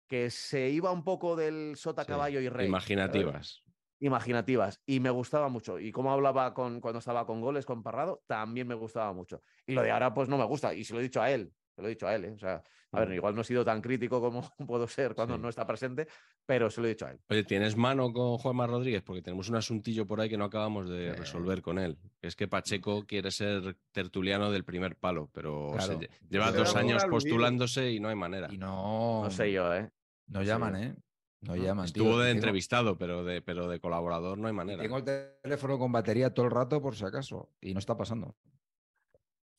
que 0.09 0.31
se 0.31 0.71
iba 0.71 0.91
un 0.91 1.05
poco 1.05 1.37
del 1.37 1.75
sota, 1.77 2.03
Sí, 2.03 2.09
caballo 2.09 2.41
y 2.41 2.49
rey. 2.49 2.67
Imaginativas. 2.67 3.63
Imaginativas. 4.01 4.81
Y 4.87 5.01
me 5.01 5.11
gustaba 5.11 5.49
mucho. 5.49 5.79
Y 5.79 5.93
cómo 5.93 6.13
hablaba 6.13 6.55
con, 6.55 6.81
cuando 6.81 7.01
estaba 7.01 7.27
con 7.27 7.41
goles, 7.41 7.67
con 7.67 7.83
Parrado, 7.83 8.23
también 8.27 8.67
me 8.67 8.75
gustaba 8.75 9.13
mucho. 9.13 9.43
Y 9.67 9.75
lo 9.75 9.83
de 9.83 9.91
ahora, 9.91 10.15
pues 10.15 10.29
no 10.29 10.39
me 10.39 10.45
gusta. 10.45 10.73
Y 10.73 10.85
se 10.85 10.95
lo 10.95 11.01
he 11.01 11.03
dicho 11.03 11.21
a 11.21 11.31
él. 11.31 11.53
Se 11.79 11.83
lo 11.83 11.87
he 11.87 11.91
dicho 11.91 12.09
a 12.09 12.15
él. 12.17 12.25
¿eh? 12.25 12.33
O 12.35 12.39
sea, 12.41 12.61
a 12.91 12.99
ver, 12.99 13.11
Mm. 13.11 13.13
igual 13.13 13.35
no 13.37 13.43
he 13.43 13.45
sido 13.45 13.65
tan 13.65 13.81
crítico 13.81 14.21
como 14.21 14.41
puedo 14.69 14.89
ser 14.89 15.15
cuando 15.15 15.37
Sí. 15.37 15.43
no 15.43 15.49
está 15.49 15.65
presente, 15.65 16.09
pero 16.45 16.69
se 16.71 16.81
lo 16.81 16.89
he 16.89 16.91
dicho 16.91 17.07
a 17.07 17.13
él. 17.13 17.21
Oye, 17.29 17.45
¿tienes 17.45 17.77
mano 17.77 18.13
con 18.13 18.37
Juanma 18.37 18.67
Rodríguez? 18.67 19.03
Porque 19.03 19.23
tenemos 19.23 19.49
un 19.49 19.55
asuntillo 19.55 20.05
por 20.05 20.21
ahí 20.21 20.29
que 20.29 20.37
no 20.37 20.47
acabamos 20.47 20.91
de 20.91 21.11
Eh. 21.11 21.15
resolver 21.15 21.63
con 21.63 21.79
él. 21.79 21.97
Es 22.21 22.35
que 22.35 22.49
Pacheco 22.49 23.07
quiere 23.07 23.31
ser 23.31 23.77
tertuliano 23.93 24.51
del 24.51 24.65
primer 24.65 24.97
palo, 24.97 25.31
pero 25.33 25.71
Claro. 25.77 26.01
lleva 26.29 26.51
dos 26.51 26.75
años 26.75 27.05
postulándose 27.05 27.93
y 27.93 28.01
no 28.01 28.09
hay 28.09 28.17
manera. 28.17 28.49
Y 28.51 28.59
no. 28.59 29.23
No 29.23 29.31
sé 29.31 29.53
yo, 29.53 29.73
¿eh? 29.73 29.93
No 30.27 30.43
llaman. 30.43 30.75
¿eh? 30.83 30.97
No 31.43 31.55
llaman. 31.55 31.87
tío, 31.87 32.03
Estuvo 32.03 32.19
de 32.19 32.25
tengo- 32.31 32.39
entrevistado, 32.39 32.99
pero 32.99 33.23
de, 33.23 33.41
pero 33.41 33.69
de 33.69 33.79
colaborador 33.79 34.37
no 34.37 34.49
hay 34.49 34.53
manera. 34.53 34.83
Tengo 34.83 34.97
el 34.97 35.05
teléfono 35.05 35.79
con 35.79 35.93
batería 35.93 36.35
todo 36.35 36.47
el 36.47 36.51
rato 36.51 36.83
por 36.83 36.97
si 36.97 37.05
acaso. 37.05 37.53
Y 37.61 37.73
no 37.73 37.79
está 37.79 37.97
pasando. 37.97 38.35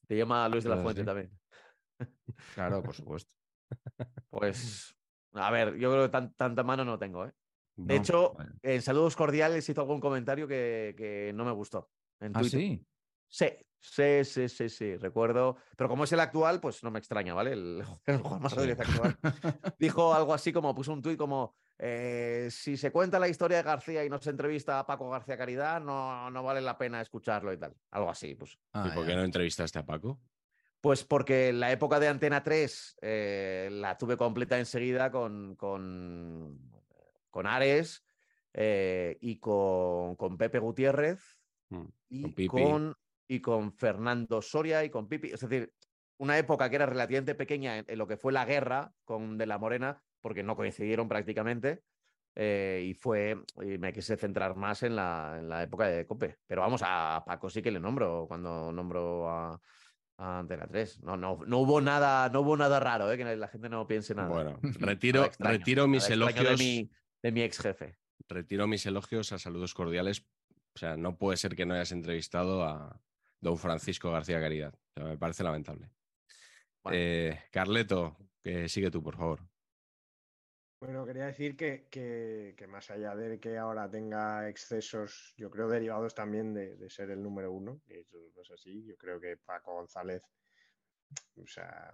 Te 0.06 0.18
llama 0.18 0.50
Luis 0.50 0.66
de 0.66 0.72
la 0.72 0.78
Fuente 0.78 1.04
sí. 1.04 1.06
también. 1.06 1.32
Claro, 2.54 2.82
por 2.84 2.94
supuesto. 2.96 3.36
Pues, 4.30 4.96
a 5.34 5.52
ver, 5.52 5.76
yo 5.78 5.92
creo 5.92 6.04
que 6.04 6.10
tan- 6.10 6.34
tanta 6.34 6.64
mano 6.64 6.86
no 6.86 6.98
tengo, 7.00 7.26
¿eh? 7.26 7.34
De 7.76 7.96
No, 7.96 8.02
hecho, 8.02 8.36
en 8.62 8.82
Saludos 8.82 9.16
Cordiales 9.16 9.68
hizo 9.70 9.82
algún 9.82 10.00
comentario 10.02 10.48
que, 10.48 10.94
que 10.98 11.32
no 11.34 11.46
me 11.46 11.52
gustó. 11.52 11.90
En 12.20 12.36
¿Ah, 12.36 12.44
sí? 12.44 12.86
Sí, 13.30 13.46
sí, 13.80 14.26
sí, 14.26 14.50
sí, 14.50 14.70
sí, 14.70 14.98
recuerdo. 14.98 15.56
Pero 15.78 15.88
como 15.90 16.04
es 16.04 16.12
el 16.12 16.20
actual, 16.20 16.60
pues 16.60 16.84
no 16.84 16.92
me 16.92 17.00
extraña, 17.00 17.34
¿vale? 17.34 17.54
El, 17.54 17.84
el 18.06 18.18
Juan 18.22 18.50
Sí. 18.50 18.56
Rodríguez 18.56 18.80
actual. 18.80 19.18
Dijo 19.80 20.14
algo 20.14 20.34
así 20.34 20.52
como, 20.52 20.76
puso 20.76 20.92
un 20.94 21.02
tuit 21.02 21.18
como, 21.18 21.56
eh, 21.78 22.50
si 22.52 22.76
se 22.76 22.92
cuenta 22.92 23.18
la 23.20 23.30
historia 23.30 23.58
de 23.58 23.64
García 23.64 24.04
y 24.04 24.10
no 24.10 24.20
se 24.20 24.32
entrevista 24.32 24.80
a 24.80 24.86
Paco 24.86 25.10
García 25.10 25.38
Caridad, 25.38 25.80
no, 25.80 26.30
no 26.30 26.44
vale 26.44 26.60
la 26.62 26.78
pena 26.78 27.00
escucharlo 27.02 27.54
y 27.54 27.58
tal. 27.58 27.76
Algo 27.92 28.10
así, 28.10 28.36
pues. 28.36 28.60
Ah, 28.74 28.90
¿Y 28.92 28.96
por 28.96 29.06
qué 29.08 29.16
no 29.16 29.24
entrevistaste 29.24 29.80
a 29.80 29.86
Paco? 29.86 30.20
Pues 30.82 31.04
porque 31.04 31.52
la 31.52 31.72
época 31.72 32.00
de 32.00 32.08
Antena 32.08 32.42
3 32.44 32.98
eh, 33.02 33.70
la 33.72 33.98
tuve 33.98 34.16
completa 34.16 34.58
enseguida 34.58 35.12
con, 35.12 35.56
con, 35.56 36.58
con 37.30 37.46
Ares 37.48 38.06
eh, 38.54 39.18
y 39.20 39.40
con, 39.40 40.16
con 40.16 40.38
Pepe 40.38 40.60
Gutiérrez 40.60 41.40
Mm, 41.70 41.86
y 42.10 42.48
con 42.48 42.96
y 43.28 43.42
con 43.42 43.72
Fernando 43.74 44.42
Soria 44.42 44.84
y 44.84 44.90
con 44.90 45.08
Pipi. 45.08 45.30
Es 45.32 45.42
decir, 45.42 45.72
una 46.18 46.38
época 46.38 46.70
que 46.70 46.78
era 46.78 46.88
relativamente 46.88 47.36
pequeña 47.36 47.78
en, 47.78 47.86
en 47.88 47.98
lo 47.98 48.08
que 48.08 48.18
fue 48.18 48.34
la 48.34 48.46
guerra 48.46 48.92
con 49.06 49.38
De 49.38 49.46
la 49.46 49.60
Morena, 49.60 50.02
porque 50.22 50.44
no 50.44 50.56
coincidieron 50.56 51.08
prácticamente. 51.08 51.84
eh, 52.36 52.84
y 52.86 52.94
fue, 52.94 53.38
y 53.62 53.78
me 53.78 53.92
quise 53.94 54.18
centrar 54.18 54.56
más 54.56 54.84
en 54.84 54.96
la, 54.96 55.36
en 55.40 55.50
la 55.50 55.64
época 55.64 55.88
de 55.88 56.06
Cope. 56.08 56.38
Pero 56.48 56.62
vamos, 56.62 56.82
a 56.84 57.24
Paco 57.26 57.50
sí 57.50 57.62
que 57.62 57.72
le 57.72 57.80
nombro 57.80 58.26
cuando 58.28 58.72
nombro 58.72 59.30
a, 59.30 59.62
a 60.20 60.40
Antena 60.40 60.68
3. 60.68 61.02
No, 61.04 61.18
no, 61.18 61.40
no 61.48 61.60
hubo 61.60 61.82
nada, 61.82 62.30
no 62.30 62.42
hubo 62.42 62.58
nada 62.58 62.80
raro, 62.80 63.12
¿eh? 63.12 63.18
que 63.18 63.24
la 63.36 63.48
gente 63.48 63.70
no 63.70 63.88
piense 63.88 64.14
nada. 64.14 64.28
Bueno, 64.28 64.60
retiro, 64.80 65.24
extraño, 65.26 65.58
retiro 65.58 65.88
mis 65.88 66.10
elogios. 66.10 66.60
De 66.60 66.64
mi, 66.64 66.92
de 67.24 67.32
mi 67.32 67.42
ex 67.42 67.60
jefe. 67.60 67.98
Retiro 68.28 68.68
mis 68.68 68.86
elogios 68.86 69.32
a 69.32 69.40
saludos 69.40 69.74
cordiales. 69.74 70.26
O 70.76 70.80
sea, 70.80 70.98
no 70.98 71.18
puede 71.18 71.38
ser 71.38 71.56
que 71.56 71.66
no 71.66 71.74
hayas 71.74 71.92
entrevistado 71.92 72.64
a 72.64 73.02
don 73.40 73.58
Francisco 73.58 74.12
García 74.12 74.40
Caridad. 74.40 74.74
O 74.74 74.94
sea, 74.94 75.04
me 75.06 75.18
parece 75.18 75.44
lamentable. 75.44 75.90
Bueno. 76.84 76.98
Eh, 77.00 77.40
Carleto, 77.52 78.18
que 78.44 78.68
sigue 78.70 78.92
tú, 78.92 79.02
por 79.02 79.16
favor. 79.16 79.49
Bueno, 80.82 81.06
quería 81.06 81.26
decir 81.26 81.58
que, 81.58 81.88
que- 81.90 82.54
que 82.58 82.66
más 82.68 82.90
allá 82.90 83.14
de 83.14 83.38
que 83.40 83.58
ahora 83.58 83.90
tenga 83.90 84.48
excesos, 84.48 85.34
yo 85.36 85.52
creo 85.52 85.68
derivados 85.68 86.16
también 86.16 86.54
de, 86.54 86.78
de 86.78 86.90
ser 86.90 87.10
el 87.12 87.22
número 87.22 87.52
uno, 87.52 87.82
que 87.86 88.00
eso 88.00 88.18
no 88.34 88.42
es 88.42 88.50
así, 88.52 88.86
yo 88.86 88.96
creo 88.98 89.20
que 89.20 89.36
Paco 89.36 89.74
González, 89.74 90.24
o 91.36 91.46
sea, 91.46 91.94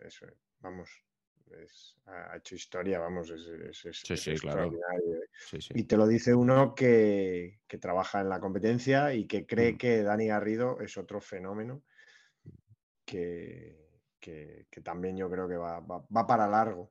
eso, 0.00 0.26
vamos, 0.60 1.04
es- 1.50 1.98
ha 2.06 2.34
hecho 2.38 2.54
historia, 2.54 2.98
vamos, 3.00 3.28
es, 3.28 3.46
es- 3.46 3.84
es- 3.84 4.00
Sí, 4.00 4.16
sí, 4.16 4.34
claro. 4.36 4.62
extraordinario. 4.64 5.20
Sí, 5.38 5.60
sí. 5.60 5.74
Y 5.76 5.84
te 5.84 5.98
lo 5.98 6.06
dice 6.06 6.34
uno 6.34 6.74
que, 6.74 7.60
que 7.68 7.76
trabaja 7.76 8.22
en 8.22 8.30
la 8.30 8.40
competencia 8.40 9.12
y 9.12 9.26
que 9.26 9.44
cree 9.46 9.74
Mm. 9.74 9.76
que 9.78 10.02
Dani 10.02 10.26
Garrido 10.28 10.80
es 10.80 10.96
otro 10.96 11.20
fenómeno 11.20 11.82
que, 13.04 14.00
que- 14.18 14.66
que 14.70 14.80
también 14.80 15.18
yo 15.18 15.28
creo 15.30 15.46
que 15.46 15.56
va, 15.56 15.80
va- 15.80 16.06
va 16.16 16.26
para 16.26 16.48
largo. 16.48 16.90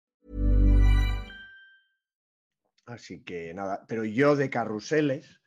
Así 2.91 3.23
que 3.23 3.53
nada, 3.53 3.85
pero 3.87 4.03
yo 4.05 4.35
de 4.35 4.49
carruseles 4.49 5.41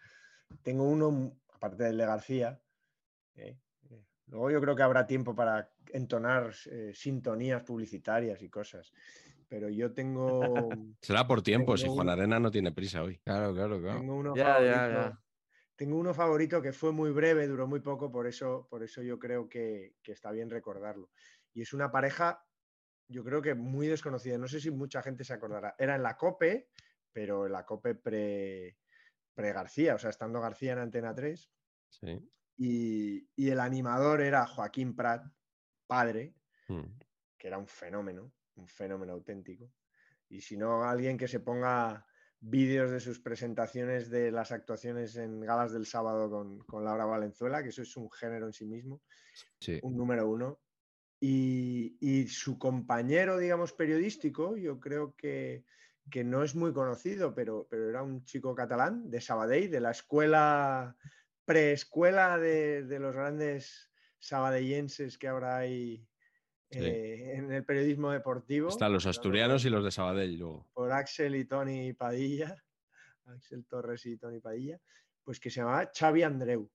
tengo 0.62 0.84
uno, 0.84 1.08
m- 1.10 1.32
aparte 1.52 1.84
del 1.84 1.98
de 1.98 2.06
García. 2.06 2.62
eh, 3.36 3.58
luego 4.26 4.50
yo 4.50 4.60
creo 4.60 4.76
que 4.76 4.82
habrá 4.82 5.06
tiempo 5.06 5.34
para 5.34 5.72
entonar 5.92 6.52
eh, 6.70 6.92
sintonías 6.94 7.62
publicitarias 7.62 8.42
y 8.42 8.48
cosas. 8.50 8.92
Pero 9.48 9.68
yo 9.68 9.92
tengo, 9.92 10.68
Será 11.02 11.26
por 11.26 11.42
tiempo, 11.42 11.76
si 11.76 11.88
Juan 11.88 12.08
un- 12.08 12.10
Arena 12.10 12.40
no 12.40 12.50
tiene 12.50 12.72
prisa 12.72 13.02
hoy. 13.02 13.18
Claro, 13.24 13.54
claro, 13.54 13.80
claro. 13.80 14.00
tengo 14.00 14.14
uno 14.16 14.34
Ya, 14.34 14.44
ya, 14.44 14.54
favorito. 14.54 14.90
ya. 14.90 15.20
Tengo 15.76 15.98
uno 15.98 16.14
favorito 16.14 16.62
que 16.62 16.72
fue 16.72 16.92
muy 16.92 17.10
breve, 17.10 17.46
duró 17.48 17.66
muy 17.66 17.80
poco, 17.80 18.10
por 18.12 18.26
eso, 18.26 18.66
por 18.70 18.82
eso 18.82 19.02
yo 19.02 19.18
creo 19.18 19.48
que, 19.48 19.96
que 20.02 20.12
está 20.12 20.30
bien 20.32 20.50
recordarlo. 20.50 21.10
Y 21.52 21.62
es 21.62 21.72
una 21.72 21.90
pareja, 21.90 22.46
yo 23.08 23.24
creo 23.24 23.42
que 23.42 23.54
muy 23.54 23.88
desconocida. 23.88 24.38
No 24.38 24.48
sé 24.48 24.60
si 24.60 24.70
mucha 24.70 25.02
gente 25.02 25.24
se 25.24 25.34
acordará. 25.34 25.74
Era 25.78 25.96
en 25.96 26.02
la 26.02 26.16
COPE, 26.16 26.70
pero 27.14 27.48
la 27.48 27.64
COPE 27.64 27.94
pre, 27.94 28.76
pre 29.32 29.52
García, 29.54 29.94
o 29.94 29.98
sea, 29.98 30.10
estando 30.10 30.40
García 30.42 30.72
en 30.74 30.80
Antena 30.80 31.14
3. 31.14 31.50
Sí. 31.88 32.30
Y, 32.58 33.28
y 33.36 33.50
el 33.50 33.60
animador 33.60 34.20
era 34.20 34.46
Joaquín 34.46 34.94
Prat, 34.94 35.24
padre, 35.86 36.34
Mm. 36.68 36.98
que 37.38 37.46
era 37.48 37.58
un 37.58 37.66
fenómeno, 37.68 38.32
un 38.56 38.66
fenómeno 38.68 39.12
auténtico. 39.12 39.70
Y 40.30 40.40
si 40.40 40.56
no, 40.56 40.82
alguien 40.84 41.18
que 41.18 41.28
se 41.28 41.40
ponga 41.40 42.06
vídeos 42.40 42.90
de 42.90 43.00
sus 43.00 43.20
presentaciones 43.20 44.08
de 44.10 44.30
las 44.32 44.50
actuaciones 44.50 45.16
en 45.16 45.40
galas 45.40 45.72
del 45.72 45.84
sábado 45.86 46.30
con, 46.30 46.58
con 46.60 46.84
Laura 46.84 47.04
Valenzuela, 47.04 47.62
que 47.62 47.68
eso 47.68 47.82
es 47.82 47.96
un 47.96 48.10
género 48.10 48.46
en 48.46 48.52
sí 48.54 48.64
mismo, 48.66 49.02
Sí. 49.60 49.78
un 49.82 49.96
número 49.96 50.28
uno. 50.28 50.60
Y, 51.20 51.96
y 52.00 52.26
su 52.28 52.58
compañero, 52.58 53.38
digamos, 53.38 53.72
periodístico, 53.72 54.56
yo 54.56 54.80
creo 54.80 55.14
que, 55.14 55.64
que 56.10 56.22
no 56.24 56.42
es 56.42 56.54
muy 56.54 56.72
conocido, 56.72 57.34
pero, 57.34 57.66
pero 57.68 57.88
era 57.88 58.02
un 58.02 58.24
chico 58.24 58.54
catalán 58.54 59.10
de 59.10 59.20
Sabadell, 59.20 59.70
de 59.70 59.80
la 59.80 59.90
escuela, 59.92 60.96
preescuela 61.44 62.38
de, 62.38 62.84
de 62.84 62.98
los 62.98 63.14
grandes 63.14 63.90
sabadellenses 64.18 65.18
que 65.18 65.28
ahora 65.28 65.58
hay 65.58 66.06
Sí. 66.70 66.80
eh, 66.80 67.34
en 67.36 67.52
el 67.52 67.64
periodismo 67.64 68.10
deportivo. 68.10 68.68
Están 68.68 68.92
los 68.92 69.06
asturianos 69.06 69.64
y 69.64 69.70
los 69.70 69.84
de 69.84 69.92
Sabadell 69.92 70.36
luego. 70.38 70.66
por 70.72 70.90
Axel 70.90 71.36
y 71.36 71.44
Tony 71.44 71.92
Padilla, 71.92 72.56
Axel 73.26 73.64
Torres 73.66 74.04
y 74.06 74.16
Tony 74.16 74.40
Padilla, 74.40 74.80
pues 75.22 75.38
que 75.38 75.50
se 75.50 75.60
llamaba 75.60 75.90
Xavi 75.96 76.22
Andreu. 76.24 76.68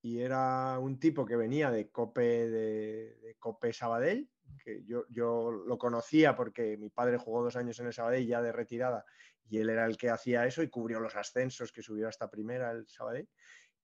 Y 0.00 0.20
era 0.20 0.78
un 0.78 0.98
tipo 0.98 1.26
que 1.26 1.36
venía 1.36 1.70
de 1.70 1.90
Cope, 1.90 2.48
de, 2.48 3.18
de 3.20 3.34
Cope 3.38 3.72
Sabadell, 3.72 4.30
que 4.62 4.84
yo, 4.84 5.04
yo 5.10 5.50
lo 5.50 5.78
conocía 5.78 6.34
porque 6.36 6.76
mi 6.76 6.90
padre 6.90 7.18
jugó 7.18 7.42
dos 7.42 7.56
años 7.56 7.78
en 7.80 7.86
el 7.86 7.92
Sabadell 7.92 8.26
ya 8.26 8.42
de 8.42 8.52
retirada, 8.52 9.04
y 9.48 9.58
él 9.58 9.70
era 9.70 9.86
el 9.86 9.96
que 9.96 10.10
hacía 10.10 10.46
eso 10.46 10.62
y 10.62 10.68
cubrió 10.68 11.00
los 11.00 11.16
ascensos 11.16 11.72
que 11.72 11.82
subió 11.82 12.08
hasta 12.08 12.30
primera 12.30 12.70
el 12.72 12.86
Sabadell. 12.88 13.28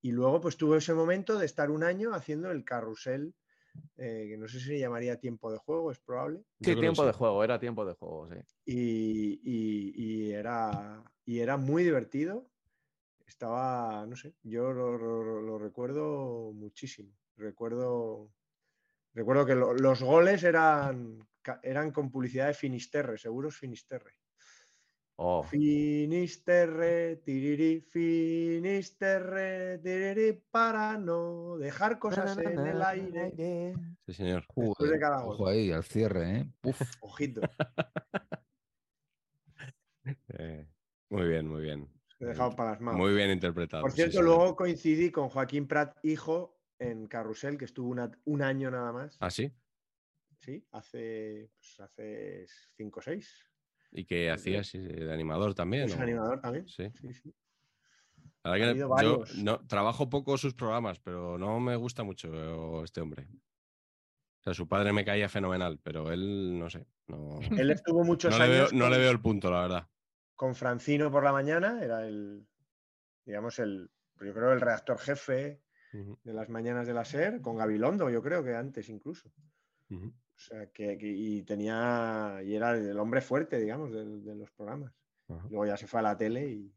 Y 0.03 0.13
luego 0.13 0.41
pues 0.41 0.57
tuvo 0.57 0.77
ese 0.77 0.95
momento 0.95 1.39
de 1.39 1.47
estar 1.47 1.71
un 1.71 1.83
año 1.83 2.15
haciendo 2.15 2.51
el 2.51 2.65
carrusel, 2.65 3.35
eh, 3.97 4.27
que 4.29 4.37
no 4.37 4.49
sé 4.49 4.59
si 4.61 4.67
se 4.67 4.79
llamaría 4.79 5.19
tiempo 5.19 5.51
de 5.53 5.59
juego, 5.59 5.91
es 5.91 5.99
probable. 6.01 6.45
Sí, 6.61 6.77
tiempo 6.77 7.07
de 7.07 7.13
juego, 7.13 7.43
era 7.45 7.59
tiempo 7.59 7.85
de 7.87 7.95
juego, 7.95 8.29
sí. 8.29 8.37
y, 8.67 9.41
y- 9.43 9.93
y 10.29 10.33
era, 10.33 11.03
y 11.25 11.41
era 11.41 11.57
muy 11.57 11.83
divertido. 11.85 12.51
Estaba, 13.27 14.07
no 14.07 14.17
sé, 14.17 14.35
yo 14.43 14.73
lo, 14.73 14.99
lo- 14.99 15.41
lo 15.41 15.59
recuerdo 15.59 16.53
muchísimo. 16.53 17.17
Recuerdo, 17.37 18.31
recuerdo 19.15 19.47
que 19.47 19.55
lo- 19.55 19.73
los 19.75 20.03
goles 20.03 20.43
eran, 20.45 21.19
eran 21.63 21.91
con 21.93 22.11
publicidad 22.11 22.49
de 22.49 22.55
Finisterre, 22.55 23.17
seguros 23.19 23.57
Finisterre. 23.57 24.13
Oh, 25.17 25.45
Finisterre, 25.45 27.17
tiriri, 27.25 27.81
Finisterre, 27.81 29.79
tiriri, 29.79 30.43
para 30.51 30.99
no 30.99 31.57
dejar 31.57 32.01
cosas 32.01 32.37
en 32.39 32.59
el 32.67 32.83
aire. 32.83 33.33
Sí, 34.07 34.13
señor. 34.13 34.41
Después 34.41 34.67
de 34.67 34.75
Joder, 34.87 34.99
cada 35.01 35.23
gol. 35.23 35.35
ojo 35.37 35.47
ahí, 35.49 35.71
al 35.71 35.85
cierre, 35.85 36.39
¿eh? 36.39 36.47
Uf. 36.65 36.81
Ojito, 37.01 37.43
Eh, 40.29 40.67
muy 41.09 41.29
bien, 41.29 41.49
muy 41.49 41.63
bien. 41.63 41.89
he 42.21 42.27
dejado 42.27 42.55
para 42.57 42.73
las 42.73 42.81
manos. 42.81 43.01
Muy 43.01 43.15
bien 43.15 43.31
interpretado. 43.31 43.83
Por 43.83 43.91
sí, 43.93 43.97
cierto, 43.97 44.19
señor. 44.19 44.25
luego 44.27 44.57
coincidí 44.57 45.11
con 45.11 45.29
Joaquín 45.29 45.67
Prat, 45.67 45.97
hijo, 46.03 46.54
en 46.79 47.07
Carrusel, 47.07 47.59
que 47.59 47.65
estuvo 47.65 47.89
una- 47.89 48.11
un 48.25 48.43
año 48.43 48.71
nada 48.71 48.93
más. 48.93 49.17
¿Ah, 49.21 49.31
sí? 49.31 49.53
sí, 50.39 50.67
hace, 50.73 51.51
pues 51.57 51.81
hace 51.81 52.47
cinco 52.77 53.01
o 53.01 53.03
seis. 53.03 53.35
¿Y 53.93 54.05
qué 54.05 54.31
hacías? 54.31 54.73
¿De 54.73 55.13
animador 55.13 55.55
también? 55.55 55.85
Es 55.85 55.97
o- 55.97 56.01
animador 56.01 56.41
también. 56.41 56.69
Sí. 56.69 56.91
Sí, 57.01 57.15
sí. 57.15 57.35
La 58.43 58.51
Ha 58.51 58.57
verdad 58.59 58.75
que 58.75 59.03
yo 59.03 59.25
no, 59.43 59.67
trabajo 59.67 60.11
poco 60.11 60.37
sus 60.37 60.55
programas, 60.55 60.99
pero 61.01 61.39
no 61.39 61.61
me 61.61 61.77
gusta 61.77 62.03
mucho 62.03 62.85
este 62.85 63.01
hombre. 63.01 63.27
O 64.41 64.43
sea, 64.45 64.53
su 64.53 64.69
padre 64.69 64.93
me 64.93 65.05
caía 65.05 65.29
fenomenal, 65.31 65.81
pero 65.83 66.13
él 66.13 66.59
no 66.59 66.69
sé. 66.69 66.87
No, 67.07 67.39
Él 67.59 67.71
estuvo 67.71 68.05
muchos 68.05 68.31
no 68.33 68.45
le, 68.45 68.51
veo, 68.51 68.63
años 68.65 68.75
no 68.75 68.91
le 68.91 68.99
veo 68.99 69.11
el 69.11 69.21
punto, 69.21 69.51
la 69.51 69.63
verdad. 69.63 69.89
con 70.35 70.55
Francino 70.55 71.11
por 71.11 71.25
la 71.25 71.33
mañana, 71.33 71.83
era 71.83 72.07
el, 72.07 72.47
digamos, 73.25 73.59
el, 73.59 73.91
yo 74.21 74.35
creo, 74.35 74.53
el 74.53 74.61
redactor 74.61 74.99
jefe 74.99 75.63
De 76.23 76.33
las 76.33 76.49
mañanas 76.49 76.87
de 76.87 76.95
la 76.95 77.05
SER, 77.05 77.41
con 77.41 77.57
Gabilondo, 77.57 78.11
yo 78.11 78.23
creo 78.23 78.43
que 78.43 78.55
antes 78.55 78.89
incluso. 78.89 79.31
O 79.91 80.39
sea, 80.39 80.67
que, 80.73 80.99
que- 80.99 81.07
y 81.13 81.43
tenía, 81.43 82.41
y 82.45 82.55
era 82.57 82.73
el 82.77 82.99
hombre 82.99 83.21
fuerte, 83.21 83.59
digamos, 83.61 83.93
de, 83.93 84.35
los 84.35 84.51
programas. 84.51 84.93
Luego 85.29 85.67
ya 85.67 85.77
se 85.77 85.87
fue 85.87 86.01
a 86.01 86.03
la 86.03 86.17
tele 86.17 86.49
y. 86.49 86.75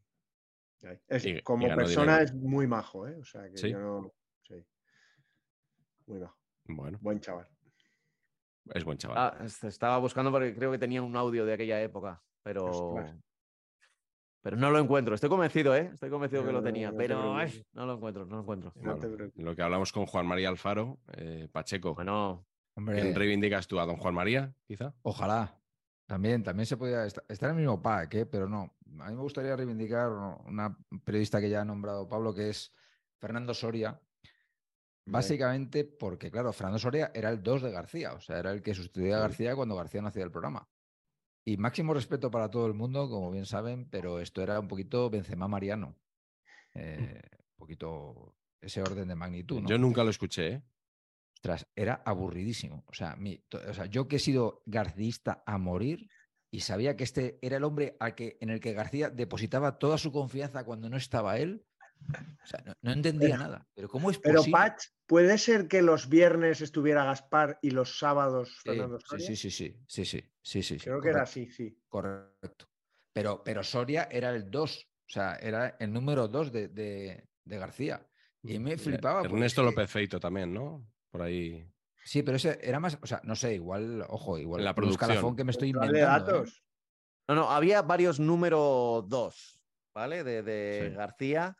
Es- 1.08 1.42
como 1.42 1.66
persona 1.74 2.18
dinero. 2.20 2.24
es 2.24 2.34
muy 2.34 2.68
majo, 2.68 3.08
¿eh? 3.08 3.16
O 3.16 3.24
sea, 3.24 3.50
que 3.50 3.56
¿Sí? 3.56 3.70
yo 3.70 3.80
no, 3.80 4.14
sí. 4.46 4.64
Muy 6.06 6.20
majo, 6.20 6.38
Bueno, 6.66 6.98
buen 7.02 7.18
chaval. 7.20 7.48
es 8.72 8.84
buen 8.84 8.96
chaval. 8.98 9.16
Ah, 9.18 9.44
est- 9.44 9.64
estaba 9.64 9.98
buscando 9.98 10.30
porque 10.30 10.54
creo 10.54 10.70
que 10.70 10.78
tenía 10.78 11.02
un 11.02 11.16
audio 11.16 11.44
de 11.44 11.54
aquella 11.54 11.82
época, 11.82 12.22
pero. 12.42 12.64
Ostras. 12.66 13.16
Pero 14.40 14.56
no 14.56 14.70
lo 14.70 14.78
encuentro. 14.78 15.14
Estoy 15.14 15.28
convencido, 15.28 15.74
¿eh? 15.74 15.90
Estoy 15.92 16.10
convencido 16.10 16.44
que 16.44 16.52
lo 16.52 16.62
tenía, 16.62 16.92
pero 16.92 17.34
ay, 17.34 17.64
no 17.72 17.86
lo 17.86 17.94
encuentro, 17.94 18.24
no 18.24 18.36
lo 18.36 18.42
encuentro. 18.42 18.72
Bueno, 18.76 18.98
lo 19.34 19.56
que 19.56 19.62
hablamos 19.62 19.92
con 19.92 20.06
Juan 20.06 20.26
María 20.26 20.48
Alfaro, 20.48 21.00
eh, 21.16 21.48
Pacheco. 21.50 21.94
Bueno, 21.94 22.46
Hombre, 22.78 23.00
¿Quién 23.00 23.14
reivindicas 23.14 23.66
tú? 23.66 23.80
¿A 23.80 23.86
don 23.86 23.96
Juan 23.96 24.14
María, 24.14 24.54
quizá? 24.66 24.94
ojalá. 25.02 25.60
También, 26.06 26.42
también 26.42 26.64
se 26.64 26.76
podía 26.76 27.04
estar, 27.04 27.24
estar 27.28 27.50
en 27.50 27.56
el 27.56 27.62
mismo 27.62 27.82
pack, 27.82 28.14
¿eh? 28.14 28.24
pero 28.24 28.48
no. 28.48 28.78
A 29.00 29.10
mí 29.10 29.16
me 29.16 29.20
gustaría 29.20 29.54
reivindicar 29.56 30.10
una 30.46 30.78
periodista 31.04 31.40
que 31.40 31.50
ya 31.50 31.60
ha 31.60 31.64
nombrado 31.64 32.08
Pablo, 32.08 32.32
que 32.32 32.48
es 32.50 32.72
Fernando 33.18 33.52
Soria. 33.52 34.00
Básicamente 35.04 35.84
porque, 35.84 36.30
claro, 36.30 36.52
Fernando 36.52 36.78
Soria 36.78 37.10
era 37.14 37.30
el 37.30 37.42
2 37.42 37.62
de 37.62 37.70
García, 37.72 38.12
o 38.12 38.20
sea, 38.20 38.38
era 38.38 38.52
el 38.52 38.62
que 38.62 38.74
sustituía 38.74 39.16
a. 39.16 39.20
García 39.20 39.56
cuando 39.56 39.74
García 39.74 40.00
no 40.00 40.08
hacía 40.08 40.24
el 40.24 40.30
programa. 40.30 40.68
Y 41.48 41.56
máximo 41.56 41.94
respeto 41.94 42.30
para 42.30 42.50
todo 42.50 42.66
el 42.66 42.74
mundo, 42.74 43.08
como 43.08 43.30
bien 43.30 43.46
saben, 43.46 43.88
pero 43.88 44.20
esto 44.20 44.42
era 44.42 44.60
un 44.60 44.68
poquito 44.68 45.08
Benzema 45.08 45.48
Mariano. 45.48 45.96
Eh, 46.74 47.22
un 47.22 47.56
poquito 47.56 48.36
ese 48.60 48.82
orden 48.82 49.08
de 49.08 49.14
magnitud. 49.14 49.62
¿no? 49.62 49.66
Yo 49.68 49.78
nunca 49.78 50.04
lo 50.04 50.10
escuché, 50.10 50.46
¿eh? 50.48 50.62
Ostras, 51.36 51.66
era 51.74 52.02
aburridísimo. 52.04 52.84
O 52.86 52.92
sea, 52.92 53.16
mi- 53.16 53.42
o 53.66 53.72
sea, 53.72 53.86
yo 53.86 54.08
que 54.08 54.16
he 54.16 54.18
sido 54.18 54.62
garcista 54.66 55.42
a 55.46 55.56
morir 55.56 56.10
y 56.50 56.60
sabía 56.60 56.96
que 56.96 57.04
este 57.04 57.38
era 57.40 57.56
el 57.56 57.64
hombre 57.64 57.96
al 57.98 58.14
que, 58.14 58.36
en 58.42 58.50
el 58.50 58.60
que 58.60 58.74
García 58.74 59.08
depositaba 59.08 59.78
toda 59.78 59.96
su 59.96 60.12
confianza 60.12 60.64
cuando 60.64 60.90
no 60.90 60.98
estaba 60.98 61.38
él. 61.38 61.64
O 62.42 62.46
sea, 62.46 62.62
no, 62.64 62.72
no 62.80 62.92
entendía 62.92 63.30
pero, 63.30 63.42
nada. 63.42 63.68
Pero 63.74 63.88
¿cómo 63.88 64.10
es 64.10 64.18
pero 64.18 64.36
posible? 64.36 64.56
Pero 64.56 64.70
Patch, 64.70 64.84
¿puede 65.06 65.36
ser 65.36 65.68
que 65.68 65.82
los 65.82 66.08
viernes 66.08 66.62
estuviera 66.62 67.04
Gaspar 67.04 67.58
y 67.60 67.70
los 67.70 67.98
sábados 67.98 68.60
Fernando 68.62 68.98
sí, 69.00 69.06
Soria? 69.06 69.26
Sí, 69.26 69.36
sí, 69.36 69.50
sí, 69.50 69.76
sí, 69.86 70.04
sí, 70.04 70.24
sí, 70.42 70.62
sí. 70.62 70.78
Creo 70.78 70.94
correcto, 70.94 71.02
que 71.02 71.10
era 71.10 71.22
así, 71.22 71.50
sí. 71.50 71.78
Correcto. 71.88 72.66
Pero, 73.12 73.42
pero 73.44 73.62
Soria 73.62 74.08
era 74.10 74.30
el 74.30 74.50
2, 74.50 74.88
o 75.08 75.10
sea, 75.10 75.34
era 75.36 75.76
el 75.78 75.92
número 75.92 76.28
2 76.28 76.52
de, 76.52 76.68
de, 76.68 77.28
de, 77.44 77.58
García. 77.58 78.06
Y 78.42 78.58
me 78.58 78.78
flipaba. 78.78 79.22
Ernesto. 79.22 79.62
López 79.62 79.90
Feito 79.90 80.18
también, 80.18 80.54
¿no? 80.54 80.86
Por 81.10 81.22
ahí. 81.22 81.68
Sí, 82.04 82.22
pero 82.22 82.36
ese 82.36 82.58
era 82.62 82.80
más, 82.80 82.96
o 83.02 83.06
sea, 83.06 83.20
no 83.24 83.36
sé, 83.36 83.54
igual, 83.54 84.02
ojo, 84.08 84.38
igual 84.38 84.64
la 84.64 84.74
producción. 84.74 85.10
escalafón 85.10 85.36
que 85.36 85.44
me 85.44 85.50
estoy 85.50 85.70
inventando. 85.70 85.98
¿eh? 85.98 86.02
Datos. 86.02 86.48
¿eh? 86.48 86.62
No, 87.28 87.34
no, 87.34 87.50
había 87.50 87.82
varios 87.82 88.18
número 88.20 89.04
2, 89.06 89.60
¿vale? 89.92 90.24
De, 90.24 90.42
de 90.42 90.88
sí. 90.88 90.96
García 90.96 91.56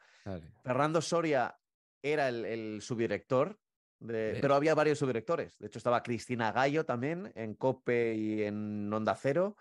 Fernando 0.63 1.01
Soria 1.01 1.59
era 2.03 2.29
el, 2.29 2.45
el 2.45 2.83
subdirector, 2.83 3.59
de- 4.01 4.39
pero 4.41 4.55
había 4.55 4.75
varios 4.75 4.99
subdirectores. 4.99 5.59
De 5.59 5.67
hecho, 5.67 5.79
estaba 5.79 6.03
Cristina 6.03 6.53
Gallo 6.53 6.85
también 6.85 7.33
en 7.35 7.55
COPE 7.55 8.15
y 8.15 8.43
en 8.45 8.93
Onda 8.93 9.15
Cero. 9.17 9.57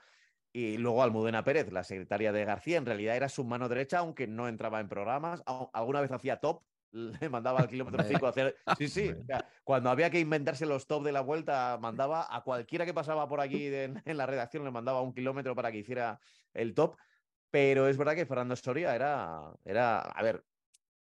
Y 0.54 0.78
luego 0.78 1.04
Almudena 1.04 1.44
Pérez, 1.44 1.72
la 1.72 1.84
secretaria 1.84 2.32
de 2.32 2.46
García, 2.46 2.78
en 2.78 2.86
realidad 2.86 3.16
era 3.16 3.30
su 3.30 3.44
mano 3.44 3.70
derecha, 3.70 4.00
aunque 4.00 4.28
no 4.28 4.48
entraba 4.48 4.80
en 4.80 4.90
programas. 4.90 5.44
Alguna 5.74 6.02
vez 6.02 6.12
hacía 6.12 6.38
top, 6.38 6.64
le 6.92 7.30
mandaba 7.30 7.60
al 7.60 7.68
kilómetro 7.68 8.00
Hombre. 8.02 8.16
5 8.16 8.26
a 8.26 8.30
hacer. 8.30 8.56
Sí, 8.78 8.88
sí. 8.88 9.10
o 9.10 9.24
sea, 9.26 9.48
cuando 9.64 9.90
había 9.90 10.10
que 10.10 10.20
inventarse 10.20 10.66
los 10.66 10.88
top 10.88 11.04
de 11.04 11.12
la 11.12 11.22
vuelta, 11.22 11.78
mandaba 11.80 12.28
a 12.36 12.42
cualquiera 12.42 12.86
que 12.86 12.94
pasaba 12.94 13.28
por 13.28 13.40
aquí 13.42 13.68
de- 13.70 14.02
en, 14.06 14.18
la 14.18 14.26
redacción, 14.26 14.64
le 14.64 14.72
mandaba 14.72 15.02
un 15.02 15.14
kilómetro 15.14 15.54
para 15.54 15.72
que 15.72 15.80
hiciera 15.80 16.20
el 16.54 16.74
top. 16.74 16.96
Pero 17.52 17.88
es 17.88 17.98
verdad 17.98 18.16
que 18.16 18.26
Fernando 18.26 18.56
Soria 18.56 18.96
era, 18.96 19.54
era, 19.64 20.02
a 20.02 20.24
ver, 20.24 20.44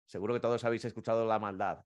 seguro 0.07 0.35
que 0.35 0.41
todos 0.41 0.65
habéis 0.65 0.85
escuchado 0.85 1.27
la 1.27 1.39
maldad. 1.39 1.85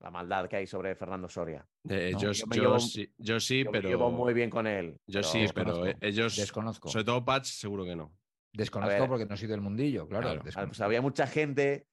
La 0.00 0.10
maldad 0.12 0.48
que 0.48 0.56
hay 0.56 0.66
sobre 0.66 0.94
Fernando 0.94 1.28
Soria. 1.28 1.66
Eh, 1.88 2.10
No, 2.12 2.20
yo, 2.20 2.32
yo 2.32 2.46
me 2.46 2.56
yo 2.56 2.62
llevo- 2.62 2.78
sí, 2.80 3.12
yo 3.18 3.40
sí, 3.40 3.64
Yo 3.64 3.70
me 3.72 3.78
pero. 3.78 3.88
llevo 3.88 4.10
muy 4.12 4.32
bien 4.32 4.48
con 4.48 4.66
él. 4.66 4.92
Yo 5.06 5.20
pero- 5.20 5.24
sí, 5.24 5.46
pero 5.52 5.72
desconozco, 5.72 6.06
ellos. 6.06 6.36
desconozco. 6.36 6.88
Sobre 6.88 7.04
todo 7.04 7.24
Patch, 7.24 7.46
seguro 7.46 7.84
que 7.84 7.96
no. 7.96 8.14
Desconozco 8.52 8.92
ver. 9.00 9.08
porque 9.08 9.26
no 9.26 9.36
soy 9.36 9.48
del 9.48 9.60
mundillo, 9.60 10.06
claro. 10.08 10.40
Claro. 10.40 10.42
Ah, 10.56 10.66
Pues 10.66 10.80
había 10.80 11.02
mucha 11.02 11.26
gente 11.26 11.88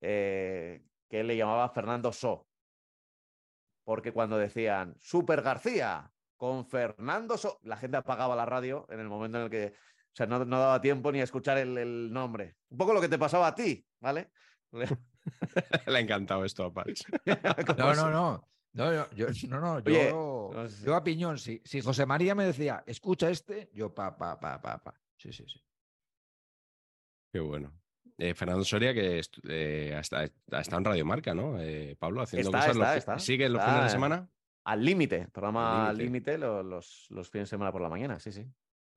eh, 0.00 0.82
que 1.10 1.22
le 1.22 1.36
llamaba 1.36 1.68
Fernando 1.68 2.12
So. 2.12 2.46
Porque 3.84 4.12
cuando 4.12 4.38
decían 4.38 4.94
Super 4.98 5.42
García 5.42 6.10
con 6.36 6.64
Fernando 6.66 7.36
So, 7.36 7.58
la 7.64 7.76
gente 7.76 7.98
apagaba 7.98 8.34
la 8.36 8.46
radio 8.46 8.86
en 8.88 9.00
el 9.00 9.08
momento 9.08 9.36
en 9.38 9.44
el 9.44 9.50
que. 9.50 9.74
O 10.12 10.16
sea, 10.16 10.26
no, 10.26 10.44
no 10.44 10.58
daba 10.58 10.80
tiempo 10.80 11.12
ni 11.12 11.20
a 11.20 11.24
escuchar 11.24 11.58
el, 11.58 11.76
el 11.78 12.12
nombre. 12.12 12.56
Un 12.68 12.78
poco 12.78 12.92
lo 12.92 13.00
que 13.00 13.08
te 13.08 13.18
pasaba 13.18 13.46
a 13.48 13.54
ti, 13.54 13.86
¿vale? 14.00 14.30
Le 14.72 14.86
ha 15.96 16.00
encantado 16.00 16.44
esto 16.44 16.64
a 16.64 16.72
Patch. 16.72 17.02
No, 17.78 17.94
no, 17.94 18.10
no. 18.10 18.46
No, 18.72 18.92
no, 18.92 19.10
yo, 19.10 19.26
no, 19.48 19.60
no, 19.60 19.80
yo, 19.80 19.84
Oye, 19.90 20.12
no 20.12 20.68
sé. 20.68 20.86
yo 20.86 20.94
a 20.94 21.02
piñón, 21.02 21.38
si, 21.38 21.60
si 21.64 21.80
José 21.80 22.06
María 22.06 22.36
me 22.36 22.44
decía, 22.44 22.84
escucha 22.86 23.28
este, 23.28 23.68
yo 23.74 23.92
pa, 23.92 24.16
pa, 24.16 24.38
pa, 24.38 24.60
pa, 24.62 24.78
pa. 24.80 24.94
Sí, 25.16 25.32
sí, 25.32 25.44
sí. 25.48 25.60
Qué 27.32 27.40
bueno. 27.40 27.72
Eh, 28.18 28.34
Fernando 28.34 28.64
Soria, 28.64 28.92
que 28.94 29.20
eh, 29.48 29.94
ha, 29.96 30.00
esta- 30.00 30.20
ha 30.52 30.60
estado 30.60 30.78
en 30.78 30.84
Radio 30.84 31.04
Marca, 31.04 31.34
¿no? 31.34 31.58
Eh, 31.58 31.96
Pablo, 31.98 32.20
haciendo 32.22 32.50
Está, 32.50 32.60
cosas. 32.60 32.76
los 32.76 32.84
está, 32.86 32.92
fi- 32.92 32.98
está. 32.98 33.18
¿Sigue 33.18 33.48
los 33.48 33.60
Está, 33.60 33.70
fines 33.72 33.84
de 33.86 33.90
semana? 33.90 34.30
Al 34.64 34.84
límite, 34.84 35.28
programa 35.32 35.88
Al 35.88 35.96
límite 35.96 36.36
lo- 36.38 36.62
los, 36.62 37.06
los 37.10 37.28
fines 37.30 37.48
de 37.48 37.50
semana 37.50 37.72
por 37.72 37.80
la 37.80 37.88
mañana, 37.88 38.20
sí, 38.20 38.30
sí. 38.30 38.46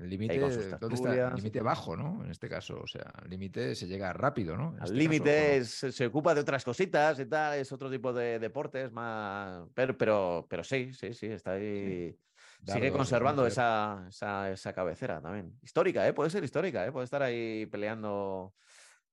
El 0.04 0.10
límite, 0.10 0.38
¿dónde 0.38 0.96
está? 0.96 1.28
El 1.30 1.36
límite 1.36 1.62
bajo, 1.62 1.96
¿no? 1.96 2.26
En 2.26 2.32
este 2.32 2.50
caso, 2.50 2.82
o 2.84 2.88
sea, 2.88 3.10
el 3.24 3.30
límite 3.30 3.74
se 3.74 3.88
llega 3.88 4.12
rápido, 4.12 4.58
¿no? 4.58 4.76
Al 4.78 4.84
este 4.84 4.96
límite 4.96 5.64
se 5.64 6.06
ocupa 6.06 6.36
de 6.36 6.42
otras 6.42 6.66
cositas 6.66 7.18
y 7.20 7.26
tal, 7.26 7.58
es 7.58 7.72
otro 7.72 7.90
tipo 7.90 8.12
de 8.12 8.38
deportes 8.38 8.92
más. 8.92 9.66
Pero, 9.74 9.98
pero, 9.98 10.46
pero 10.50 10.64
sí, 10.64 10.94
sí, 10.94 11.14
sí, 11.14 11.28
está 11.28 11.54
ahí. 11.54 12.18
Sigue 12.66 12.92
conservando 12.92 13.48
esa, 13.48 14.06
esa, 14.10 14.52
esa 14.52 14.74
cabecera 14.74 15.22
también. 15.22 15.58
Histórica, 15.62 16.06
¿eh? 16.06 16.12
Puede 16.12 16.30
ser 16.30 16.44
histórica, 16.44 16.86
¿eh? 16.86 16.92
Puede 16.92 17.06
estar 17.06 17.24
ahí 17.24 17.66
peleando 17.66 18.56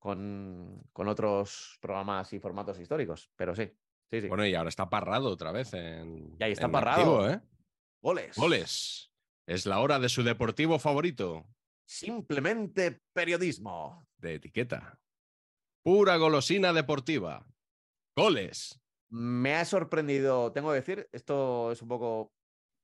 con, 0.01 0.83
con 0.93 1.07
otros 1.07 1.79
programas 1.81 2.33
y 2.33 2.41
formatos 2.41 2.81
históricos. 2.81 3.31
Pero 3.37 3.55
sí, 3.55 3.73
sí, 4.11 4.23
sí. 4.23 4.29
Bueno, 4.29 4.45
y 4.45 4.57
ahora 4.57 4.71
está 4.71 4.91
parrado 4.91 5.29
otra 5.31 5.53
vez 5.53 5.73
en. 5.75 6.37
Y 6.39 6.43
ahí 6.43 6.53
está 6.53 6.67
en 6.67 6.73
Parrado. 6.73 7.21
activo, 7.21 7.29
¿eh? 7.29 7.41
Goles. 8.03 8.37
Goles. 8.37 9.10
Es 9.51 9.67
la 9.67 9.81
hora 9.81 9.99
de 9.99 10.09
su 10.09 10.23
deportivo 10.23 10.79
favorito. 10.79 11.45
Simplemente 11.85 13.01
periodismo. 13.13 14.07
De 14.17 14.35
etiqueta. 14.35 15.01
Pura 15.83 16.17
golosina 16.19 16.73
deportiva. 16.73 17.45
Goles. 18.17 18.81
Me 19.11 19.57
ha 19.57 19.65
sorprendido, 19.65 20.53
tengo 20.53 20.69
que 20.71 20.77
decir, 20.77 21.09
esto 21.11 21.73
es 21.73 21.83
un 21.83 21.89
poco, 21.89 22.33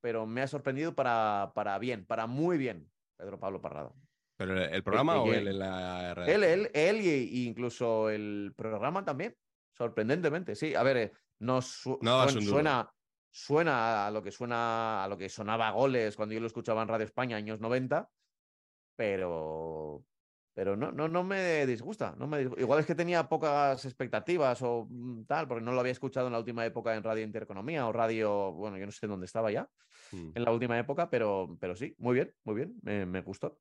pero 0.00 0.26
me 0.26 0.42
ha 0.42 0.48
sorprendido 0.48 0.92
para, 0.96 1.52
para 1.54 1.78
bien, 1.78 2.04
para 2.04 2.26
muy 2.26 2.58
bien, 2.58 2.90
Pedro 3.16 3.38
Pablo 3.38 3.60
Parrado. 3.60 3.94
¿Pero 4.36 4.60
el, 4.60 4.74
el 4.74 4.82
programa 4.82 5.20
o 5.22 5.24
que- 5.26 5.36
él 5.36 5.46
en 5.46 5.58
la 5.60 6.08
Él, 6.10 6.14
redacción? 6.16 6.42
él, 6.42 6.70
él 6.74 7.00
y, 7.00 7.08
y 7.42 7.46
incluso 7.46 8.10
el 8.10 8.54
programa 8.56 9.04
también, 9.04 9.36
sorprendentemente, 9.72 10.56
sí. 10.56 10.74
A 10.74 10.82
ver, 10.82 10.96
eh, 10.96 11.12
no 11.38 11.62
su- 11.62 12.00
suena, 12.42 12.92
suena 13.36 14.06
a 14.06 14.10
lo 14.10 14.22
que 14.22 14.30
suena, 14.30 15.04
a 15.04 15.08
lo 15.08 15.18
que 15.18 15.28
sonaba 15.28 15.70
goles 15.70 16.16
cuando 16.16 16.34
yo 16.34 16.40
lo 16.40 16.46
escuchaba 16.46 16.82
en 16.82 16.88
Radio 16.88 17.04
España, 17.04 17.36
años 17.36 17.60
90, 17.60 18.10
pero, 18.96 20.06
pero 20.54 20.74
no, 20.74 20.90
no, 20.90 21.06
no 21.06 21.22
me 21.22 21.66
disgusta. 21.66 22.14
No 22.16 22.26
me 22.26 22.40
Igual 22.42 22.80
es 22.80 22.86
que 22.86 22.94
tenía 22.94 23.28
pocas 23.28 23.84
expectativas 23.84 24.62
o 24.62 24.86
mm, 24.88 25.24
tal, 25.26 25.46
porque 25.46 25.62
no 25.62 25.72
lo 25.72 25.80
había 25.80 25.92
escuchado 25.92 26.28
en 26.28 26.32
la 26.32 26.38
última 26.38 26.64
época 26.64 26.94
en 26.96 27.02
Radio 27.02 27.24
Intereconomía 27.24 27.86
o 27.86 27.92
Radio, 27.92 28.52
bueno, 28.52 28.78
yo 28.78 28.86
no 28.86 28.92
sé 28.92 29.06
dónde 29.06 29.26
estaba 29.26 29.50
ya 29.50 29.68
Mm, 30.12 30.30
en 30.36 30.44
la 30.44 30.52
última 30.52 30.78
época, 30.78 31.10
pero, 31.10 31.56
pero 31.60 31.74
sí, 31.74 31.94
muy 31.98 32.14
bien, 32.14 32.32
muy 32.44 32.54
bien, 32.54 32.78
me, 32.82 33.04
me 33.06 33.22
gustó. 33.22 33.58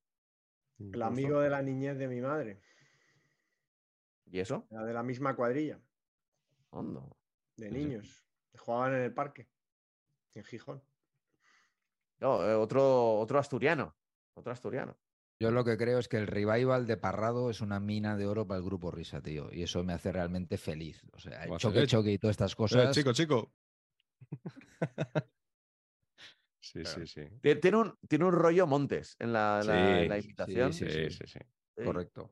El 0.78 1.02
amigo 1.02 1.40
de 1.40 1.50
la 1.50 1.62
niñez 1.62 1.98
de 1.98 2.08
mi 2.08 2.22
madre. 2.22 2.62
¿Y 4.32 4.40
eso? 4.40 4.68
Era 4.70 4.84
de 4.84 4.94
la 4.94 5.02
misma 5.02 5.36
cuadrilla, 5.36 5.80
Hondo. 6.70 7.18
de 7.58 7.70
Sí, 7.70 7.72
sí. 7.74 7.78
niños. 7.80 8.28
que 8.52 8.58
Jugaban 8.60 8.94
en 8.94 9.02
el 9.02 9.14
parque, 9.14 9.48
en 10.36 10.44
Gijón. 10.44 10.84
No, 12.20 12.48
eh, 12.48 12.54
otro, 12.54 13.16
otro 13.20 13.40
asturiano. 13.40 13.96
Otro 14.36 14.52
asturiano. 14.52 14.98
Yo 15.40 15.52
lo 15.52 15.66
que 15.66 15.78
creo 15.78 16.00
es 16.00 16.08
que 16.08 16.18
el 16.18 16.28
revival 16.28 16.88
de 16.88 16.96
Parrado 16.98 17.50
es 17.50 17.60
una 17.60 17.80
mina 17.80 18.16
de 18.16 18.26
oro 18.26 18.48
para 18.48 18.60
el 18.60 18.66
grupo 18.66 18.92
Risa, 18.92 19.22
tío. 19.22 19.52
Y 19.52 19.64
eso 19.64 19.84
me 19.84 19.94
hace 19.94 20.12
realmente 20.12 20.58
feliz. 20.58 21.04
O 21.12 21.20
sea, 21.20 21.44
el 21.44 21.58
choque, 21.58 21.80
ser. 21.80 21.88
choque 21.90 22.12
y 22.14 22.18
todas 22.18 22.34
estas 22.36 22.54
Eh, 22.54 22.56
cosas. 22.56 22.96
chico, 22.96 23.12
chico. 23.14 23.54
sí, 26.62 26.82
Claro. 26.82 27.00
sí, 27.06 27.08
sí. 27.08 27.22
Tie- 27.42 27.60
Tiene 27.62 27.78
un, 27.78 27.98
tiene 28.08 28.26
un 28.26 28.32
rollo 28.34 28.66
Montes 28.68 29.16
en 29.20 29.34
la, 29.34 29.60
en 29.62 29.68
la- 29.68 30.02
en 30.04 30.10
la 30.10 30.16
Sí, 30.22 30.22
invitación. 30.28 30.74
Sí, 30.74 30.86
sí, 30.90 31.10
sí. 31.10 31.24
sí. 31.28 31.40
Sí. 31.78 31.84
Correcto. 31.84 32.32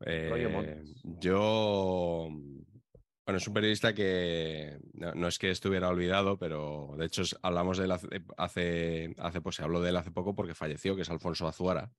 Rollo 0.00 0.48
Eh, 0.48 0.52
Montes. 0.52 1.00
yo, 1.04 2.28
bueno, 3.30 3.38
es 3.38 3.46
un 3.46 3.54
periodista 3.54 3.94
que 3.94 4.78
no, 4.94 5.12
no 5.14 5.28
es 5.28 5.38
que 5.38 5.50
estuviera 5.50 5.88
olvidado, 5.88 6.36
pero 6.38 6.94
de 6.98 7.06
hecho 7.06 7.22
hablamos 7.42 7.78
de 7.78 7.84
él 7.84 7.92
hace, 7.92 8.08
hace, 8.36 9.14
hace- 9.18 9.40
pues 9.40 9.56
se 9.56 9.62
habló 9.62 9.80
de 9.80 9.90
él 9.90 9.96
hace 9.96 10.10
poco 10.10 10.34
porque 10.34 10.54
falleció, 10.54 10.96
que 10.96 11.02
es 11.02 11.10
Alfonso 11.10 11.46
Azuara. 11.46 11.92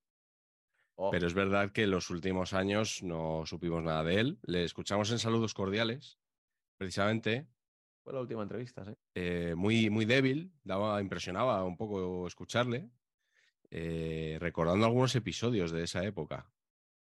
Oh, 0.98 1.10
Pero 1.10 1.26
es 1.28 1.34
verdad 1.34 1.72
que 1.72 1.84
en 1.84 1.92
los 1.92 2.10
últimos 2.10 2.54
años 2.54 3.02
no 3.02 3.44
supimos 3.46 3.84
nada 3.84 4.04
de 4.04 4.20
él. 4.20 4.40
Le 4.44 4.64
escuchamos 4.64 5.10
en 5.12 5.20
Saludos 5.20 5.54
Cordiales, 5.54 6.20
precisamente, 6.78 7.48
Fue 8.04 8.14
la 8.14 8.22
última 8.22 8.44
entrevista, 8.44 8.84
sí. 8.86 8.92
eh, 9.16 9.54
muy, 9.56 9.90
muy 9.90 10.06
débil, 10.06 10.52
daba, 10.64 11.02
impresionaba 11.02 11.64
un 11.64 11.78
poco 11.78 12.28
escucharle, 12.28 12.90
eh, 13.70 14.38
recordando 14.40 14.86
algunos 14.86 15.16
episodios 15.16 15.72
de 15.72 15.84
esa 15.84 16.04
época. 16.04 16.52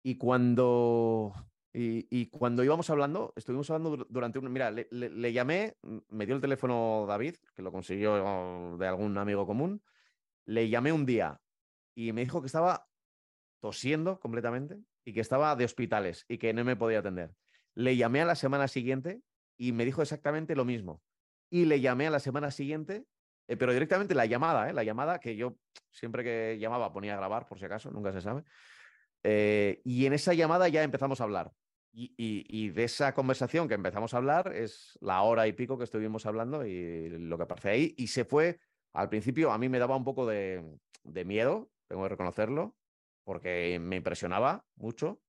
Y 0.03 0.15
cuando, 0.17 1.33
y, 1.71 2.25
cuando 2.27 2.63
íbamos 2.63 2.89
hablando, 2.89 3.33
estuvimos 3.35 3.69
hablando 3.69 3.97
dur- 3.97 4.07
durante 4.09 4.39
un... 4.39 4.51
Mira, 4.51 4.71
le, 4.71 5.33
llamé, 5.33 5.77
me 6.09 6.25
dio 6.25 6.35
el 6.35 6.41
teléfono 6.41 7.05
David, 7.07 7.35
que 7.55 7.61
lo 7.61 7.71
consiguió 7.71 8.75
de 8.77 8.87
algún 8.87 9.17
amigo 9.17 9.45
común. 9.45 9.83
Le 10.45 10.69
llamé 10.69 10.91
un 10.91 11.05
día 11.05 11.41
y 11.95 12.11
me 12.11 12.21
dijo 12.21 12.41
que 12.41 12.47
estaba 12.47 12.87
tosiendo 13.61 14.19
completamente 14.19 14.79
y 15.05 15.13
que 15.13 15.21
estaba 15.21 15.55
de 15.55 15.65
hospitales 15.65 16.25
y 16.27 16.37
que 16.37 16.53
no 16.53 16.63
me 16.63 16.75
podía 16.75 16.99
atender. 16.99 17.35
Le 17.75 17.95
llamé 17.95 18.21
a 18.21 18.25
la 18.25 18.35
semana 18.35 18.67
siguiente 18.67 19.21
y 19.57 19.71
me 19.71 19.85
dijo 19.85 20.01
exactamente 20.01 20.55
lo 20.55 20.65
mismo. 20.65 21.03
Y 21.51 21.65
le 21.65 21.81
llamé 21.81 22.07
a 22.07 22.11
la 22.11 22.19
semana 22.19 22.49
siguiente, 22.51 23.05
eh, 23.47 23.57
pero 23.57 23.73
directamente 23.73 24.15
la 24.15 24.25
llamada, 24.25 24.69
¿eh? 24.69 24.73
la 24.73 24.83
llamada 24.83 25.19
que 25.19 25.35
yo 25.35 25.57
siempre 25.91 26.23
que 26.23 26.57
llamaba 26.59 26.91
ponía 26.91 27.13
a 27.13 27.17
grabar, 27.17 27.47
por 27.47 27.59
si 27.59 27.65
acaso, 27.65 27.91
nunca 27.91 28.11
se 28.11 28.21
sabe. 28.21 28.43
Eh, 29.23 29.81
y 29.83 30.05
en 30.05 30.13
esa 30.13 30.33
llamada 30.33 30.67
ya 30.69 30.83
empezamos 30.83 31.21
a 31.21 31.25
hablar. 31.25 31.53
Y, 31.91 32.13
y- 32.17 32.45
y 32.47 32.69
de 32.69 32.83
esa 32.83 33.13
conversación 33.13 33.67
que 33.67 33.73
empezamos 33.73 34.13
a 34.13 34.17
hablar 34.17 34.53
es 34.55 34.97
la 35.01 35.21
hora 35.23 35.47
y 35.47 35.53
pico 35.53 35.77
que 35.77 35.83
estuvimos 35.85 36.25
hablando 36.25 36.65
y 36.65 37.09
lo 37.09 37.37
que 37.37 37.43
aparece 37.43 37.69
ahí. 37.69 37.95
Y 37.97 38.07
se 38.07 38.25
fue, 38.25 38.59
al 38.93 39.09
principio 39.09 39.51
a 39.51 39.57
mí 39.57 39.69
me 39.69 39.79
daba 39.79 39.95
un 39.95 40.03
poco 40.03 40.25
de, 40.27 40.77
de 41.03 41.25
miedo, 41.25 41.71
tengo 41.87 42.03
que 42.03 42.09
reconocerlo, 42.09 42.77
porque 43.23 43.79
me 43.81 43.95
impresionaba 43.97 44.65
mucho. 44.75 45.21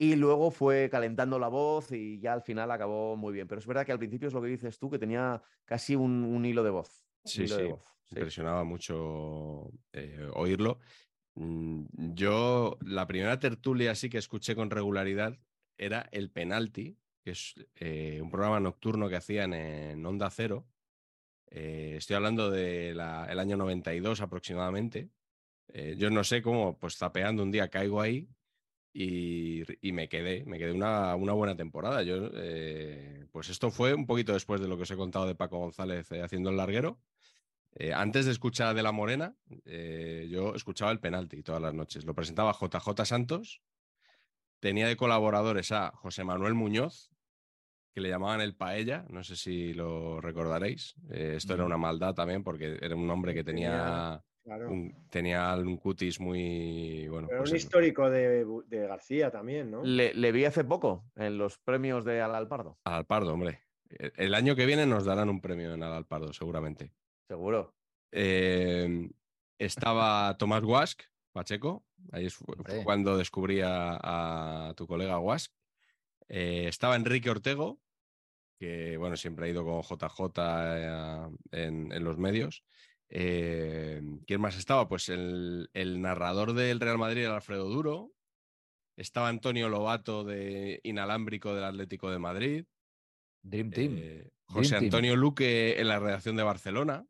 Y 0.00 0.14
luego 0.14 0.52
fue 0.52 0.88
calentando 0.90 1.40
la 1.40 1.48
voz 1.48 1.90
y 1.90 2.20
ya 2.20 2.32
al 2.32 2.42
final 2.42 2.70
acabó 2.70 3.16
muy 3.16 3.32
bien. 3.32 3.48
Pero 3.48 3.58
es 3.58 3.66
verdad 3.66 3.84
que 3.84 3.90
al 3.92 3.98
principio 3.98 4.28
es 4.28 4.34
lo 4.34 4.40
que 4.40 4.46
dices 4.48 4.78
tú, 4.78 4.90
que 4.90 4.98
tenía 4.98 5.42
casi 5.64 5.96
un, 5.96 6.22
un 6.24 6.44
hilo 6.44 6.62
de 6.62 6.70
voz. 6.70 7.08
Sí, 7.24 7.48
sí, 7.48 7.64
voz, 7.64 7.82
sí. 8.04 8.14
impresionaba 8.16 8.62
mucho 8.62 9.70
eh, 9.92 10.28
oírlo. 10.34 10.78
Mm, 11.38 12.14
Yo, 12.14 12.78
la 12.84 13.06
primera 13.06 13.38
tertulia 13.38 13.92
así 13.92 14.10
que 14.10 14.18
escuché 14.18 14.56
con 14.56 14.70
regularidad 14.70 15.38
era 15.76 16.08
El 16.12 16.30
Penalti, 16.30 16.98
que 17.22 17.30
es 17.32 17.54
eh, 17.76 18.20
un 18.20 18.30
programa 18.30 18.58
nocturno 18.60 19.08
que 19.08 19.16
hacían 19.16 19.54
en 19.54 20.04
Onda 20.04 20.30
Cero. 20.30 20.66
Eh, 21.50 21.94
estoy 21.98 22.16
hablando 22.16 22.50
del 22.50 23.00
año 23.00 23.56
92 23.56 24.20
aproximadamente. 24.20 25.10
Eh, 25.68 25.96
yo 25.98 26.10
no 26.10 26.24
sé 26.24 26.42
cómo, 26.42 26.78
pues 26.78 26.96
zapeando 26.98 27.42
un 27.42 27.52
día 27.52 27.68
caigo 27.70 28.00
ahí 28.00 28.28
y, 28.92 29.62
y 29.86 29.92
me 29.92 30.08
quedé, 30.08 30.44
me 30.46 30.58
quedé 30.58 30.72
una, 30.72 31.14
una 31.16 31.34
buena 31.34 31.56
temporada. 31.56 32.02
Yo, 32.02 32.30
pues 33.30 33.48
esto 33.50 33.70
fue 33.70 33.94
un 33.94 34.06
poquito 34.06 34.32
después 34.32 34.60
de 34.60 34.68
lo 34.68 34.76
que 34.76 34.82
os 34.84 34.90
he 34.90 34.96
contado 34.96 35.26
de 35.26 35.34
Paco 35.36 35.58
González 35.58 36.10
haciendo 36.12 36.50
el 36.50 36.56
larguero. 36.56 37.00
Eh, 37.74 37.92
antes 37.92 38.24
de 38.26 38.32
escuchar 38.32 38.74
de 38.74 38.82
La 38.82 38.92
Morena, 38.92 39.34
eh, 39.64 40.26
yo 40.30 40.54
escuchaba 40.54 40.90
el 40.90 41.00
penalti 41.00 41.42
todas 41.42 41.62
las 41.62 41.74
noches. 41.74 42.04
Lo 42.04 42.14
presentaba 42.14 42.52
JJ 42.52 43.04
Santos. 43.04 43.62
Tenía 44.60 44.88
de 44.88 44.96
colaboradores 44.96 45.70
a 45.70 45.92
José 45.92 46.24
Manuel 46.24 46.54
Muñoz, 46.54 47.10
que 47.94 48.00
le 48.00 48.08
llamaban 48.08 48.40
el 48.40 48.56
Paella. 48.56 49.04
No 49.10 49.22
sé 49.22 49.36
si 49.36 49.74
lo 49.74 50.20
recordaréis. 50.20 50.94
Eh, 51.10 51.34
esto 51.36 51.54
era 51.54 51.62
No. 51.62 51.66
una 51.66 51.76
maldad 51.78 52.14
también, 52.14 52.42
porque 52.42 52.78
era 52.80 52.96
un 52.96 53.08
hombre 53.10 53.34
que 53.34 53.44
tenía, 53.44 54.24
Claro. 54.42 54.70
un, 54.70 55.06
tenía 55.10 55.54
un 55.56 55.76
cutis 55.76 56.18
muy. 56.18 57.06
Bueno, 57.08 57.28
Pero 57.28 57.40
pues 57.40 57.50
un 57.50 57.56
eso. 57.56 57.66
histórico 57.66 58.10
de, 58.10 58.44
García 58.88 59.30
también, 59.30 59.70
¿no? 59.70 59.84
Le, 59.84 60.14
le 60.14 60.32
vi 60.32 60.44
hace 60.46 60.64
poco 60.64 61.04
en 61.14 61.38
los 61.38 61.58
premios 61.58 62.04
de 62.04 62.20
Al 62.22 62.34
Alpardo, 62.34 62.78
Al 62.84 63.04
Pardo, 63.06 63.34
hombre. 63.34 63.60
El- 63.90 64.12
El 64.16 64.34
año 64.34 64.56
que 64.56 64.66
viene 64.66 64.86
nos 64.86 65.04
darán 65.04 65.28
un 65.28 65.40
premio 65.40 65.72
en 65.74 65.82
Al 65.82 66.06
Pardo, 66.06 66.32
seguramente. 66.32 66.92
Seguro. 67.28 67.74
Eh, 68.10 69.08
estaba 69.58 70.36
Tomás 70.38 70.62
Guask, 70.62 71.02
Pacheco. 71.32 71.84
Ahí 72.12 72.26
es- 72.26 72.38
Hombre. 72.46 72.82
cuando 72.84 73.16
descubrí 73.16 73.60
a, 73.60 74.68
a 74.70 74.74
tu 74.74 74.86
colega 74.86 75.16
Guask. 75.16 75.52
Eh, 76.28 76.66
estaba 76.68 76.96
Enrique 76.96 77.30
Ortego, 77.30 77.80
que 78.58 78.96
bueno, 78.96 79.16
siempre 79.16 79.46
ha 79.46 79.50
ido 79.50 79.64
con 79.64 79.82
JJ 79.82 80.32
eh, 80.38 81.28
en, 81.52 81.92
en 81.92 82.04
los 82.04 82.18
medios. 82.18 82.64
Eh, 83.10 84.02
¿Quién 84.26 84.40
más 84.40 84.56
estaba? 84.56 84.88
Pues 84.88 85.08
el, 85.08 85.70
el 85.72 86.00
narrador 86.00 86.52
del 86.52 86.80
Real 86.80 86.98
Madrid, 86.98 87.24
el 87.24 87.30
Alfredo 87.32 87.68
Duro. 87.68 88.12
Estaba 88.96 89.28
Antonio 89.28 89.68
Lobato 89.68 90.24
de 90.24 90.80
Inalámbrico 90.82 91.54
del 91.54 91.64
Atlético 91.64 92.10
de 92.10 92.18
Madrid. 92.18 92.64
Dream 93.42 93.70
Team. 93.70 93.92
José 94.46 94.70
Dream 94.70 94.70
Team. 94.70 94.84
Antonio 94.84 95.16
Luque 95.16 95.80
en 95.80 95.88
la 95.88 96.00
redacción 96.00 96.36
de 96.36 96.42
Barcelona. 96.42 97.06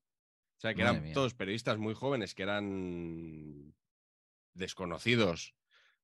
O 0.59 0.61
sea, 0.61 0.75
que 0.75 0.83
Madre 0.83 0.97
eran 0.97 1.05
mía. 1.05 1.15
todos 1.15 1.35
periodistas 1.35 1.79
muy 1.79 1.95
jóvenes 1.95 2.35
que 2.35 2.43
eran 2.43 3.73
desconocidos, 4.55 5.55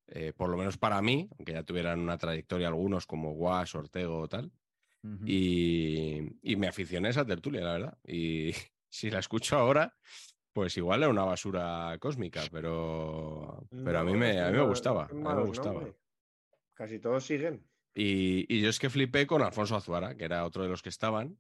eh, 0.07 0.33
por 0.33 0.49
lo 0.49 0.57
menos 0.57 0.79
para 0.79 1.03
mí, 1.03 1.29
aunque 1.37 1.55
ya 1.55 1.65
tuvieran 1.65 1.99
una 1.99 2.19
trayectoria 2.19 2.69
algunos 2.69 3.05
como 3.05 3.33
Guas, 3.33 3.75
Ortego 3.75 4.21
o 4.21 4.29
tal. 4.29 4.53
Y, 5.27 6.23
y 6.41 6.57
me 6.57 6.67
aficioné 6.67 7.09
a 7.09 7.11
esa 7.11 7.27
tertulia, 7.27 7.61
la 7.61 7.73
verdad. 7.73 7.99
Y 8.07 8.53
si 8.89 9.11
la 9.11 9.19
escucho 9.19 9.59
ahora, 9.59 9.95
pues 10.53 10.77
igual 10.79 11.03
era 11.03 11.11
una 11.11 11.25
basura 11.25 11.95
cósmica, 12.01 12.43
pero, 12.51 13.67
pero 13.85 13.99
a, 13.99 14.05
mí 14.05 14.15
me, 14.15 14.41
a 14.41 14.51
mí 14.51 14.57
me 14.57 14.65
gustaba. 14.67 15.07
A 15.11 15.13
mí 15.13 15.21
me 15.21 15.45
gustaba. 15.45 15.83
Casi 16.73 17.01
todos 17.01 17.27
siguen. 17.27 17.67
Y, 17.95 18.47
y 18.49 18.63
yo 18.63 18.71
es 18.71 18.79
que 18.79 18.89
flipé 18.89 19.27
con 19.27 19.43
Alfonso 19.43 19.77
Azuara, 19.77 20.17
que 20.17 20.25
era 20.25 20.47
otro 20.47 20.63
de 20.63 20.71
los 20.71 20.81
que 20.81 20.89
estaban. 20.89 21.39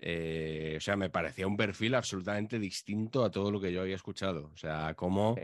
Eh, 0.00 0.74
o 0.76 0.80
sea, 0.80 0.96
me 0.96 1.10
parecía 1.10 1.46
un 1.46 1.56
perfil 1.56 1.94
absolutamente 1.94 2.58
distinto 2.58 3.24
a 3.24 3.30
todo 3.30 3.50
lo 3.50 3.60
que 3.60 3.72
yo 3.72 3.80
había 3.80 3.96
escuchado. 3.96 4.50
O 4.52 4.56
sea, 4.56 4.94
como 4.94 5.36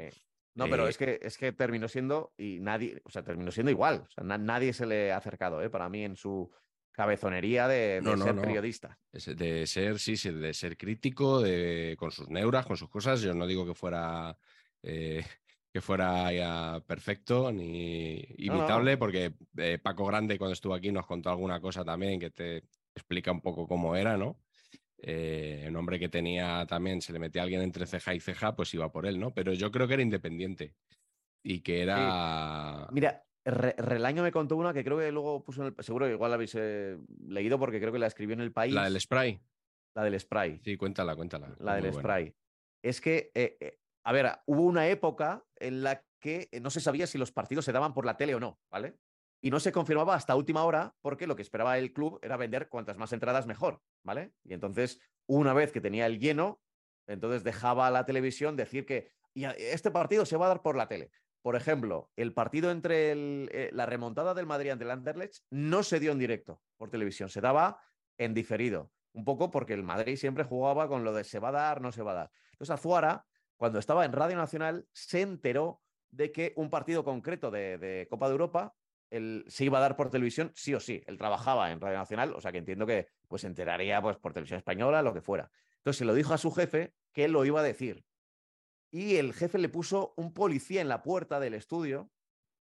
no, 0.55 0.69
pero 0.69 0.87
Eh, 0.87 0.91
es 0.91 0.99
que, 0.99 1.19
es 1.23 1.39
que 1.39 1.53
terminó 1.53 1.89
siendo 1.89 2.33
y 2.37 2.59
nadie, 2.61 3.01
o 3.05 3.11
sea, 3.11 3.23
terminó 3.23 3.51
siendo 3.51 3.71
igual. 3.71 4.05
O 4.07 4.11
sea, 4.11 4.25
na- 4.25 4.39
nadie 4.39 4.73
se 4.73 4.87
le 4.87 5.13
ha 5.13 5.17
acercado, 5.17 5.63
¿eh? 5.63 5.71
Para 5.71 5.89
mí, 5.89 6.05
en 6.05 6.17
su 6.17 6.51
cabezonería 6.93 7.69
de, 7.69 7.77
de 7.77 8.03
No, 8.03 8.17
no, 8.17 8.25
ser 8.27 8.35
no. 8.35 8.43
periodista. 8.43 8.99
de 9.13 9.67
ser, 9.67 9.99
sí, 9.99 10.17
sí, 10.17 10.31
de 10.31 10.53
ser 10.53 10.77
crítico, 10.77 11.41
de, 11.41 11.97
con 11.99 12.11
sus 12.11 12.29
neuras, 12.29 12.67
con 12.67 12.77
sus 12.77 12.91
cosas. 12.91 13.23
Yo 13.23 13.35
no 13.35 13.47
digo 13.47 13.67
que 13.67 13.75
fuera 13.75 14.37
eh, 14.83 15.25
que 15.73 15.81
fuera 15.81 16.31
ya 16.35 16.83
perfecto 16.87 17.51
ni 17.51 18.23
imitable, 18.37 18.99
porque 18.99 19.33
Paco 19.83 20.05
Grande 20.05 20.37
cuando 20.37 20.53
estuvo 20.53 20.75
aquí 20.75 20.93
nos 20.93 21.07
contó 21.07 21.31
alguna 21.31 21.63
cosa 21.63 21.83
también 21.83 22.21
que 22.21 22.31
te 22.31 22.65
explica 22.95 23.33
un 23.33 23.41
poco 23.41 23.67
cómo 23.67 23.97
era, 23.97 24.17
¿no? 24.17 24.39
Eh, 24.99 25.65
un 25.69 25.77
hombre 25.77 25.99
que 25.99 26.09
tenía 26.09 26.65
también, 26.67 27.01
se 27.03 27.13
le 27.13 27.19
metía 27.19 27.43
a 27.43 27.45
alguien 27.45 27.63
entre 27.63 27.87
ceja 27.87 28.15
y 28.15 28.21
ceja, 28.21 28.55
pues 28.55 28.73
iba 28.75 28.91
por 28.93 29.07
él, 29.07 29.19
¿no? 29.19 29.35
Pero 29.35 29.53
yo 29.53 29.71
creo 29.73 29.89
que 29.89 29.95
era 29.95 30.03
independiente 30.03 30.75
y 31.43 31.61
que 31.61 31.83
era... 31.83 32.89
Mira, 32.93 33.25
Re- 33.45 33.75
Relaño 33.77 34.23
me 34.23 34.31
contó 34.31 34.57
una 34.57 34.73
que 34.73 34.85
creo 34.85 34.99
que 34.99 35.11
luego 35.11 35.43
puso 35.43 35.63
en 35.67 35.75
el. 35.77 35.85
Seguro 35.85 36.07
que 36.07 36.13
igual 36.13 36.31
la 36.31 36.37
habéis 36.37 36.55
eh, 36.57 36.97
leído 37.27 37.59
porque 37.59 37.81
creo 37.81 37.93
que 37.93 37.99
la 37.99 38.07
escribió 38.07 38.35
en 38.35 38.41
el 38.41 38.53
país. 38.53 38.73
La 38.73 38.85
del 38.85 39.01
spray. 39.01 39.41
La 39.97 40.05
del 40.05 40.21
spray. 40.21 40.61
Sí, 40.63 40.77
cuéntala, 40.77 41.17
cuéntala. 41.17 41.49
La 41.59 41.73
Muy 41.73 41.83
del 41.83 41.91
buena. 41.91 41.99
spray. 41.99 42.35
Es 42.85 43.01
que, 43.01 43.33
eh, 43.35 43.57
eh, 43.59 43.79
a 44.05 44.13
ver, 44.13 44.31
hubo 44.47 44.63
una 44.63 44.87
época 44.87 45.45
en 45.57 45.83
la 45.83 46.05
que 46.21 46.49
no 46.63 46.71
se 46.71 46.81
sabía 46.81 47.09
si 47.09 47.19
los 47.19 47.33
partidos 47.33 47.65
se 47.65 47.73
daban 47.73 47.95
por 47.95 48.07
la 48.07 48.17
tele 48.17 48.37
o 48.37 48.39
no, 48.41 48.61
¿vale? 48.71 49.01
Y 49.45 49.51
no 49.51 49.59
se 49.59 49.73
confirmaba 49.73 50.15
hasta 50.15 50.37
última 50.37 50.65
hora 50.65 50.95
porque 51.03 51.27
lo 51.27 51.35
que 51.35 51.43
esperaba 51.43 51.77
el 51.77 51.93
club 51.93 52.21
era 52.23 52.37
vender 52.37 52.69
cuantas 52.69 52.97
más 52.97 53.13
entradas 53.13 53.47
mejor, 53.47 53.83
¿vale? 54.05 54.33
Y 54.45 54.55
entonces, 54.55 55.01
una 55.27 55.53
vez 55.53 55.73
que 55.73 55.81
tenía 55.81 56.07
el 56.07 56.21
lleno, 56.21 56.63
entonces 57.09 57.43
dejaba 57.43 57.89
a 57.89 57.91
la 57.91 58.07
televisión 58.07 58.57
decir 58.57 58.87
que 58.87 59.11
"Y 59.35 59.45
este 59.45 59.91
partido 59.91 60.25
se 60.25 60.37
va 60.37 60.47
a 60.47 60.51
dar 60.51 60.63
por 60.63 60.77
la 60.77 60.87
tele. 60.87 61.11
Por 61.43 61.57
ejemplo, 61.57 62.13
el 62.15 62.33
partido 62.33 62.71
entre 62.71 63.13
eh, 63.13 63.71
la 63.73 63.85
remontada 63.85 64.33
del 64.33 64.47
Madrid 64.47 64.71
ante 64.71 64.85
el 64.85 64.93
Anderlecht 64.93 65.43
no 65.51 65.83
se 65.83 65.99
dio 65.99 66.13
en 66.13 66.21
directo 66.21 66.63
por 66.77 66.89
televisión, 66.89 67.29
se 67.29 67.41
daba 67.41 67.81
en 68.19 68.35
diferido. 68.35 68.93
Un 69.13 69.25
poco 69.25 69.51
porque 69.51 69.75
el 69.75 69.83
Madrid 69.83 70.17
siempre 70.17 70.45
jugaba 70.45 70.87
con 70.87 71.03
lo 71.03 71.13
de 71.13 71.25
se 71.25 71.41
va 71.41 71.49
a 71.49 71.53
dar, 71.53 71.81
no 71.81 71.91
se 71.91 72.03
va 72.03 72.13
a 72.13 72.15
dar. 72.15 72.31
Entonces 72.53 72.71
Azuara, 72.75 73.27
cuando 73.57 73.81
estaba 73.81 74.05
en 74.05 74.13
Radio 74.13 74.37
Nacional, 74.37 74.87
se 74.93 75.21
enteró 75.21 75.83
de 76.13 76.31
que 76.31 76.53
un 76.55 76.71
partido 76.71 77.03
concreto 77.03 77.51
de 77.51 78.07
Copa 78.09 78.29
de 78.29 78.33
Europa 78.33 78.75
él 79.13 79.45
se 79.47 79.65
iba 79.65 79.79
a 79.79 79.81
dar 79.83 79.95
por 79.95 80.11
televisión 80.11 80.53
sí 80.55 80.75
o 80.75 80.81
sí. 80.81 81.03
Él 81.07 81.19
trabajaba 81.19 81.71
en 81.71 81.81
Radio 81.81 81.99
Nacional, 81.99 82.33
o 82.35 82.41
sea 82.41 82.51
que 82.51 82.59
entiendo 82.59 82.87
que 82.87 83.09
pues 83.29 83.43
se 83.43 83.47
enteraría 83.47 84.01
pues, 84.01 84.17
por 84.17 84.33
televisión 84.33 84.57
española, 84.59 85.03
lo 85.03 85.13
que 85.13 85.21
fuera. 85.21 85.51
Entonces 85.77 85.99
se 85.99 86.05
lo 86.07 86.15
dijo 86.15 86.33
a 86.33 86.39
su 86.39 86.51
jefe 86.51 86.95
que 87.13 87.27
él 87.27 87.33
lo 87.33 87.45
iba 87.45 87.61
a 87.61 87.63
decir. 87.63 88.05
Y 88.91 89.17
el 89.17 89.35
jefe 89.35 89.59
le 89.59 89.69
puso 89.69 90.15
un 90.17 90.33
policía 90.33 90.81
en 90.81 90.89
la 90.89 91.03
puerta 91.03 91.41
del 91.41 91.55
estudio 91.55 92.11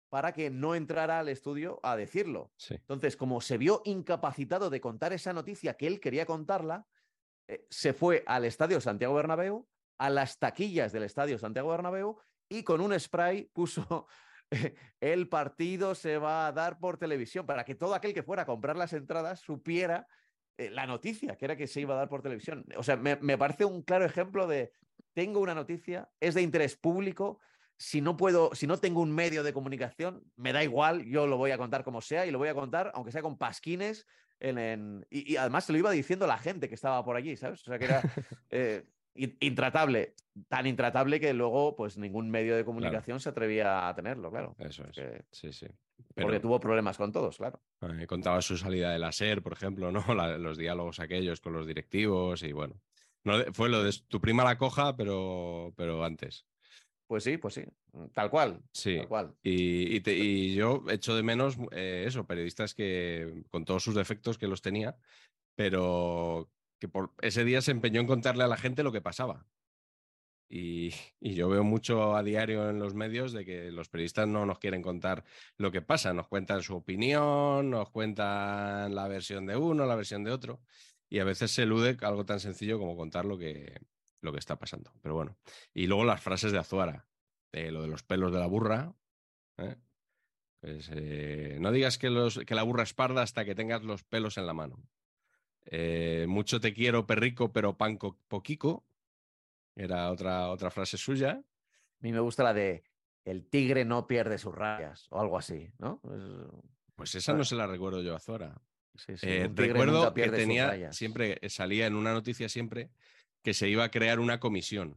para 0.08 0.32
que 0.32 0.50
no 0.50 0.76
entrara 0.76 1.18
al 1.18 1.28
estudio 1.28 1.80
a 1.82 1.96
decirlo. 1.96 2.52
Sí. 2.56 2.74
Entonces, 2.74 3.16
como 3.16 3.40
se 3.40 3.58
vio 3.58 3.82
incapacitado 3.84 4.70
de 4.70 4.80
contar 4.80 5.12
esa 5.12 5.32
noticia 5.32 5.74
que 5.74 5.88
él 5.88 5.98
quería 5.98 6.26
contarla, 6.26 6.86
eh, 7.48 7.66
se 7.70 7.92
fue 7.92 8.22
al 8.26 8.44
estadio 8.44 8.80
Santiago 8.80 9.14
Bernabéu, 9.14 9.68
a 9.98 10.10
las 10.10 10.38
taquillas 10.38 10.92
del 10.92 11.02
estadio 11.02 11.38
Santiago 11.38 11.70
Bernabéu 11.70 12.18
y 12.48 12.62
con 12.62 12.80
un 12.80 12.98
spray 12.98 13.50
puso 13.52 14.06
el 15.00 15.28
partido 15.28 15.94
se 15.94 16.18
va 16.18 16.46
a 16.46 16.52
dar 16.52 16.78
por 16.78 16.98
televisión 16.98 17.46
para 17.46 17.64
que 17.64 17.74
todo 17.74 17.94
aquel 17.94 18.14
que 18.14 18.22
fuera 18.22 18.42
a 18.42 18.46
comprar 18.46 18.76
las 18.76 18.92
entradas 18.92 19.40
supiera 19.40 20.06
eh, 20.58 20.70
la 20.70 20.86
noticia, 20.86 21.36
que 21.36 21.44
era 21.44 21.56
que 21.56 21.66
se 21.66 21.80
iba 21.80 21.94
a 21.94 21.98
dar 21.98 22.08
por 22.08 22.22
televisión. 22.22 22.64
O 22.76 22.82
sea, 22.82 22.96
me, 22.96 23.16
me 23.16 23.36
parece 23.38 23.64
un 23.64 23.82
claro 23.82 24.04
ejemplo 24.04 24.46
de 24.46 24.72
tengo 25.12 25.40
una 25.40 25.54
noticia, 25.54 26.10
es 26.20 26.34
de 26.34 26.42
interés 26.42 26.76
público, 26.76 27.40
si 27.78 28.00
no 28.00 28.16
puedo, 28.16 28.54
si 28.54 28.66
no 28.66 28.78
tengo 28.78 29.00
un 29.02 29.12
medio 29.14 29.42
de 29.42 29.52
comunicación, 29.52 30.22
me 30.36 30.52
da 30.52 30.62
igual, 30.64 31.04
yo 31.04 31.26
lo 31.26 31.36
voy 31.36 31.50
a 31.50 31.58
contar 31.58 31.84
como 31.84 32.00
sea 32.00 32.26
y 32.26 32.30
lo 32.30 32.38
voy 32.38 32.48
a 32.48 32.54
contar, 32.54 32.90
aunque 32.94 33.12
sea 33.12 33.22
con 33.22 33.36
pasquines, 33.36 34.06
en, 34.40 34.58
en- 34.58 35.06
y, 35.10 35.32
y 35.32 35.36
además 35.36 35.64
se 35.64 35.72
lo 35.72 35.78
iba 35.78 35.90
diciendo 35.90 36.26
la 36.26 36.38
gente 36.38 36.68
que 36.68 36.74
estaba 36.74 37.04
por 37.04 37.16
allí, 37.16 37.36
¿sabes? 37.36 37.62
O 37.62 37.64
sea, 37.64 37.78
que 37.78 37.84
era 37.86 38.02
eh, 38.50 38.84
intratable, 39.40 40.14
tan 40.48 40.66
intratable 40.66 41.20
que 41.20 41.32
luego, 41.32 41.76
pues 41.76 41.96
ningún 41.98 42.30
medio 42.30 42.56
de 42.56 42.64
comunicación 42.64 43.20
se 43.20 43.28
atrevía 43.30 43.88
a 43.88 43.94
tenerlo, 43.94 44.30
claro. 44.30 44.54
Eso 44.58 44.84
es. 44.84 45.00
Sí, 45.30 45.52
sí. 45.52 45.66
porque 46.14 46.40
tuvo 46.40 46.60
problemas 46.60 46.96
con 46.96 47.12
todos, 47.12 47.36
claro. 47.38 47.60
Eh, 47.82 48.06
contaba 48.06 48.42
su 48.42 48.56
salida 48.56 48.90
de 48.92 48.98
la 48.98 49.08
SER, 49.12 49.42
por 49.42 49.52
ejemplo, 49.52 49.90
¿no? 49.92 50.04
La- 50.14 50.38
los 50.38 50.58
diálogos 50.58 51.00
aquellos 51.00 51.40
con 51.40 51.52
los 51.52 51.66
directivos 51.66 52.42
y 52.42 52.52
bueno. 52.52 52.80
No, 53.24 53.42
fue 53.52 53.68
lo 53.68 53.82
de 53.82 53.92
tu 54.08 54.20
prima 54.20 54.44
la 54.44 54.56
coja, 54.56 54.96
pero, 54.96 55.72
pero 55.76 56.04
antes. 56.04 56.46
Pues 57.08 57.22
sí, 57.24 57.38
pues 57.38 57.54
sí, 57.54 57.64
tal 58.12 58.30
cual, 58.30 58.60
Sí. 58.72 58.96
tal 58.98 59.08
cual. 59.08 59.34
Y, 59.42 59.94
y 59.96 60.00
te- 60.00 60.16
y 60.16 60.54
yo 60.54 60.82
echo 60.90 61.14
de 61.14 61.22
menos 61.22 61.56
eh, 61.70 62.04
eso, 62.06 62.26
periodistas 62.26 62.74
que 62.74 63.44
con 63.50 63.64
todos 63.64 63.82
sus 63.84 63.94
defectos 63.94 64.38
que 64.38 64.48
los 64.48 64.60
tenía, 64.60 64.96
pero 65.54 66.50
que 66.78 66.88
por 66.88 67.12
ese 67.22 67.44
día 67.44 67.62
se 67.62 67.70
empeñó 67.70 68.00
en 68.00 68.06
contarle 68.06 68.44
a 68.44 68.48
la 68.48 68.56
gente 68.56 68.82
lo 68.82 68.92
que 68.92 69.00
pasaba. 69.00 69.46
Y, 70.48 70.92
yo 71.20 71.48
veo 71.48 71.64
mucho 71.64 72.14
a 72.14 72.22
diario 72.22 72.70
en 72.70 72.78
los 72.78 72.94
medios 72.94 73.32
de 73.32 73.44
que 73.44 73.72
los 73.72 73.88
periodistas 73.88 74.28
no 74.28 74.46
nos 74.46 74.60
quieren 74.60 74.80
contar 74.80 75.24
lo 75.56 75.72
que 75.72 75.82
pasa, 75.82 76.12
nos 76.12 76.28
cuentan 76.28 76.62
su 76.62 76.76
opinión, 76.76 77.68
nos 77.68 77.90
cuentan 77.90 78.94
la 78.94 79.08
versión 79.08 79.46
de 79.46 79.56
uno, 79.56 79.86
la 79.86 79.96
versión 79.96 80.22
de 80.22 80.30
otro, 80.30 80.62
y 81.08 81.18
a 81.18 81.24
veces 81.24 81.50
se 81.50 81.64
elude 81.64 81.96
algo 82.02 82.24
tan 82.24 82.38
sencillo 82.38 82.78
como 82.78 82.96
contar 82.96 83.24
lo 83.24 83.36
que, 83.36 83.80
lo 84.20 84.32
que 84.32 84.38
está 84.38 84.56
pasando. 84.56 84.92
Pero 85.02 85.16
bueno, 85.16 85.36
y 85.74 85.88
luego 85.88 86.04
las 86.04 86.22
frases 86.22 86.52
de 86.52 86.58
Azuara, 86.58 87.08
lo 87.52 87.82
de 87.82 87.88
los 87.88 88.04
pelos 88.04 88.32
de 88.32 88.38
la 88.38 88.46
burra, 88.46 88.94
¿eh? 89.58 89.76
Pues, 90.60 90.90
eh, 90.92 91.58
no 91.60 91.70
digas 91.70 91.98
que, 91.98 92.08
que 92.46 92.54
la 92.54 92.62
burra 92.62 92.82
es 92.82 92.94
parda 92.94 93.22
hasta 93.22 93.44
que 93.44 93.54
tengas 93.54 93.82
los 93.82 94.02
pelos 94.04 94.38
en 94.38 94.46
la 94.46 94.54
mano. 94.54 94.82
Eh, 95.66 96.26
mucho 96.28 96.60
te 96.60 96.72
quiero, 96.72 97.06
perrico, 97.06 97.52
pero 97.52 97.76
pan 97.76 97.96
co- 97.96 98.18
poquico. 98.28 98.86
Era 99.74 100.10
otra, 100.10 100.48
otra 100.50 100.70
frase 100.70 100.96
suya. 100.96 101.32
A 101.32 102.00
mí 102.00 102.12
me 102.12 102.20
gusta 102.20 102.42
la 102.42 102.54
de 102.54 102.84
el 103.24 103.46
tigre 103.46 103.84
no 103.84 104.06
pierde 104.06 104.38
sus 104.38 104.54
rayas 104.54 105.06
o 105.10 105.20
algo 105.20 105.38
así, 105.38 105.70
¿no? 105.78 106.00
Es- 106.04 106.64
Pues 106.94 107.14
esa 107.14 107.34
no 107.34 107.44
se 107.44 107.56
la 107.56 107.66
recuerdo 107.66 108.02
yo 108.02 108.14
a 108.14 108.20
Zora. 108.20 108.62
sí, 108.94 109.16
sí, 109.16 109.26
Eh, 109.26 109.50
recuerdo 109.54 110.14
que 110.14 110.30
tenía 110.30 110.92
siempre, 110.92 111.38
eh, 111.42 111.50
salía 111.50 111.86
en 111.86 111.94
una 111.94 112.12
noticia 112.12 112.48
siempre 112.48 112.90
que 113.42 113.52
se 113.54 113.68
iba 113.68 113.84
a 113.84 113.90
crear 113.90 114.18
una 114.20 114.40
comisión. 114.40 114.96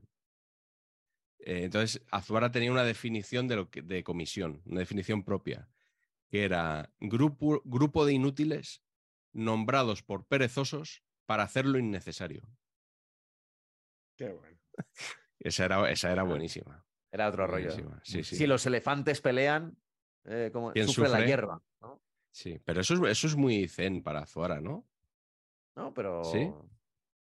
Eh, 1.39 1.63
entonces, 1.63 2.01
Azuara 2.11 2.51
tenía 2.51 2.71
una 2.71 2.83
definición 2.83 3.47
de, 3.47 3.55
lo 3.55 3.69
que, 3.69 3.81
de 3.81 4.03
comisión, 4.03 4.61
una 4.65 4.79
definición 4.81 5.23
propia, 5.23 5.69
que 6.29 6.43
era 6.43 6.93
grupo, 6.99 7.61
grupo 7.65 8.05
de 8.05 8.13
inútiles 8.13 8.83
nombrados 9.33 10.03
por 10.03 10.25
perezosos 10.25 11.03
para 11.25 11.43
hacer 11.43 11.65
lo 11.65 11.79
innecesario. 11.79 12.41
Qué 14.17 14.31
bueno. 14.31 14.57
Esa 15.39 15.65
era, 15.65 15.89
esa 15.89 16.11
era 16.11 16.23
buenísima. 16.23 16.85
Era 17.11 17.29
otro 17.29 17.47
rollo. 17.47 17.71
Sí, 18.03 18.23
sí. 18.23 18.35
Si 18.35 18.47
los 18.47 18.65
elefantes 18.65 19.21
pelean, 19.21 19.77
eh, 20.25 20.49
como 20.51 20.73
¿Quién 20.73 20.87
sufre, 20.87 21.09
la 21.09 21.25
hierba, 21.25 21.63
¿no? 21.81 22.01
Sí, 22.31 22.59
pero 22.63 22.81
eso 22.81 22.93
es, 22.95 23.01
eso 23.11 23.27
es 23.27 23.35
muy 23.35 23.67
zen 23.67 24.03
para 24.03 24.21
Azuara, 24.21 24.61
¿no? 24.61 24.87
¿No? 25.75 25.93
Pero. 25.93 26.23
¿Sí? 26.25 26.51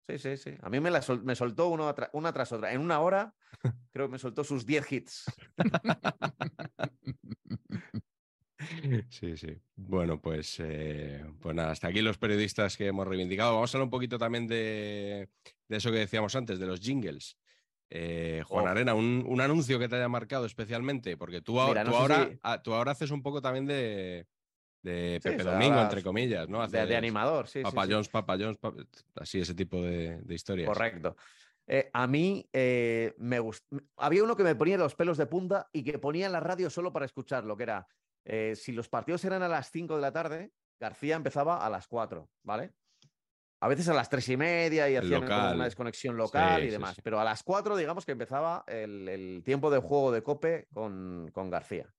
Sí, 0.02 0.18
sí, 0.18 0.36
sí. 0.36 0.55
A 0.60 0.68
mí 0.68 0.81
me, 0.81 0.90
la 0.90 1.02
sol- 1.02 1.22
me 1.22 1.36
soltó 1.36 1.68
uno 1.68 1.94
tra- 1.94 2.10
una 2.12 2.32
tras 2.32 2.51
otra. 2.52 2.72
En 2.72 2.81
una 2.81 3.01
hora, 3.01 3.35
creo 3.93 4.06
que 4.06 4.12
me 4.12 4.18
soltó 4.18 4.44
sus 4.44 4.66
10 4.66 4.90
hits. 4.93 5.24
Sí, 9.09 9.37
sí. 9.37 9.57
Bueno, 9.77 10.20
pues, 10.20 10.57
eh, 10.61 11.24
pues 11.41 11.55
nada, 11.55 11.70
hasta 11.73 11.89
aquí 11.89 12.03
los 12.03 12.19
periodistas 12.19 12.77
que 12.77 12.87
hemos 12.87 13.07
reivindicado. 13.07 13.55
Vamos 13.55 13.74
a 13.74 13.78
hablar 13.78 13.85
un 13.87 13.91
poquito 13.91 14.19
también 14.19 14.47
de, 14.47 15.28
de 15.69 15.77
eso 15.77 15.91
que 15.91 15.99
decíamos 15.99 16.35
antes, 16.37 16.59
de 16.59 16.66
los 16.66 16.81
jingles. 16.81 17.37
Eh, 17.89 18.43
Juan 18.47 18.66
Oh. 18.66 18.69
Arena, 18.69 18.95
un, 18.95 19.24
un 19.27 19.41
anuncio 19.41 19.78
que 19.78 19.89
te 19.89 19.97
haya 19.97 20.09
marcado 20.09 20.47
especialmente, 20.47 21.16
porque 21.16 21.41
tú, 21.41 21.61
a- 21.61 21.69
Mira, 21.69 21.85
tú 21.85 21.91
no 21.91 21.97
sé 21.97 22.01
ahora, 22.03 22.28
si- 22.31 22.39
a- 22.43 22.62
tú 22.62 22.74
ahora 22.74 22.93
haces 22.93 23.11
un 23.11 23.23
poco 23.23 23.43
también 23.43 23.66
de, 23.66 24.27
de 24.82 25.20
Pepe 25.23 25.43
Domingo, 25.43 25.81
entre 25.81 26.03
comillas, 26.03 26.49
¿no? 26.49 26.66
de- 26.69 26.97
animador, 26.97 27.49
sí, 27.49 27.61
sí, 27.61 27.62
Papa 27.65 27.87
sí. 27.87 28.09
Papa 28.12 28.37
Papa- 28.61 28.85
así 29.16 29.41
ese 29.41 29.55
tipo 29.55 29.82
de, 29.82 30.20
de 30.23 30.35
historias. 30.35 30.69
Correcto. 30.69 31.16
Eh, 31.66 31.89
a 31.93 32.07
mí 32.07 32.49
eh, 32.53 33.15
me 33.19 33.39
gustó. 33.39 33.77
Había 33.97 34.24
uno 34.24 34.37
que 34.37 34.43
me 34.43 34.55
ponía 34.57 34.77
los 34.77 34.95
pelos 34.97 35.16
de 35.19 35.27
punta 35.27 35.69
y 35.73 35.82
que 35.85 35.99
ponía 35.99 36.27
en 36.27 36.32
la 36.32 36.41
radio 36.41 36.69
solo 36.69 36.93
para 36.93 37.07
escucharlo, 37.07 37.57
que 37.57 37.62
era, 37.65 37.87
eh, 38.24 38.55
si 38.56 38.72
los 38.72 38.88
partidos 38.88 39.24
eran 39.24 39.42
a 39.42 39.48
las 39.48 39.70
5 39.70 39.97
de 39.97 40.01
la 40.02 40.12
tarde, 40.12 40.52
García 40.78 41.16
empezaba 41.16 41.64
a 41.64 41.70
las 41.70 41.86
4, 41.88 42.28
¿vale? 42.42 42.72
A 43.62 43.68
veces 43.68 43.88
a 43.88 43.94
las 43.94 44.09
tres 44.09 44.26
y 44.30 44.38
media 44.38 44.88
y 44.88 44.97
hacían 44.97 45.26
como 45.26 45.52
una 45.52 45.64
desconexión 45.64 46.16
local 46.16 46.62
Sí, 46.62 46.68
y 46.68 46.70
demás. 46.70 46.94
sí. 46.97 47.02
Pero 47.05 47.20
a 47.20 47.24
las 47.24 47.42
4, 47.42 47.76
digamos 47.76 48.06
que 48.06 48.12
empezaba 48.12 48.64
el, 48.66 49.06
el 49.09 49.42
tiempo 49.44 49.70
de 49.70 49.80
juego 49.80 50.12
de 50.12 50.22
Cope 50.22 50.66
con, 50.72 51.30
con 51.34 51.51
García. 51.51 51.92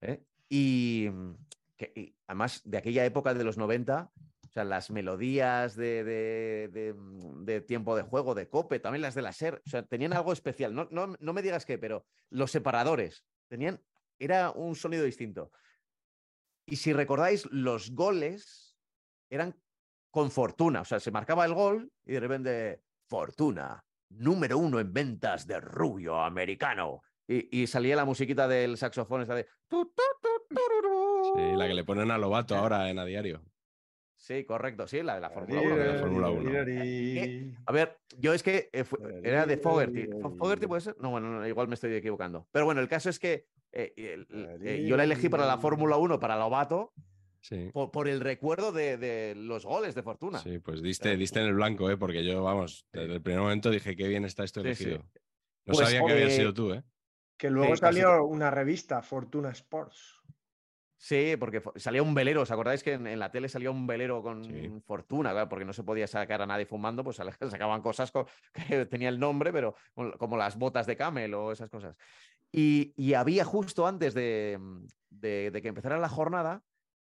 ¿eh? 0.00 0.24
Y, 0.48 1.08
mm, 1.12 1.34
que, 1.76 1.92
y 1.94 2.16
además 2.26 2.62
de 2.64 2.78
aquella 2.78 3.04
época 3.04 3.32
de 3.34 3.44
los 3.44 3.56
90, 3.56 4.10
o 4.16 4.50
sea, 4.50 4.64
las 4.64 4.90
melodías 4.90 5.76
de, 5.76 6.02
de- 6.02 6.68
de, 6.72 6.94
mm, 6.94 7.44
de 7.44 7.60
tiempo 7.60 7.94
de 7.94 8.02
juego, 8.02 8.34
de 8.34 8.48
Cope, 8.48 8.80
también 8.80 9.02
las 9.02 9.14
de 9.14 9.22
la 9.22 9.32
SER, 9.32 9.62
o 9.64 9.70
sea, 9.70 9.84
tenían 9.84 10.12
algo 10.14 10.32
especial. 10.32 10.74
No, 10.74 10.88
no, 10.90 11.14
no 11.20 11.32
me 11.32 11.42
digas 11.42 11.64
qué, 11.64 11.78
pero 11.78 12.06
los 12.28 12.50
separadores 12.50 13.24
tenían, 13.46 13.80
era 14.18 14.50
un 14.50 14.74
sonido 14.74 15.04
distinto. 15.04 15.52
Y 16.66 16.76
si 16.76 16.92
recordáis, 16.92 17.46
los 17.50 17.92
goles 17.92 18.78
eran 19.30 19.54
con 20.10 20.30
fortuna, 20.30 20.82
o 20.82 20.84
sea, 20.84 21.00
se 21.00 21.10
marcaba 21.10 21.44
el 21.44 21.54
gol 21.54 21.92
y 22.04 22.12
de 22.12 22.20
repente, 22.20 22.82
fortuna, 23.08 23.84
número 24.10 24.58
uno 24.58 24.80
en 24.80 24.92
ventas 24.92 25.46
de 25.46 25.60
rubio 25.60 26.20
americano. 26.20 27.02
Y, 27.26 27.62
y 27.62 27.66
salía 27.66 27.94
la 27.94 28.04
musiquita 28.06 28.48
del 28.48 28.76
saxofón, 28.78 29.22
esa 29.22 29.34
de... 29.34 29.46
Sí, 29.70 31.56
la 31.56 31.66
que 31.68 31.74
le 31.74 31.84
ponen 31.84 32.10
a 32.10 32.18
Lobato 32.18 32.56
ahora 32.56 32.88
en 32.90 32.98
a 32.98 33.04
diario. 33.04 33.42
Sí, 34.16 34.44
correcto, 34.44 34.86
sí, 34.88 35.02
la 35.02 35.14
de 35.16 35.20
la 35.20 35.30
Fórmula 35.30 35.60
1. 35.60 35.76
la 35.76 36.00
Fórmula 36.00 36.30
1. 36.30 36.50
Eh, 36.64 37.54
A 37.66 37.72
ver, 37.72 37.98
yo 38.16 38.32
es 38.34 38.42
que 38.42 38.68
eh, 38.72 38.82
fue- 38.84 38.98
era 39.22 39.46
de 39.46 39.58
Fogerty. 39.58 40.06
¿Fo- 40.06 40.36
¿Fogerty 40.36 40.66
puede 40.66 40.80
ser? 40.80 40.96
No, 40.98 41.10
bueno, 41.10 41.30
no, 41.30 41.46
igual 41.46 41.68
me 41.68 41.74
estoy 41.74 41.94
equivocando. 41.94 42.48
Pero 42.50 42.64
bueno, 42.64 42.80
el 42.80 42.88
caso 42.88 43.10
es 43.10 43.18
que 43.18 43.46
eh, 43.72 43.92
el- 43.96 44.26
eh, 44.64 44.84
yo 44.86 44.96
la 44.96 45.04
elegí 45.04 45.28
para 45.28 45.46
la 45.46 45.58
Fórmula 45.58 45.96
1, 45.96 46.18
para 46.18 46.36
Lobato, 46.36 46.92
Sí. 47.40 47.70
por, 47.72 47.90
por 47.92 48.08
el 48.08 48.20
recuerdo 48.20 48.72
de, 48.72 48.96
de 48.98 49.34
los 49.36 49.64
goles 49.64 49.94
de 49.94 50.02
Fortuna. 50.02 50.38
Sí, 50.40 50.58
pues 50.58 50.82
diste, 50.82 51.16
diste 51.16 51.40
en 51.40 51.46
el 51.46 51.54
blanco, 51.54 51.88
¿eh? 51.90 51.96
porque 51.96 52.24
yo, 52.24 52.42
vamos, 52.42 52.86
desde 52.92 53.14
el 53.14 53.22
primer 53.22 53.40
momento 53.42 53.70
dije 53.70 53.94
qué 53.94 54.08
bien 54.08 54.24
está 54.24 54.42
esto 54.44 54.60
Sí, 54.62 54.74
sí. 54.74 54.84
elegido. 54.84 55.08
No 55.64 55.74
Pues, 55.74 55.78
sabía 55.88 56.04
que 56.04 56.12
había 56.12 56.26
eh, 56.26 56.30
sido 56.30 56.52
tú, 56.52 56.72
¿eh? 56.72 56.82
Que 57.36 57.50
luego 57.50 57.74
Sí, 57.76 57.80
casi 57.80 58.00
salió 58.00 58.24
una 58.24 58.50
revista, 58.50 59.02
Fortuna 59.02 59.50
Sports. 59.50 60.16
Sí, 60.96 61.36
porque 61.38 61.62
salía 61.76 62.02
un 62.02 62.12
velero. 62.12 62.42
¿Os 62.42 62.50
acordáis 62.50 62.82
que 62.82 62.94
en, 62.94 63.06
en 63.06 63.20
la 63.20 63.30
tele 63.30 63.48
salía 63.48 63.70
un 63.70 63.86
velero 63.86 64.20
con 64.20 64.42
Sí. 64.42 64.68
fortuna? 64.84 65.30
Claro, 65.30 65.48
porque 65.48 65.64
no 65.64 65.72
se 65.72 65.84
podía 65.84 66.08
sacar 66.08 66.42
a 66.42 66.46
nadie 66.46 66.66
fumando, 66.66 67.04
pues 67.04 67.18
sacaban 67.62 67.82
cosas 67.82 68.10
co- 68.10 68.26
que 68.68 68.84
tenía 68.86 69.08
el 69.08 69.20
nombre, 69.20 69.52
pero 69.52 69.76
como 70.18 70.36
las 70.36 70.58
botas 70.58 70.86
de 70.88 70.96
camel 70.96 71.34
o 71.34 71.52
esas 71.52 71.70
cosas. 71.70 71.96
Y, 72.52 73.14
había 73.14 73.44
justo 73.44 73.86
antes 73.86 74.14
de, 74.14 74.58
de- 75.10 75.50
de 75.50 75.62
que 75.62 75.68
empezara 75.68 75.98
la 75.98 76.08
jornada, 76.08 76.64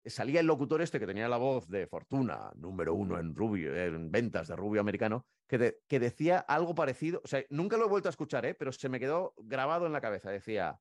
salía 0.05 0.41
el 0.41 0.47
locutor 0.47 0.83
este 0.83 1.01
que 1.01 1.07
tenía 1.07 1.29
la 1.29 1.39
voz 1.39 1.69
de 1.69 1.87
Fortuna, 1.87 2.53
número 2.57 2.95
uno 2.95 3.19
en, 3.19 3.35
rubio, 3.35 3.75
en 3.75 4.11
ventas 4.11 4.49
de 4.49 4.57
rubio 4.57 4.81
americano, 4.81 5.27
que, 5.49 5.59
de- 5.59 5.79
que 5.89 5.99
decía 6.01 6.39
algo 6.39 6.75
parecido. 6.75 7.21
O 7.25 7.29
sea, 7.29 7.43
nunca 7.51 7.77
lo 7.77 7.87
he 7.87 7.89
vuelto 7.89 8.09
a 8.09 8.11
escuchar, 8.11 8.47
¿eh? 8.47 8.55
pero 8.55 8.73
se 8.73 8.89
me 8.89 9.01
quedó 9.01 9.35
grabado 9.39 9.87
en 9.87 9.93
la 9.93 10.01
cabeza. 10.01 10.31
Decía, 10.31 10.81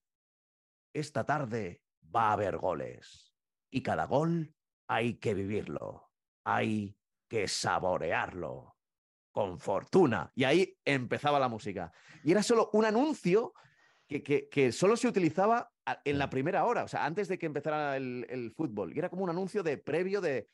esta 0.93 1.25
tarde 1.25 1.81
va 2.15 2.29
a 2.29 2.33
haber 2.33 2.57
goles 2.57 3.33
y 3.71 3.81
cada 3.81 4.05
gol 4.05 4.55
hay 4.87 5.15
que 5.15 5.33
vivirlo, 5.33 6.11
hay 6.45 6.95
que 7.27 7.47
saborearlo 7.47 8.77
con 9.31 9.59
fortuna. 9.59 10.31
Y 10.35 10.43
ahí 10.43 10.77
empezaba 10.85 11.39
la 11.39 11.47
música. 11.47 11.91
Y 12.23 12.31
era 12.31 12.43
solo 12.43 12.69
un 12.73 12.85
anuncio 12.85 13.53
que, 14.21 14.23
que- 14.23 14.49
que 14.49 14.71
solo 14.71 14.95
se 14.97 15.07
utilizaba 15.07 15.71
en 16.05 16.17
la 16.17 16.29
primera 16.29 16.65
hora, 16.65 16.83
o 16.83 16.87
sea, 16.87 17.05
antes 17.05 17.27
de 17.27 17.37
que 17.37 17.45
empezara 17.45 17.97
el, 17.97 18.25
el 18.29 18.51
fútbol. 18.51 18.93
Y 18.95 18.99
era 18.99 19.09
como 19.09 19.23
un 19.23 19.29
anuncio 19.29 19.63
de 19.63 19.77
previo 19.77 20.21
de 20.21 20.49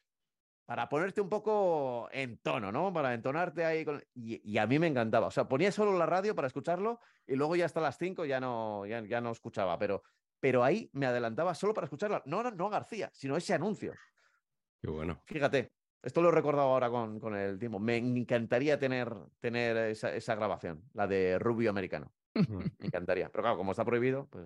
para 0.65 0.88
ponerte 0.88 1.19
un 1.19 1.30
poco 1.30 2.07
en 2.11 2.38
tono, 2.38 2.72
¿no? 2.72 2.94
Para 2.94 3.14
entonarte 3.15 3.65
ahí. 3.65 3.84
con- 3.84 4.03
Y, 4.14 4.40
y 4.49 4.57
a 4.60 4.68
mí 4.68 4.77
me 4.80 4.88
encantaba. 4.88 5.27
O 5.27 5.31
sea, 5.31 5.48
ponía 5.49 5.72
solo 5.72 5.98
la 5.98 6.06
radio 6.06 6.36
para 6.36 6.48
escucharlo 6.48 6.99
y 7.26 7.36
luego 7.36 7.56
ya 7.56 7.65
hasta 7.65 7.81
las 7.81 7.98
5 7.98 8.23
ya 8.26 8.40
no, 8.40 8.86
ya, 8.86 9.02
ya 9.03 9.19
no 9.19 9.31
escuchaba. 9.31 9.80
Pero, 9.80 10.03
pero 10.40 10.64
ahí 10.64 10.90
me 10.94 11.07
adelantaba 11.07 11.56
solo 11.56 11.73
para 11.73 11.86
escucharla. 11.86 12.22
No, 12.26 12.44
no 12.52 12.68
a 12.68 12.69
García, 12.69 13.10
sino 13.14 13.36
ese 13.36 13.53
anuncio. 13.56 13.94
Qué 14.81 14.90
bueno. 14.91 15.23
Fíjate, 15.26 15.73
esto 16.03 16.22
lo 16.22 16.30
he 16.30 16.34
recordado 16.34 16.68
ahora 16.69 16.90
con, 16.90 17.19
con 17.19 17.36
el 17.36 17.57
tiempo. 17.57 17.80
Me 17.80 17.98
encantaría 17.98 18.77
tener, 18.77 19.11
tener 19.40 19.76
esa, 19.77 20.14
esa 20.14 20.36
grabación, 20.36 20.84
la 20.94 21.07
de 21.07 21.40
Rubio 21.40 21.72
Americano. 21.72 22.14
Me 22.80 22.85
encantaría. 22.88 23.30
Pero 23.30 23.43
claro, 23.43 23.57
como 23.57 23.72
está 23.72 23.84
prohibido, 23.85 24.27
pues 24.30 24.45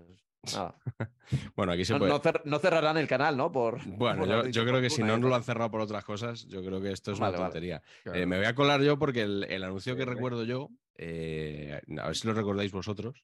nada. 0.53 0.75
Bueno, 1.55 1.71
aquí 1.71 1.85
se 1.85 1.93
No, 1.93 1.99
puede. 1.99 2.11
no 2.11 2.21
cer- 2.21 2.41
no 2.45 2.59
cerrarán 2.59 2.97
el 2.97 3.07
canal, 3.07 3.37
¿no? 3.37 3.51
Por, 3.51 3.79
Bueno, 3.97 4.25
por 4.25 4.49
yo, 4.49 4.65
creo 4.65 4.81
que 4.81 4.89
si 4.89 5.01
no 5.03 5.17
nos 5.17 5.29
lo 5.29 5.35
han 5.35 5.43
cerrado 5.43 5.71
por 5.71 5.81
otras 5.81 6.03
cosas, 6.03 6.45
yo 6.47 6.63
creo 6.63 6.81
que 6.81 6.91
esto 6.91 7.11
es 7.11 7.19
Vale, 7.19 7.31
una 7.31 7.39
vale. 7.39 7.51
tontería. 7.51 7.81
Claro. 8.03 8.19
Eh, 8.19 8.25
me 8.25 8.37
voy 8.37 8.45
a 8.45 8.55
colar 8.55 8.81
yo 8.81 8.97
porque 8.99 9.21
el, 9.21 9.43
el 9.45 9.63
anuncio 9.63 9.93
Sí, 9.93 9.99
que 9.99 10.05
recuerdo 10.05 10.43
yo, 10.43 10.69
eh, 10.95 11.79
a 11.97 12.07
ver 12.07 12.15
si 12.15 12.27
lo 12.27 12.33
recordáis 12.33 12.71
vosotros. 12.71 13.23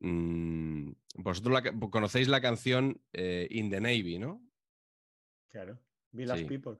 Mm, 0.00 0.92
vosotros 1.16 1.52
la 1.54 1.62
ca- 1.62 1.74
conocéis 1.90 2.28
la 2.28 2.40
canción 2.40 3.00
eh, 3.12 3.48
In 3.50 3.70
the 3.70 3.80
Navy, 3.80 4.18
¿no? 4.18 4.42
Claro. 5.50 5.78
Village 6.12 6.40
Sí. 6.40 6.46
People. 6.46 6.78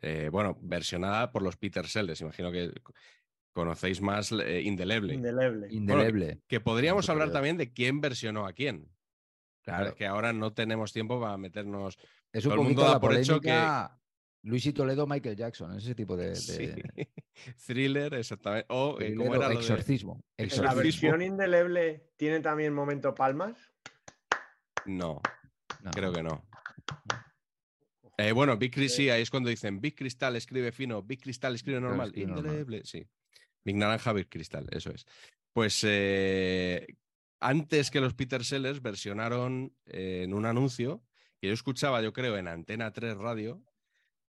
Eh, 0.00 0.28
bueno, 0.30 0.58
versionada 0.60 1.30
por 1.30 1.42
los 1.42 1.56
Peter 1.56 1.86
Sellers. 1.86 2.20
Imagino 2.20 2.50
que 2.50 2.72
conocéis 3.54 4.00
más 4.02 4.30
eh, 4.32 4.60
Indeleble. 4.62 5.14
Indeleble. 5.14 5.68
Indeleble. 5.70 6.40
Que 6.46 6.60
podríamos 6.60 7.08
hablar 7.08 7.30
también 7.32 7.56
de 7.56 7.72
quién 7.72 8.00
versionó 8.02 8.46
a 8.46 8.52
quién. 8.52 8.90
Claro. 9.62 9.94
Que 9.94 10.06
ahora 10.06 10.34
no 10.34 10.52
tenemos 10.52 10.92
tiempo 10.92 11.18
para 11.20 11.38
meternos. 11.38 11.96
Es 12.32 12.44
un 12.44 12.50
todo 12.50 12.60
el 12.60 12.66
mundo 12.66 12.82
poquito 12.82 12.82
da 12.82 12.92
la 12.94 13.00
por 13.00 13.14
hecho 13.14 13.40
que- 13.40 13.48
polémica 13.48 13.98
Luis 14.42 14.66
y 14.66 14.74
Toledo, 14.74 15.06
Michael 15.06 15.36
Jackson, 15.36 15.74
ese 15.74 15.94
tipo 15.94 16.18
de, 16.18 16.28
de 16.30 16.36
Sí. 16.36 16.70
Thriller, 17.66 18.12
exactamente. 18.12 18.66
O 18.68 18.98
eh, 19.00 19.14
¿cómo 19.14 19.24
thriller 19.24 19.28
o 19.30 19.34
era 19.36 19.48
lo 19.48 19.54
de- 19.54 19.60
exorcismo. 19.60 20.20
¿La 20.36 20.74
versión 20.74 21.22
indeleble 21.22 22.10
tiene 22.16 22.40
también 22.40 22.74
momento 22.74 23.14
palmas? 23.14 23.56
No, 24.84 25.22
No. 25.82 25.90
creo 25.92 26.12
que 26.12 26.22
no. 26.22 26.44
Eh, 28.18 28.32
bueno, 28.32 28.56
Big 28.58 28.72
Cristal, 28.74 28.96
sí, 28.96 29.10
ahí 29.10 29.22
es 29.22 29.30
cuando 29.30 29.48
dicen 29.48 29.80
Big 29.80 29.96
Cristal 29.96 30.36
escribe 30.36 30.72
fino, 30.72 31.02
Big 31.02 31.22
Cristal 31.22 31.54
escribe 31.54 31.78
Claro, 31.78 31.88
normal, 31.88 32.08
escribe 32.08 32.26
normal. 32.28 32.44
indeleble, 32.46 32.84
sí. 32.84 33.06
Big 33.64 33.76
Naranja, 33.76 34.12
Big 34.12 34.28
Cristal, 34.28 34.66
eso 34.70 34.90
es. 34.90 35.06
Pues 35.52 35.82
eh, 35.86 36.86
antes 37.40 37.90
que 37.90 38.00
los 38.00 38.14
Peter 38.14 38.44
Sellers 38.44 38.82
versionaron 38.82 39.74
eh, 39.86 40.22
en 40.24 40.34
un 40.34 40.46
anuncio 40.46 41.02
que 41.40 41.48
yo 41.48 41.54
escuchaba, 41.54 42.02
yo 42.02 42.12
creo, 42.12 42.36
en 42.36 42.48
Antena 42.48 42.92
3 42.92 43.16
Radio, 43.16 43.62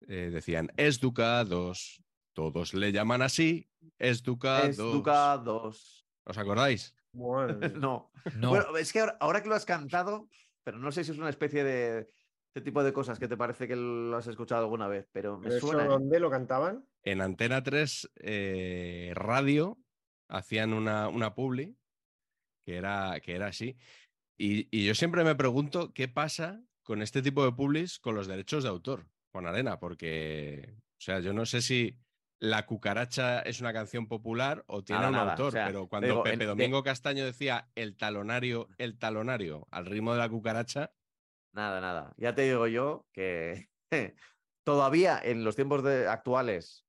eh, 0.09 0.31
decían, 0.33 0.71
es 0.77 1.01
Duca 1.01 1.45
2, 1.45 2.03
todos 2.35 2.75
le 2.75 2.93
llaman 2.93 3.23
así, 3.23 3.69
es 3.99 4.23
Duca 4.23 4.67
Es 4.67 4.77
2. 4.77 4.93
Duca 4.95 5.39
2. 5.39 6.07
¿Os 6.25 6.39
acordáis? 6.39 6.95
Bueno, 7.15 7.59
No. 7.75 8.11
No, 8.37 8.49
Bueno, 8.49 8.75
es 8.79 8.91
que 8.91 9.01
ahora, 9.01 9.19
ahora 9.21 9.43
que 9.43 9.51
lo 9.51 9.55
has 9.55 9.67
cantado, 9.67 10.31
pero 10.65 10.79
no 10.79 10.91
sé 10.91 11.05
si 11.05 11.11
es 11.13 11.19
una 11.19 11.29
especie 11.29 11.63
de 11.63 12.09
este 12.55 12.63
tipo 12.65 12.83
de 12.83 12.95
cosas 12.95 13.19
que 13.19 13.29
te 13.29 13.37
parece 13.37 13.69
que 13.69 13.77
lo 13.77 14.17
has 14.17 14.27
escuchado 14.29 14.63
alguna 14.63 14.89
vez, 14.89 15.09
pero 15.13 15.37
me 15.37 15.45
¿pero 15.45 15.57
eso 15.57 15.67
suena. 15.67 15.85
dónde 15.85 16.19
lo 16.19 16.31
cantaban? 16.31 16.87
En 17.05 17.21
Antena 17.21 17.63
3 17.63 18.11
eh, 18.21 19.13
Radio 19.15 19.79
hacían 20.29 20.73
una, 20.73 21.09
una 21.09 21.35
publi 21.35 21.77
que 22.65 22.77
era, 22.77 23.19
que 23.21 23.35
era 23.35 23.49
así. 23.49 23.77
Y, 24.39 24.69
y 24.77 24.87
yo 24.87 24.95
siempre 24.95 25.25
me 25.25 25.35
pregunto 25.35 25.93
qué 25.93 26.09
pasa 26.09 26.63
con 26.83 27.03
este 27.03 27.23
tipo 27.23 27.45
de 27.45 27.53
publis 27.53 27.99
con 27.99 28.15
los 28.15 28.27
derechos 28.27 28.63
de 28.65 28.71
autor, 28.71 29.07
Juan 29.33 29.47
Arena, 29.47 29.79
porque, 29.79 30.75
o 30.77 31.01
sea, 31.01 31.21
yo 31.21 31.33
no 31.33 31.45
sé 31.47 31.61
si 31.63 31.99
La 32.41 32.67
cucaracha 32.67 33.41
es 33.41 33.61
una 33.61 33.73
canción 33.73 34.09
popular 34.09 34.65
o 34.67 34.83
tiene 34.83 35.01
Nada, 35.03 35.11
un 35.11 35.17
nada, 35.17 35.31
autor, 35.33 35.49
o 35.49 35.51
sea, 35.53 35.67
pero 35.67 35.87
cuando 35.89 36.09
digo, 36.09 36.23
Pepe 36.25 36.39
de- 36.39 36.47
Domingo 36.47 36.83
Castaño 36.83 37.25
decía 37.25 37.69
el 37.77 37.97
talonario, 37.97 38.69
el 38.79 38.99
talonario 38.99 39.69
al 39.71 39.87
ritmo 39.87 40.13
de 40.13 40.19
la 40.19 40.29
cucaracha, 40.29 40.93
Nada, 41.55 41.81
nada. 41.83 42.15
Ya 42.17 42.35
te 42.35 42.43
digo 42.43 42.67
yo 42.67 43.07
que 43.13 43.69
todavía 44.65 45.21
en 45.23 45.45
los 45.45 45.55
tiempos 45.57 45.83
de- 45.85 46.09
actuales 46.09 46.85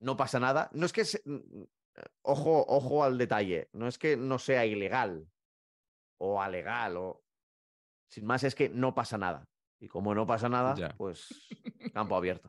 no 0.00 0.16
pasa 0.16 0.40
nada. 0.40 0.68
No 0.72 0.86
es 0.86 0.92
que 0.92 1.04
se- 1.04 1.22
mm, 1.24 1.62
ojo, 2.22 2.64
ojo 2.68 3.04
al 3.04 3.16
detalle. 3.18 3.68
No 3.72 3.86
es 3.88 3.98
que 3.98 4.16
no 4.16 4.38
sea 4.38 4.66
ilegal 4.66 5.28
o 6.18 6.40
alegal 6.42 6.96
o 6.96 7.22
sin 8.08 8.24
más 8.26 8.42
es 8.44 8.54
que 8.54 8.68
no 8.68 8.94
pasa 8.94 9.16
nada. 9.18 9.48
Y 9.78 9.88
como 9.88 10.14
no 10.14 10.26
pasa 10.26 10.48
nada, 10.48 10.74
Ya. 10.74 10.88
pues 10.96 11.48
campo 11.94 12.16
abierto. 12.16 12.48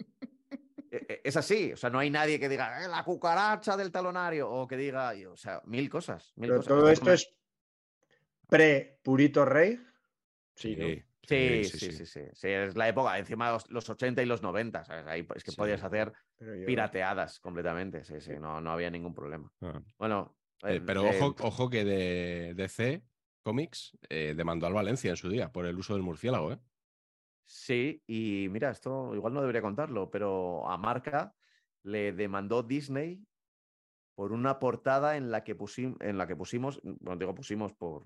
E- 0.92 1.06
e- 1.08 1.22
Es 1.24 1.38
así, 1.38 1.72
o 1.72 1.78
sea, 1.78 1.90
no 1.90 2.00
hay 2.00 2.10
nadie 2.10 2.38
que 2.40 2.50
diga 2.50 2.84
"Eh, 2.84 2.88
la 2.90 3.04
cucaracha 3.06 3.78
del 3.78 3.92
talonario 3.92 4.50
o 4.52 4.68
que 4.68 4.76
diga, 4.76 5.14
o 5.32 5.38
sea, 5.38 5.62
mil 5.66 5.90
cosas. 5.90 6.34
Mil 6.36 6.50
Pero 6.50 6.60
cosas. 6.60 6.68
todo 6.68 6.90
Esto 6.90 7.12
es 7.14 7.34
pre-Purito 8.50 9.46
Rey. 9.46 9.80
sí, 10.56 10.76
¿no? 10.76 10.86
Sí, 11.28 11.70
sí, 11.72 11.92
sí, 11.92 12.06
sí, 12.06 12.22
sí, 12.34 12.48
Es 12.50 12.76
la 12.76 12.90
época, 12.90 13.18
encima 13.18 13.52
los, 13.52 13.70
los 13.70 13.90
80 13.90 14.22
y 14.22 14.26
los 14.26 14.42
90, 14.42 14.84
¿sabes? 14.84 15.06
Ahí 15.08 15.26
es 15.36 15.44
que 15.44 15.54
podías 15.54 15.84
hacer 15.84 16.14
yo- 16.40 16.66
pirateadas 16.66 17.40
completamente, 17.40 18.04
sí, 18.04 18.20
sí, 18.20 18.34
no, 18.40 18.60
no 18.60 18.72
había 18.72 18.90
ningún 18.90 19.14
problema. 19.14 19.52
Ah. 19.62 19.82
Bueno, 19.98 20.38
Eh, 20.64 20.76
eh, 20.76 20.82
pero 20.86 21.04
eh, 21.04 21.20
ojo, 21.20 21.36
ojo 21.40 21.70
que 21.70 21.84
de 21.86 22.54
DC 22.56 23.04
Comics 23.44 23.98
eh, 24.10 24.34
demandó 24.36 24.68
al 24.68 24.74
Valencia 24.74 25.10
en 25.12 25.18
su 25.18 25.30
día 25.30 25.52
por 25.52 25.66
el 25.66 25.78
uso 25.78 25.94
del 25.94 26.04
murciélago, 26.04 26.52
¿eh? 26.54 26.60
Sí, 27.46 28.02
y 28.08 28.48
mira, 28.50 28.70
esto 28.72 29.14
igual 29.14 29.34
no 29.34 29.42
debería 29.42 29.62
contarlo, 29.62 30.10
pero 30.10 30.70
a 30.70 30.78
Marca 30.78 31.36
le 31.84 32.14
demandó 32.14 32.64
Disney 32.64 33.26
por 34.16 34.32
una 34.34 34.60
portada 34.60 35.18
en 35.18 35.32
la 35.32 35.44
que, 35.44 35.58
pusim- 35.58 35.98
en 36.02 36.18
la 36.18 36.28
que 36.28 36.36
pusimos, 36.36 36.82
bueno, 36.84 37.18
digo 37.18 37.36
pusimos 37.36 37.74
por, 37.74 38.06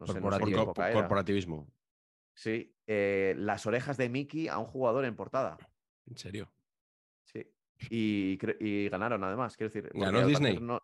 no 0.00 0.06
sé, 0.06 0.20
no 0.20 0.32
sé 0.32 0.40
Por 0.40 0.92
corporativismo. 0.92 1.68
Sí, 2.34 2.74
eh, 2.86 3.34
las 3.36 3.66
orejas 3.66 3.96
de 3.96 4.08
Mickey 4.08 4.48
a 4.48 4.58
un 4.58 4.66
jugador 4.66 5.04
en 5.04 5.16
portada. 5.16 5.56
En 6.06 6.16
serio. 6.16 6.52
Sí. 7.24 7.46
Y, 7.90 8.36
ganaron 8.88 9.22
además, 9.24 9.56
quiero 9.56 9.72
decir. 9.72 9.90
¿Ganó 9.94 10.26
Disney? 10.26 10.58
no- 10.60 10.80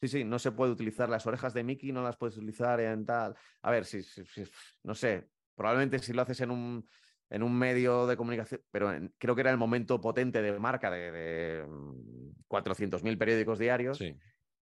sí, 0.00 0.08
sí, 0.08 0.24
no 0.24 0.38
se 0.38 0.52
puede 0.52 0.72
utilizar 0.72 1.08
las 1.08 1.26
orejas 1.26 1.54
de 1.54 1.64
Mickey, 1.64 1.92
no 1.92 2.02
las 2.02 2.16
puedes 2.16 2.36
utilizar 2.36 2.80
en 2.80 3.04
tal. 3.04 3.34
A 3.62 3.70
ver, 3.70 3.84
si, 3.84 4.02
si- 4.02 4.24
si- 4.24 4.44
no 4.84 4.94
sé, 4.94 5.28
probablemente 5.54 5.98
si 5.98 6.12
lo 6.12 6.22
haces 6.22 6.40
en 6.40 6.50
un, 6.50 6.88
en 7.28 7.42
un 7.42 7.56
medio 7.58 8.06
de 8.06 8.16
comunicación, 8.16 8.62
pero 8.70 8.92
en- 8.92 9.14
creo 9.18 9.34
que 9.34 9.40
era 9.40 9.50
el 9.50 9.58
momento 9.58 10.00
potente 10.00 10.40
de 10.42 10.58
marca 10.58 10.90
de, 10.90 11.10
de 11.12 11.66
mm, 11.66 12.30
400.000 12.48 13.18
periódicos 13.18 13.58
diarios. 13.58 13.98
Sí. 13.98 14.16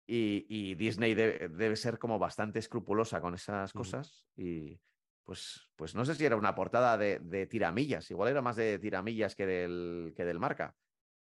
Y, 0.07 0.45
y 0.49 0.75
Disney 0.75 1.15
debe, 1.15 1.49
debe 1.49 1.77
ser 1.77 1.99
como 1.99 2.19
bastante 2.19 2.59
escrupulosa 2.59 3.21
con 3.21 3.35
esas 3.35 3.73
cosas. 3.73 4.27
Y 4.37 4.81
pues, 5.31 5.71
pues 5.77 5.95
no 5.95 6.05
sé 6.05 6.17
si 6.17 6.25
era 6.25 6.35
una 6.35 6.57
portada 6.57 6.99
de, 6.99 7.21
de 7.21 7.47
tiramillas, 7.47 8.11
igual 8.11 8.31
era 8.31 8.43
más 8.43 8.57
de 8.57 8.81
tiramillas 8.81 9.37
que 9.37 9.47
del, 9.47 10.13
que 10.17 10.25
del 10.25 10.41
marca. 10.41 10.75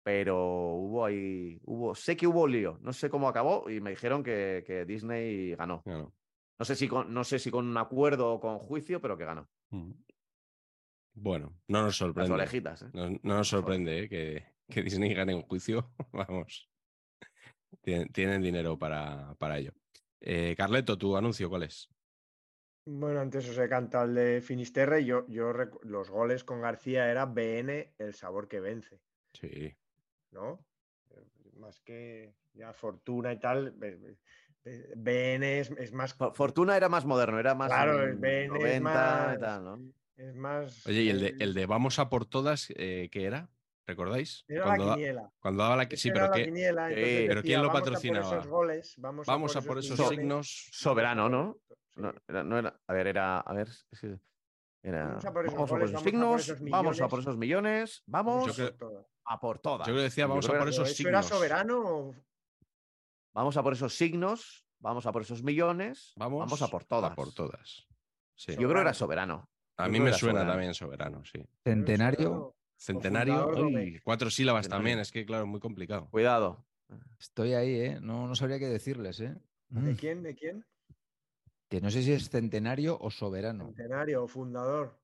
Pero 0.01 0.75
hubo 0.75 1.03
ahí, 1.03 1.59
hubo, 1.65 1.93
sé 1.93 2.15
que 2.15 2.25
hubo 2.25 2.47
lío, 2.47 2.79
no 2.81 2.93
sé 2.93 3.09
cómo 3.09 3.27
acabó 3.27 3.69
y 3.69 3.81
me 3.81 3.89
dijeron 3.89 4.23
que, 4.23 4.63
que 4.65 4.85
Disney 4.85 5.53
ganó. 5.55 5.84
No 5.85 6.65
sé, 6.65 6.77
si 6.77 6.88
con, 6.88 7.13
no 7.13 7.25
sé 7.25 7.38
si 7.38 7.51
con 7.51 7.67
un 7.67 7.75
acuerdo 7.75 8.31
o 8.31 8.39
con 8.39 8.59
juicio, 8.59 9.01
pero 9.01 9.17
que 9.17 9.25
ganó. 9.25 9.49
Bueno, 11.13 11.57
no 11.67 11.79
nos 11.79 11.88
Las 11.88 11.95
sorprende. 11.97 12.31
orejitas. 12.34 12.84
¿eh? 12.84 12.89
No, 12.93 13.09
no 13.09 13.35
nos 13.39 13.49
sorprende 13.49 14.03
¿eh? 14.03 14.07
que, 14.07 14.45
que 14.69 14.84
Disney 14.84 15.13
gane 15.13 15.35
un 15.35 15.41
juicio. 15.41 15.91
Vamos. 16.13 16.69
Tienen, 17.81 18.07
tienen 18.13 18.41
dinero 18.41 18.79
para, 18.79 19.35
para 19.35 19.57
ello. 19.57 19.73
Eh, 20.21 20.55
Carleto, 20.55 20.97
tu 20.97 21.17
anuncio, 21.17 21.49
¿cuál 21.49 21.63
es? 21.63 21.89
Bueno, 22.89 23.19
antes 23.19 23.49
os 23.49 23.57
he 23.57 23.68
cantado 23.68 24.05
el 24.05 24.15
de 24.15 24.41
Finisterre. 24.41 25.03
Yo, 25.03 25.26
yo 25.27 25.51
los 25.84 26.09
goles 26.09 26.45
con 26.45 26.61
García 26.61 27.11
era 27.11 27.26
BN, 27.26 27.93
el 27.97 28.14
sabor 28.14 28.47
que 28.47 28.61
vence, 28.61 29.01
Sí. 29.34 29.76
¿no? 30.31 30.65
Eh, 31.11 31.22
Más 31.59 31.81
que 31.81 32.34
ya 32.53 32.72
Fortuna 32.72 33.34
y 33.34 33.39
tal. 33.39 33.72
be- 33.72 33.97
be- 33.97 34.18
BN 34.95 35.59
es, 35.59 35.69
es 35.72 35.91
más. 35.91 36.18
Fo- 36.18 36.34
Fortuna 36.34 36.77
era 36.77 36.88
más 36.88 37.03
moderno, 37.05 37.39
era 37.39 37.55
más 37.55 37.68
Claro, 37.73 38.01
el 38.03 38.15
BN 38.15 38.43
es 38.45 38.49
90 38.49 38.80
y 38.80 38.80
más- 38.81 39.39
tal, 39.39 39.64
¿no? 39.65 39.93
Es 40.15 40.35
más. 40.35 40.88
Oye, 40.88 41.01
¿y 41.01 41.09
el 41.09 41.19
de, 41.19 41.27
eh, 41.27 41.35
el 41.39 41.53
de 41.53 41.65
vamos 41.65 41.99
a 41.99 42.09
por 42.09 42.26
todas, 42.26 42.72
eh, 42.77 43.09
qué 43.11 43.26
era? 43.26 43.49
¿Recordáis? 43.85 44.45
Era 44.47 44.64
cuando, 44.64 44.84
la 44.85 44.89
da- 44.91 44.95
quiniela. 44.95 45.31
cuando 45.39 45.64
daba 45.64 45.76
la... 45.77 45.88
Sí, 45.91 46.09
era 46.09 46.14
pero 46.15 46.27
la 46.27 46.35
¿qué? 46.35 46.45
quiniela, 46.45 46.88
pero 46.88 46.99
decía, 47.01 47.41
¿quién 47.41 47.61
lo 47.61 47.68
"Vamos 47.68 47.81
a 47.81 47.84
por 47.84 47.84
patrocinaba? 47.84 48.26
esos 48.38 48.47
goles, 48.47 48.95
vamos, 48.97 49.27
Vamos 49.27 49.55
a 49.55 49.59
a 49.59 49.61
por 49.61 49.77
esos 49.77 49.97
millones". 49.99 50.19
signos. 50.19 50.68
Soberano, 50.72 51.30
¿no? 51.30 51.57
No, 51.98 52.14
era, 52.28 52.44
no 52.44 52.57
era- 52.57 52.80
A 52.88 52.94
ver, 52.94 53.07
era. 53.07 53.40
A 53.40 53.53
ver. 53.53 53.68
es 53.68 53.99
que 53.99 54.19
Era, 54.84 55.07
Vamos 55.07 55.26
a 55.26 55.34
por 55.34 55.45
esos 55.45 55.56
vamos 55.57 55.72
a 55.72 55.74
por 55.74 55.84
esos 55.84 55.91
vamos 55.91 55.99
a 55.99 56.03
por 56.03 56.11
signos, 56.11 56.41
esos 56.49 56.69
vamos 56.69 57.02
a 57.02 57.07
por 57.10 57.19
esos 57.19 57.38
millones, 57.38 58.03
vamos 58.06 58.60
a 59.26 59.40
por 59.40 59.60
todas. 59.60 59.88
Yo 59.88 59.94
creo 59.94 59.98
que 59.98 60.03
decía, 60.03 60.24
Yo 60.26 60.30
vamos 60.30 60.49
a 60.49 60.57
por 60.57 60.69
esos 60.69 60.90
¿Eso 60.91 61.10
era 61.10 61.22
signos. 61.22 61.26
soberano 61.26 61.80
o 61.86 62.15
Vamos 63.34 63.57
a 63.57 63.64
por 63.64 63.74
esos 63.74 63.94
signos, 63.95 64.65
vamos 64.80 65.06
a 65.06 65.11
por 65.11 65.22
esos 65.24 65.44
millones, 65.44 66.14
Vamos, 66.15 66.40
vamos, 66.40 66.61
a 66.61 66.68
por 66.69 66.86
todas. 66.86 67.11
A 67.11 67.15
por 67.15 67.34
todas. 67.34 67.88
Sí. 68.36 68.53
Yo 68.53 68.68
creo 68.68 68.76
que 68.76 68.82
era 68.82 68.94
soberano. 68.94 69.49
A 69.78 69.88
mí 69.88 69.99
me 69.99 70.11
suena 70.14 70.18
soberano. 70.40 70.52
también 70.52 70.74
soberano, 70.74 71.24
sí. 71.26 71.44
Centenario, 71.64 72.56
Centenario, 72.80 73.48
uy, 73.49 73.99
cuatro 74.03 74.30
sílabas 74.32 74.65
Centenario. 74.65 74.80
también, 74.80 74.99
es 74.99 75.11
que 75.11 75.26
claro, 75.26 75.45
muy 75.45 75.60
complicado. 75.60 76.07
Cuidado. 76.10 76.65
estoy 77.19 77.53
ahí, 77.53 77.76
¿eh? 77.82 77.99
No, 78.02 78.28
no 78.28 78.36
sabría 78.36 78.57
qué 78.60 78.68
decirles, 78.68 79.19
¿eh? 79.19 79.36
¿De 79.69 79.95
quién? 79.95 80.24
¿De 80.24 80.34
quién? 80.36 80.65
Que 81.69 81.81
no 81.81 81.89
sé 81.91 82.02
si 82.02 82.14
es 82.14 82.30
centenario 82.30 82.98
o 82.99 83.11
soberano. 83.11 83.65
Centenario 83.65 84.23
o 84.23 84.27
fundador. 84.27 84.98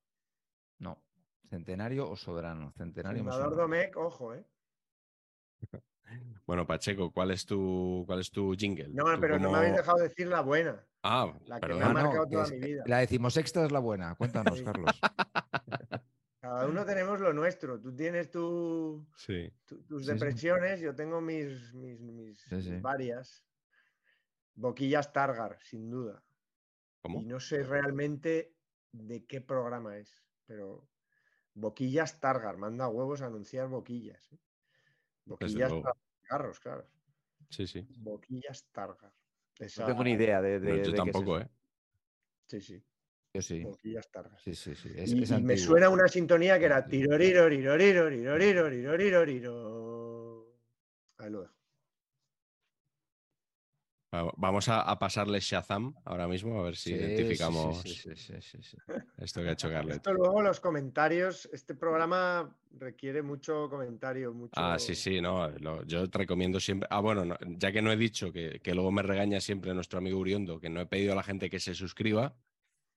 No, 0.80 1.04
centenario 1.50 2.10
o 2.10 2.16
soberano. 2.16 2.72
Centenario 2.78 3.20
Fundador. 3.24 3.56
Domecq, 3.56 3.98
ojo, 3.98 4.34
¿eh? 4.34 4.46
Bueno, 6.46 6.68
Pacheco, 6.68 7.12
¿cuál 7.12 7.32
es 7.32 7.46
tu, 7.46 8.04
cuál 8.06 8.20
es 8.20 8.30
tu 8.30 8.54
jingle? 8.54 8.90
No, 8.90 9.16
¿Tú 9.16 9.22
pero 9.22 9.40
no 9.40 9.50
me 9.52 9.58
habéis 9.58 9.76
dejado 9.78 9.98
decir 10.00 10.28
la 10.28 10.42
buena. 10.42 10.86
Ah, 11.02 11.34
la 11.46 11.56
que 11.56 11.62
perdón. 11.62 11.80
me 11.80 11.86
ha 11.86 11.88
no, 11.88 11.94
marcado 11.94 12.26
que 12.26 12.32
toda 12.34 12.44
es- 12.46 12.52
mi 12.52 12.60
vida. 12.60 12.84
La 12.86 13.00
decimosexta 13.00 13.66
es 13.66 13.72
la 13.72 13.80
buena. 13.80 14.14
Cuéntanos, 14.16 14.60
Sí. 14.60 14.64
Carlos. 14.66 15.00
Cada 16.40 16.68
uno 16.68 16.86
tenemos 16.86 17.20
lo 17.22 17.34
nuestro. 17.34 17.80
Tú 17.80 17.96
tienes 17.96 18.30
tu, 18.30 19.08
Sí. 19.16 19.52
tu- 19.66 19.82
tus 19.84 20.02
Sí, 20.04 20.08
sí. 20.08 20.14
depresiones, 20.14 20.82
yo 20.82 20.94
tengo 20.94 21.20
mis, 21.22 21.74
mis, 21.74 22.00
mis- 22.02 22.42
Sí, 22.42 22.56
mis 22.56 22.66
sí. 22.66 22.76
varias. 22.80 23.44
Boquillas 24.56 25.12
Targar, 25.14 25.58
sin 25.62 25.90
duda. 25.90 26.22
¿Cómo? 27.04 27.20
Y 27.22 27.26
no 27.26 27.40
sé 27.42 27.64
realmente 27.64 28.56
de 28.94 29.26
qué 29.26 29.42
programa 29.42 29.98
es, 29.98 30.24
pero 30.46 30.88
Boquillas 31.54 32.20
Targar, 32.22 32.56
manda 32.58 32.88
huevos 32.88 33.22
a 33.22 33.26
anunciar 33.26 33.68
boquillas. 33.68 34.32
¿eh? 34.32 34.40
Boquillas 35.26 35.74
para 35.74 35.96
cigarros, 36.22 36.60
claro. 36.62 36.88
Sí, 37.50 37.68
sí. 37.68 37.86
Boquillas 37.98 38.66
Targar. 38.72 39.12
No 39.60 39.66
Esa- 39.66 39.86
tengo 39.86 40.04
ni 40.04 40.14
idea 40.14 40.42
de. 40.42 40.60
No, 40.60 40.66
de- 40.66 40.78
yo 40.78 40.78
de 40.78 40.84
qué 40.84 40.90
es 40.92 40.96
tampoco, 40.96 41.38
eso. 41.38 41.46
¿eh? 41.46 41.52
Sí, 42.48 42.62
sí, 42.62 42.84
Yo 43.34 43.42
sí. 43.42 43.64
Boquillas 43.64 44.10
Targar. 44.10 44.40
Sí, 44.40 44.56
sí, 44.56 44.74
sí. 44.74 44.94
Es, 44.96 45.12
y, 45.12 45.24
es 45.24 45.30
y 45.30 45.34
me 45.34 45.38
antiguo. 45.54 45.58
suena 45.58 45.90
una 45.90 46.08
sintonía 46.08 46.58
que 46.58 46.66
era 46.66 46.78
Antiguo. 46.78 47.18
tiroriro, 47.18 47.50
riroriro, 47.50 48.10
riroriro, 48.10 48.70
riroriro, 48.70 49.26
riro. 49.26 50.60
Ahí 51.18 51.30
lo 51.30 51.42
dejo. 51.42 51.54
Va- 54.14 54.34
Vamos 54.38 54.70
a, 54.70 54.82
a 54.82 55.00
pasarle 55.00 55.40
Shazam 55.40 55.96
ahora 56.06 56.28
mismo, 56.28 56.60
a 56.60 56.64
ver 56.64 56.76
si 56.76 56.92
Sí, 56.92 56.96
sí, 56.96 57.00
sí, 57.00 57.06
identificamos 57.06 57.82
Sí, 57.82 57.96
sí, 57.96 58.16
sí, 58.16 58.34
sí, 58.42 58.58
sí. 58.62 58.78
esto 59.18 59.42
que 59.42 59.50
ha 59.50 59.54
hecho 59.54 59.70
Carlet. 59.70 59.96
Esto 59.96 60.14
luego 60.14 60.42
los 60.42 60.60
comentarios, 60.60 61.50
este 61.52 61.74
programa 61.74 62.56
requiere 62.78 63.22
mucho 63.24 63.70
comentario, 63.70 64.34
mucho. 64.34 64.54
Ah, 64.56 64.78
sí, 64.78 64.94
sí, 64.96 65.20
no. 65.20 65.50
lo- 65.50 65.84
yo 65.86 66.08
te 66.10 66.18
recomiendo 66.20 66.60
siempre. 66.60 66.88
Ah, 66.92 67.00
bueno, 67.00 67.26
no, 67.26 67.36
ya 67.58 67.72
que 67.72 67.82
no 67.82 67.92
he 67.92 67.98
dicho 67.98 68.32
que, 68.32 68.60
que 68.62 68.76
luego 68.76 68.92
me 68.92 69.02
regaña 69.02 69.42
siempre 69.42 69.74
nuestro 69.74 69.98
amigo 70.00 70.20
Uriondo, 70.20 70.60
que 70.60 70.70
no 70.70 70.82
he 70.82 70.86
pedido 70.86 71.14
a 71.14 71.16
la 71.16 71.24
gente 71.24 71.50
que 71.50 71.60
se 71.60 71.74
suscriba 71.74 72.36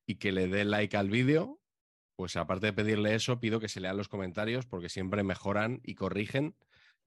y 0.07 0.17
que 0.17 0.33
le 0.33 0.49
dé 0.49 0.65
like 0.65 0.97
al 0.97 1.09
vídeo, 1.09 1.61
pues 2.17 2.37
aparte 2.37 2.67
de 2.67 2.73
pedirle 2.75 3.15
eso, 3.15 3.41
pido 3.41 3.59
que 3.61 3.69
se 3.69 3.81
lean 3.81 3.97
los 3.97 4.09
comentarios 4.09 4.67
porque 4.67 4.89
siempre 4.89 5.23
mejoran 5.23 5.81
y 5.83 5.95
corrigen 5.95 6.55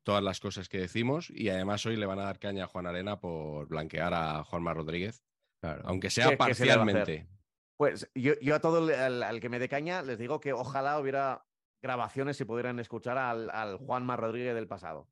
todas 0.03 0.23
las 0.23 0.39
cosas 0.39 0.69
que 0.69 0.79
decimos 0.79 1.29
y 1.29 1.49
además 1.49 1.85
hoy 1.85 1.95
le 1.95 2.05
van 2.05 2.19
a 2.19 2.23
dar 2.25 2.39
caña 2.39 2.63
a 2.65 2.67
Juan 2.67 2.87
Arena 2.87 3.19
por 3.19 3.67
blanquear 3.67 4.13
a 4.13 4.43
Juanma 4.43 4.73
Rodríguez, 4.73 5.23
Claro. 5.61 5.83
aunque 5.85 6.09
sea 6.09 6.37
parcialmente. 6.37 7.27
Pues 7.77 8.09
yo, 8.15 8.33
yo 8.41 8.55
a 8.55 8.59
todo 8.59 8.79
el- 8.89 8.95
al, 8.95 9.23
al 9.23 9.39
que 9.39 9.49
me 9.49 9.59
dé 9.59 9.69
caña 9.69 10.01
les 10.01 10.17
digo 10.17 10.39
que 10.39 10.53
ojalá 10.53 10.99
hubiera 10.99 11.45
grabaciones 11.81 12.39
y 12.41 12.45
pudieran 12.45 12.79
escuchar 12.79 13.17
al, 13.17 13.49
al 13.51 13.77
Juanma 13.77 14.17
Rodríguez 14.17 14.53
del 14.55 14.67
pasado. 14.67 15.07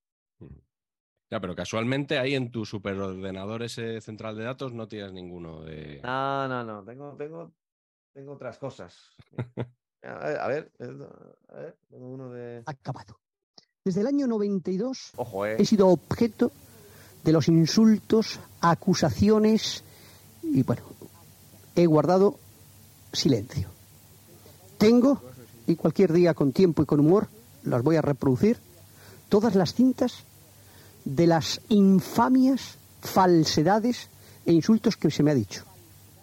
Ya, 1.30 1.42
pero 1.42 1.56
casualmente 1.56 2.18
ahí 2.20 2.36
en 2.36 2.52
tu 2.52 2.66
superordenador 2.66 3.62
ese 3.64 4.00
central 4.02 4.38
de 4.38 4.44
datos 4.46 4.74
no 4.74 4.88
tienes 4.88 5.12
ninguno 5.12 5.62
de... 5.62 6.00
No, 6.04 6.48
no, 6.48 6.64
no. 6.64 6.84
Tengo, 6.86 7.16
tengo, 7.18 7.54
tengo 8.14 8.34
otras 8.34 8.58
cosas. 8.58 9.16
A 10.04 10.14
ver, 10.20 10.38
a 10.40 10.48
ver, 10.48 10.72
a 11.50 11.54
ver, 11.56 11.78
tengo 11.90 12.08
uno 12.08 12.30
de. 12.32 12.62
acabado. 12.66 13.20
Desde 13.88 14.02
el 14.02 14.08
año 14.08 14.28
92 14.28 15.12
Ojo, 15.16 15.46
eh. 15.46 15.56
he 15.58 15.66
sido 15.66 15.88
objeto 15.88 16.52
de 17.24 17.32
los 17.32 17.48
insultos, 17.48 18.38
acusaciones 18.60 19.82
y 20.44 20.62
bueno, 20.64 20.82
he 21.74 21.86
guardado 21.86 22.38
silencio. 23.14 23.70
Tengo, 24.78 25.22
y 25.68 25.78
cualquier 25.78 26.12
día 26.12 26.34
con 26.34 26.52
tiempo 26.52 26.84
y 26.84 26.86
con 26.86 27.00
humor, 27.00 27.30
las 27.64 27.82
voy 27.82 27.96
a 27.96 28.02
reproducir, 28.02 28.58
todas 29.30 29.56
las 29.56 29.74
cintas 29.74 30.26
de 31.06 31.26
las 31.26 31.62
infamias, 31.70 32.76
falsedades 33.00 34.10
e 34.46 34.52
insultos 34.52 34.98
que 34.98 35.10
se 35.12 35.24
me 35.24 35.32
ha 35.32 35.34
dicho. 35.34 35.64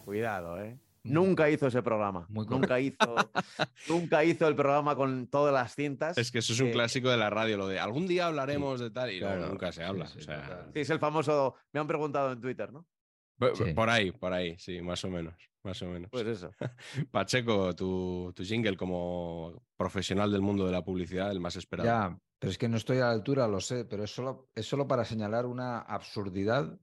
Cuidado, 0.05 0.61
eh. 0.61 0.77
Nunca 1.05 1.51
hizo 1.51 1.67
ese 1.67 1.83
programa. 1.83 2.27
Muy 2.31 2.47
nunca 2.47 2.81
hizo, 2.81 2.97
nunca 3.89 4.25
hizo 4.25 4.49
el 4.49 4.57
programa 4.57 4.97
con 4.97 5.27
todas 5.29 5.53
las 5.53 5.75
cintas. 5.75 6.17
Es 6.19 6.33
que 6.33 6.39
eso 6.39 6.53
es 6.55 6.61
un 6.61 6.69
Eh, 6.69 6.73
clásico 6.73 7.11
de 7.11 7.17
la 7.19 7.31
radio, 7.31 7.57
lo 7.59 7.69
de 7.69 7.79
algún 7.79 8.07
día 8.07 8.27
hablaremos 8.27 8.81
de 8.81 8.91
tal 8.91 9.13
y 9.13 9.21
no, 9.21 9.37
nunca 9.49 9.71
se 9.71 9.81
sí, 9.83 9.87
habla. 9.87 10.07
sí, 10.07 10.19
o 10.19 10.23
sea, 10.23 10.43
total. 10.43 10.71
Sí, 10.73 10.81
es 10.81 10.91
el 10.91 10.99
famoso. 10.99 11.55
Me 11.73 11.81
han 11.81 11.87
preguntado 11.87 12.33
en 12.33 12.41
Twitter, 12.41 12.73
¿no? 12.73 12.87
Por, 13.39 13.57
Sí. 13.57 13.73
por 13.75 13.91
ahí, 13.91 14.13
por 14.13 14.33
ahí, 14.33 14.57
sí, 14.59 14.81
más 14.81 15.05
o 15.05 15.11
menos. 15.11 15.35
Más 15.63 15.81
o 15.83 15.87
menos. 15.87 16.11
Pues 16.11 16.27
eso. 16.27 16.51
Pacheco, 17.11 17.75
tu, 17.75 18.33
tu 18.35 18.45
jingle 18.45 18.77
como 18.77 19.63
profesional 19.77 20.31
del 20.31 20.43
mundo 20.43 20.67
de 20.67 20.73
la 20.73 20.85
publicidad, 20.85 21.31
el 21.31 21.41
más 21.41 21.57
esperado. 21.57 21.87
Ya, 21.89 22.19
pero 22.39 22.51
es 22.51 22.59
que 22.59 22.69
no 22.69 22.77
estoy 22.77 22.99
a 22.99 23.07
la 23.07 23.11
altura, 23.13 23.49
lo 23.49 23.61
sé, 23.61 23.85
pero 23.85 24.05
es 24.05 24.15
solo, 24.15 24.51
es 24.55 24.67
solo 24.67 24.87
para 24.87 25.05
señalar 25.05 25.47
una 25.47 25.79
absurdidad, 25.81 26.79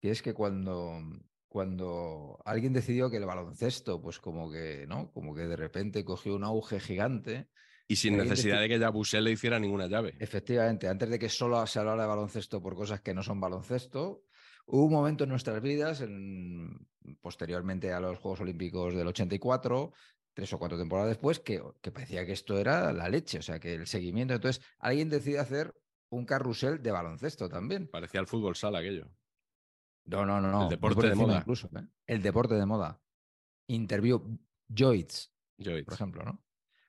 que 0.00 0.10
es 0.10 0.20
que 0.22 0.34
cuando, 0.34 1.00
cuando 1.58 2.38
alguien 2.44 2.72
decidió 2.72 3.10
que 3.10 3.16
el 3.16 3.26
baloncesto, 3.26 4.00
pues 4.00 4.20
como 4.20 4.48
que, 4.48 4.86
¿no? 4.86 5.10
Como 5.10 5.34
que 5.34 5.48
de 5.48 5.56
repente 5.56 6.04
cogió 6.04 6.36
un 6.36 6.44
auge 6.44 6.78
gigante. 6.78 7.48
y 7.88 7.96
sin 7.96 8.14
alguien 8.14 8.28
necesidad 8.28 8.60
de 8.60 8.68
que 8.68 8.78
Yabusel 8.78 9.24
le 9.24 9.32
hiciera 9.32 9.58
ninguna 9.58 9.88
llave. 9.88 10.14
Efectivamente, 10.20 10.86
antes 10.86 11.10
de 11.10 11.18
que 11.18 11.28
solo 11.28 11.66
se 11.66 11.80
hablara 11.80 12.02
de 12.02 12.08
baloncesto 12.08 12.62
por 12.62 12.76
cosas 12.76 13.00
que 13.00 13.12
no 13.12 13.24
son 13.24 13.40
baloncesto, 13.40 14.22
hubo 14.66 14.84
un 14.84 14.92
momento 14.92 15.24
en 15.24 15.30
nuestras 15.30 15.60
vidas, 15.60 16.00
en- 16.00 16.86
posteriormente 17.20 17.92
a 17.92 17.98
los 17.98 18.20
Juegos 18.20 18.40
Olímpicos 18.42 18.94
del 18.94 19.08
84, 19.08 19.92
tres 20.34 20.52
o 20.52 20.58
cuatro 20.60 20.78
temporadas 20.78 21.08
después, 21.08 21.40
que, 21.40 21.60
que 21.82 21.90
parecía 21.90 22.24
que 22.24 22.34
esto 22.34 22.56
era 22.56 22.92
la 22.92 23.08
leche, 23.08 23.38
o 23.40 23.42
sea, 23.42 23.58
que 23.58 23.74
el 23.74 23.88
seguimiento. 23.88 24.32
Entonces, 24.32 24.64
alguien 24.78 25.08
decide 25.08 25.40
hacer 25.40 25.74
un 26.08 26.24
carrusel 26.24 26.80
de 26.84 26.92
baloncesto 26.92 27.48
también. 27.48 27.88
Parecía 27.88 28.20
el 28.20 28.28
fútbol 28.28 28.54
sala 28.54 28.78
aquello. 28.78 29.10
No, 30.08 30.24
no, 30.24 30.40
no, 30.40 30.50
no. 30.50 30.60
muy 30.62 30.70
deporte 30.70 30.94
por 30.94 31.08
de 31.08 31.14
moda. 31.14 31.38
Incluso, 31.38 31.68
¿eh? 31.76 31.86
El 32.06 32.22
deporte 32.22 32.54
de 32.54 32.66
moda. 32.66 33.00
Interview 33.66 34.38
Joyce, 34.74 35.28
por 35.84 35.94
ejemplo, 35.94 36.24
¿no? 36.24 36.42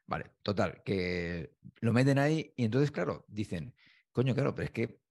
Vale, 0.08 0.32
total, 0.42 0.82
que 0.84 1.58
lo 1.82 1.94
meten 1.94 2.18
ahí 2.18 2.54
y 2.56 2.64
entonces, 2.66 2.92
claro, 2.92 3.26
dicen, 3.28 3.76
coño, 4.12 4.34
claro, 4.34 4.56
pero 4.56 4.66
es 4.66 4.72
que, 4.72 5.02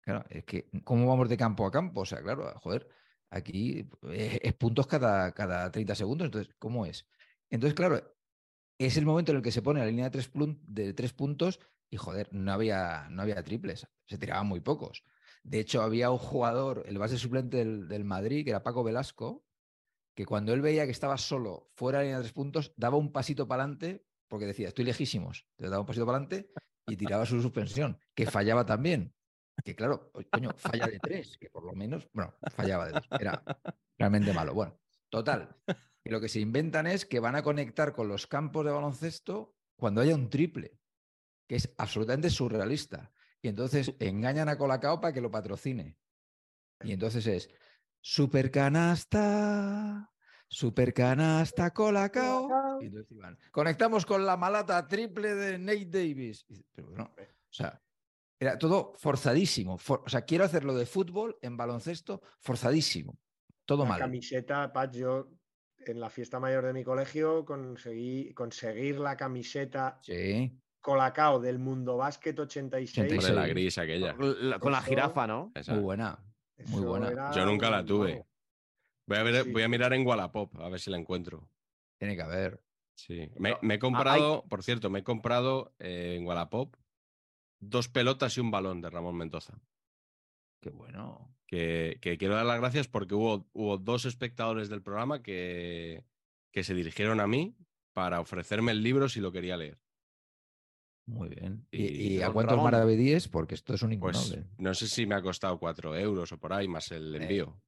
claro, 0.00 0.24
es 0.30 0.44
que, 0.44 0.70
¿cómo 0.84 1.06
vamos 1.06 1.28
de 1.28 1.36
campo 1.36 1.66
a 1.66 1.70
campo? 1.70 2.02
O 2.02 2.06
sea, 2.06 2.22
claro, 2.22 2.54
joder, 2.60 2.88
aquí 3.28 3.90
es, 4.12 4.38
es 4.42 4.54
puntos 4.54 4.86
cada, 4.86 5.32
cada 5.32 5.70
30 5.70 5.94
segundos, 5.94 6.26
entonces, 6.26 6.54
¿cómo 6.58 6.86
es? 6.86 7.06
Entonces, 7.50 7.74
claro, 7.74 8.16
es 8.78 8.96
el 8.96 9.04
momento 9.04 9.32
en 9.32 9.38
el 9.38 9.42
que 9.42 9.52
se 9.52 9.62
pone 9.62 9.80
la 9.80 9.86
línea 9.86 10.04
de 10.04 10.10
tres, 10.10 10.30
de 10.62 10.94
tres 10.94 11.12
puntos 11.12 11.60
y, 11.90 11.96
joder, 11.96 12.28
no 12.32 12.52
había, 12.52 13.08
no 13.10 13.22
había 13.22 13.42
triples, 13.42 13.86
se 14.06 14.18
tiraban 14.18 14.46
muy 14.46 14.60
pocos. 14.60 15.04
De 15.46 15.60
hecho, 15.60 15.80
había 15.80 16.10
un 16.10 16.18
jugador, 16.18 16.82
el 16.86 16.98
base 16.98 17.16
suplente 17.16 17.64
del, 17.64 18.04
Madrid, 18.04 18.42
que 18.44 18.50
era 18.50 18.64
Paco 18.64 18.82
Velasco, 18.82 19.46
que 20.16 20.26
cuando 20.26 20.52
él 20.52 20.60
veía 20.60 20.86
que 20.86 20.90
estaba 20.90 21.16
solo 21.18 21.70
fuera 21.76 21.98
de 21.98 22.02
la 22.02 22.06
línea 22.06 22.18
de 22.18 22.24
tres 22.24 22.32
puntos, 22.32 22.74
daba 22.76 22.96
un 22.96 23.12
pasito 23.12 23.46
para 23.46 23.62
adelante, 23.62 24.04
porque 24.26 24.46
decía, 24.46 24.66
estoy 24.66 24.84
lejísimos. 24.84 25.46
Entonces 25.52 25.70
daba 25.70 25.82
un 25.82 25.86
pasito 25.86 26.04
para 26.04 26.18
adelante 26.18 26.52
y 26.88 26.96
tiraba 26.96 27.24
su 27.26 27.40
suspensión, 27.40 27.96
que 28.12 28.26
fallaba 28.26 28.66
también. 28.66 29.14
Que 29.64 29.76
claro, 29.76 30.10
coño, 30.32 30.50
falla 30.56 30.88
de 30.88 30.98
tres, 30.98 31.38
que 31.38 31.48
por 31.48 31.64
lo 31.64 31.74
menos, 31.74 32.08
bueno, 32.12 32.34
fallaba 32.52 32.86
de 32.86 32.92
dos. 32.92 33.08
Era 33.20 33.40
realmente 33.96 34.32
malo. 34.32 34.52
Bueno, 34.52 34.80
total. 35.10 35.56
Y 36.02 36.10
lo 36.10 36.20
que 36.20 36.28
se 36.28 36.40
inventan 36.40 36.88
es 36.88 37.06
que 37.06 37.20
van 37.20 37.36
a 37.36 37.44
conectar 37.44 37.92
con 37.92 38.08
los 38.08 38.26
campos 38.26 38.64
de 38.64 38.72
baloncesto 38.72 39.54
cuando 39.76 40.00
haya 40.00 40.16
un 40.16 40.28
triple, 40.28 40.80
que 41.46 41.54
es 41.54 41.72
absolutamente 41.78 42.30
surrealista. 42.30 43.12
Y 43.42 43.48
entonces 43.48 43.94
engañan 44.00 44.48
a 44.48 44.56
Colacao 44.58 45.00
para 45.00 45.12
que 45.12 45.20
lo 45.20 45.30
patrocine. 45.30 45.98
Y 46.82 46.92
entonces 46.92 47.26
es 47.26 47.50
super 48.00 48.50
canasta, 48.50 50.12
Super 50.48 50.94
canasta 50.94 51.72
colacao. 51.72 52.78
Y 52.80 52.86
entonces 52.86 53.10
iban, 53.10 53.36
Conectamos 53.50 54.06
con 54.06 54.24
la 54.24 54.36
malata 54.36 54.86
triple 54.86 55.34
de 55.34 55.58
Nate 55.58 55.86
Davis. 55.86 56.44
Y 56.48 56.62
Pero 56.72 56.88
bueno, 56.88 57.12
o 57.18 57.52
sea, 57.52 57.82
era 58.38 58.56
todo 58.56 58.92
forzadísimo. 58.96 59.76
For- 59.76 60.02
o 60.06 60.08
sea, 60.08 60.22
quiero 60.22 60.44
hacerlo 60.44 60.74
de 60.74 60.86
fútbol 60.86 61.36
en 61.42 61.56
baloncesto 61.56 62.22
forzadísimo. 62.40 63.18
Todo 63.64 63.82
La 63.82 63.88
mal. 63.90 63.98
camiseta, 63.98 64.72
Pat, 64.72 64.94
yo 64.94 65.32
en 65.78 65.98
la 65.98 66.10
fiesta 66.10 66.38
mayor 66.38 66.64
de 66.66 66.72
mi 66.74 66.84
colegio 66.84 67.44
conseguí 67.44 68.32
conseguir 68.34 69.00
la 69.00 69.16
camiseta 69.16 69.98
Sí. 70.02 70.60
Colacao 70.86 71.40
del 71.40 71.58
Mundo 71.58 71.96
Básquet 71.96 72.38
86. 72.38 73.12
Hombre, 73.12 73.34
la 73.34 73.48
gris 73.48 73.76
aquella. 73.76 74.14
La- 74.16 74.60
Con 74.60 74.70
la 74.70 74.80
jirafa, 74.80 75.26
¿no? 75.26 75.50
Esa. 75.52 75.74
Muy 75.74 75.82
buena. 75.82 76.16
Muy 76.68 76.84
buena. 76.84 77.08
era 77.08 77.32
Yo 77.32 77.44
nunca 77.44 77.68
la 77.70 77.84
tuve. 77.84 78.24
Voy 79.08 79.18
a, 79.18 79.22
ver, 79.24 79.42
Sí. 79.42 79.50
voy 79.50 79.64
a 79.64 79.68
mirar 79.68 79.92
en 79.94 80.06
Wallapop 80.06 80.54
a 80.60 80.68
ver 80.68 80.78
si 80.78 80.90
la 80.90 80.96
encuentro. 80.96 81.50
Tiene 81.98 82.14
que 82.14 82.22
haber. 82.22 82.62
Sí. 82.94 83.28
Me, 83.36 83.50
he 83.50 83.74
ah, 83.74 83.78
comprado, 83.80 84.44
por 84.48 84.62
cierto, 84.62 84.88
me 84.88 85.00
he 85.00 85.02
comprado 85.02 85.74
eh, 85.80 86.14
en 86.20 86.24
Wallapop 86.24 86.76
dos 87.58 87.88
pelotas 87.88 88.36
y 88.36 88.40
un 88.40 88.52
balón 88.52 88.80
de 88.80 88.88
Ramón 88.88 89.16
Mendoza. 89.16 89.58
Qué 90.62 90.70
bueno. 90.70 91.34
Que, 91.48 91.98
que 92.00 92.16
quiero 92.16 92.36
dar 92.36 92.46
las 92.46 92.60
gracias 92.60 92.86
porque 92.86 93.16
hubo, 93.16 93.48
hubo 93.54 93.76
dos 93.76 94.04
espectadores 94.04 94.68
del 94.68 94.82
programa 94.82 95.20
que, 95.20 96.04
que 96.52 96.62
se 96.62 96.74
dirigieron 96.74 97.18
a 97.18 97.26
mí 97.26 97.56
para 97.92 98.20
ofrecerme 98.20 98.70
el 98.70 98.84
libro 98.84 99.08
si 99.08 99.18
lo 99.18 99.32
quería 99.32 99.56
leer. 99.56 99.80
Muy 101.06 101.28
bien. 101.28 101.66
Y- 101.70 102.14
¿Y, 102.16 102.22
a 102.22 102.30
cuántos 102.30 102.60
maravedíes? 102.62 103.28
Porque 103.28 103.54
esto 103.54 103.74
es 103.74 103.82
un 103.82 103.98
Pues 103.98 104.16
incunable. 104.16 104.50
no 104.58 104.74
sé 104.74 104.88
si 104.88 105.06
me 105.06 105.14
ha 105.14 105.22
costado 105.22 105.58
cuatro 105.58 105.94
euros 105.96 106.32
o 106.32 106.38
por 106.38 106.52
ahí, 106.52 106.66
más 106.66 106.90
el 106.90 107.14
envío. 107.14 107.60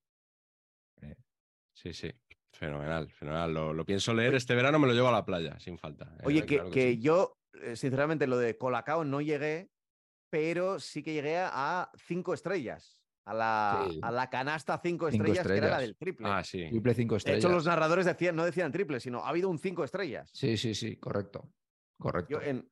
Eh. 1.02 1.14
Sí, 1.72 1.92
sí. 1.92 2.10
Fenomenal, 2.52 3.08
fenomenal. 3.12 3.54
Lo, 3.54 3.72
lo 3.72 3.84
pienso 3.84 4.12
leer 4.12 4.34
este 4.34 4.54
verano, 4.56 4.78
me 4.80 4.88
lo 4.88 4.94
llevo 4.94 5.08
a 5.08 5.12
la 5.12 5.24
playa, 5.24 5.58
sin 5.60 5.78
falta. 5.78 6.16
Eh, 6.18 6.22
Oye, 6.24 6.40
que, 6.46 6.56
claro 6.56 6.70
que 6.70 6.92
sí. 6.94 6.98
yo, 7.00 7.34
eh, 7.62 7.76
sinceramente, 7.76 8.26
lo 8.26 8.38
de 8.38 8.56
Colacao 8.56 9.04
no 9.04 9.20
llegué, 9.20 9.70
pero 10.30 10.80
sí 10.80 11.02
que 11.04 11.12
llegué 11.12 11.36
a 11.38 11.90
cinco 11.96 12.34
estrellas. 12.34 12.96
A 13.24 13.34
la, 13.34 13.86
Sí. 13.90 14.00
a 14.02 14.10
la 14.10 14.30
canasta 14.30 14.80
cinco, 14.82 15.10
Cinco 15.10 15.24
estrellas, 15.26 15.46
que 15.46 15.56
era 15.58 15.68
la 15.68 15.78
del 15.80 15.96
triple. 15.96 16.26
Ah, 16.28 16.42
sí. 16.42 16.66
Triple 16.70 16.94
cinco 16.94 17.14
de 17.14 17.18
estrellas. 17.18 17.44
hecho, 17.44 17.52
los 17.52 17.66
narradores 17.66 18.06
decían, 18.06 18.34
no 18.34 18.44
decían 18.44 18.72
triple, 18.72 18.98
sino 19.00 19.22
ha 19.22 19.28
habido 19.28 19.50
un 19.50 19.58
cinco 19.58 19.84
estrellas. 19.84 20.30
Sí, 20.32 20.56
sí, 20.56 20.74
sí, 20.74 20.96
correcto. 20.96 21.52
Correcto. 22.00 22.30
Yo 22.30 22.40
en, 22.40 22.66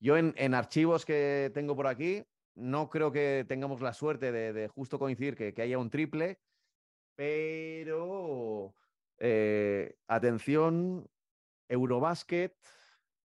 yo 0.00 0.16
en, 0.16 0.34
en 0.36 0.54
archivos 0.54 1.04
que 1.04 1.50
tengo 1.54 1.76
por 1.76 1.86
aquí, 1.86 2.24
no 2.54 2.88
creo 2.90 3.12
que 3.12 3.44
tengamos 3.46 3.80
la 3.80 3.92
suerte 3.92 4.32
de, 4.32 4.52
de 4.52 4.68
justo 4.68 4.98
coincidir 4.98 5.36
que, 5.36 5.54
que 5.54 5.62
haya 5.62 5.78
un 5.78 5.90
triple, 5.90 6.40
pero 7.14 8.74
eh, 9.18 9.94
atención, 10.08 11.08
Eurobasket, 11.68 12.56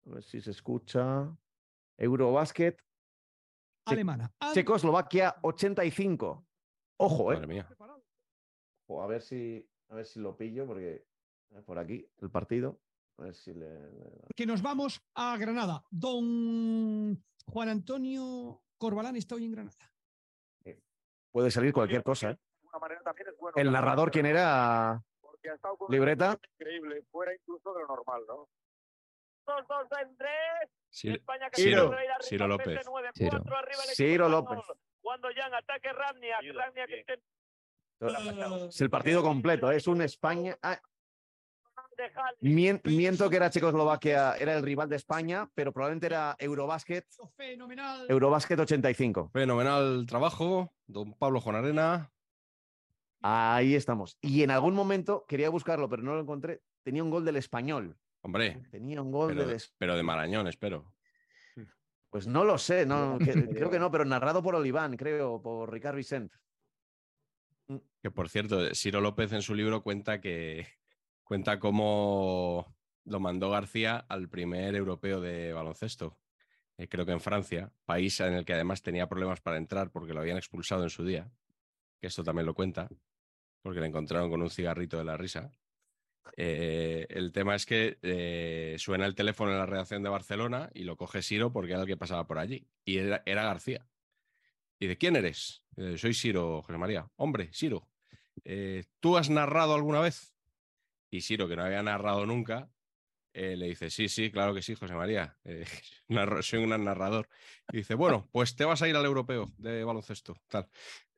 a 0.07 0.11
ver 0.11 0.23
si 0.23 0.41
se 0.41 0.53
escucha. 0.53 1.37
Eurobasket, 1.99 2.79
Che- 2.79 3.93
Alemana. 3.95 4.33
Checoslovaquia 4.55 5.37
85. 5.43 6.47
Ojo, 6.99 7.25
Madre 7.27 7.45
eh. 7.45 7.47
mía. 7.47 7.69
Ojo, 8.87 9.03
a 9.03 9.07
ver 9.09 9.23
si, 9.23 9.69
a 9.89 9.97
ver 9.97 10.07
si 10.07 10.21
lo 10.21 10.37
pillo, 10.37 10.67
porque 10.67 11.05
eh, 11.51 11.63
por 11.63 11.79
aquí 11.79 12.09
el 12.21 12.31
partido. 12.31 12.81
A 13.23 13.27
ver 13.27 13.35
si 13.37 13.55
le- 13.55 13.69
le- 13.93 14.35
Que 14.35 14.47
nos 14.47 14.63
vamos 14.63 15.01
a 15.15 15.37
Granada. 15.37 15.85
Don 15.91 17.23
Juan 17.47 17.69
Antonio 17.69 18.61
Corbalán 18.77 19.15
está 19.17 19.37
hoy 19.37 19.45
en 19.45 19.53
Granada. 19.53 19.77
puede 21.31 21.51
salir 21.51 21.73
cualquier 21.73 22.03
cosa. 22.03 22.33
¿eh? 22.33 22.39
alguna 22.65 22.79
manera 22.81 23.03
también 23.03 23.29
es 23.29 23.39
bueno. 23.39 23.57
El 23.57 23.71
narrador. 23.73 24.11
¿quién 24.11 24.27
era? 24.27 25.03
Porque 25.21 25.49
ha 25.51 25.55
estado 25.55 25.77
con 25.79 25.87
una 25.89 25.97
Libreta. 25.97 26.39
increíble, 26.59 27.03
fuera 27.11 27.33
incluso 27.35 27.73
de 27.73 27.81
lo 27.83 27.87
normal, 27.87 28.23
¿no? 28.27 28.49
Dos, 29.47 29.67
dos, 29.69 29.87
en 30.03 30.17
tres. 30.17 30.71
Ciro, 30.91 31.15
España 31.15 31.49
que 31.51 31.63
Ciro, 31.63 31.93
arriba, 31.93 32.47
López. 32.49 32.67
29, 32.67 33.11
Ciro. 33.15 33.31
cuatro 33.31 33.57
arriba 33.57 33.83
el 33.85 33.91
equipo 33.91 33.95
Ciro 33.97 34.27
español. 34.27 34.45
López. 34.59 34.77
Cuando 35.01 35.31
ya 35.31 35.47
en 35.47 35.55
ataque 35.55 35.93
Ramnia, 35.93 36.37
Ramnia 36.55 36.87
que 36.87 36.99
intenta 37.01 38.69
Es 38.69 38.81
el 38.81 38.91
partido 38.91 39.23
completo, 39.23 39.71
es 39.71 39.87
un 39.87 40.03
España. 40.03 40.57
ah, 40.63 40.79
miento 42.41 43.31
que 43.31 43.37
era 43.37 43.51
Checoslovaquia, 43.51 44.37
era 44.37 44.57
el 44.57 44.63
rival 44.63 44.89
de 44.89 44.97
España, 44.97 45.49
pero 45.55 45.73
probablemente 45.73 46.07
era 46.07 46.37
Eurobasket, 46.39 47.07
Fenomenal. 47.37 48.07
Eurobasket 48.09 48.59
85. 48.59 49.31
Fenomenal 49.33 50.07
trabajo, 50.07 50.73
don 50.87 51.15
Pablo 51.15 51.41
Jonarena. 51.41 52.11
Ahí 53.21 53.75
estamos. 53.75 54.19
Y 54.21 54.43
en 54.43 54.51
algún 54.51 54.75
momento, 54.75 55.25
quería 55.29 55.49
buscarlo, 55.51 55.89
pero 55.89 56.03
no 56.03 56.15
lo 56.15 56.21
encontré, 56.21 56.63
tenía 56.83 57.05
un 57.05 57.11
gol 57.11 57.25
del 57.25 57.37
español. 57.37 57.97
Hombre, 58.23 58.63
Tenía 58.71 59.03
un 59.03 59.11
gol 59.11 59.29
pero, 59.35 59.47
del 59.47 59.57
es- 59.57 59.75
pero 59.79 59.97
de 59.97 60.03
Marañón, 60.03 60.47
espero. 60.47 60.93
Pues 62.11 62.27
no 62.27 62.45
lo 62.45 62.59
sé, 62.59 62.85
no, 62.85 63.17
que- 63.19 63.33
creo 63.49 63.71
que 63.71 63.79
no, 63.79 63.91
pero 63.91 64.05
narrado 64.05 64.43
por 64.43 64.55
Oliván, 64.55 64.97
creo, 64.97 65.41
por 65.41 65.73
Ricard 65.73 65.97
Vicent. 65.97 66.33
Que 68.03 68.11
por 68.11 68.29
cierto, 68.29 68.75
Ciro 68.75 69.01
López 69.01 69.33
en 69.33 69.43
su 69.43 69.55
libro 69.55 69.83
cuenta 69.83 70.21
que 70.21 70.67
cuenta 71.25 71.59
cómo 71.59 72.77
lo 73.05 73.21
mandó 73.21 73.51
García 73.51 73.97
al 74.09 74.29
primer 74.29 74.75
europeo 74.75 75.21
de 75.21 75.53
baloncesto. 75.53 76.19
eh, 76.79 76.89
creo 76.89 77.05
que 77.07 77.13
en 77.13 77.21
Francia, 77.21 77.73
país 77.85 78.19
en 78.21 78.33
el 78.35 78.45
que 78.45 78.55
además 78.55 78.83
tenía 78.83 79.09
problemas 79.09 79.41
para 79.41 79.59
entrar 79.59 79.91
porque 79.91 80.15
lo 80.15 80.21
habían 80.21 80.39
expulsado 80.39 80.83
en 80.85 80.91
su 80.91 81.05
día. 81.05 81.31
Que 82.01 82.07
esto 82.09 82.25
también 82.25 82.47
lo 82.47 82.55
cuenta, 82.55 82.89
porque 83.63 83.81
le 83.81 83.87
encontraron 83.87 84.31
con 84.31 84.43
un 84.43 84.51
cigarrito 84.51 84.99
de 84.99 85.05
la 85.05 85.17
risa. 85.17 85.53
Eh, 86.37 87.07
el 87.11 87.33
tema 87.33 87.55
es 87.55 87.67
que 87.67 87.99
eh, 88.03 88.77
suena 88.79 89.07
el 89.07 89.15
teléfono 89.15 89.53
en 89.53 89.59
la 89.59 89.67
redacción 89.67 90.03
de 90.03 90.09
Barcelona 90.09 90.71
y 90.75 90.85
lo 90.85 90.97
coge 90.97 91.23
Siro 91.23 91.53
porque 91.53 91.73
era 91.73 91.83
el 91.83 91.87
que 91.87 91.97
pasaba 91.97 92.27
por 92.27 92.39
allí. 92.39 92.69
Y 92.85 92.99
era, 92.99 93.23
era 93.27 93.45
García. 93.45 93.89
¿Y 94.79 94.87
de 94.87 94.97
quién 94.99 95.15
eres? 95.17 95.65
"Eh, 95.77 95.99
soy 95.99 96.15
Siro, 96.15 96.63
José 96.63 96.79
María. 96.79 97.11
Hombre, 97.17 97.53
Siro, 97.53 97.89
¿tú 99.01 99.17
has 99.17 99.31
narrado 99.31 99.75
alguna 99.75 100.01
vez? 100.01 100.35
Y 101.13 101.21
Siro, 101.21 101.47
que 101.49 101.57
no 101.57 101.65
había 101.65 101.83
narrado 101.83 102.25
nunca, 102.27 102.73
eh, 103.35 103.57
le 103.57 103.67
dice, 103.69 103.91
sí, 103.91 104.09
sí, 104.09 104.31
claro 104.33 104.55
que 104.55 104.63
sí, 104.63 104.75
José 104.77 104.95
María. 104.95 105.39
eh, 105.45 105.65
soy 106.43 106.61
un 106.61 106.69
gran 106.71 106.85
narrador. 106.85 107.29
Y 107.73 107.79
dice, 107.79 107.95
bueno, 107.97 108.29
pues 108.33 108.57
te 108.57 108.65
vas 108.65 108.83
a 108.83 108.89
ir 108.89 108.97
al 108.97 109.05
europeo 109.07 109.47
de 109.59 109.85
baloncesto. 109.85 110.37
Tal. 110.49 110.69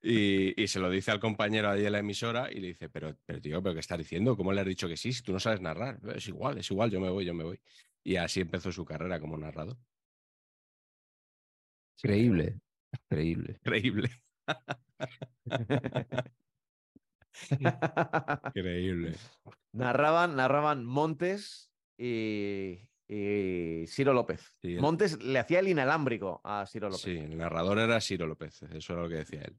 Y, 0.02 0.60
y 0.62 0.68
se 0.68 0.80
lo 0.80 0.90
dice 0.90 1.12
al 1.12 1.20
compañero 1.20 1.70
ahí 1.70 1.86
en 1.86 1.92
la 1.92 2.00
emisora 2.00 2.50
y 2.52 2.60
le 2.60 2.68
dice, 2.68 2.90
pero, 2.90 3.16
pero 3.26 3.40
tío, 3.40 3.62
¿pero 3.62 3.74
qué 3.74 3.80
estás 3.80 3.98
diciendo? 3.98 4.36
¿Cómo 4.36 4.52
le 4.52 4.62
has 4.62 4.66
dicho 4.68 4.88
que 4.88 4.96
sí 4.98 5.12
si 5.12 5.22
tú 5.22 5.32
no 5.32 5.40
sabes 5.40 5.60
narrar? 5.62 6.00
Es 6.16 6.28
igual, 6.28 6.58
es 6.58 6.70
igual, 6.70 6.90
yo 6.90 7.00
me 7.00 7.10
voy, 7.10 7.24
yo 7.26 7.34
me 7.34 7.44
voy. 7.44 7.60
Y 8.04 8.16
así 8.16 8.40
empezó 8.42 8.72
su 8.72 8.84
carrera 8.84 9.20
como 9.20 9.38
narrador. 9.38 9.78
Creíble. 12.00 12.60
Creíble. 13.08 13.60
Increíble. 13.64 14.10
Increíble. 18.54 19.14
narraban, 19.72 20.36
narraban 20.36 20.84
Montes 20.84 21.72
y, 21.98 22.78
y 23.08 23.86
Ciro 23.86 24.12
López. 24.12 24.56
Sí, 24.62 24.76
Montes 24.78 25.22
le 25.22 25.38
hacía 25.38 25.60
el 25.60 25.68
inalámbrico 25.68 26.40
a 26.44 26.66
Ciro 26.66 26.88
López. 26.88 27.02
Sí, 27.02 27.16
el 27.16 27.36
narrador 27.36 27.78
era 27.78 28.00
Ciro 28.00 28.26
López, 28.26 28.62
eso 28.62 28.92
era 28.92 29.02
lo 29.02 29.08
que 29.08 29.16
decía 29.16 29.42
él. 29.42 29.58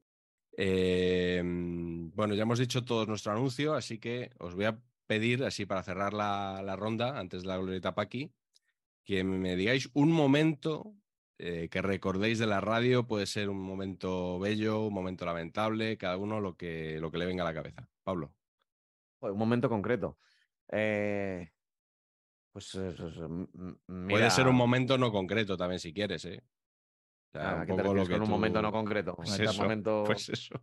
Eh, 0.58 1.42
bueno, 1.44 2.34
ya 2.34 2.44
hemos 2.44 2.60
dicho 2.60 2.86
todo 2.86 3.06
nuestro 3.06 3.34
anuncio, 3.34 3.74
así 3.74 4.00
que 4.00 4.32
os 4.40 4.56
voy 4.56 4.66
a 4.66 4.80
pedir, 5.06 5.44
así 5.44 5.66
para 5.66 5.84
cerrar 5.84 6.14
la, 6.14 6.62
la 6.64 6.76
ronda, 6.76 7.20
antes 7.20 7.42
de 7.42 7.48
la 7.50 7.58
glorieta 7.58 7.94
Paqui, 7.94 8.32
que 9.04 9.24
me 9.24 9.56
digáis 9.56 9.90
un 9.94 10.12
momento 10.12 10.96
eh, 11.38 11.68
que 11.70 11.82
recordéis 11.82 12.40
de 12.40 12.48
la 12.48 12.62
radio, 12.62 13.06
puede 13.08 13.26
ser 13.26 13.50
un 13.50 13.60
momento 13.62 14.40
bello, 14.40 14.86
un 14.88 14.94
momento 14.94 15.26
lamentable, 15.26 15.98
cada 15.98 16.18
uno 16.18 16.40
lo 16.42 16.56
que, 16.56 17.00
lo 17.00 17.12
que 17.12 17.18
le 17.18 17.26
venga 17.26 17.44
a 17.44 17.48
la 17.48 17.54
cabeza. 17.54 17.88
Pablo. 18.04 18.34
Un 19.22 19.38
momento 19.38 19.68
concreto. 19.70 20.18
Eh, 20.72 21.52
pues 22.52 22.74
eh, 22.76 22.96
Puede 23.88 24.30
ser 24.30 24.48
un 24.48 24.56
momento 24.56 24.98
no 24.98 25.12
concreto 25.12 25.58
también 25.58 25.80
si 25.80 25.94
quieres, 25.94 26.24
¿eh? 26.26 26.42
O 27.28 27.32
sea, 27.32 27.52
¿A 27.52 27.56
un 27.62 27.66
te 27.68 27.84
lo 27.84 28.06
que 28.06 28.14
con 28.14 28.22
un 28.24 28.30
momento 28.30 28.62
no 28.62 28.72
concreto? 28.72 29.16
Pues 29.18 29.38
Un 29.38 29.46
eso, 29.46 29.62
momento- 29.62 30.04
pues 30.06 30.30
eso. 30.30 30.56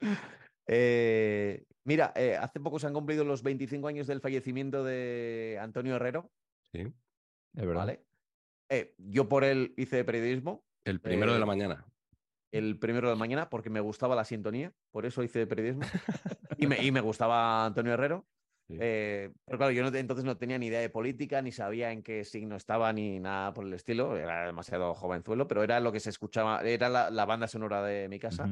Eh, 0.66 1.64
mira, 1.84 2.12
eh, 2.16 2.36
hace 2.36 2.58
poco 2.60 2.78
se 2.78 2.86
han 2.86 2.94
cumplido 2.94 3.22
los 3.24 3.42
25 3.42 3.86
años 3.88 4.06
del 4.06 4.20
fallecimiento 4.22 4.82
de 4.82 5.58
Antonio 5.60 5.96
Herrero, 5.96 6.30
Sí. 6.72 6.80
Es 6.80 7.66
verdad. 7.66 7.74
¿vale? 7.74 8.04
Eh, 8.74 8.94
yo 8.98 9.28
por 9.28 9.44
él 9.44 9.72
hice 9.76 10.04
periodismo, 10.04 10.64
El 10.84 11.00
primero 11.00 11.32
de 11.32 11.38
la 11.38 11.44
Eh, 11.44 11.46
mañana. 11.46 11.86
el 12.52 12.78
primero 12.78 13.08
de 13.08 13.14
la 13.14 13.18
mañana, 13.18 13.48
porque 13.50 13.70
me 13.70 13.80
gustaba 13.80 14.14
la 14.14 14.24
sintonía, 14.24 14.72
por 14.90 15.06
eso 15.06 15.22
hice 15.22 15.46
periodismo. 15.46 15.82
y, 16.58 16.66
me, 16.66 16.82
y 16.82 16.90
me 16.92 17.00
gustaba 17.00 17.66
Antonio 17.66 17.92
Herrero. 17.94 18.26
Sí. 18.68 18.76
Eh, 18.80 19.30
pero 19.44 19.58
claro, 19.58 19.72
yo 19.72 19.82
no 19.82 19.94
entonces 19.96 20.24
no 20.24 20.38
tenía 20.38 20.58
ni 20.58 20.66
idea 20.68 20.80
de 20.80 20.88
política, 20.88 21.42
ni 21.42 21.52
sabía 21.52 21.92
en 21.92 22.02
qué 22.02 22.24
signo 22.24 22.56
estaba, 22.56 22.92
ni 22.92 23.20
nada 23.20 23.52
por 23.52 23.66
el 23.66 23.74
estilo. 23.74 24.16
Era 24.16 24.46
demasiado 24.46 24.94
jovenzuelo, 24.94 25.46
pero 25.46 25.62
era 25.62 25.80
lo 25.80 25.92
que 25.92 26.00
se 26.00 26.10
escuchaba, 26.10 26.62
era 26.62 26.88
la, 26.88 27.10
la 27.10 27.26
banda 27.26 27.46
sonora 27.46 27.82
de 27.82 28.08
mi 28.08 28.18
casa. 28.18 28.48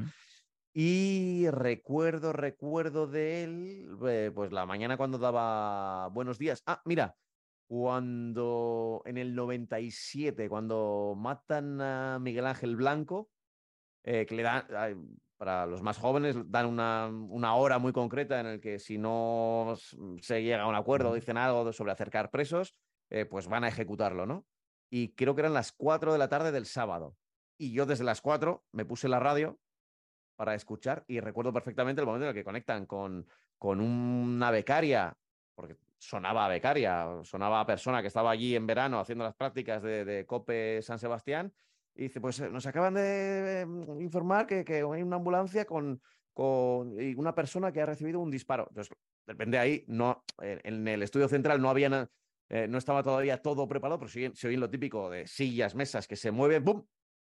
Y 0.75 1.49
recuerdo, 1.51 2.33
recuerdo 2.33 3.07
de 3.07 3.45
él, 3.45 3.97
eh, 4.07 4.31
pues 4.35 4.53
la 4.53 4.67
mañana 4.67 4.97
cuando 4.97 5.19
daba 5.19 6.09
buenos 6.09 6.39
días. 6.39 6.63
Ah, 6.67 6.81
mira, 6.85 7.17
cuando 7.73 9.01
en 9.07 9.17
el 9.17 9.35
97, 9.35 10.51
cuando 10.51 11.15
matan 11.17 11.81
a 11.81 12.19
Miguel 12.19 12.45
Ángel 12.45 12.77
Blanco, 12.77 13.31
eh, 14.05 14.27
que 14.27 14.35
le 14.35 14.43
dan, 14.43 14.67
para 15.39 15.65
los 15.65 15.81
más 15.81 15.97
jóvenes, 15.97 16.37
dan 16.51 16.67
una, 16.67 17.07
una 17.07 17.55
hora 17.55 17.79
muy 17.79 17.95
concreta 17.95 18.41
en 18.41 18.47
el 18.47 18.61
que 18.61 18.79
si 18.79 18.99
no 18.99 19.73
se 20.21 20.43
llega 20.43 20.65
a 20.65 20.69
un 20.69 20.75
acuerdo, 20.75 21.15
dicen 21.15 21.39
algo 21.39 21.73
sobre 21.73 21.93
acercar 21.93 22.31
presos, 22.31 22.77
eh, 23.09 23.25
pues 23.25 23.49
van 23.49 23.65
a 23.65 23.69
ejecutarlo, 23.69 24.27
¿no? 24.27 24.45
Y 24.91 25.15
creo 25.15 25.35
que 25.35 25.41
eran 25.41 25.55
las 25.55 25.73
4 25.73 26.13
de 26.13 26.19
la 26.19 26.29
tarde 26.29 26.53
del 26.53 26.67
sábado. 26.67 27.17
Y 27.57 27.73
yo 27.73 27.87
desde 27.87 28.05
las 28.05 28.21
4 28.21 28.67
me 28.73 28.85
puse 28.85 29.09
la 29.09 29.19
radio 29.19 29.59
para 30.37 30.55
escuchar 30.55 31.07
y 31.09 31.21
recuerdo 31.21 31.55
perfectamente 31.55 32.03
el 32.03 32.07
momento 32.07 32.27
en 32.27 32.29
el 32.29 32.35
que 32.35 32.45
conectan 32.45 32.85
con, 32.85 33.27
con 33.57 33.81
una 33.81 34.51
becaria, 34.51 35.17
porque 35.55 35.79
sonaba 36.03 36.47
a 36.47 36.49
becaria, 36.49 37.07
sonaba 37.23 37.61
a 37.61 37.67
persona 37.67 38.01
que 38.01 38.09
estaba 38.09 38.33
allí 38.33 38.57
en 38.57 38.67
verano 38.67 38.99
haciendo 38.99 39.25
las 39.25 39.35
prácticas 39.35 39.83
de, 39.83 40.05
de 40.05 40.27
COPE 40.27 40.83
San 40.83 40.99
Sebastián, 40.99 41.53
y 41.95 42.05
dice, 42.05 42.21
pues 42.21 42.41
eh, 42.41 42.51
nos 42.51 42.67
acaban 42.67 42.95
de 42.95 43.65
mm, 43.67 44.01
informar 44.01 44.47
que, 44.47 44.65
hay 44.69 45.03
una 45.03 45.17
ambulancia 45.17 45.65
con, 45.65 46.01
una 46.35 47.35
persona 47.35 47.73
que 47.73 47.83
ha 47.83 47.87
recibido 47.87 48.19
un 48.19 48.31
disparo. 48.31 48.67
Entonces, 48.69 48.97
de 49.27 49.59
ahí, 49.59 49.85
no, 49.87 50.25
en 50.41 50.89
el 50.89 51.03
estudio 51.03 51.29
central 51.29 51.61
no 51.61 51.69
había 51.71 52.09
eh, 52.49 52.67
no 52.69 52.79
estaba 52.79 53.03
todavía 53.03 53.41
todo 53.41 53.69
preparado, 53.69 53.99
pero 53.99 54.11
se 54.11 54.49
oye 54.49 54.57
lo 54.57 54.69
típico 54.69 55.09
de 55.09 55.27
sillas, 55.27 55.75
mesas 55.75 56.07
que 56.07 56.17
se 56.17 56.31
mueven, 56.31 56.65
¡bum! 56.65 56.85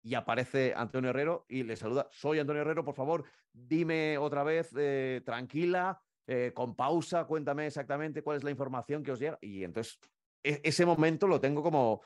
Y 0.02 0.14
aparece 0.14 0.72
Antonio 0.74 1.10
Herrero 1.10 1.44
y 1.48 1.62
le 1.62 1.76
saluda. 1.76 2.08
Soy 2.10 2.38
Antonio 2.38 2.62
Herrero, 2.62 2.84
por 2.84 2.94
favor, 2.94 3.24
dime 3.52 4.16
otra 4.16 4.44
vez, 4.44 4.70
eh, 4.78 5.20
tranquila, 5.24 6.00
eh, 6.26 6.52
con 6.54 6.74
pausa, 6.76 7.24
cuéntame 7.24 7.66
exactamente 7.66 8.22
cuál 8.22 8.36
es 8.38 8.44
la 8.44 8.50
información 8.50 9.02
que 9.02 9.12
os 9.12 9.18
llega. 9.18 9.38
Y 9.40 9.64
entonces, 9.64 9.98
e- 10.42 10.60
ese 10.64 10.86
momento 10.86 11.26
lo 11.26 11.40
tengo 11.40 11.62
como, 11.62 12.02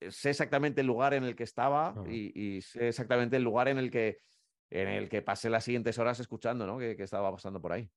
eh, 0.00 0.10
sé 0.10 0.30
exactamente 0.30 0.80
el 0.80 0.86
lugar 0.86 1.14
en 1.14 1.24
el 1.24 1.34
que 1.36 1.44
estaba 1.44 1.94
y, 2.08 2.56
y 2.56 2.62
sé 2.62 2.88
exactamente 2.88 3.36
el 3.36 3.42
lugar 3.42 3.68
en 3.68 3.78
el 3.78 3.90
que, 3.90 4.18
en 4.70 4.88
el 4.88 5.08
que 5.08 5.22
pasé 5.22 5.50
las 5.50 5.64
siguientes 5.64 5.98
horas 5.98 6.18
escuchando, 6.20 6.66
¿no? 6.66 6.78
Que, 6.78 6.96
que 6.96 7.04
estaba 7.04 7.30
pasando 7.30 7.60
por 7.60 7.72
ahí. 7.72 7.90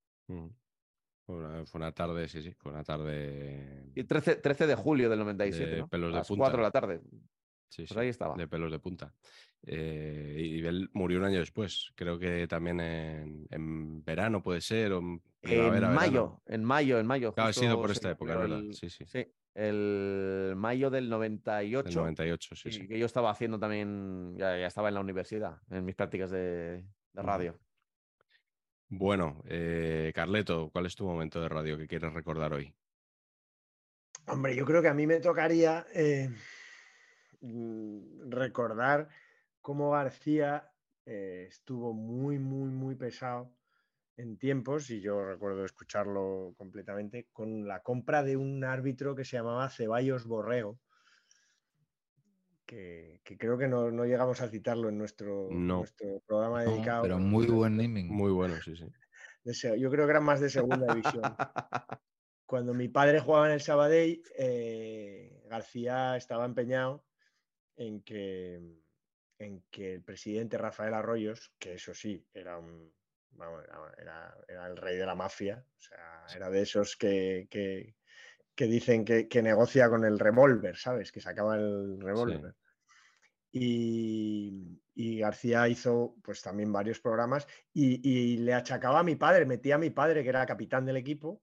Fue 1.25 1.35
una, 1.35 1.65
fue 1.65 1.79
una 1.79 1.91
tarde, 1.91 2.27
sí, 2.27 2.41
sí, 2.41 2.53
fue 2.57 2.71
una 2.71 2.83
tarde 2.83 3.91
Y 3.95 4.03
13, 4.03 4.37
13 4.37 4.65
de 4.67 4.75
julio 4.75 5.09
del 5.09 5.19
97, 5.19 5.69
de 5.71 5.77
¿no? 5.81 5.87
pelos 5.87 6.09
A 6.09 6.11
de 6.13 6.17
las 6.19 6.27
punta. 6.27 6.43
4 6.43 6.57
de 6.57 6.63
la 6.63 6.71
tarde. 6.71 7.01
Sí, 7.69 7.83
Pues 7.83 7.89
sí, 7.89 7.99
ahí 7.99 8.07
estaba. 8.09 8.35
de 8.35 8.47
pelos 8.47 8.71
de 8.71 8.79
punta. 8.79 9.13
Eh, 9.61 10.37
y 10.39 10.65
él 10.65 10.89
murió 10.93 11.19
un 11.19 11.25
año 11.25 11.39
después, 11.39 11.91
creo 11.95 12.17
que 12.17 12.47
también 12.47 12.79
en, 12.79 13.45
en 13.51 14.03
verano 14.03 14.41
puede 14.41 14.61
ser, 14.61 14.93
o 14.93 14.99
en 14.99 15.21
En 15.41 15.93
mayo, 15.93 16.41
en 16.47 16.63
mayo, 16.63 16.99
en 16.99 17.07
mayo. 17.07 17.33
Claro, 17.33 17.49
ha 17.49 17.53
sido 17.53 17.79
por 17.79 17.91
esta 17.91 18.11
época, 18.11 18.35
verdad. 18.35 18.59
el- 18.59 18.73
Sí, 18.73 18.89
sí. 18.89 19.05
Sí, 19.05 19.25
el 19.53 20.53
mayo 20.55 20.89
del 20.89 21.09
98. 21.09 21.83
Del 21.87 21.95
98, 21.95 22.55
sí, 22.55 22.69
y 22.69 22.71
sí. 22.71 22.87
que 22.87 22.99
yo 22.99 23.05
estaba 23.05 23.31
haciendo 23.31 23.59
también, 23.59 24.35
ya, 24.37 24.57
ya 24.57 24.67
estaba 24.67 24.89
en 24.89 24.95
la 24.95 25.01
universidad, 25.01 25.61
en 25.69 25.85
mis 25.85 25.95
prácticas 25.95 26.31
de, 26.31 26.85
radio. 27.13 27.57
Bueno, 28.87 29.41
eh, 29.45 30.11
Carleto, 30.15 30.69
¿cuál 30.71 30.85
es 30.87 30.95
tu 30.95 31.05
momento 31.05 31.41
de 31.41 31.49
radio 31.49 31.77
que 31.77 31.87
quieres 31.87 32.13
recordar 32.13 32.53
hoy? 32.53 32.73
Hombre, 34.25 34.55
yo 34.55 34.65
creo 34.65 34.81
que 34.81 34.87
a 34.87 34.93
mí 34.93 35.05
me 35.05 35.19
tocaría 35.19 35.85
eh, 35.93 36.29
mm, 37.41 38.29
recordar 38.29 39.09
cómo 39.61 39.91
García 39.91 40.71
eh, 41.05 41.47
estuvo 41.49 41.93
muy, 41.93 42.39
muy, 42.39 42.69
muy 42.69 42.95
pesado 42.95 43.58
en 44.19 44.37
tiempos, 44.37 44.89
y 44.89 44.99
yo 44.99 45.23
recuerdo 45.23 45.63
escucharlo 45.63 46.53
completamente, 46.57 47.29
con 47.31 47.67
la 47.67 47.81
compra 47.81 48.21
de 48.21 48.35
un 48.35 48.63
árbitro 48.65 49.15
que 49.15 49.23
se 49.23 49.37
llamaba 49.37 49.69
Ceballos 49.69 50.25
Borrego, 50.25 50.77
que, 52.65 53.21
que 53.23 53.37
creo 53.37 53.57
que 53.57 53.67
no, 53.69 53.89
no 53.91 54.05
llegamos 54.05 54.41
a 54.41 54.49
citarlo 54.49 54.89
en 54.89 54.97
nuestro, 54.97 55.47
No. 55.49 55.77
nuestro 55.79 56.21
programa 56.27 56.65
No, 56.65 56.71
dedicado. 56.71 57.03
pero 57.03 57.17
muy 57.17 57.47
buen 57.47 57.77
naming. 57.77 58.07
Muy 58.09 58.31
bueno, 58.31 58.55
sí, 58.61 58.75
sí. 58.75 58.85
de 59.45 59.79
yo 59.79 59.89
creo 59.89 60.05
que 60.05 60.11
eran 60.11 60.25
más 60.25 60.41
de 60.41 60.49
segunda 60.49 60.93
división. 60.93 61.23
Cuando 62.45 62.73
mi 62.73 62.89
padre 62.89 63.19
jugaba 63.21 63.47
en 63.47 63.53
el 63.53 63.61
Sabadell, 63.61 64.21
eh, 64.37 65.43
García 65.49 66.17
estaba 66.17 66.45
empeñado 66.45 67.05
en 67.77 68.01
que, 68.01 68.59
en 69.37 69.63
que 69.71 69.93
el 69.93 70.03
presidente 70.03 70.57
Rafael 70.57 70.93
Arroyos, 70.93 71.53
que 71.57 71.75
eso 71.75 71.93
sí, 71.93 72.27
era 72.33 72.57
un 72.57 72.91
vamos, 73.31 73.63
era, 73.63 73.93
era- 73.97 74.37
era 74.47 74.67
el 74.67 74.77
rey 74.77 74.97
de 74.97 75.05
la 75.05 75.15
mafia, 75.15 75.65
o 75.77 75.79
sea, 75.81 76.25
era 76.35 76.49
de 76.49 76.61
esos 76.61 76.95
que, 76.97 77.47
que- 77.49 77.95
que 78.55 78.65
dicen 78.67 79.05
que, 79.05 79.27
que 79.29 79.41
negocia 79.41 79.89
con 79.89 80.03
el 80.05 80.19
revólver, 80.19 80.75
¿sabes? 80.77 81.11
Que 81.11 81.21
sacaba 81.21 81.55
el 81.55 81.99
revólver. 82.01 82.55
Y, 83.51 84.79
y 84.93 85.17
García 85.19 85.67
hizo 85.67 86.15
pues 86.23 86.41
también 86.41 86.71
varios 86.71 86.99
programas 86.99 87.47
y, 87.73 88.07
y 88.07 88.37
le 88.37 88.53
achacaba 88.53 88.99
a 88.99 89.03
mi 89.03 89.15
padre, 89.15 89.45
metía 89.45 89.75
a 89.75 89.79
mi 89.79 89.89
padre, 89.89 90.23
que 90.23 90.29
era 90.29 90.45
capitán 90.45 90.85
del 90.85 90.97
equipo, 90.97 91.41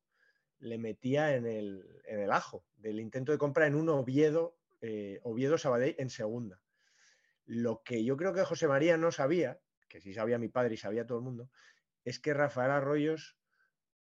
le 0.58 0.78
metía 0.78 1.34
en 1.34 1.46
el, 1.46 2.00
en 2.06 2.20
el 2.20 2.30
ajo 2.30 2.64
del 2.76 3.00
intento 3.00 3.32
de 3.32 3.38
compra 3.38 3.66
en 3.66 3.74
un 3.74 3.88
Oviedo, 3.88 4.56
eh, 4.80 5.20
Oviedo 5.24 5.58
Sabadell 5.58 5.96
en 5.98 6.10
segunda. 6.10 6.60
Lo 7.44 7.82
que 7.82 8.04
yo 8.04 8.16
creo 8.16 8.32
que 8.32 8.44
José 8.44 8.68
María 8.68 8.96
no 8.96 9.10
sabía, 9.10 9.58
que 9.88 10.00
sí 10.00 10.12
sabía 10.14 10.38
mi 10.38 10.48
padre 10.48 10.74
y 10.74 10.78
sabía 10.78 11.06
todo 11.06 11.18
el 11.18 11.24
mundo, 11.24 11.50
es 12.06 12.20
que 12.20 12.32
Rafael 12.32 12.70
Arroyos 12.70 13.36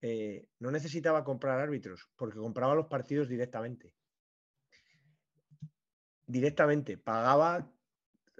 eh, 0.00 0.48
no 0.60 0.70
necesitaba 0.70 1.24
comprar 1.24 1.58
árbitros, 1.58 2.08
porque 2.14 2.38
compraba 2.38 2.76
los 2.76 2.86
partidos 2.86 3.28
directamente. 3.28 3.92
Directamente, 6.24 6.98
pagaba, 6.98 7.68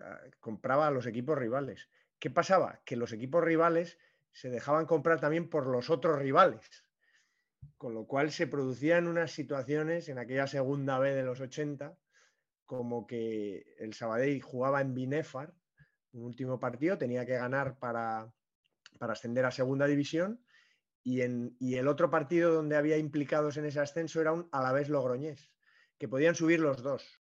ah, 0.00 0.20
compraba 0.38 0.86
a 0.86 0.92
los 0.92 1.06
equipos 1.06 1.36
rivales. 1.36 1.88
¿Qué 2.20 2.30
pasaba? 2.30 2.80
Que 2.84 2.94
los 2.94 3.12
equipos 3.12 3.42
rivales 3.42 3.98
se 4.30 4.50
dejaban 4.50 4.86
comprar 4.86 5.20
también 5.20 5.50
por 5.50 5.66
los 5.66 5.90
otros 5.90 6.20
rivales. 6.20 6.84
Con 7.76 7.92
lo 7.92 8.06
cual 8.06 8.30
se 8.30 8.46
producían 8.46 9.08
unas 9.08 9.32
situaciones 9.32 10.08
en 10.08 10.18
aquella 10.18 10.46
segunda 10.46 11.00
B 11.00 11.12
de 11.12 11.24
los 11.24 11.40
80, 11.40 11.98
como 12.66 13.04
que 13.08 13.74
el 13.78 13.94
Sabadell 13.94 14.40
jugaba 14.42 14.80
en 14.80 14.94
Binefar, 14.94 15.52
un 16.12 16.22
último 16.22 16.60
partido, 16.60 16.96
tenía 16.96 17.26
que 17.26 17.36
ganar 17.36 17.80
para, 17.80 18.32
para 18.96 19.12
ascender 19.12 19.44
a 19.44 19.50
segunda 19.50 19.86
división, 19.86 20.44
y, 21.02 21.22
en, 21.22 21.56
y 21.60 21.76
el 21.76 21.88
otro 21.88 22.10
partido 22.10 22.52
donde 22.52 22.76
había 22.76 22.98
implicados 22.98 23.56
en 23.56 23.66
ese 23.66 23.80
ascenso 23.80 24.20
era 24.20 24.32
un 24.32 24.48
Alavés 24.50 24.88
Logroñés, 24.88 25.52
que 25.98 26.08
podían 26.08 26.34
subir 26.34 26.60
los 26.60 26.82
dos. 26.82 27.20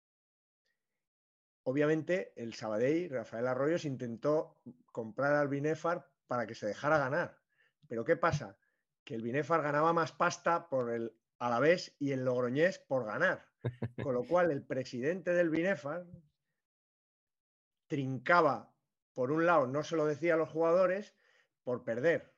Obviamente, 1.64 2.32
el 2.36 2.54
Sabadell, 2.54 3.10
Rafael 3.10 3.46
Arroyos, 3.46 3.84
intentó 3.84 4.60
comprar 4.86 5.34
al 5.34 5.48
Binefar 5.48 6.08
para 6.26 6.46
que 6.46 6.54
se 6.54 6.66
dejara 6.66 6.98
ganar. 6.98 7.38
Pero 7.88 8.04
¿qué 8.04 8.16
pasa? 8.16 8.58
Que 9.04 9.14
el 9.14 9.22
Binefar 9.22 9.62
ganaba 9.62 9.92
más 9.92 10.12
pasta 10.12 10.68
por 10.68 10.90
el 10.90 11.16
Alavés 11.38 11.94
y 11.98 12.12
el 12.12 12.24
Logroñés 12.24 12.78
por 12.78 13.04
ganar. 13.04 13.48
Con 14.02 14.14
lo 14.14 14.24
cual, 14.24 14.50
el 14.50 14.64
presidente 14.64 15.32
del 15.32 15.50
Binefar 15.50 16.06
trincaba, 17.86 18.74
por 19.12 19.30
un 19.30 19.46
lado, 19.46 19.66
no 19.66 19.84
se 19.84 19.96
lo 19.96 20.06
decía 20.06 20.34
a 20.34 20.38
los 20.38 20.48
jugadores, 20.48 21.14
por 21.64 21.84
perder. 21.84 22.32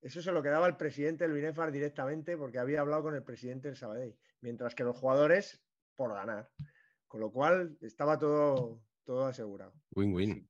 Eso 0.00 0.22
se 0.22 0.32
lo 0.32 0.42
quedaba 0.42 0.66
el 0.66 0.76
presidente 0.76 1.24
del 1.24 1.32
Binefar 1.32 1.72
directamente 1.72 2.36
porque 2.36 2.58
había 2.58 2.80
hablado 2.80 3.04
con 3.04 3.14
el 3.14 3.24
presidente 3.24 3.68
del 3.68 3.76
Sabadell. 3.76 4.16
Mientras 4.40 4.74
que 4.74 4.84
los 4.84 4.96
jugadores, 4.96 5.64
por 5.96 6.14
ganar. 6.14 6.50
Con 7.08 7.20
lo 7.20 7.32
cual, 7.32 7.76
estaba 7.80 8.18
todo, 8.18 8.80
todo 9.04 9.26
asegurado. 9.26 9.72
Win-win. 9.94 10.48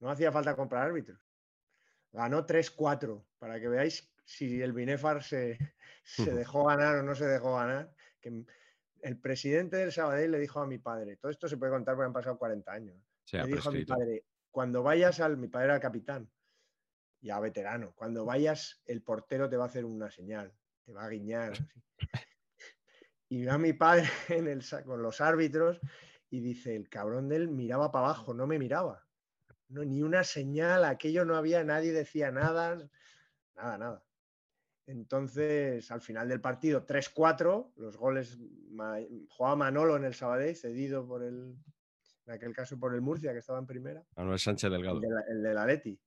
No 0.00 0.10
hacía 0.10 0.32
falta 0.32 0.56
comprar 0.56 0.86
árbitros. 0.86 1.18
Ganó 2.12 2.46
3-4, 2.46 3.24
para 3.38 3.60
que 3.60 3.68
veáis 3.68 4.12
si 4.24 4.60
el 4.60 4.72
Binefar 4.72 5.22
se, 5.22 5.58
se 6.04 6.34
dejó 6.34 6.64
ganar 6.64 6.96
o 6.96 7.02
no 7.02 7.14
se 7.14 7.26
dejó 7.26 7.54
ganar. 7.54 7.94
Que 8.20 8.44
el 9.02 9.18
presidente 9.18 9.76
del 9.76 9.92
Sabadell 9.92 10.32
le 10.32 10.38
dijo 10.38 10.60
a 10.60 10.66
mi 10.66 10.78
padre, 10.78 11.16
todo 11.16 11.30
esto 11.30 11.48
se 11.48 11.56
puede 11.56 11.72
contar 11.72 11.94
porque 11.94 12.06
han 12.06 12.12
pasado 12.12 12.38
40 12.38 12.72
años. 12.72 12.96
Se 13.24 13.38
le 13.38 13.46
dijo 13.46 13.68
a 13.68 13.72
mi 13.72 13.84
padre, 13.84 14.24
cuando 14.50 14.82
vayas 14.82 15.20
al, 15.20 15.36
mi 15.36 15.48
padre 15.48 15.66
era 15.66 15.80
capitán, 15.80 16.30
ya 17.20 17.38
veterano, 17.40 17.92
cuando 17.94 18.24
vayas 18.24 18.80
el 18.86 19.02
portero 19.02 19.48
te 19.48 19.56
va 19.56 19.64
a 19.64 19.68
hacer 19.68 19.84
una 19.84 20.10
señal, 20.10 20.52
te 20.84 20.92
va 20.92 21.04
a 21.04 21.08
guiñar. 21.08 21.52
así. 21.52 21.64
Y 23.28 23.44
va 23.44 23.58
mi 23.58 23.72
padre 23.72 24.04
en 24.28 24.48
el, 24.48 24.62
con 24.84 25.02
los 25.02 25.20
árbitros 25.20 25.80
y 26.30 26.40
dice, 26.40 26.74
el 26.76 26.88
cabrón 26.88 27.28
de 27.28 27.36
él 27.36 27.48
miraba 27.48 27.90
para 27.92 28.06
abajo, 28.06 28.34
no 28.34 28.46
me 28.46 28.58
miraba. 28.58 29.06
No, 29.68 29.84
ni 29.84 30.02
una 30.02 30.24
señal, 30.24 30.84
aquello 30.84 31.24
no 31.24 31.36
había, 31.36 31.62
nadie 31.62 31.92
decía 31.92 32.32
nada, 32.32 32.76
nada, 33.54 33.78
nada. 33.78 34.04
Entonces, 34.86 35.88
al 35.92 36.00
final 36.00 36.28
del 36.28 36.40
partido, 36.40 36.84
3-4, 36.84 37.72
los 37.76 37.96
goles, 37.96 38.36
jugaba 39.28 39.54
Manolo 39.54 39.96
en 39.96 40.04
el 40.04 40.14
Sabadell, 40.14 40.56
cedido 40.56 41.06
por 41.06 41.22
el, 41.22 41.54
en 42.26 42.32
aquel 42.32 42.52
caso 42.52 42.78
por 42.80 42.92
el 42.94 43.00
Murcia, 43.00 43.32
que 43.32 43.38
estaba 43.38 43.60
en 43.60 43.66
primera, 43.66 44.04
Manuel 44.16 44.40
Sánchez 44.40 44.70
Delgado. 44.72 44.96
el 44.96 45.02
de 45.02 45.08
la- 45.08 45.24
el 45.28 45.42
del. 45.42 46.00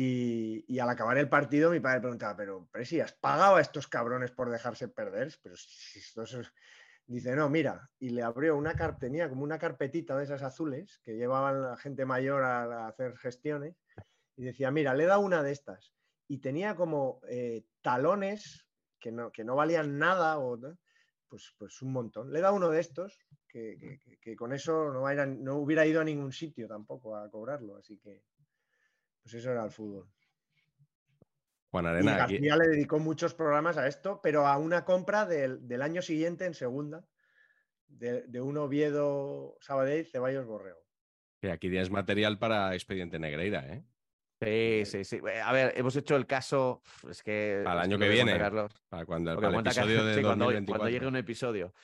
Y, 0.00 0.78
al 0.78 0.90
acabar 0.90 1.18
el 1.18 1.28
partido, 1.28 1.72
mi 1.72 1.80
padre 1.80 2.00
preguntaba, 2.00 2.36
pero, 2.36 2.68
pero 2.70 2.84
si 2.84 3.00
has 3.00 3.12
pagado 3.14 3.56
a 3.56 3.60
estos 3.60 3.88
cabrones 3.88 4.30
por 4.30 4.48
dejarse 4.48 4.86
perder, 4.86 5.34
pero 5.42 5.56
si 5.56 5.98
estos 5.98 6.34
es-". 6.34 6.52
Dice, 7.04 7.34
no, 7.34 7.48
mira, 7.48 7.90
y 7.98 8.10
le 8.10 8.22
abrió 8.22 8.56
una 8.56 8.76
carpeta, 8.76 9.00
tenía 9.00 9.28
como 9.28 9.42
una 9.42 9.58
carpetita 9.58 10.16
de 10.16 10.22
esas 10.22 10.42
azules 10.44 11.00
que 11.02 11.16
llevaban 11.16 11.62
la 11.62 11.76
gente 11.76 12.04
mayor 12.04 12.44
a, 12.44 12.86
hacer 12.86 13.16
gestiones, 13.16 13.74
y 14.36 14.44
decía, 14.44 14.70
mira, 14.70 14.94
le 14.94 15.06
da 15.06 15.18
una 15.18 15.42
de 15.42 15.50
estas. 15.50 15.92
Y 16.28 16.38
tenía 16.38 16.76
como 16.76 17.20
eh, 17.28 17.64
talones 17.80 18.68
que 19.00 19.10
no, 19.10 19.32
que 19.32 19.42
no 19.42 19.56
valían 19.56 19.98
nada, 19.98 20.38
o, 20.38 20.60
pues, 21.28 21.54
pues 21.58 21.82
un 21.82 21.92
montón. 21.92 22.32
Le 22.32 22.40
da 22.40 22.52
uno 22.52 22.68
de 22.70 22.78
estos, 22.78 23.18
que, 23.48 23.98
que- 24.20 24.36
con 24.36 24.52
eso 24.52 24.92
no, 24.92 25.26
no 25.26 25.56
hubiera 25.56 25.86
ido 25.86 26.00
a 26.00 26.04
ningún 26.04 26.30
sitio 26.30 26.68
tampoco 26.68 27.16
a 27.16 27.28
cobrarlo, 27.28 27.78
así 27.78 27.98
que 27.98 28.22
pues 29.28 29.42
eso 29.42 29.52
era 29.52 29.62
el 29.62 29.70
fútbol. 29.70 30.08
Juan 31.70 31.84
Y 31.84 31.88
Arena, 31.88 32.24
aquí, 32.24 32.34
García 32.38 32.56
le 32.56 32.68
dedicó 32.68 32.98
muchos 32.98 33.34
programas 33.34 33.76
a 33.76 33.86
esto, 33.86 34.20
pero 34.22 34.46
a 34.46 34.56
una 34.56 34.86
compra 34.86 35.26
del, 35.26 35.68
del 35.68 35.82
año 35.82 36.00
siguiente 36.00 36.46
en 36.46 36.54
segunda, 36.54 37.04
de, 37.88 38.22
de 38.22 38.40
un 38.40 38.56
Oviedo 38.56 39.58
Sabadell 39.60 40.06
Ceballos 40.06 40.46
Borrego. 40.46 40.80
que 41.42 41.50
aquí 41.50 41.68
tienes 41.68 41.90
material 41.90 42.38
para 42.38 42.72
Expediente 42.72 43.18
Negreira, 43.18 43.66
¿eh? 43.70 43.84
Sí, 44.40 44.84
sí, 44.86 45.04
sí. 45.04 45.20
A 45.44 45.52
ver, 45.52 45.74
hemos 45.76 45.94
hecho 45.96 46.16
el 46.16 46.24
caso. 46.26 46.80
Es 47.10 47.22
que. 47.22 47.60
Para 47.64 47.80
el 47.80 47.90
año 47.90 47.98
que 47.98 48.08
viene, 48.08 48.38
Carlos. 48.38 48.72
para 48.88 49.04
cuando 49.04 49.34
para 49.34 49.48
el 49.48 49.60
episodio 49.60 50.04
de 50.04 50.14
sí, 50.14 50.22
cuando, 50.22 50.44
2024. 50.46 50.78
cuando 50.78 50.88
llegue 50.90 51.06
un 51.06 51.16
episodio. 51.16 51.74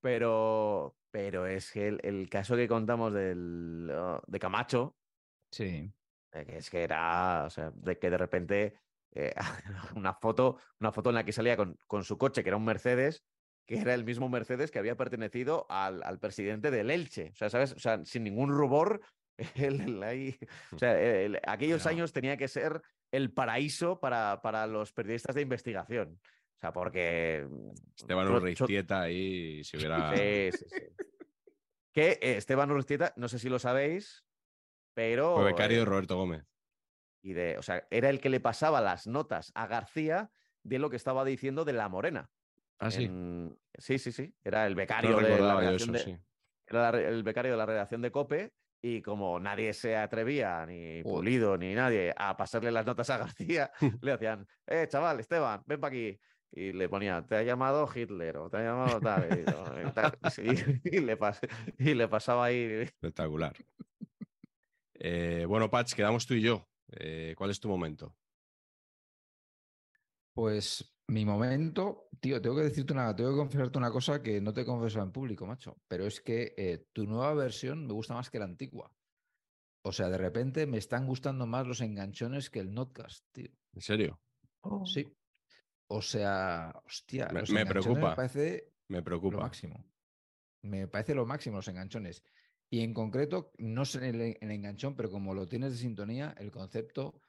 Pero, 0.00 0.96
pero 1.10 1.46
es 1.46 1.70
que 1.70 1.88
el, 1.88 2.00
el 2.02 2.28
caso 2.28 2.56
que 2.56 2.66
contamos 2.68 3.14
del, 3.14 3.90
oh, 3.94 4.20
de 4.26 4.38
Camacho, 4.38 4.96
Sí. 5.50 5.92
Es 6.32 6.70
que 6.70 6.82
era, 6.82 7.44
o 7.46 7.50
sea, 7.50 7.70
de 7.74 7.98
que 7.98 8.10
de 8.10 8.18
repente 8.18 8.74
eh, 9.12 9.34
una 9.96 10.14
foto, 10.14 10.58
una 10.80 10.92
foto 10.92 11.10
en 11.10 11.16
la 11.16 11.24
que 11.24 11.32
salía 11.32 11.56
con, 11.56 11.78
con 11.86 12.04
su 12.04 12.16
coche, 12.18 12.42
que 12.42 12.50
era 12.50 12.56
un 12.56 12.64
Mercedes, 12.64 13.24
que 13.66 13.78
era 13.78 13.94
el 13.94 14.04
mismo 14.04 14.28
Mercedes 14.28 14.70
que 14.70 14.78
había 14.78 14.96
pertenecido 14.96 15.66
al, 15.70 16.02
al 16.02 16.18
presidente 16.18 16.70
del 16.70 16.90
Elche. 16.90 17.30
O 17.32 17.36
sea, 17.36 17.50
¿sabes? 17.50 17.72
O 17.72 17.78
sea, 17.78 18.04
sin 18.04 18.24
ningún 18.24 18.50
rubor. 18.50 19.00
el- 19.54 19.80
el 19.80 20.02
ahí- 20.02 20.38
o 20.72 20.78
sea, 20.78 21.00
el- 21.00 21.40
aquellos 21.46 21.86
años 21.86 22.12
tenía 22.12 22.36
que 22.36 22.48
ser 22.48 22.82
el 23.12 23.32
paraíso 23.32 23.98
para, 24.00 24.40
para 24.42 24.66
los 24.66 24.92
periodistas 24.92 25.34
de 25.34 25.42
investigación. 25.42 26.20
O 26.22 26.60
sea, 26.60 26.72
porque. 26.72 27.46
Esteban 27.96 28.28
Urreistieta 28.28 29.00
ahí, 29.02 29.64
si 29.64 29.76
hubiera... 29.78 30.14
Sí, 30.14 30.50
sí, 30.52 30.64
sí. 30.68 30.82
Que 31.92 32.10
eh, 32.20 32.36
Esteban 32.36 32.70
Urrestieta, 32.70 33.12
no 33.16 33.28
sé 33.28 33.38
si 33.38 33.48
lo 33.48 33.58
sabéis, 33.58 34.24
pero. 34.94 35.34
Fue 35.36 35.44
becario 35.44 35.76
eh, 35.76 35.80
de 35.80 35.86
Roberto 35.86 36.16
Gómez. 36.16 36.44
y 37.22 37.32
de, 37.32 37.58
o 37.58 37.62
sea, 37.62 37.86
era 37.90 38.08
el 38.10 38.20
que 38.20 38.28
le 38.30 38.40
pasaba 38.40 38.80
las 38.80 39.06
notas 39.06 39.52
a 39.54 39.66
García 39.66 40.30
de 40.62 40.78
lo 40.78 40.90
que 40.90 40.96
estaba 40.96 41.24
diciendo 41.24 41.64
de 41.64 41.72
la 41.72 41.88
Morena. 41.88 42.30
Ah, 42.78 42.90
sí. 42.90 43.04
En- 43.04 43.58
Sí, 43.78 43.98
sí, 43.98 44.12
sí. 44.12 44.34
Era 44.44 44.66
el 44.66 44.74
becario 44.74 45.12
No 45.12 45.20
de 45.20 45.38
la 45.40 45.56
redacción 45.58 45.94
eso, 45.94 46.10
de, 46.10 46.16
sí. 46.16 46.22
era 46.66 46.90
el 46.90 47.22
becario 47.22 47.52
de 47.52 47.56
la 47.56 47.64
redacción 47.66 48.02
de 48.02 48.10
COPE 48.10 48.52
y 48.82 49.00
como 49.00 49.38
nadie 49.40 49.72
se 49.72 49.96
atrevía, 49.96 50.66
ni 50.66 51.02
Pulido, 51.02 51.56
ni 51.56 51.74
nadie, 51.74 52.12
a 52.16 52.36
pasarle 52.36 52.70
las 52.72 52.84
notas 52.84 53.08
a 53.10 53.18
García, 53.18 53.70
le 54.02 54.12
hacían, 54.12 54.46
eh, 54.66 54.86
chaval, 54.88 55.20
Esteban, 55.20 55.62
ven 55.66 55.80
para 55.80 55.88
aquí. 55.94 56.18
Y 56.52 56.72
le 56.72 56.88
ponía, 56.88 57.22
te 57.26 57.36
ha 57.36 57.42
llamado 57.42 57.88
Hitler 57.94 58.36
o 58.38 58.50
te 58.50 58.56
ha 58.58 58.62
llamado 58.64 59.00
tal. 59.00 59.28
Y 59.30 61.00
le, 61.00 61.16
pas- 61.18 61.48
y 61.78 61.94
le 61.94 62.08
pasaba 62.08 62.46
ahí. 62.46 62.64
Espectacular. 62.82 63.54
Eh, 65.02 65.46
bueno, 65.48 65.70
Patch, 65.70 65.94
quedamos 65.94 66.26
tú 66.26 66.34
y 66.34 66.42
yo. 66.42 66.68
Eh, 66.92 67.34
¿Cuál 67.36 67.50
es 67.50 67.58
tu 67.60 67.68
momento? 67.68 68.16
Pues 70.34 70.94
mi 71.08 71.24
momento, 71.24 72.08
tío, 72.20 72.40
tengo 72.40 72.56
que 72.56 72.62
decirte 72.62 72.92
una, 72.92 73.14
tengo 73.16 73.30
que 73.30 73.36
confesarte 73.38 73.78
una 73.78 73.90
cosa 73.90 74.22
que 74.22 74.40
no 74.40 74.52
te 74.52 74.60
he 74.62 74.64
confesado 74.64 75.04
en 75.04 75.12
público, 75.12 75.46
macho. 75.46 75.76
Pero 75.88 76.06
es 76.06 76.20
que 76.20 76.54
eh, 76.56 76.86
tu 76.92 77.06
nueva 77.06 77.34
versión 77.34 77.86
me 77.86 77.92
gusta 77.92 78.14
más 78.14 78.30
que 78.30 78.38
la 78.38 78.44
antigua. 78.44 78.94
O 79.82 79.92
sea, 79.92 80.08
de 80.10 80.18
repente 80.18 80.66
me 80.66 80.76
están 80.78 81.06
gustando 81.06 81.46
más 81.46 81.66
los 81.66 81.80
enganchones 81.80 82.50
que 82.50 82.60
el 82.60 82.72
notcast, 82.74 83.26
tío. 83.32 83.50
¿En 83.72 83.80
serio? 83.80 84.20
Sí. 84.84 85.16
O 85.88 86.02
sea, 86.02 86.80
hostia, 86.84 87.28
Me- 87.32 87.40
los 87.40 87.50
me 87.50 87.62
enganchones 87.62 87.82
preocupa, 87.82 88.10
Me 88.10 88.16
parece 88.16 88.72
Me 88.88 88.98
lo 88.98 89.04
preocupa. 89.04 89.36
máximo. 89.38 89.90
Me 90.62 90.86
parece 90.86 91.14
lo 91.14 91.24
máximo 91.26 91.56
los 91.56 91.68
enganchones. 91.68 92.22
Y 92.72 92.80
en 92.82 92.94
concreto, 92.94 93.52
no 93.58 93.84
sé 93.84 93.98
en 94.08 94.14
el, 94.20 94.36
el 94.40 94.50
enganchón, 94.50 94.94
pero 94.94 95.10
como 95.10 95.34
lo 95.34 95.48
tienes 95.48 95.72
de 95.72 95.78
sintonía, 95.78 96.34
el 96.38 96.50
concepto, 96.52 97.20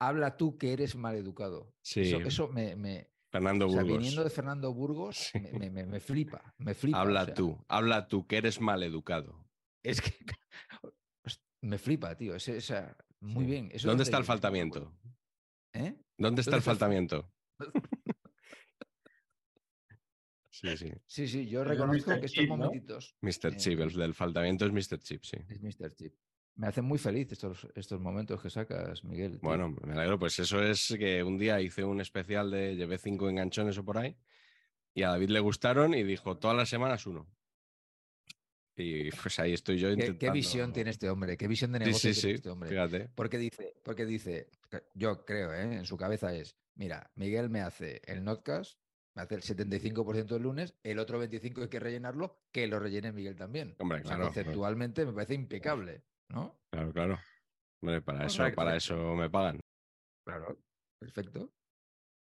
habla 0.00 0.36
tú 0.36 0.58
que 0.58 0.72
eres 0.72 0.94
maleducado. 0.96 1.74
Sí. 1.82 2.02
Eso, 2.02 2.18
eso 2.18 2.48
me, 2.48 2.76
me- 2.76 3.10
Fernando 3.32 3.66
o 3.66 3.70
sea, 3.70 3.82
Burgos. 3.82 3.98
viniendo 3.98 4.24
de 4.24 4.30
Fernando 4.30 4.74
Burgos, 4.74 5.16
Sí. 5.32 5.38
me, 5.58 5.70
me- 5.70 6.00
flipa, 6.00 6.54
me 6.58 6.74
flipa. 6.74 6.98
o 6.98 7.00
Habla 7.00 7.24
sea, 7.26 7.34
tú, 7.34 7.64
habla 7.68 8.08
tú, 8.08 8.26
que 8.26 8.36
eres 8.38 8.60
maleducado. 8.60 9.46
Es 9.82 10.02
que 10.02 10.12
me 11.62 11.78
flipa, 11.78 12.14
tío. 12.16 12.34
sea, 12.38 12.96
muy 13.20 13.44
Sí. 13.44 13.50
bien. 13.50 13.70
eso 13.72 13.88
¿Dónde 13.88 14.02
está 14.02 14.18
el 14.18 14.24
faltamiento? 14.24 14.92
¿Eh? 15.74 15.94
¿Dónde 16.18 16.42
está 16.42 16.50
¿Dónde 16.50 16.56
el 16.56 16.58
está 16.58 16.60
faltamiento? 16.60 17.32
Sí, 20.60 20.76
sí. 20.76 20.92
Sí, 21.06 21.28
sí, 21.28 21.48
yo 21.48 21.64
reconozco 21.64 22.10
Mr. 22.10 22.20
que 22.20 22.26
estos 22.26 22.40
Chip, 22.40 22.50
¿no? 22.50 22.56
momentitos 22.58 23.16
Mr. 23.22 23.52
Eh, 23.52 23.56
Chip, 23.56 23.80
el 23.80 23.92
del 23.92 24.14
faltamiento 24.14 24.66
es 24.66 24.72
Mr. 24.72 24.98
Chip, 24.98 25.22
sí. 25.24 25.36
es 25.48 25.60
Mr. 25.60 25.94
Chip. 25.94 26.14
Me 26.56 26.66
hacen 26.66 26.84
muy 26.84 26.98
feliz 26.98 27.32
estos, 27.32 27.66
estos 27.74 28.00
momentos 28.00 28.42
que 28.42 28.50
sacas, 28.50 29.02
Miguel. 29.04 29.38
tío. 29.38 29.48
Bueno, 29.48 29.70
me 29.70 29.94
alegro. 29.94 30.18
Pues 30.18 30.38
eso 30.38 30.62
es 30.62 30.94
que 30.98 31.22
un 31.22 31.38
día 31.38 31.60
hice 31.60 31.84
un 31.84 32.00
especial 32.00 32.50
de 32.50 32.76
llevé 32.76 32.98
cinco 32.98 33.30
enganchones 33.30 33.78
o 33.78 33.84
por 33.84 33.96
ahí 33.96 34.16
y 34.94 35.02
a 35.02 35.10
David 35.10 35.30
le 35.30 35.40
gustaron 35.40 35.94
y 35.94 36.02
dijo 36.02 36.36
todas 36.38 36.56
las 36.56 36.68
semanas 36.68 37.06
uno. 37.06 37.26
Y 38.76 39.10
pues 39.22 39.38
ahí 39.38 39.52
estoy 39.52 39.78
yo 39.78 39.88
¿Qué, 39.88 39.94
intentando. 39.94 40.18
qué 40.18 40.30
visión 40.30 40.72
tiene 40.72 40.90
este 40.90 41.08
hombre? 41.08 41.36
¿Qué 41.36 41.48
visión 41.48 41.72
de 41.72 41.80
negocio 41.80 42.12
sí, 42.12 42.20
tiene 42.20 42.34
sí. 42.34 42.36
este 42.36 42.50
hombre? 42.50 42.70
Fíjate. 42.70 43.08
Porque 43.14 43.38
dice, 43.38 43.74
porque 43.84 44.06
dice, 44.06 44.50
yo 44.94 45.24
creo, 45.24 45.52
¿eh? 45.54 45.76
en 45.76 45.86
su 45.86 45.96
cabeza 45.96 46.34
es, 46.34 46.56
mira, 46.74 47.10
Miguel 47.14 47.50
me 47.50 47.60
hace 47.60 48.00
el 48.06 48.24
notcast, 48.24 48.78
me 49.16 49.22
hace 49.22 49.34
el 49.34 49.42
75% 49.42 50.36
el 50.36 50.42
lunes, 50.42 50.74
el 50.82 50.98
otro 50.98 51.22
25% 51.22 51.62
hay 51.62 51.68
que 51.68 51.80
rellenarlo, 51.80 52.38
que 52.52 52.66
lo 52.66 52.78
rellene 52.78 53.12
Miguel 53.12 53.36
también. 53.36 53.74
Hombre, 53.78 53.98
O 53.98 54.02
sea, 54.02 54.16
claro. 54.16 54.24
conceptualmente 54.32 55.04
me 55.04 55.12
parece 55.12 55.34
impecable, 55.34 56.04
¿no? 56.28 56.60
Claro, 56.72 56.92
claro. 56.92 57.18
Hombre, 57.82 58.02
para 58.02 58.26
eso, 58.26 58.44
para 58.54 58.76
eso 58.76 59.14
me 59.14 59.30
pagan. 59.30 59.60
Claro. 60.26 60.58
Perfecto. 61.00 61.52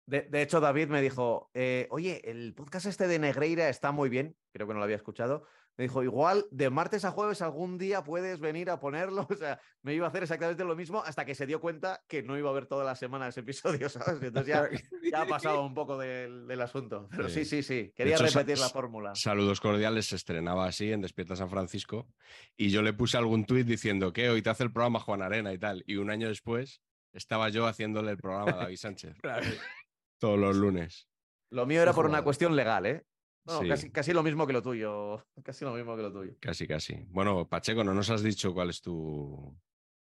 De, 0.07 0.22
de 0.22 0.41
hecho, 0.41 0.61
David 0.61 0.88
me 0.88 1.01
dijo, 1.01 1.49
eh, 1.53 1.88
oye, 1.91 2.22
el 2.30 2.53
podcast 2.53 2.85
este 2.85 3.07
de 3.07 3.19
Negreira 3.19 3.68
está 3.68 3.91
muy 3.91 4.07
bien, 4.07 4.38
creo 4.53 4.68
que 4.68 4.73
no 4.73 4.80
lo 4.80 4.85
había 4.85 4.95
escuchado. 4.95 5.45
Me 5.78 5.84
dijo, 5.84 6.02
igual 6.02 6.45
de 6.49 6.72
martes 6.72 7.06
a 7.06 7.12
jueves 7.12 7.44
algún 7.44 7.78
día 7.78 8.04
puedes 8.04 8.40
venir 8.40 8.70
a 8.70 8.80
ponerlo. 8.80 9.28
O 9.38 9.40
sea, 9.40 9.60
me 9.84 9.94
iba 9.94 10.08
a 10.08 10.10
hacer 10.10 10.24
exactamente 10.24 10.64
lo 10.64 10.76
mismo 10.76 11.04
hasta 11.04 11.24
que 11.24 11.36
se 11.36 11.45
dio 11.45 11.62
cuenta 11.62 12.04
que 12.08 12.24
no 12.24 12.38
iba 12.38 12.49
a 12.49 12.52
haber 12.52 12.66
toda 12.66 12.84
la 12.84 12.95
semana 12.95 13.28
ese 13.28 13.41
episodio, 13.41 13.88
¿sabes? 13.90 14.22
Entonces 14.24 14.48
ya, 14.48 14.68
ya 15.12 15.22
ha 15.22 15.26
pasado 15.28 15.64
un 15.64 15.76
poco 15.76 15.98
del, 15.98 16.48
del 16.48 16.62
asunto. 16.62 17.08
Pero 17.12 17.30
sí, 17.30 17.45
sí, 17.45 17.62
sí. 17.62 17.94
Quería 17.95 18.16
hecho, 18.16 18.26
repetir 18.26 18.58
la 18.58 18.70
fórmula. 18.70 19.14
Saludos 19.14 19.62
cordiales 19.62 20.08
se 20.08 20.16
estrenaba 20.16 20.66
así 20.66 20.91
en 20.91 21.02
Despierta 21.02 21.36
San 21.36 21.49
Francisco 21.49 22.08
y 22.56 22.70
yo 22.70 22.82
le 22.82 22.94
puse 22.94 23.18
algún 23.18 23.45
tuit 23.45 23.68
diciendo 23.68 24.12
que 24.14 24.30
hoy 24.30 24.41
te 24.41 24.49
hace 24.49 24.64
el 24.64 24.72
programa 24.72 24.99
Juan 24.99 25.22
Arena 25.22 25.54
y 25.54 25.60
tal. 25.60 25.84
Y 25.86 25.98
un 25.98 26.10
año 26.10 26.30
después 26.30 26.82
estaba 27.14 27.49
yo 27.49 27.68
haciéndole 27.68 28.12
el 28.12 28.18
programa 28.18 28.52
a 28.52 28.56
David 28.64 28.78
Sánchez 28.78 29.18
todos 30.18 30.40
los 30.40 30.56
lunes. 30.56 31.08
Lo 31.52 31.66
mío 31.66 31.82
era 31.82 31.94
por 31.94 32.06
una 32.06 32.24
cuestión 32.24 32.56
legal, 32.56 32.86
¿eh? 32.86 33.06
No, 33.48 33.61
Sí. 33.61 33.68
casi, 33.68 33.91
casi 33.91 34.14
lo 34.14 34.24
mismo 34.24 34.45
que 34.45 34.53
lo 34.53 34.61
tuyo. 34.61 35.26
Casi 35.44 35.64
lo 35.65 35.74
mismo 35.74 35.95
que 35.95 36.02
lo 36.03 36.11
tuyo. 36.11 36.34
Casi, 36.40 36.68
casi. 36.68 36.95
Bueno, 37.10 37.48
Pacheco, 37.48 37.84
no 37.84 37.94
nos 37.94 38.10
has 38.10 38.22
dicho 38.22 38.53
cuál 38.53 38.69
es 38.69 38.82
tu. 38.82 39.57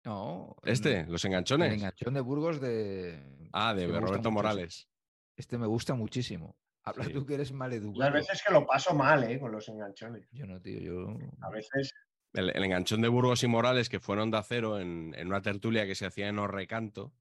No. 0.05 0.57
el- 0.63 0.73
¿Este? 0.73 1.05
¿Los 1.07 1.25
El 1.25 1.31
enganchones? 1.31 1.73
enganchón 1.75 2.15
de 2.15 2.21
Burgos 2.21 2.61
de. 2.61 3.49
Ah, 3.53 3.75
de 3.75 3.85
este 3.87 4.01
Roberto 4.01 4.31
Morales. 4.31 4.89
Este 5.37 5.59
me 5.59 5.67
gusta 5.67 5.95
muchísimo. 5.95 6.57
Habla 6.85 7.05
Sí. 7.05 7.13
tú 7.13 7.25
que 7.25 7.35
eres 7.35 7.53
maleducado. 7.53 8.01
Las 8.11 8.13
veces 8.13 8.43
que 8.47 8.53
lo 8.53 8.67
paso 8.67 8.95
mal, 8.95 9.23
¿eh? 9.31 9.39
Con 9.39 9.53
los 9.53 9.69
enganchones. 9.69 10.29
Yo 10.33 10.47
no, 10.47 10.61
tío, 10.61 10.81
yo. 10.81 11.17
A 11.41 11.51
veces. 11.51 11.93
El, 12.33 12.51
el 12.57 12.65
enganchón 12.65 13.03
de 13.03 13.09
Burgos 13.09 13.43
y 13.45 13.47
Morales, 13.49 13.89
que 13.89 14.01
fue 14.01 14.15
en 14.17 14.23
Onda 14.23 14.43
Cero 14.43 14.79
en, 14.81 15.15
en 15.17 15.29
una 15.29 15.43
tertulia 15.43 15.87
que 15.87 15.95
se 15.95 16.07
hacía 16.07 16.29
en 16.29 16.39
Orrecanto, 16.39 17.13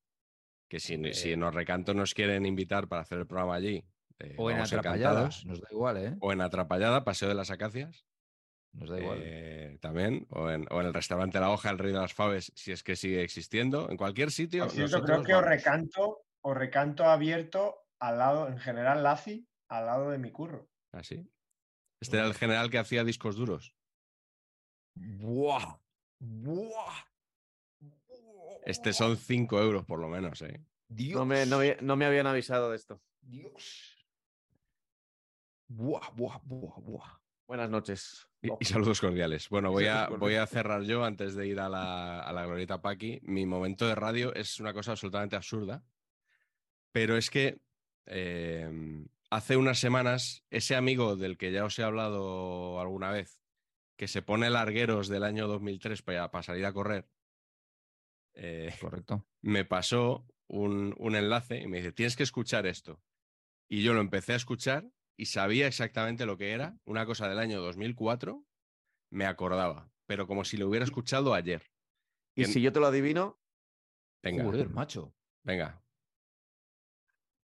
que 0.70 0.80
si, 0.80 1.14
si 1.14 1.34
en 1.34 1.44
Orrecanto 1.44 1.94
nos 1.94 2.14
quieren 2.14 2.46
invitar 2.46 2.88
para 2.88 3.02
hacer 3.02 3.20
el 3.20 3.28
programa 3.28 3.56
allí, 3.56 3.84
eh, 4.24 4.36
O 4.38 4.50
en 4.52 4.60
Atrapallada. 4.60 5.12
encantados. 5.22 5.46
Nos 5.46 5.62
da 5.62 5.68
igual, 5.72 5.98
¿eh? 5.98 6.16
O 6.22 6.32
en 6.32 6.42
Atrapallada, 6.42 7.04
Paseo 7.04 7.30
de 7.30 7.36
las 7.36 7.52
Acacias. 7.52 8.06
Nos 8.74 8.90
da 8.90 9.00
igual. 9.00 9.20
eh, 9.22 9.78
también, 9.82 10.28
o 10.30 10.50
en, 10.50 10.66
o 10.72 10.80
en 10.80 10.88
el 10.88 10.94
restaurante 10.94 11.40
La 11.40 11.50
Hoja, 11.50 11.70
el 11.70 11.78
Rey 11.78 11.92
de 11.92 12.00
las 12.00 12.14
Faves, 12.14 12.52
si 12.56 12.72
es 12.72 12.84
que 12.84 12.96
sigue 12.96 13.22
existiendo, 13.24 13.90
en 13.90 13.98
cualquier 13.98 14.32
sitio. 14.32 14.64
Por 14.64 14.72
cierto, 14.74 14.98
nosotros 15.00 15.24
creo 15.26 15.26
que 15.26 15.44
os 15.44 15.50
recanto, 15.50 16.26
os 16.42 16.56
recanto 16.58 17.06
abierto 17.06 17.86
al 18.00 18.18
lado, 18.18 18.48
en 18.48 18.58
general, 18.60 19.04
Lazi, 19.04 19.46
al 19.68 19.86
lado 19.88 20.10
de 20.12 20.18
mi 20.18 20.32
curro. 20.32 20.70
¿Ah, 20.94 21.04
sí? 21.04 21.30
Este 22.00 22.18
era 22.18 22.26
el 22.26 22.34
general 22.34 22.70
que 22.70 22.78
hacía 22.80 23.04
discos 23.04 23.36
duros. 23.36 23.76
¡Buah! 24.96 25.78
¡Buah! 26.20 27.06
Este 28.66 28.94
son 28.94 29.18
5 29.18 29.60
euros 29.62 29.86
por 29.86 30.00
lo 30.00 30.08
menos, 30.08 30.42
¿eh? 30.44 30.64
No 30.90 31.26
me, 31.26 31.46
no 31.46 31.58
me- 31.60 31.78
no 31.82 31.96
me 31.96 32.06
habían 32.06 32.28
avisado 32.28 32.70
de 32.70 32.76
esto. 32.76 33.02
Dios. 33.22 33.91
Buah, 35.74 36.12
buah, 36.16 36.40
buah, 36.44 36.80
buah. 36.82 37.22
Buenas 37.48 37.70
noches. 37.70 38.28
Y, 38.42 38.50
y 38.60 38.66
saludos 38.66 39.00
cordiales. 39.00 39.48
Bueno, 39.50 39.72
voy 39.72 39.88
a, 39.88 40.08
voy 40.08 40.36
a 40.36 40.46
cerrar 40.46 40.84
yo 40.84 41.06
antes 41.06 41.34
de 41.36 41.48
ir 41.48 41.60
a 41.60 41.70
la, 41.70 42.20
a 42.20 42.34
la 42.34 42.46
glorieta 42.46 42.82
Paqui. 42.82 43.22
Mi 43.24 43.46
momento 43.46 43.88
de 43.88 43.96
radio 43.96 44.34
es 44.34 44.60
una 44.60 44.74
cosa 44.74 44.92
absolutamente 44.92 45.38
absurda, 45.38 45.84
pero 46.92 47.16
es 47.16 47.30
que 47.30 47.62
eh, 48.06 48.70
hace 49.30 49.56
unas 49.56 49.80
semanas 49.80 50.44
ese 50.50 50.76
amigo 50.76 51.16
del 51.16 51.38
que 51.38 51.54
ya 51.54 51.64
os 51.64 51.80
he 51.80 51.84
hablado 51.84 52.80
alguna 52.82 53.12
vez, 53.12 53.42
que 53.96 54.10
se 54.10 54.22
pone 54.22 54.50
largueros 54.50 55.08
del 55.08 55.24
año 55.24 55.48
2003 55.48 56.02
para, 56.02 56.32
para 56.32 56.44
salir 56.44 56.66
a 56.66 56.74
correr, 56.74 57.08
eh, 58.34 58.74
Correcto. 58.80 59.26
me 59.42 59.64
pasó 59.64 60.26
un, 60.48 60.96
un 60.98 61.16
enlace 61.16 61.62
y 61.62 61.68
me 61.68 61.78
dice, 61.78 61.94
tienes 61.94 62.18
que 62.18 62.24
escuchar 62.24 62.66
esto. 62.66 63.02
Y 63.70 63.84
yo 63.84 63.94
lo 63.94 64.02
empecé 64.02 64.34
a 64.34 64.38
escuchar 64.38 64.90
y 65.22 65.28
sabía 65.28 65.68
exactamente 65.68 66.26
lo 66.26 66.36
que 66.36 66.52
era, 66.52 66.80
una 66.84 67.06
cosa 67.06 67.30
del 67.30 67.38
año 67.38 67.62
2004, 67.62 68.44
me 69.12 69.28
acordaba, 69.28 69.92
pero 70.08 70.26
como 70.26 70.44
si 70.44 70.58
lo 70.58 70.68
hubiera 70.68 70.84
escuchado 70.84 71.36
ayer. 71.36 71.62
Y 72.36 72.42
En- 72.42 72.50
si 72.50 72.60
yo 72.60 72.72
te 72.72 72.80
lo 72.80 72.88
adivino, 72.88 73.40
Venga, 74.24 74.46
Joder, 74.46 74.68
macho. 74.72 75.14
venga, 75.44 75.80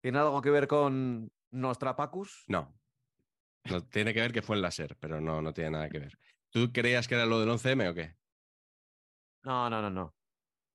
¿tiene 0.02 0.20
algo 0.20 0.42
que 0.42 0.50
ver 0.50 0.68
con 0.68 1.32
Nostrapacus? 1.52 2.44
no. 2.50 2.74
No 3.72 3.82
tiene 3.88 4.14
que 4.14 4.20
ver 4.20 4.34
que 4.34 4.42
fue 4.42 4.58
el 4.58 4.62
láser, 4.62 4.98
pero 5.00 5.22
no, 5.22 5.42
no 5.42 5.54
tiene 5.54 5.72
nada 5.72 5.88
que 5.88 6.00
ver. 6.00 6.20
¿Tú 6.50 6.74
creías 6.74 7.08
que 7.08 7.16
era 7.16 7.26
lo 7.26 7.40
del 7.40 7.48
11M 7.50 7.88
o 7.88 7.94
qué? 7.94 8.18
No, 9.46 9.70
no, 9.70 9.82
no, 9.82 9.90
no. 9.90 10.14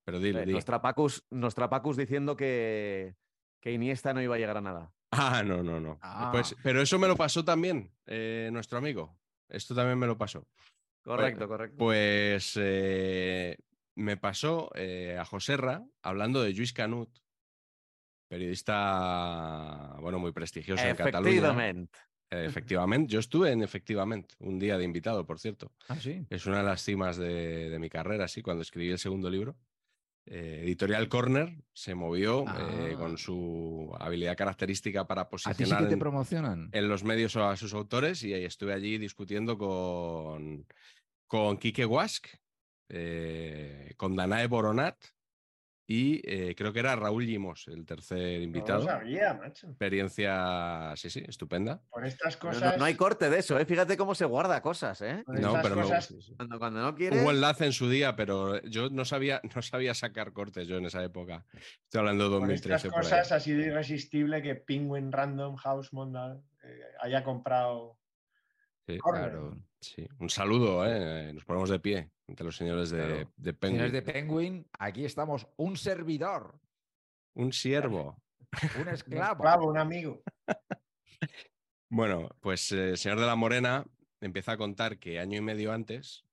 Pero 0.06 0.20
dilo, 0.20 0.40
Eh, 0.40 0.46
di. 0.46 0.52
Nostrapacus, 0.54 1.26
Nostrapacus 1.30 1.98
diciendo 1.98 2.34
que, 2.34 3.14
que 3.60 3.72
Iniesta 3.72 4.14
no 4.14 4.22
iba 4.22 4.36
a 4.36 4.38
llegar 4.38 4.56
a 4.56 4.62
nada. 4.62 4.94
Ah, 5.10 5.42
no, 5.44 5.62
no, 5.62 5.80
no. 5.80 5.98
Ah. 6.02 6.30
Pues, 6.32 6.54
pero 6.62 6.82
eso 6.82 6.98
me 6.98 7.08
lo 7.08 7.16
pasó 7.16 7.44
también, 7.44 7.92
eh, 8.06 8.50
nuestro 8.52 8.78
amigo. 8.78 9.18
Esto 9.48 9.74
también 9.74 9.98
me 9.98 10.06
lo 10.06 10.18
pasó. 10.18 10.46
Correcto, 11.02 11.48
correcto. 11.48 11.78
Pues 11.78 12.52
eh, 12.56 13.56
me 13.94 14.16
pasó 14.18 14.70
eh, 14.74 15.16
a 15.18 15.24
Joserra 15.24 15.82
hablando 16.02 16.42
de 16.42 16.52
Lluís 16.52 16.74
Canut, 16.74 17.08
periodista, 18.28 19.96
bueno, 20.00 20.18
muy 20.18 20.32
prestigioso 20.32 20.84
en 20.84 20.96
Cataluña. 20.96 21.30
Efectivamente. 21.30 21.98
Efectivamente, 22.30 23.10
yo 23.10 23.20
estuve 23.20 23.52
en 23.52 23.62
Efectivamente, 23.62 24.34
un 24.40 24.58
día 24.58 24.76
de 24.76 24.84
invitado, 24.84 25.24
por 25.24 25.38
cierto. 25.38 25.72
Ah, 25.88 25.98
sí. 25.98 26.26
Es 26.28 26.44
una 26.44 26.58
de 26.58 26.64
las 26.64 26.82
cimas 26.82 27.16
de, 27.16 27.70
de 27.70 27.78
mi 27.78 27.88
carrera, 27.88 28.28
sí, 28.28 28.42
cuando 28.42 28.60
escribí 28.60 28.90
el 28.90 28.98
segundo 28.98 29.30
libro. 29.30 29.56
Eh, 30.30 30.60
Editorial 30.64 31.08
Corner 31.08 31.56
se 31.72 31.94
movió 31.94 32.42
eh, 32.42 32.92
Ah. 32.94 32.98
con 32.98 33.16
su 33.16 33.94
habilidad 33.98 34.36
característica 34.36 35.06
para 35.06 35.22
¿A 35.22 35.24
ti 35.28 35.38
sí 35.38 35.48
posicionar 35.48 35.82
que 35.82 35.86
te 35.88 35.92
en- 35.94 35.98
promocionan? 35.98 36.68
en 36.72 36.88
los 36.88 37.02
medios 37.02 37.34
a 37.36 37.56
sus 37.56 37.72
autores 37.72 38.22
y 38.24 38.34
ahí 38.34 38.44
estuve 38.44 38.74
allí 38.74 38.98
discutiendo 38.98 39.56
con, 39.56 40.66
con 41.26 41.56
Quique 41.56 41.86
Wask, 41.86 42.26
eh, 42.90 43.94
con 43.96 44.16
Danae 44.16 44.46
Boronat 44.48 44.96
y 45.90 46.20
eh, 46.30 46.54
creo 46.54 46.70
que 46.70 46.80
era 46.80 46.94
Raúl 46.96 47.24
Limos, 47.24 47.66
el 47.68 47.86
tercer 47.86 48.18
No 48.18 48.36
lo 48.36 48.42
invitado. 48.42 48.82
sabía, 48.82 49.32
macho. 49.32 49.68
Experiencia, 49.68 50.92
sí, 50.96 51.08
sí, 51.08 51.24
estupenda. 51.26 51.80
Por 51.90 52.04
estas 52.04 52.36
cosas. 52.36 52.72
No, 52.72 52.76
no 52.80 52.84
hay 52.84 52.94
corte 52.94 53.30
de 53.30 53.38
eso, 53.38 53.58
¿eh? 53.58 53.64
Fíjate 53.64 53.96
cómo 53.96 54.14
se 54.14 54.26
guarda 54.26 54.60
cosas, 54.60 55.00
¿eh? 55.00 55.22
por 55.24 55.40
No, 55.40 55.48
estas 55.48 55.62
pero 55.62 55.76
me- 55.76 55.82
cosas- 55.82 56.14
Cuando, 56.36 56.58
cuando 56.58 56.82
no 56.82 56.94
quieres... 56.94 57.22
Hubo 57.22 57.30
enlace 57.30 57.64
en 57.64 57.72
su 57.72 57.88
día, 57.88 58.14
pero 58.16 58.60
yo 58.64 58.90
no 58.90 59.06
sabía, 59.06 59.40
no 59.54 59.62
sabía 59.62 59.94
sacar 59.94 60.34
cortes 60.34 60.68
yo 60.68 60.76
en 60.76 60.84
esa 60.84 61.02
época. 61.02 61.46
Estoy 61.84 62.00
hablando 62.00 62.24
de 62.24 62.30
por 62.30 62.40
2013. 62.40 62.76
estas 62.76 62.92
por 62.92 63.02
ahí. 63.02 63.08
cosas 63.10 63.32
ha 63.32 63.40
sido 63.40 63.60
irresistible 63.62 64.42
que 64.42 64.56
Penguin 64.56 65.10
Random 65.10 65.56
House 65.56 65.94
Mondal 65.94 66.42
eh, 66.64 66.80
haya 67.00 67.24
comprado. 67.24 67.96
Sí, 68.86 68.98
Corner. 68.98 69.30
Claro. 69.30 69.56
Sí. 69.80 70.06
Un 70.18 70.30
saludo, 70.30 70.84
¿eh? 70.86 71.32
nos 71.32 71.44
ponemos 71.44 71.70
de 71.70 71.78
pie 71.80 72.10
ante 72.28 72.44
los 72.44 72.56
señores 72.56 72.90
de, 72.90 72.98
Claro. 72.98 73.32
de 73.36 73.52
Señores 73.52 73.58
Penguin. 73.58 73.92
de 73.92 74.02
Penguin, 74.02 74.66
aquí 74.78 75.04
estamos. 75.04 75.46
Un 75.56 75.76
servidor, 75.76 76.58
Un 77.34 77.52
siervo. 77.52 78.22
un 78.40 78.52
Un 78.82 78.88
esclavo. 78.88 79.32
esclavo, 79.34 79.66
un 79.68 79.78
amigo. 79.78 80.22
Bueno, 81.90 82.28
pues 82.40 82.70
eh, 82.72 82.90
el 82.90 82.98
señor 82.98 83.20
de 83.20 83.26
la 83.26 83.36
Morena 83.36 83.84
empieza 84.20 84.52
a 84.52 84.56
contar 84.56 84.98
que 84.98 85.18
año 85.20 85.38
y 85.38 85.40
medio 85.42 85.72
antes, 85.72 86.24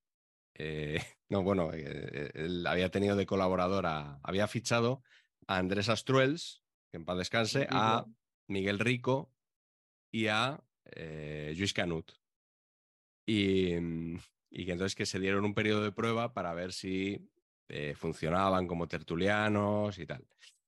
eh, 0.55 0.99
no, 1.29 1.43
bueno, 1.43 1.71
eh, 1.73 2.31
él 2.33 2.65
había 2.67 2.89
tenido 2.91 3.15
de 3.15 3.25
colaborador, 3.25 3.85
a- 3.85 4.19
había 4.23 4.47
fichado 4.47 5.01
a 5.47 5.57
Andrés 5.57 5.89
Astruels, 5.89 6.61
que 6.91 6.97
en 6.97 7.05
paz 7.05 7.17
descanse, 7.17 7.67
a. 7.69 8.05
Miguel 8.47 8.77
Rico 8.77 9.31
y 10.11 10.27
a 10.27 10.63
Luis 11.57 11.73
Canut. 11.73 12.11
Y, 13.25 13.75
mm, 13.79 14.19
y 14.57 14.65
que 14.65 14.71
entonces 14.71 14.95
que 14.95 15.05
se 15.05 15.19
dieron 15.19 15.43
un 15.43 15.53
periodo 15.53 15.83
de 15.83 15.91
prueba 15.91 16.33
para 16.33 16.53
ver 16.53 16.71
si 16.71 17.29
eh, 17.67 17.93
funcionaban 17.95 18.67
como 18.67 18.87
tertulianos 18.87 19.99
y 19.99 20.05
tal. 20.05 20.25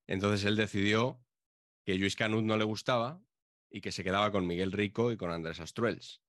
Entonces 0.08 0.46
él 0.46 0.58
decidió 0.58 1.24
que 1.86 1.96
Luis 1.96 2.16
Canut 2.16 2.44
no 2.44 2.58
le 2.58 2.66
gustaba 2.66 3.24
y 3.70 3.80
que 3.80 3.94
se 3.94 4.04
quedaba 4.04 4.32
con 4.32 4.46
Miguel 4.46 4.74
Rico 4.74 5.12
y 5.12 5.18
con 5.18 5.32
Andrés 5.32 5.62
Astruels. 5.62 6.22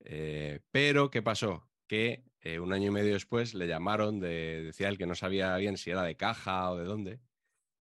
Eh, 0.00 0.60
pero, 0.70 1.10
¿qué 1.10 1.20
pasó? 1.20 1.68
Que 1.86 2.24
eh, 2.40 2.58
un 2.58 2.72
año 2.72 2.88
y 2.88 2.90
medio 2.90 3.12
después 3.12 3.54
le 3.54 3.66
llamaron, 3.66 4.18
de, 4.20 4.62
decía 4.62 4.88
él 4.88 4.96
que 4.96 5.06
no 5.06 5.14
sabía 5.14 5.56
bien 5.56 5.76
si 5.76 5.90
era 5.90 6.04
de 6.04 6.16
caja 6.16 6.70
o 6.70 6.78
de 6.78 6.84
dónde, 6.84 7.20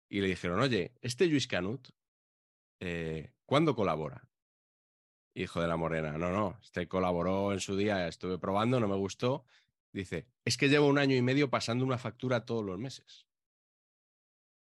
y 0.09 0.19
le 0.19 0.27
dijeron, 0.27 0.59
oye, 0.59 0.93
este 1.01 1.27
Luis 1.27 1.47
Canut, 1.47 1.89
¿cuándo 3.45 3.75
colabora? 3.75 4.27
Hijo 5.37 5.61
de 5.61 5.67
la 5.67 5.77
Morena, 5.77 6.17
no, 6.17 6.31
no, 6.31 6.57
este 6.63 6.87
colaboró 6.87 7.53
en 7.53 7.59
su 7.59 7.77
día, 7.77 8.07
estuve 8.07 8.39
probando, 8.39 8.79
no 8.79 8.87
me 8.87 8.95
gustó. 8.95 9.45
Dice, 9.93 10.25
es 10.43 10.57
que 10.57 10.67
llevo 10.67 10.87
un 10.87 10.97
año 10.97 11.15
y 11.15 11.21
medio 11.21 11.51
pasando 11.51 11.85
una 11.85 11.99
factura 11.99 12.43
todos 12.43 12.65
los 12.65 12.79
meses. 12.79 13.27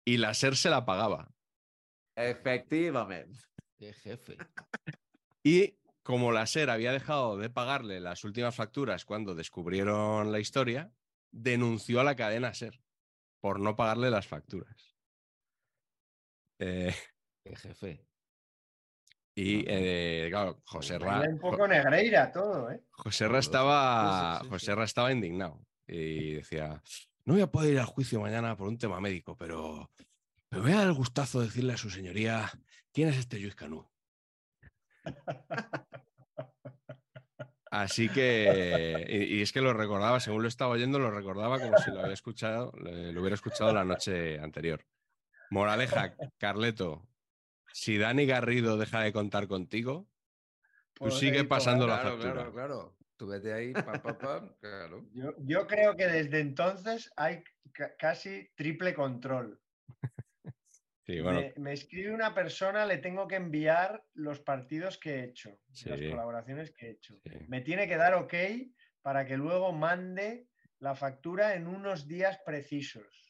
Y 0.06 0.18
la 0.18 0.34
SER 0.34 0.56
se 0.56 0.70
la 0.70 0.86
pagaba. 0.86 1.36
Efectivamente. 2.16 3.40
Qué 3.78 3.92
jefe. 3.92 4.38
Y 5.44 5.76
como 6.02 6.32
la 6.32 6.48
SER 6.48 6.70
había 6.70 6.94
dejado 6.94 7.38
de 7.38 7.50
pagarle 7.50 8.00
las 8.00 8.24
últimas 8.24 8.56
facturas 8.56 9.04
cuando 9.04 9.36
descubrieron 9.36 10.32
la 10.32 10.40
historia, 10.40 10.94
denunció 11.30 12.00
a 12.00 12.06
la 12.06 12.16
cadena 12.16 12.54
SER 12.54 12.80
por 13.42 13.60
no 13.60 13.76
pagarle 13.76 14.10
las 14.10 14.28
facturas. 14.28 14.96
Eh, 16.60 16.96
Qué 17.44 17.56
jefe. 17.58 18.13
Y 19.36 19.64
eh, 19.68 20.28
claro, 20.30 20.62
José 20.66 21.00
Ra, 21.00 21.22
un 21.22 21.40
poco 21.40 21.68
Negreira 21.68 22.32
todo, 22.32 22.70
¿eh? 22.72 22.84
José 22.92 23.28
Ra 23.28 23.40
estaba, 23.40 24.36
Sí, 24.36 24.38
sí, 24.40 24.44
sí, 24.44 24.50
José. 24.52 24.76
Ra 24.76 24.84
estaba 24.84 25.12
indignado 25.12 25.66
y 25.88 26.34
decía, 26.34 26.82
no 27.26 27.34
voy 27.34 27.42
a 27.42 27.52
poder 27.52 27.74
ir 27.74 27.80
al 27.80 27.86
juicio 27.86 28.22
mañana 28.22 28.56
por 28.56 28.68
un 28.68 28.78
tema 28.78 29.00
médico, 29.00 29.36
pero 29.36 29.90
me 30.52 30.60
voy 30.60 30.72
a 30.72 30.78
dar 30.78 30.88
el 30.88 30.94
gustazo 30.94 31.40
de 31.40 31.48
decirle 31.48 31.74
a 31.74 31.78
su 31.78 31.90
señoría 31.90 32.52
quién 32.92 33.10
es 33.10 33.18
este 33.18 33.40
Luis 33.40 33.56
Canú. 33.56 33.90
Así 37.72 38.08
que, 38.08 39.08
y, 39.10 39.38
y 39.38 39.42
es 39.42 39.52
que 39.52 39.62
lo 39.62 39.74
recordaba, 39.74 40.20
según 40.20 40.44
lo 40.44 40.48
estaba 40.48 40.74
oyendo, 40.74 41.00
lo 41.00 41.10
recordaba 41.10 41.60
como 41.60 41.76
si 41.80 41.90
lo 41.90 42.02
había 42.02 42.14
escuchado, 42.14 42.72
lo 42.76 43.20
hubiera 43.20 43.34
escuchado 43.34 43.74
la 43.74 43.84
noche 43.84 44.40
anterior. 44.40 44.86
Moraleja, 45.50 46.16
Carleto, 46.38 47.08
si 47.74 47.98
Dani 47.98 48.26
Garrido 48.26 48.78
deja 48.78 49.02
de 49.02 49.12
contar 49.12 49.48
contigo, 49.48 50.08
tú 50.94 51.10
sigue 51.12 51.44
Pobrecito, 51.44 51.50
pasando 51.50 51.88
la 51.88 51.98
factura. 52.00 52.34
claro, 52.34 52.54
claro. 52.54 52.98
Tú 53.18 53.28
vete 53.28 53.54
ahí, 53.54 53.74
pam, 53.74 54.02
pam, 54.02 54.18
pam, 54.18 54.56
claro. 54.60 55.06
Yo, 55.14 55.34
yo 55.40 55.68
creo 55.68 55.96
que 55.96 56.08
desde 56.08 56.40
entonces 56.40 57.12
hay 57.16 57.44
ca- 57.74 57.96
casi 57.98 58.50
triple 58.56 58.94
control. 58.94 59.60
Sí, 61.06 61.20
bueno, 61.20 61.42
me, 61.42 61.54
me 61.58 61.74
escribe 61.74 62.14
una 62.14 62.34
persona, 62.34 62.86
le 62.86 62.98
tengo 62.98 63.28
que 63.28 63.36
enviar 63.36 64.06
los 64.14 64.40
partidos 64.40 64.98
que 64.98 65.16
he 65.16 65.24
hecho, 65.26 65.60
las 65.86 66.00
colaboraciones 66.00 66.72
que 66.72 66.86
he 66.88 66.92
hecho. 66.92 67.16
sí. 67.26 67.32
Me 67.50 67.60
tiene 67.60 67.90
que 67.90 67.98
dar 67.98 68.14
ok 68.14 68.34
para 69.02 69.26
que 69.26 69.36
luego 69.36 69.74
mande 69.74 70.48
la 70.80 70.96
factura 70.96 71.56
en 71.56 71.68
unos 71.68 72.08
días 72.08 72.40
precisos. 72.46 73.23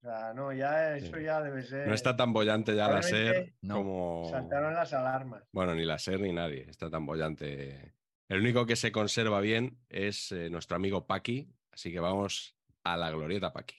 O 0.00 0.06
sea, 0.06 0.32
no, 0.32 0.52
ya 0.52 0.96
eso 0.96 1.16
Sí. 1.16 1.22
ya 1.24 1.40
debe 1.42 1.62
ser. 1.62 1.88
no 1.88 1.94
está 1.94 2.16
tan 2.16 2.32
bollante 2.32 2.74
ya 2.76 2.88
la 2.88 3.02
SER 3.02 3.52
No. 3.62 3.76
como... 3.78 4.28
Saltaron 4.30 4.74
las 4.74 4.92
alarmas. 4.92 5.42
Bueno, 5.52 5.74
ni 5.74 5.84
la 5.84 5.98
SER 5.98 6.20
ni 6.20 6.32
nadie 6.32 6.66
está 6.70 6.88
tan 6.88 7.04
bollante. 7.04 7.94
El 8.28 8.40
único 8.40 8.64
que 8.66 8.76
se 8.76 8.92
conserva 8.92 9.40
bien 9.40 9.78
es 9.88 10.30
eh, 10.32 10.50
nuestro 10.50 10.76
amigo 10.76 11.06
Paqui, 11.06 11.48
así 11.72 11.90
que 11.90 11.98
vamos 11.98 12.56
a 12.84 12.96
la 12.96 13.10
glorieta 13.10 13.52
Paqui. 13.52 13.76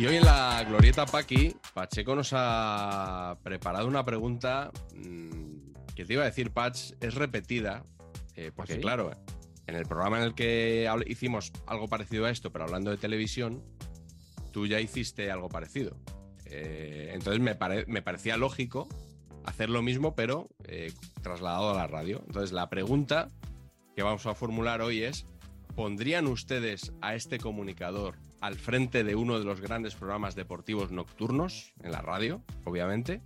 Y 0.00 0.06
hoy 0.06 0.16
en 0.16 0.24
la 0.24 0.64
Glorieta 0.66 1.04
Paqui, 1.04 1.54
Pacheco 1.74 2.14
nos 2.16 2.30
ha 2.32 3.36
preparado 3.42 3.86
una 3.86 4.02
pregunta 4.02 4.72
mm, 4.94 5.72
que 5.94 6.06
te 6.06 6.14
iba 6.14 6.22
a 6.22 6.24
decir, 6.24 6.52
Pach, 6.52 6.74
es 7.00 7.14
repetida, 7.14 7.84
eh, 8.34 8.50
porque 8.56 8.76
sí? 8.76 8.80
claro, 8.80 9.10
en 9.66 9.74
el 9.74 9.84
programa 9.84 10.16
en 10.16 10.24
el 10.24 10.34
que 10.34 10.88
hicimos 11.06 11.52
algo 11.66 11.86
parecido 11.86 12.24
a 12.24 12.30
esto, 12.30 12.50
pero 12.50 12.64
hablando 12.64 12.90
de 12.90 12.96
televisión, 12.96 13.62
tú 14.52 14.66
ya 14.66 14.80
hiciste 14.80 15.30
algo 15.30 15.50
parecido. 15.50 15.98
Eh, 16.46 17.10
entonces 17.12 17.42
me, 17.42 17.54
pare- 17.54 17.84
me 17.86 18.00
parecía 18.00 18.38
lógico 18.38 18.88
hacer 19.44 19.68
lo 19.68 19.82
mismo, 19.82 20.14
pero 20.14 20.48
eh, 20.64 20.94
trasladado 21.20 21.72
a 21.72 21.74
la 21.74 21.86
radio. 21.86 22.22
Entonces 22.26 22.52
la 22.52 22.70
pregunta 22.70 23.30
que 23.94 24.02
vamos 24.02 24.24
a 24.24 24.34
formular 24.34 24.80
hoy 24.80 25.02
es, 25.02 25.26
¿pondrían 25.76 26.26
ustedes 26.26 26.90
a 27.02 27.14
este 27.14 27.36
comunicador 27.36 28.16
al 28.40 28.56
frente 28.56 29.04
de 29.04 29.14
uno 29.14 29.38
de 29.38 29.44
los 29.44 29.60
grandes 29.60 29.94
programas 29.94 30.34
deportivos 30.34 30.90
nocturnos 30.90 31.72
en 31.82 31.92
la 31.92 32.00
radio, 32.00 32.42
obviamente? 32.64 33.22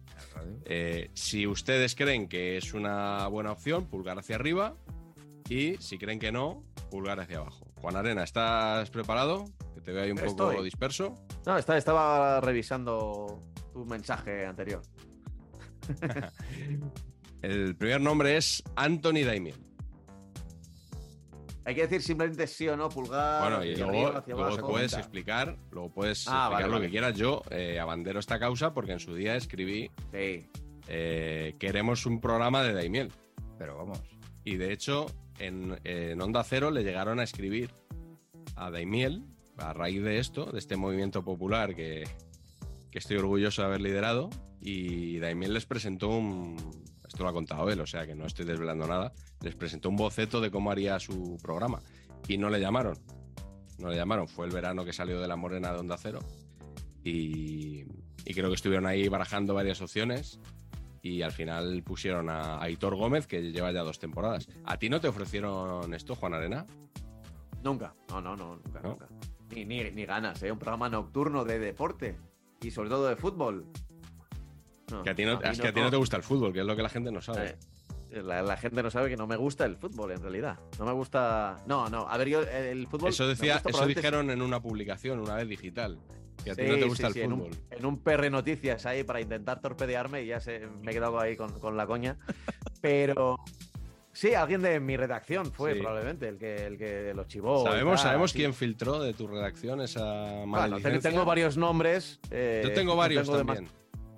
Eh, 0.64 1.10
si 1.14 1.46
ustedes 1.46 1.94
creen 1.94 2.28
que 2.28 2.56
es 2.56 2.74
una 2.74 3.26
buena 3.28 3.52
opción, 3.52 3.86
pulgar 3.86 4.18
hacia 4.18 4.36
arriba. 4.36 4.76
Y 5.48 5.76
si 5.76 5.98
creen 5.98 6.18
que 6.18 6.32
no, 6.32 6.64
pulgar 6.90 7.20
hacia 7.20 7.38
abajo. 7.38 7.66
Juan 7.76 7.96
Arena, 7.96 8.24
¿estás 8.24 8.90
preparado? 8.90 9.44
Que 9.74 9.80
te 9.82 9.92
veo 9.92 10.04
ahí 10.04 10.10
un 10.10 10.16
poco 10.16 10.62
disperso. 10.62 11.14
No, 11.44 11.58
estaba, 11.58 11.78
estaba 11.78 12.40
revisando 12.40 13.42
tu 13.72 13.84
mensaje 13.84 14.46
anterior. 14.46 14.82
El 17.42 17.76
primer 17.76 18.00
nombre 18.00 18.38
es 18.38 18.62
Anthony 18.74 19.22
Daimiel. 19.26 19.56
Hay 21.66 21.74
que 21.74 21.82
decir 21.82 22.02
simplemente 22.02 22.46
sí 22.46 22.68
o 22.68 22.76
no, 22.76 22.88
pulgar. 22.90 23.40
Bueno, 23.42 23.64
y 23.64 23.74
luego, 23.76 23.90
arriba, 23.90 24.18
hacia 24.18 24.34
luego 24.34 24.50
abajo. 24.52 24.68
puedes 24.68 24.92
explicar, 24.94 25.56
luego 25.70 25.88
puedes 25.92 26.26
Ah, 26.28 26.30
explicar 26.32 26.50
vale, 26.52 26.66
lo 26.66 26.72
vale. 26.72 26.84
que 26.86 26.90
quieras. 26.90 27.16
Yo 27.16 27.42
eh, 27.50 27.78
abandero 27.80 28.20
esta 28.20 28.38
causa 28.38 28.74
porque 28.74 28.92
en 28.92 29.00
su 29.00 29.14
día 29.14 29.34
escribí 29.36 29.90
Sí. 30.12 30.46
eh, 30.88 31.54
queremos 31.58 32.04
un 32.06 32.20
programa 32.20 32.62
de 32.62 32.74
Daimiel. 32.74 33.10
Pero 33.58 33.76
vamos. 33.78 34.00
Y 34.44 34.56
de 34.56 34.72
hecho, 34.72 35.06
en, 35.38 35.78
en 35.84 36.20
Onda 36.20 36.44
Cero 36.44 36.70
le 36.70 36.82
llegaron 36.84 37.18
a 37.18 37.22
escribir 37.24 37.70
a 38.56 38.70
Daimiel, 38.70 39.24
a 39.56 39.72
raíz 39.72 40.02
de 40.02 40.18
esto, 40.18 40.46
de 40.46 40.58
este 40.58 40.76
movimiento 40.76 41.24
popular 41.24 41.74
que, 41.74 42.04
que 42.90 42.98
estoy 42.98 43.16
orgulloso 43.16 43.62
de 43.62 43.68
haber 43.68 43.80
liderado. 43.80 44.28
Y 44.60 45.18
Daimiel 45.18 45.54
les 45.54 45.64
presentó 45.66 46.08
un. 46.08 46.56
Esto 47.14 47.22
lo 47.22 47.30
ha 47.30 47.32
contado 47.32 47.70
él, 47.70 47.80
o 47.80 47.86
sea 47.86 48.04
que 48.08 48.16
no 48.16 48.26
estoy 48.26 48.44
desvelando 48.44 48.88
nada. 48.88 49.12
Les 49.40 49.54
presentó 49.54 49.88
un 49.88 49.94
boceto 49.94 50.40
de 50.40 50.50
cómo 50.50 50.72
haría 50.72 50.98
su 50.98 51.38
programa. 51.40 51.80
Y 52.26 52.38
no 52.38 52.50
le 52.50 52.58
llamaron. 52.58 52.98
No 53.78 53.88
le 53.88 53.94
llamaron. 53.94 54.26
Fue 54.26 54.46
el 54.46 54.52
verano 54.52 54.84
que 54.84 54.92
salió 54.92 55.20
de 55.20 55.28
la 55.28 55.36
Morena 55.36 55.72
de 55.72 55.78
Onda 55.78 55.96
Cero. 55.96 56.18
Y, 57.04 57.84
y 58.24 58.34
creo 58.34 58.48
que 58.48 58.56
estuvieron 58.56 58.84
ahí 58.86 59.08
barajando 59.08 59.54
varias 59.54 59.80
opciones 59.80 60.40
y 61.02 61.22
al 61.22 61.30
final 61.30 61.84
pusieron 61.84 62.28
a 62.28 62.60
Aitor 62.60 62.96
Gómez, 62.96 63.28
que 63.28 63.52
lleva 63.52 63.70
ya 63.70 63.82
dos 63.84 64.00
temporadas. 64.00 64.48
¿A 64.64 64.76
ti 64.76 64.88
no 64.88 65.00
te 65.00 65.06
ofrecieron 65.06 65.94
esto, 65.94 66.16
Juan 66.16 66.34
Arena? 66.34 66.66
Nunca. 67.62 67.94
No, 68.08 68.20
no, 68.20 68.34
no, 68.34 68.56
nunca, 68.56 68.80
¿No? 68.80 68.88
nunca. 68.88 69.06
Ni, 69.54 69.64
ni, 69.64 69.88
ni 69.92 70.04
ganas, 70.04 70.42
¿eh? 70.42 70.50
Un 70.50 70.58
programa 70.58 70.88
nocturno 70.88 71.44
de 71.44 71.60
deporte. 71.60 72.18
Y 72.60 72.72
sobre 72.72 72.88
todo 72.88 73.06
de 73.06 73.14
fútbol. 73.14 73.68
No, 74.94 75.02
Que 75.02 75.10
a 75.10 75.14
ti 75.14 75.24
no, 75.24 75.38
a 75.42 75.50
es 75.50 75.60
que 75.60 75.68
a 75.68 75.72
ti 75.72 75.80
no 75.80 75.90
te 75.90 75.96
gusta 75.96 76.16
el 76.16 76.22
fútbol, 76.22 76.52
que 76.52 76.60
es 76.60 76.66
lo 76.66 76.74
que 76.76 76.82
la 76.82 76.88
gente 76.88 77.10
no 77.12 77.20
sabe. 77.20 77.56
Eh, 78.10 78.22
La, 78.22 78.42
la 78.42 78.56
gente 78.56 78.82
no 78.82 78.90
sabe 78.90 79.08
que 79.10 79.16
no 79.16 79.26
me 79.26 79.36
gusta 79.36 79.64
el 79.64 79.76
fútbol, 79.76 80.12
en 80.12 80.22
realidad. 80.22 80.58
No 80.78 80.84
me 80.86 80.92
gusta. 80.92 81.56
No, 81.66 81.88
no. 81.88 82.08
A 82.08 82.16
ver, 82.16 82.28
yo 82.28 82.42
eh, 82.42 82.70
el 82.70 82.86
fútbol. 82.86 83.08
eso 83.10 83.26
decía, 83.26 83.60
eso 83.64 83.86
dijeron 83.86 84.30
en 84.30 84.40
una 84.40 84.60
publicación, 84.62 85.18
una 85.20 85.34
vez 85.34 85.48
digital. 85.48 85.98
Que 86.44 86.50
a 86.50 86.54
ti 86.54 86.62
no 86.62 86.74
te 86.74 86.82
sí, 86.82 86.88
gusta 86.88 87.10
sí, 87.10 87.18
el 87.20 87.24
en 87.26 87.32
un- 87.32 87.38
fútbol. 87.40 87.56
En 87.70 87.86
un, 87.86 87.98
PR 88.02 88.30
Noticias 88.30 88.86
ahí 88.86 89.02
para 89.02 89.20
intentar 89.20 89.60
torpedearme 89.60 90.22
y 90.22 90.26
ya 90.26 90.40
se, 90.40 90.66
me 90.82 90.90
he 90.90 90.94
quedado 90.94 91.18
ahí 91.18 91.36
con, 91.36 91.58
con 91.58 91.76
la 91.76 91.86
coña. 91.86 92.16
Pero. 92.80 93.38
Sí, 94.12 94.32
alguien 94.34 94.62
de 94.62 94.78
mi 94.78 94.96
redacción 94.96 95.50
fue 95.52 95.74
probablemente 95.74 96.28
el 96.28 96.38
que, 96.38 96.54
el 96.66 96.78
que 96.78 97.12
lo 97.16 97.24
chivó. 97.24 97.64
Sabemos, 97.64 97.94
tal, 98.00 98.10
sabemos 98.10 98.32
quién 98.32 98.54
filtró 98.54 99.00
de 99.02 99.12
tu 99.12 99.26
redacción 99.26 99.80
esa 99.80 100.04
Bueno, 100.04 100.46
maledicencia. 100.46 101.00
tengo, 101.00 101.14
tengo 101.14 101.24
varios 101.24 101.56
nombres. 101.56 102.20
eh, 102.30 102.60
Yo 102.64 102.72
tengo 102.72 102.94
varios 102.94 103.24
tengo 103.26 103.38
demas- 103.38 103.56
también. 103.56 103.74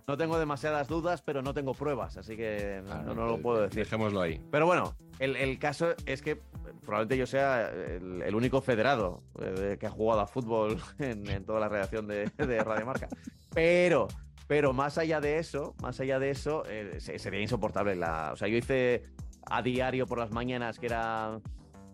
No 0.09 0.16
tengo 0.16 0.39
demasiadas 0.39 0.87
dudas, 0.87 1.20
pero 1.23 1.43
no 1.43 1.53
tengo 1.53 1.74
pruebas, 1.74 2.16
así 2.16 2.37
que 2.37 2.81
no, 2.87 2.93
Ah, 2.93 3.03
no, 3.05 3.15
no, 3.15 3.27
lo 3.27 3.39
puedo 3.43 3.62
decir. 3.62 3.83
Dejémoslo 3.85 4.20
ahí. 4.20 4.41
Pero 4.53 4.65
bueno, 4.66 4.95
el, 5.19 5.35
el 5.37 5.59
caso 5.59 5.95
es 6.07 6.23
que 6.23 6.41
probablemente 6.85 7.16
yo 7.19 7.27
sea 7.27 7.69
el, 7.70 8.23
el 8.23 8.35
único 8.37 8.61
federado 8.61 9.23
eh, 9.41 9.77
que 9.81 9.87
ha 9.87 9.91
jugado 9.91 10.20
a 10.20 10.27
fútbol 10.28 10.78
en, 11.01 11.28
en 11.28 11.45
toda 11.45 11.59
la 11.59 11.69
redacción 11.69 12.07
de, 12.07 12.27
de 12.37 12.62
Radio 12.62 12.87
Marca. 12.87 13.09
Pero, 13.53 14.07
pero 14.47 14.73
más 14.73 14.97
allá 14.97 15.20
de 15.20 15.39
eso, 15.39 15.74
más 15.83 15.99
allá 15.99 16.20
de 16.20 16.31
eso, 16.31 16.62
eh, 16.69 16.97
se- 17.01 17.19
sería 17.19 17.41
insoportable. 17.41 17.97
La, 17.97 18.31
o 18.33 18.37
sea, 18.37 18.47
yo 18.47 18.57
hice 18.57 19.03
a 19.51 19.61
diario 19.62 20.07
por 20.07 20.19
las 20.19 20.31
mañanas 20.31 20.78
que 20.78 20.87
era 20.87 21.41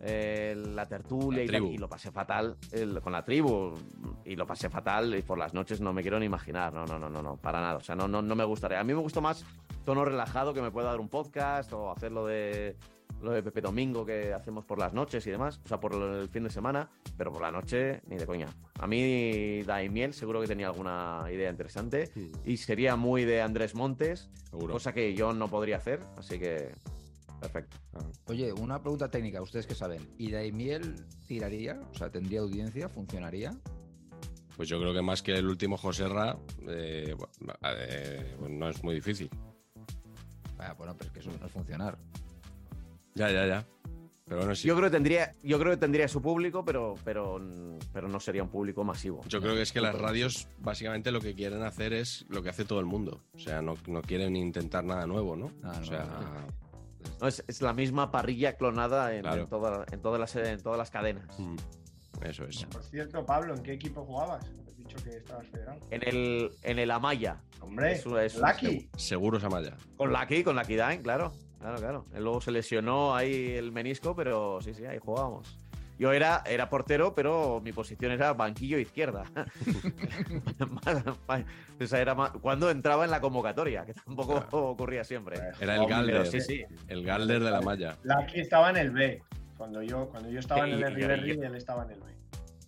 eh, 0.03 0.55
la 0.75 0.87
tertulia 0.87 1.45
La 1.51 1.59
y, 1.59 1.79
lo 1.79 1.89
pasé 1.89 2.11
fatal 2.11 2.57
el- 2.73 3.01
con 3.01 3.13
la 3.13 3.25
tribu 3.25 3.73
y 4.25 4.35
lo 4.37 4.47
pasé 4.47 4.69
fatal 4.69 5.15
y 5.15 5.23
por 5.23 5.39
las 5.39 5.55
noches 5.55 5.81
no 5.81 5.93
me 5.93 6.03
quiero 6.03 6.19
ni 6.19 6.27
imaginar, 6.27 6.73
no, 6.73 6.85
no, 6.85 6.99
no, 6.99 7.09
no, 7.09 7.23
no, 7.23 7.37
para 7.37 7.61
nada, 7.61 7.77
o 7.77 7.81
sea, 7.81 7.95
no, 7.95 8.09
no, 8.09 8.21
no 8.21 8.35
me 8.35 8.45
gustaría. 8.45 8.81
A 8.81 8.85
mí 8.85 8.93
me 8.93 9.01
gustó 9.01 9.21
más 9.21 9.45
tono 9.85 10.05
relajado 10.05 10.53
que 10.55 10.61
me 10.63 10.71
pueda 10.71 10.89
dar 10.91 11.01
un 11.01 11.09
podcast 11.09 11.73
o 11.73 11.91
hacerlo 11.91 12.27
de 12.27 12.77
lo 13.21 13.31
de 13.31 13.43
Pepe 13.45 13.61
Domingo 13.61 14.05
que 14.05 14.33
hacemos 14.33 14.65
por 14.65 14.79
las 14.81 14.93
noches 14.93 15.25
y 15.29 15.31
demás, 15.31 15.61
o 15.65 15.69
sea, 15.69 15.79
por 15.79 15.95
el 15.95 16.29
fin 16.29 16.43
de 16.43 16.51
semana, 16.51 16.89
pero 17.17 17.31
por 17.31 17.41
la 17.43 17.53
noche 17.53 18.01
ni 18.09 18.17
de 18.17 18.27
coña. 18.27 18.49
A 18.81 18.87
mí 18.89 19.63
Daimiel 19.63 20.13
seguro 20.13 20.41
que 20.41 20.49
tenía 20.49 20.67
alguna 20.67 21.23
idea 21.31 21.49
interesante 21.49 22.11
y 22.45 22.57
sería 22.57 22.97
muy 22.97 23.25
de 23.25 23.41
Andrés 23.41 23.77
Montes, 23.77 24.29
Seguro. 24.51 24.73
cosa 24.73 24.93
que 24.93 25.15
yo 25.15 25.33
no 25.33 25.47
podría 25.47 25.77
hacer, 25.77 26.01
así 26.17 26.41
que 26.41 26.73
perfecto. 27.43 27.77
Oye, 28.27 28.53
una 28.53 28.81
pregunta 28.81 29.11
técnica, 29.11 29.43
ustedes 29.43 29.67
que 29.67 29.75
saben. 29.75 30.09
¿Y 30.17 30.31
Daimiel 30.31 30.95
tiraría? 31.27 31.81
O 31.91 31.95
sea, 31.95 32.11
¿tendría 32.11 32.41
audiencia? 32.41 32.89
¿Funcionaría? 32.89 33.53
Pues 34.57 34.69
yo 34.69 34.79
creo 34.79 34.95
que 34.95 35.03
más 35.03 35.23
que 35.23 35.35
el 35.35 35.47
último 35.47 35.77
Joserra, 35.77 36.39
eh, 36.69 37.17
eh, 37.65 38.37
bueno, 38.39 38.57
no 38.57 38.69
es 38.69 38.83
muy 38.85 38.95
difícil. 38.95 39.29
Ah, 40.59 40.75
bueno, 40.75 40.95
pero 40.97 41.09
es 41.09 41.13
que 41.13 41.21
eso 41.21 41.31
no 41.39 41.47
es 41.47 41.53
funcionar. 41.53 41.99
Ya, 43.15 43.31
ya, 43.31 43.47
ya. 43.47 43.67
Pero 44.25 44.39
bueno, 44.39 44.55
sí. 44.55 44.69
Yo 44.69 44.77
creo 44.77 44.89
que 44.89 44.97
tendría, 44.97 45.35
yo 45.43 45.59
creo 45.59 45.73
que 45.73 45.79
tendría 45.79 46.07
su 46.07 46.23
público, 46.23 46.65
pero, 46.65 46.95
pero, 47.05 47.41
pero 47.93 48.09
no 48.09 48.21
sería 48.21 48.43
un 48.43 48.51
público 48.51 48.85
masivo. 48.85 49.23
Yo 49.27 49.41
creo 49.41 49.55
que 49.55 49.63
es 49.63 49.73
que 49.73 49.81
las 49.81 49.95
radios 49.99 50.49
básicamente 50.59 51.11
lo 51.11 51.21
que 51.21 51.35
quieren 51.35 51.63
hacer 51.63 51.93
es 51.93 52.25
lo 52.29 52.43
que 52.43 52.51
hace 52.51 52.65
todo 52.65 52.79
el 52.79 52.87
mundo. 52.87 53.21
O 53.35 53.39
sea, 53.39 53.61
no, 53.63 53.75
no 53.89 54.01
quieren 54.01 54.37
intentar 54.37 54.85
nada 54.85 55.07
nuevo, 55.07 55.35
¿no? 55.35 55.51
Ah, 55.65 55.79
o 55.81 55.85
sea, 55.85 56.05
No, 56.05 56.72
es, 57.23 57.45
es 57.47 57.63
la 57.63 57.73
misma 57.73 58.11
parrilla 58.11 58.57
clonada 58.57 59.15
en, 59.15 59.23
Claro. 59.23 59.43
en 59.43 59.49
toda- 59.49 59.85
en 59.91 60.01
todas, 60.03 60.21
las, 60.21 60.37
en 60.37 60.63
todas 60.63 60.79
las 60.79 60.91
cadenas. 60.91 61.39
mm, 61.39 61.57
eso 62.25 62.45
es. 62.45 62.65
Por 62.67 62.83
cierto, 62.85 63.25
Pablo, 63.27 63.55
¿en 63.55 63.63
qué 63.63 63.73
equipo 63.73 64.05
jugabas? 64.05 64.45
Has 64.67 64.77
dicho 64.77 64.97
que 65.05 65.11
estabas 65.17 65.47
federado. 65.49 65.79
En 65.91 66.03
el, 66.09 66.51
en 66.63 66.79
el 66.79 66.91
Amaya. 66.91 67.41
Hombre, 67.61 67.93
Es 67.93 68.07
un- 68.07 68.19
es 68.19 68.37
Lucky. 68.37 68.89
Amaya. 69.45 69.77
Con 69.97 70.13
Lucky, 70.13 70.43
con 70.45 70.57
Lucky 70.57 70.75
Dine, 70.75 71.01
claro. 71.03 71.33
Claro, 71.61 71.77
claro. 71.79 72.05
Él 72.13 72.25
luego 72.25 72.41
se 72.41 72.51
lesionó 72.51 73.15
ahí 73.15 73.53
el 73.53 73.71
menisco, 73.71 74.17
pero 74.17 74.61
sí, 74.61 74.75
sí, 74.75 74.85
ahí 74.85 74.99
jugábamos. 74.99 75.57
Yo 76.03 76.13
era, 76.13 76.43
era 76.47 76.69
portero, 76.69 77.15
pero 77.15 77.61
mi 77.63 77.73
posición 77.73 78.11
era 78.11 78.33
banquillo 78.33 78.77
izquierda. 78.77 79.23
Esa 81.79 82.01
era 82.01 82.17
más- 82.17 82.33
cuando 82.41 82.71
entraba 82.71 83.05
en 83.05 83.13
la 83.13 83.21
convocatoria, 83.21 83.85
que 83.87 83.95
tampoco 83.95 84.45
ocurría 84.51 85.05
siempre. 85.05 85.37
Era 85.61 85.77
el 85.77 85.87
Galder. 85.87 86.27
sí, 86.27 86.41
sí. 86.41 86.65
El 86.89 87.05
Galder 87.05 87.41
de 87.45 87.51
la 87.53 87.61
malla. 87.61 87.97
Lucky 88.03 88.41
estaba 88.41 88.71
en 88.71 88.79
el 88.79 88.91
B. 88.91 89.23
Cuando 89.57 89.81
yo, 89.81 90.09
cuando 90.09 90.29
yo 90.29 90.41
estaba 90.41 90.67
en 90.67 90.83
el 90.83 90.93
River 90.93 91.25
y- 91.25 91.31
él 91.31 91.55
estaba 91.55 91.85
en 91.85 91.91
el 91.93 92.01
B. 92.01 92.07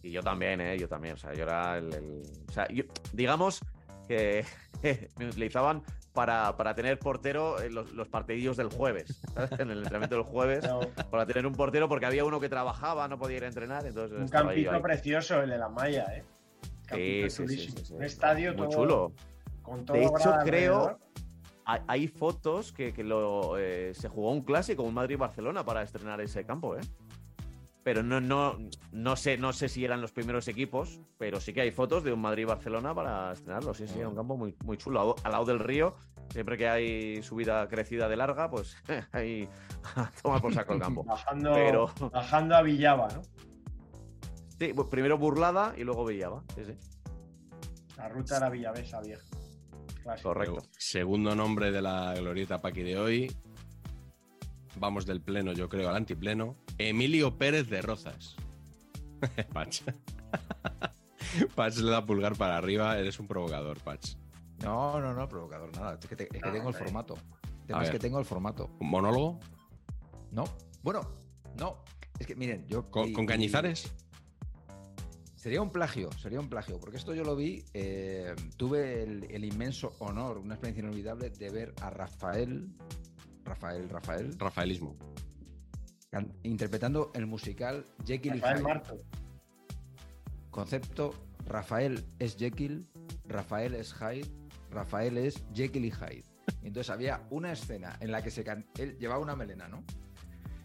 Y 0.05 0.13
yo 0.13 0.23
también, 0.23 0.61
¿eh? 0.61 0.79
Yo 0.79 0.87
también. 0.89 1.15
O 1.15 1.17
sea, 1.17 1.35
yo 1.35 1.43
era 1.43 1.77
el. 1.79 1.93
el- 1.93 2.23
o 2.49 2.53
sea, 2.53 2.69
yo- 2.69 2.85
digamos 3.13 3.65
que 4.07 4.45
me 5.19 5.27
utilizaban 5.27 5.83
para, 6.15 6.57
para 6.57 6.75
tener 6.75 6.99
portero 6.99 7.61
en 7.61 7.75
los, 7.75 7.93
los 7.93 8.09
partidillos 8.09 8.57
del 8.57 8.69
jueves. 8.69 9.21
¿sabes? 9.35 9.51
En 9.59 9.71
el 9.71 9.79
entrenamiento 9.79 10.15
del 10.17 10.25
jueves. 10.25 10.65
Para 11.11 11.27
tener 11.27 11.47
un 11.47 11.55
portero, 11.55 11.89
porque 11.89 12.07
había 12.07 12.25
uno 12.25 12.41
que 12.41 12.49
trabajaba, 12.49 13.09
no 13.09 13.19
podía 13.19 13.39
ir 13.39 13.45
a 13.45 13.49
entrenar. 13.49 13.85
Entonces 13.85 14.19
un 14.19 14.29
campito 14.29 14.81
precioso, 14.81 15.43
el 15.43 15.51
de 15.51 15.59
la 15.59 15.69
malla, 15.69 16.07
¿eh? 16.17 16.25
Sí, 16.91 17.31
sí, 17.31 17.49
sí. 17.59 17.95
Un 17.95 18.05
estadio 18.05 18.55
Muy 18.55 18.69
todo 18.69 18.71
chulo. 18.71 19.13
con 19.63 19.85
todo 19.85 19.97
De 19.97 20.05
hecho, 20.05 20.15
creo. 20.15 20.39
alrededor. 20.41 20.99
Hay 21.67 22.09
fotos 22.09 22.73
que, 22.73 22.93
que 22.93 23.03
lo, 23.03 23.57
eh, 23.59 23.93
se 23.95 24.09
jugó 24.09 24.31
un 24.33 24.43
clásico, 24.43 24.83
un 24.83 24.93
Madrid-Barcelona, 24.95 25.65
para 25.65 25.83
estrenar 25.83 26.21
ese 26.21 26.45
campo, 26.45 26.77
¿eh? 26.77 26.81
Pero 27.85 28.03
no, 28.03 28.19
no, 28.21 28.57
no, 28.93 29.15
sé, 29.15 29.37
no 29.37 29.53
sé 29.53 29.69
si 29.69 29.85
eran 29.85 30.01
los 30.01 30.11
primeros 30.11 30.49
equipos, 30.49 31.01
pero 31.19 31.39
sí 31.39 31.53
que 31.53 31.61
hay 31.61 31.71
fotos 31.71 32.03
de 32.03 32.13
un 32.15 32.21
Madrid-Barcelona 32.23 32.95
para 32.95 33.33
estrenarlo. 33.33 33.75
Sí, 33.75 33.87
sí, 33.87 33.99
un 34.01 34.15
campo 34.17 34.37
muy, 34.39 34.57
muy 34.65 34.79
chulo, 34.79 35.15
al- 35.23 35.31
lado 35.33 35.45
del 35.45 35.59
río. 35.59 35.95
Siempre 36.31 36.57
que 36.57 36.67
hay 36.67 37.23
subida 37.23 37.69
crecida 37.69 38.09
de 38.09 38.17
larga, 38.17 38.51
pues 38.51 38.77
ahí 39.13 39.47
a 39.97 40.11
tomar 40.23 40.41
por 40.41 40.55
saco 40.55 40.73
el 40.73 40.81
campo. 40.81 41.05
Bajando, 41.05 41.53
Pero 41.53 41.91
bajando 42.11 42.57
a 42.57 42.63
Villava, 42.63 43.09
¿no? 43.09 43.21
sí, 44.59 44.73
bu- 44.73 44.89
primero 44.89 45.19
burlada 45.19 45.75
y 45.77 45.85
luego 45.85 46.07
Villava. 46.07 46.43
Sí, 46.55 46.65
sí. 46.65 46.73
La 47.99 48.09
ruta 48.09 48.39
era 48.39 48.49
Villavesa 48.49 49.01
vieja. 49.03 49.23
Clásico. 50.03 50.31
Correcto. 50.31 50.63
Segundo 50.79 51.35
nombre 51.35 51.71
de 51.71 51.83
la 51.83 52.15
glorieta 52.15 52.61
Paqui 52.63 52.83
de 52.83 52.99
hoy. 52.99 53.37
Vamos 54.77 55.05
del 55.07 55.21
pleno, 55.21 55.53
yo 55.53 55.69
creo, 55.69 55.91
al 55.91 55.97
antipleno. 55.97 56.57
Emilio 56.79 57.37
Pérez 57.39 57.69
de 57.69 57.83
Rozas. 57.83 58.37
Patch. 59.53 59.83
Patch 61.55 61.77
le 61.79 61.91
da 61.91 62.05
pulgar 62.05 62.37
para 62.37 62.57
arriba. 62.57 62.99
Eres 62.99 63.19
un 63.19 63.27
provocador, 63.27 63.79
Patch. 63.81 64.15
No, 64.63 65.01
no, 65.01 65.13
no, 65.15 65.29
provocador, 65.29 65.73
nada. 65.77 65.99
Es 66.01 66.07
que, 66.09 66.17
te- 66.17 66.25
es 66.25 66.43
que 66.43 66.49
No, 66.49 66.53
tengo 66.53 66.69
el 66.69 66.75
formato. 66.75 67.19
Es 67.83 67.91
que 67.91 67.99
tengo 67.99 68.19
el 68.19 68.25
formato. 68.25 68.71
¿Un 68.81 68.91
monólogo? 68.91 69.41
No. 70.31 70.45
Bueno, 70.83 71.01
no. 71.59 71.79
Es 72.19 72.27
que 72.27 72.35
miren, 72.37 72.67
yo. 72.67 72.91
¿Con, 72.91 73.09
y- 73.09 73.13
con 73.13 73.25
y- 73.25 73.27
cañizares? 73.27 73.93
Sería 75.37 75.61
un 75.61 75.71
plagio, 75.71 76.11
sería 76.13 76.41
un 76.41 76.49
plagio, 76.49 76.81
porque 76.81 76.97
esto 76.97 77.13
yo 77.13 77.23
lo 77.23 77.37
vi, 77.37 77.63
eh, 77.75 78.35
tuve 78.57 79.03
el, 79.03 79.25
el 79.31 79.45
inmenso 79.45 79.95
honor, 79.99 80.39
una 80.39 80.55
experiencia 80.55 80.81
inolvidable 80.83 81.29
de 81.29 81.51
ver 81.51 81.75
a 81.83 81.91
Rafael, 81.91 82.67
Rafael, 83.45 83.91
Rafael, 83.91 84.39
Rafaelismo. 84.39 84.97
Interpretando 86.43 87.11
el 87.15 87.27
musical 87.27 87.87
Jekyll 88.05 88.37
y 88.37 88.41
Hyde. 88.41 88.63
Marto. 88.63 88.99
Concepto, 90.51 91.15
Rafael 91.47 92.05
es 92.19 92.37
Jekyll, 92.37 92.87
Rafael 93.27 93.75
es 93.75 93.93
Hyde, 93.95 94.31
Rafael 94.71 95.19
es 95.19 95.43
Jekyll 95.53 95.85
y 95.87 95.91
Hyde. 95.91 96.25
Entonces 96.63 96.91
había 96.91 97.27
una 97.31 97.53
escena 97.53 97.97
en 98.01 98.13
la 98.13 98.23
que 98.23 98.31
se 98.31 98.45
can- 98.45 98.67
él 98.79 98.97
llevaba 98.99 99.21
una 99.21 99.35
melena, 99.37 99.67
¿no? 99.69 99.83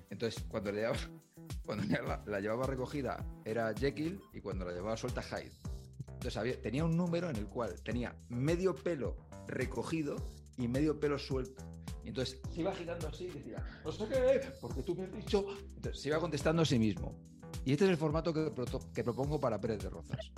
Entonces, 0.10 0.44
cuando, 0.48 0.72
le 0.72 0.82
llevaba, 0.82 0.98
cuando 1.66 1.84
la 2.26 2.40
llevaba 2.40 2.66
recogida 2.68 3.26
era 3.46 3.74
Jekyll 3.74 4.20
y 4.34 4.42
cuando 4.42 4.66
la 4.66 4.74
llevaba 4.74 4.98
suelta 4.98 5.22
Hyde. 5.22 5.52
Entonces 6.08 6.38
había- 6.38 6.62
tenía 6.62 6.84
un 6.86 6.96
número 6.98 7.30
en 7.30 7.36
el 7.38 7.48
cual 7.48 7.76
tenía 7.84 8.16
medio 8.30 8.76
pelo 8.76 9.16
recogido 9.48 10.16
y 10.58 10.68
medio 10.68 11.00
pelo 11.00 11.18
suelto. 11.18 11.64
Y 12.10 12.12
entonces 12.12 12.40
se 12.52 12.62
iba 12.62 12.74
girando 12.74 13.08
así 13.08 13.26
y 13.26 13.28
decía, 13.28 13.64
no 13.86 13.92
sé 13.92 14.08
qué, 14.08 14.42
porque 14.60 14.82
tú 14.82 14.96
me 14.96 15.04
has 15.04 15.14
dicho. 15.14 15.46
Entonces 15.76 16.02
se 16.02 16.10
iba 16.10 16.20
contestando 16.20 16.64
a 16.64 16.66
sí 16.66 16.80
mismo. 16.80 17.16
Y 17.64 17.74
este 17.74 17.86
es 17.86 17.92
el 17.92 17.98
formato 17.98 18.34
que, 18.34 18.50
propongo 19.04 19.40
para 19.40 19.62
Pérez 19.62 19.78
de 19.84 19.90
Rozas. 19.92 20.32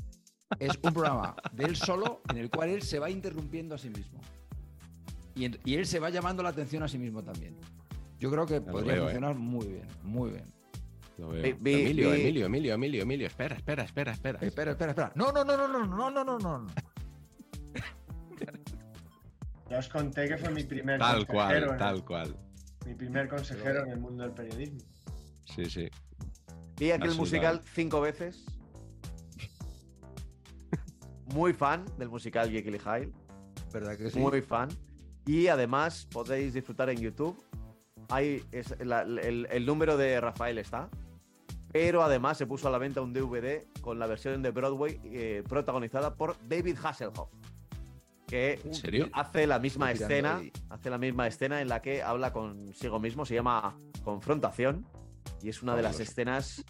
Es 0.60 0.73
un 0.84 0.93
programa 0.93 1.34
de 1.53 1.64
él 1.64 1.77
solo 1.77 2.22
en 2.30 2.39
el 2.39 2.49
cual 2.49 2.68
él 2.72 2.81
se 2.81 2.99
va 2.99 3.10
interrumpiendo 3.10 3.73
a 3.73 3.77
sí 3.77 3.89
mismo. 3.89 4.19
Y, 5.34 5.45
en- 5.45 5.57
y 5.64 5.76
él 5.76 5.85
se 5.85 5.99
va 5.99 6.10
llamando 6.10 6.43
la 6.43 6.49
atención 6.49 6.84
a 6.84 6.89
sí 6.89 6.98
mismo 6.98 7.23
también. 7.23 7.56
Yo 8.19 8.30
creo 8.30 8.45
que 8.45 8.56
lo 8.60 8.65
podría 8.65 8.93
veo, 8.95 9.03
¿eh? 9.03 9.06
funcionar 9.14 9.35
muy 9.38 9.68
bien, 9.68 9.88
muy 10.03 10.31
bien. 10.31 10.43
Emilio, 11.18 12.11
vi- 12.11 12.22
Emilio, 12.22 12.45
Emilio, 12.48 12.73
Emilio, 12.76 13.03
Emilio. 13.03 13.27
Espera, 13.27 13.56
espera, 13.56 13.84
espera, 13.84 14.11
espera. 14.11 14.39
Espera, 14.41 14.72
espera, 14.72 14.91
espera. 14.91 15.11
No, 15.15 15.31
no, 15.31 15.45
no, 15.45 15.56
no, 15.56 15.68
no, 15.69 15.85
no, 15.88 16.11
no, 16.11 16.23
no, 16.26 16.38
no. 16.38 16.68
Ya 19.72 19.80
os 19.80 19.88
conté 19.88 20.27
que 20.27 20.38
fue 20.38 20.52
mi 20.52 20.65
primer 20.65 20.99
Tal 20.99 21.26
consejero. 21.26 21.68
cual, 21.68 21.77
tal 21.80 22.03
cual. 22.06 22.35
Mi 22.85 22.93
primer 22.93 23.30
consejero 23.30 23.85
en 23.85 23.91
el 23.91 23.99
mundo 24.02 24.23
del 24.23 24.34
periodismo. 24.34 24.80
Sí, 25.45 25.64
sí. 25.69 25.88
Vi 26.77 26.91
aquel 26.91 27.15
musical 27.15 27.61
cinco 27.73 28.02
veces. 28.02 28.43
Muy 31.34 31.53
fan 31.53 31.85
del 31.98 32.10
musical 32.10 32.49
Jekyll 32.52 32.76
y 32.76 32.80
Hyde. 32.80 33.11
¿Verdad 33.72 33.98
que 33.98 34.10
sí? 34.11 34.19
Muy 34.19 34.41
fan. 34.41 34.68
Y 35.26 35.48
además 35.48 36.06
podéis 36.11 36.53
disfrutar 36.53 36.89
en 36.89 36.98
YouTube. 36.99 37.41
Hay, 38.10 38.43
es- 38.52 38.76
la- 38.81 39.03
el, 39.03 39.48
el 39.49 39.65
número 39.65 39.95
de 39.95 40.19
Rafael 40.19 40.57
está. 40.57 40.89
Pero 41.72 42.03
además 42.03 42.38
se 42.38 42.45
puso 42.45 42.68
a 42.68 42.72
la 42.72 42.77
venta 42.77 42.99
un 42.99 43.14
DVD 43.14 43.64
con 43.80 43.99
la 43.99 44.06
versión 44.07 44.41
de 44.41 44.52
Broadway 44.52 44.99
eh, 45.06 45.43
protagonizada 45.48 46.15
por 46.15 46.35
David 46.45 46.76
Hasselhoff. 46.84 47.30
Que 48.31 48.61
¿En 48.63 48.73
serio? 48.73 49.09
hace 49.11 49.45
la 49.45 49.59
misma 49.59 49.91
Estoy 49.91 50.05
escena. 50.05 50.37
ahí. 50.37 50.53
Hace 50.69 50.89
la 50.89 50.97
misma 50.97 51.27
escena 51.27 51.59
en 51.61 51.67
la 51.67 51.81
que 51.81 52.01
habla 52.01 52.31
consigo 52.31 52.97
mismo. 52.97 53.25
Se 53.25 53.35
llama 53.35 53.77
Confrontación. 54.05 54.85
Y 55.43 55.49
es 55.49 55.61
una 55.61 55.75
de 55.75 55.81
las 55.81 55.91
Fabuloso. 55.97 56.11
escenas. 56.11 56.65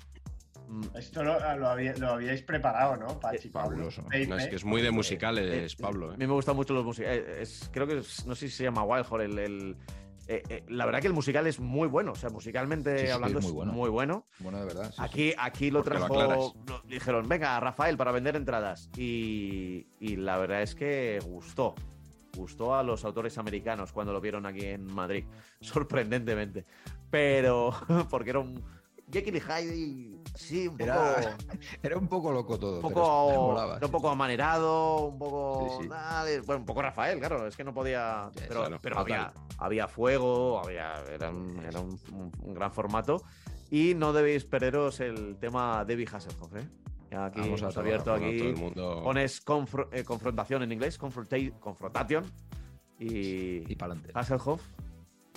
mm, 0.67 0.81
Esto 0.97 1.23
lo, 1.23 1.37
lo 1.57 1.69
había- 1.69 1.93
lo 1.97 2.13
habíais 2.13 2.41
preparado, 2.41 2.97
¿no? 2.97 3.19
Pachi, 3.19 3.49
fabuloso. 3.49 4.01
Pablo? 4.03 4.25
No, 4.29 4.37
es 4.37 4.47
que 4.47 4.55
es 4.55 4.65
muy 4.65 4.81
de 4.81 4.87
Eh, 4.87 4.91
musicales, 4.91 5.73
eh, 5.73 5.77
Pablo. 5.79 6.09
A 6.11 6.13
¿eh? 6.15 6.17
mí 6.17 6.25
me 6.25 6.33
gustan 6.33 6.55
mucho 6.55 6.73
los 6.73 6.83
musicales. 6.83 7.69
creo 7.71 7.85
que 7.85 7.99
es- 7.99 8.25
no 8.25 8.33
sé 8.33 8.47
si 8.47 8.55
se 8.55 8.63
llama 8.63 8.83
Wild 8.83 9.05
Horse, 9.07 9.25
el. 9.27 9.37
el- 9.39 9.77
eh, 10.35 10.43
eh, 10.49 10.63
la 10.69 10.85
verdad 10.85 11.01
que 11.01 11.07
el 11.07 11.13
musical 11.13 11.45
es 11.47 11.59
muy 11.59 11.87
bueno. 11.87 12.11
O 12.13 12.15
sea, 12.15 12.29
musicalmente 12.29 12.97
Sí, 12.99 13.05
sí, 13.05 13.11
hablando 13.11 13.39
es 13.39 13.51
muy 13.51 13.65
muy 13.65 13.89
bueno. 13.89 14.25
bueno. 14.39 14.59
De 14.59 14.65
verdad. 14.65 14.91
sí. 14.91 15.01
Aquí, 15.01 15.33
aquí 15.37 15.71
lo 15.71 15.83
Porque 15.83 15.97
trajo. 15.99 16.53
lo- 16.67 16.81
dijeron, 16.87 17.27
venga, 17.27 17.59
Rafael, 17.59 17.97
para 17.97 18.11
vender 18.11 18.35
entradas. 18.35 18.89
Y, 18.97 19.87
y 19.99 20.15
la 20.17 20.37
verdad 20.37 20.61
es 20.61 20.75
que 20.75 21.19
gustó. 21.25 21.75
Gustó 22.37 22.75
a 22.75 22.83
los 22.83 23.03
autores 23.03 23.37
americanos 23.37 23.91
cuando 23.91 24.13
lo 24.13 24.21
vieron 24.21 24.45
aquí 24.45 24.65
en 24.65 24.85
Madrid. 24.85 25.25
Sorprendentemente. 25.61 26.65
Pero. 27.09 27.73
Porque 28.09 28.29
era 28.29 28.39
un. 28.39 28.63
Jekyll 29.11 29.35
y 29.35 29.39
Hyde. 29.39 30.21
Sí, 30.35 30.67
un 30.67 30.77
poco. 30.77 30.83
Era- 30.91 31.37
Era 31.83 31.97
un 31.97 32.07
poco 32.07 32.31
loco 32.31 32.57
todo. 32.57 32.75
un 32.77 32.81
poco, 32.81 33.31
molaba, 33.47 33.77
era 33.77 33.85
un 33.85 33.91
poco 33.91 34.09
amanerado, 34.09 35.05
un 35.07 35.17
poco. 35.19 35.67
Sí, 35.77 35.83
sí. 35.83 35.89
dale, 35.89 36.39
bueno, 36.41 36.61
un 36.61 36.65
poco 36.65 36.81
Rafael, 36.81 37.19
claro, 37.19 37.45
es 37.47 37.55
que 37.57 37.63
no 37.63 37.73
podía. 37.73 38.29
Pero 38.35 38.61
claro, 38.61 38.79
pero 38.81 38.99
había, 38.99 39.33
había 39.57 39.87
fuego, 39.87 40.59
había, 40.63 41.03
era, 41.11 41.29
un, 41.29 41.59
era 41.65 41.79
un- 41.79 41.99
un- 42.43 42.53
gran 42.53 42.71
formato. 42.71 43.23
Y 43.69 43.93
no 43.95 44.13
debéis 44.13 44.45
perderos 44.45 44.99
el 44.99 45.37
tema 45.37 45.83
David 45.85 46.07
Hasselhoff, 46.11 46.55
¿eh? 46.55 46.67
Aquí 47.15 47.41
Vamos 47.41 47.61
hemos 47.61 47.77
abierto 47.77 48.13
aquí. 48.13 48.37
todo 48.37 48.49
el 48.49 48.55
mundo. 48.55 49.01
Pones 49.03 49.45
confro- 49.45 49.89
eh, 49.91 50.03
confrontación 50.05 50.63
en 50.63 50.71
inglés, 50.71 50.97
confronta- 50.97 51.37
confrontation. 51.59 52.23
Y, 52.99 53.69
Y 53.71 53.75
para 53.75 53.93
adelante. 53.93 54.11
Hasselhoff. 54.13 54.61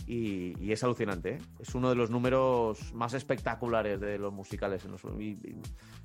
Y, 0.06 0.52
y 0.62 0.72
es 0.72 0.84
alucinante, 0.84 1.34
¿eh? 1.36 1.38
Es 1.60 1.74
uno 1.74 1.88
de 1.88 1.94
los 1.96 2.10
números 2.10 2.92
más 2.92 3.14
espectaculares 3.14 3.98
de 4.00 4.18
los 4.18 4.32
musicales 4.32 4.84
en 4.84 4.92
los- 4.92 5.02
y, 5.18 5.30
y- 5.30 5.56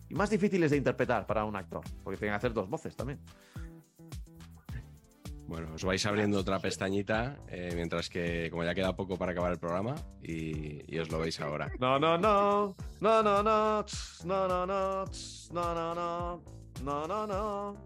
y 0.09 0.13
más 0.15 0.29
difíciles 0.29 0.71
de 0.71 0.77
interpretar 0.77 1.25
para 1.27 1.43
un 1.45 1.55
actor, 1.55 1.81
porque 2.03 2.17
tienen 2.17 2.33
que 2.33 2.37
hacer 2.37 2.53
dos 2.53 2.69
voces 2.69 2.95
también. 2.95 3.19
Bueno, 5.47 5.73
os 5.73 5.83
vais 5.83 6.05
abriendo 6.05 6.37
otra 6.39 6.59
pestañita 6.59 7.39
eh, 7.47 7.71
mientras 7.75 8.07
que, 8.07 8.49
como 8.51 8.63
ya 8.63 8.75
queda 8.75 8.95
poco 8.95 9.17
para 9.17 9.31
acabar 9.31 9.51
el 9.51 9.57
programa, 9.57 9.95
y, 10.21 10.83
y 10.93 10.99
os 10.99 11.09
lo 11.11 11.17
veis 11.19 11.39
ahora. 11.41 11.71
No, 11.79 11.97
no, 11.97 12.17
no, 12.19 12.75
no, 13.01 13.23
no, 13.23 13.43
no, 13.43 13.43
no, 13.43 13.85
no, 14.25 15.05
no, 15.05 15.05
no, 15.51 15.73
no, 15.73 15.95
no, 15.95 16.43
no, 16.83 17.07
no, 17.07 17.27
no. 17.27 17.77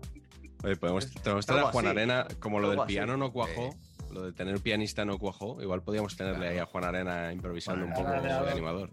Oye, 0.65 0.75
podemos, 0.75 1.09
tenemos 1.23 1.45
que 1.45 1.51
Algo 1.53 1.61
traer 1.61 1.67
a 1.67 1.71
Juan 1.71 1.85
así, 1.87 1.91
Arena, 1.97 2.27
como 2.39 2.59
lo 2.59 2.69
del 2.69 2.79
así. 2.81 2.87
piano 2.93 3.15
no 3.17 3.31
cuajó, 3.31 3.69
lo 4.13 4.21
de 4.23 4.31
tener 4.33 4.59
pianista 4.59 5.03
no 5.05 5.17
cuajó, 5.17 5.61
igual 5.61 5.81
podíamos 5.83 6.15
tenerle 6.15 6.47
ahí 6.49 6.57
a 6.59 6.65
Juan 6.65 6.83
Arena 6.85 7.33
improvisando 7.33 7.85
un 7.85 7.93
poco 7.93 8.03
vale, 8.09 8.27
de 8.27 8.51
animador. 8.51 8.91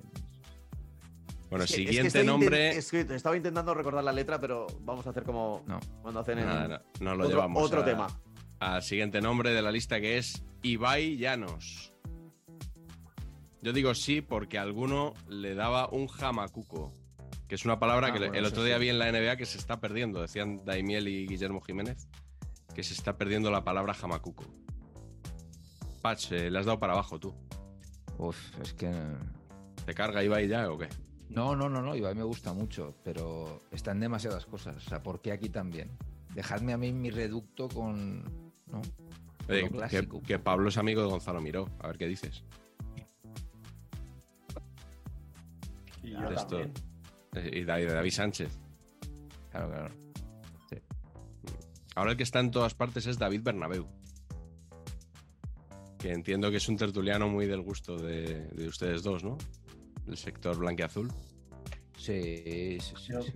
Bueno, 1.51 1.65
Es 1.65 1.73
que- 1.75 1.83
es 1.83 1.87
que 1.89 1.93
siguiente 1.95 2.25
nombre. 2.25 2.71
es 2.77 2.91
que 2.91 3.01
estaba 3.01 3.37
intentando 3.37 3.75
recordar 3.75 4.05
la 4.05 4.13
letra, 4.13 4.41
pero 4.41 4.67
vamos 4.81 5.07
a 5.07 5.11
hacer 5.11 5.25
como 5.25 5.63
No. 5.67 5.81
cuando 6.03 6.21
hacen 6.21 6.39
en 6.39 6.47
Nada, 6.47 6.83
no, 7.01 7.11
nos 7.11 7.19
lo 7.19 7.25
otro, 7.25 7.37
llevamos. 7.37 7.63
otro 7.63 7.81
a- 7.83 7.85
tema. 7.85 8.07
Al 8.61 8.83
siguiente 8.83 9.21
nombre 9.21 9.51
de 9.51 9.61
la 9.63 9.73
lista 9.73 10.01
que 10.01 10.19
es 10.19 10.45
Ibai 10.63 11.17
Llanos. 11.17 11.93
Yo 13.63 13.73
digo 13.73 13.95
sí 13.95 14.21
porque 14.21 14.59
a 14.59 14.63
alguno 14.63 15.15
le 15.29 15.55
daba 15.55 15.89
un 15.89 16.07
jamacuco, 16.07 16.93
que 17.49 17.57
es 17.57 17.65
una 17.65 17.79
palabra 17.79 18.09
Ah, 18.09 18.13
que 18.13 18.19
bueno, 18.21 18.35
el 18.35 18.45
otro 18.45 18.63
día 18.65 18.77
sí. 18.77 18.83
vi 18.83 18.89
en 18.91 18.99
la 18.99 19.09
NBA 19.09 19.37
que 19.37 19.45
se 19.47 19.59
está 19.59 19.81
perdiendo. 19.81 20.21
Decían 20.23 20.65
Daimiel 20.65 21.09
y 21.09 21.27
Guillermo 21.27 21.61
Jiménez 21.61 22.07
que 22.75 22.85
se 22.85 22.95
está 22.95 23.19
perdiendo 23.19 23.51
la 23.51 23.65
palabra 23.65 23.93
jamacuco. 23.95 24.45
Patch, 26.01 26.33
eh, 26.33 26.51
le 26.51 26.59
has 26.59 26.67
dado 26.67 26.79
para 26.79 26.93
abajo 26.95 27.19
tú. 27.19 27.35
Uf, 28.19 28.37
es 28.61 28.73
que. 28.75 28.93
¿Te 29.85 29.95
carga 29.95 30.23
Ibai 30.23 30.49
ya 30.49 30.71
o 30.71 30.79
qué? 30.79 30.89
No, 31.29 31.55
no, 31.55 31.69
no, 31.69 31.81
no, 31.81 31.95
Ibai 31.95 32.15
me 32.15 32.23
gusta 32.25 32.53
mucho, 32.53 32.95
pero 33.05 33.63
están 33.71 34.01
demasiadas 34.01 34.47
cosas. 34.47 34.77
O 34.77 34.89
sea, 34.89 35.03
¿por 35.03 35.21
qué 35.21 35.33
aquí 35.33 35.49
también? 35.49 35.91
Dejadme 36.35 36.73
a 36.73 36.77
mí 36.77 36.93
mi 36.93 37.11
reducto 37.11 37.69
con. 37.69 38.23
¿no? 38.67 38.81
Con 39.47 39.83
Oye, 39.83 40.03
lo 40.03 40.21
que, 40.23 40.39
Pablo 40.39 40.69
es 40.69 40.77
amigo 40.79 41.03
de 41.03 41.09
Gonzalo 41.09 41.41
Miró. 41.41 41.69
A 41.81 41.89
ver 41.89 41.99
qué 41.99 42.07
dices. 42.07 42.45
Y 46.03 46.11
yo 46.13 46.31
esto. 46.31 46.47
también. 46.47 46.73
Eh, 47.35 47.51
Y 47.61 47.65
David 47.65 48.11
Sánchez. 48.11 48.59
Claro, 49.51 49.69
claro. 49.71 49.95
Ahora 51.97 52.13
el 52.13 52.17
que 52.17 52.23
está 52.23 52.41
en 52.41 52.51
todas 52.51 52.75
partes 52.75 53.07
es 53.07 53.19
David 53.19 53.43
Bernabeu. 53.43 53.87
Que 56.01 56.13
entiendo 56.13 56.51
que 56.51 56.57
es 56.57 56.69
un 56.69 56.77
tertuliano 56.77 57.29
muy 57.29 57.47
del 57.47 57.61
gusto 57.61 57.97
de, 57.97 58.47
de 58.49 58.67
ustedes 58.67 59.03
dos, 59.03 59.23
¿no? 59.23 59.37
El 60.09 60.17
sector 60.17 60.57
blanqueazul. 60.59 61.13
Sí, 61.97 62.79
sí, 62.81 62.95
sí. 62.97 63.13
Yo- 63.13 63.23
sí. 63.23 63.33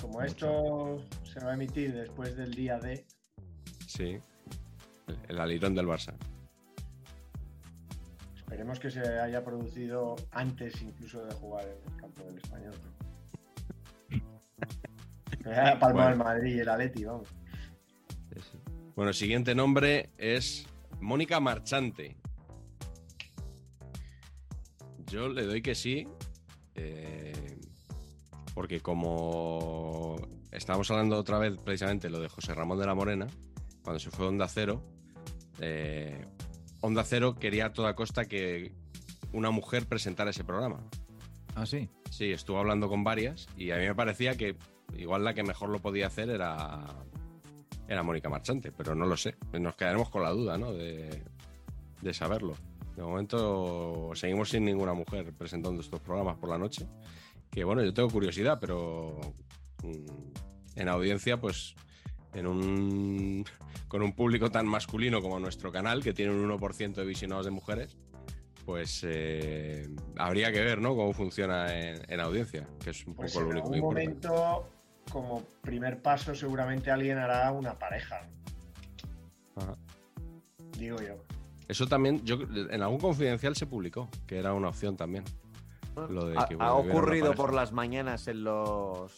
Como 0.00 0.20
Mucho. 0.20 0.24
esto 0.26 1.04
se 1.24 1.40
va 1.40 1.50
a 1.52 1.54
emitir 1.54 1.92
después 1.94 2.36
del 2.36 2.54
día 2.54 2.78
D, 2.78 3.04
Sí. 3.86 4.18
El, 5.08 5.18
el 5.28 5.38
alirón 5.40 5.74
del 5.74 5.86
Barça. 5.86 6.14
esperemos 8.36 8.78
que 8.78 8.90
se 8.90 9.00
haya 9.00 9.42
producido 9.42 10.14
antes 10.32 10.80
incluso 10.82 11.24
de 11.24 11.32
jugar 11.34 11.64
en 11.66 11.92
el 11.92 12.00
campo 12.00 12.22
del 12.24 12.36
español. 12.38 12.74
Me 15.44 15.50
haya 15.52 15.78
palmado 15.78 15.94
Bueno. 15.94 16.10
el 16.10 16.18
Madrid 16.18 16.56
y 16.56 16.60
el 16.60 16.68
Atleti, 16.68 17.04
vamos. 17.04 17.28
Bueno, 18.94 19.08
el 19.10 19.14
siguiente 19.14 19.54
nombre 19.54 20.10
es 20.18 20.66
Mónica 21.00 21.40
Marchante. 21.40 22.16
Yo 25.06 25.28
le 25.28 25.44
doy 25.44 25.62
que 25.62 25.74
sí, 25.74 26.06
eh, 26.74 27.60
porque 28.54 28.80
como 28.80 30.16
estábamos 30.50 30.90
hablando 30.90 31.16
otra 31.16 31.38
vez 31.38 31.56
precisamente 31.64 32.10
lo 32.10 32.18
de 32.20 32.28
José 32.28 32.54
Ramón 32.54 32.78
de 32.78 32.86
la 32.86 32.94
Morena, 32.94 33.26
cuando 33.82 34.00
se 34.00 34.10
fue 34.10 34.26
a 34.26 34.28
Onda 34.30 34.48
Cero, 34.48 34.82
eh, 35.60 36.24
Onda 36.80 37.04
Cero 37.04 37.36
quería 37.38 37.66
a 37.66 37.72
toda 37.72 37.94
costa 37.94 38.26
que 38.26 38.72
una 39.32 39.50
mujer 39.50 39.86
presentara 39.86 40.30
ese 40.30 40.44
programa. 40.44 40.82
Ah, 41.54 41.66
sí. 41.66 41.88
Sí, 42.10 42.32
estuvo 42.32 42.58
hablando 42.58 42.88
con 42.88 43.04
varias 43.04 43.46
y 43.56 43.70
a 43.70 43.76
mí 43.76 43.86
me 43.86 43.94
parecía 43.94 44.36
que 44.36 44.56
igual 44.96 45.24
la 45.24 45.34
que 45.34 45.42
mejor 45.42 45.68
lo 45.68 45.78
podía 45.78 46.06
hacer 46.06 46.30
era, 46.30 46.80
era 47.88 48.02
Mónica 48.02 48.28
Marchante, 48.28 48.72
pero 48.72 48.94
no 48.94 49.06
lo 49.06 49.16
sé. 49.16 49.36
Nos 49.52 49.76
quedaremos 49.76 50.10
con 50.10 50.22
la 50.22 50.30
duda, 50.30 50.58
¿no? 50.58 50.72
De, 50.72 51.22
de 52.00 52.14
saberlo. 52.14 52.54
De 52.96 53.02
momento 53.02 54.10
seguimos 54.14 54.50
sin 54.50 54.64
ninguna 54.64 54.94
mujer 54.94 55.32
presentando 55.34 55.80
estos 55.80 56.00
programas 56.00 56.38
por 56.38 56.48
la 56.48 56.58
noche. 56.58 56.86
Que 57.50 57.64
bueno, 57.64 57.82
yo 57.82 57.92
tengo 57.92 58.08
curiosidad, 58.08 58.58
pero 58.60 59.20
mm, 59.82 60.80
en 60.80 60.88
audiencia, 60.88 61.38
pues 61.38 61.74
en 62.32 62.46
un 62.46 63.44
con 63.88 64.02
un 64.02 64.12
público 64.12 64.50
tan 64.50 64.66
masculino 64.66 65.20
como 65.20 65.38
nuestro 65.38 65.70
canal, 65.70 66.02
que 66.02 66.12
tiene 66.12 66.32
un 66.32 66.48
1% 66.48 66.94
de 66.94 67.04
visionados 67.04 67.44
de 67.44 67.50
mujeres, 67.52 67.96
pues 68.64 69.04
eh, 69.06 69.88
habría 70.16 70.50
que 70.50 70.60
ver, 70.60 70.80
¿no? 70.80 70.96
Cómo 70.96 71.12
funciona 71.12 71.72
en, 71.72 72.00
en 72.08 72.20
audiencia, 72.20 72.66
que 72.82 72.90
es 72.90 73.06
un 73.06 73.14
Pues 73.14 73.32
poco 73.32 73.44
lo 73.44 73.50
único 73.50 73.70
que 73.70 73.76
algún 73.76 74.02
importa. 74.02 74.75
Como 75.10 75.42
primer 75.62 76.00
paso, 76.02 76.34
seguramente 76.34 76.90
alguien 76.90 77.18
hará 77.18 77.50
una 77.52 77.78
pareja. 77.78 78.22
Ajá. 79.56 79.74
Digo 80.78 80.98
yo. 81.00 81.14
Eso 81.68 81.86
también, 81.86 82.24
yo 82.24 82.38
en 82.70 82.82
algún 82.82 82.98
confidencial 83.00 83.56
se 83.56 83.66
publicó, 83.66 84.08
que 84.26 84.38
era 84.38 84.52
una 84.52 84.68
opción 84.68 84.96
también. 84.96 85.24
Lo 86.10 86.26
de 86.26 86.38
Ha, 86.38 86.46
que, 86.46 86.54
ha 86.54 86.56
bueno, 86.58 86.74
hubiera 86.76 86.92
una 86.94 87.00
ocurrido 87.00 87.34
por 87.34 87.54
las 87.54 87.72
mañanas 87.72 88.28
en 88.28 88.44
los 88.44 89.12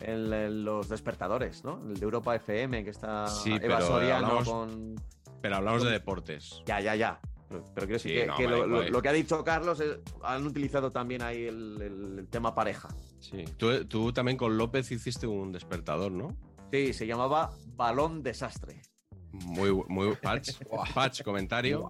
en, 0.00 0.32
en 0.32 0.64
los 0.64 0.88
despertadores, 0.88 1.64
¿no? 1.64 1.80
El 1.86 1.94
de 1.94 2.04
Europa 2.04 2.34
FM, 2.34 2.84
que 2.84 2.90
está 2.90 3.28
Sí, 3.28 3.52
Eva 3.52 3.60
pero 3.60 3.80
Soriano 3.86 4.26
hablamos- 4.26 4.48
con. 4.48 4.94
Pero 5.40 5.56
hablamos 5.56 5.84
de 5.84 5.90
deportes. 5.90 6.62
Ya, 6.66 6.80
ya, 6.80 6.96
ya. 6.96 7.20
Pero, 7.48 7.64
pero 7.74 7.86
quiero 7.86 7.92
decir 8.02 8.12
Sí, 8.12 8.18
que, 8.20 8.26
no, 8.26 8.36
que 8.36 8.44
vale, 8.46 8.56
lo, 8.58 8.66
lo- 8.66 8.76
vale. 8.78 8.90
lo 8.90 9.02
que 9.02 9.08
ha 9.08 9.12
dicho 9.12 9.44
Carlos 9.44 9.80
es- 9.80 9.98
han 10.22 10.46
utilizado 10.46 10.90
también 10.90 11.22
ahí 11.22 11.44
el, 11.46 11.80
el- 11.80 12.18
el 12.20 12.28
tema 12.28 12.54
pareja. 12.54 12.88
Sí. 13.20 13.44
Tú, 13.56 13.84
tú 13.86 14.12
también 14.12 14.36
con 14.36 14.56
López 14.58 14.90
hiciste 14.90 15.26
un 15.26 15.52
despertador, 15.52 16.10
¿no? 16.12 16.36
Sí, 16.72 16.92
se 16.92 17.06
llamaba 17.06 17.50
Balón 17.76 18.22
Desastre. 18.22 18.82
Muy, 19.30 19.70
muy 19.88 20.14
patch, 20.16 20.50
patch 20.94 21.22
comentario. 21.22 21.88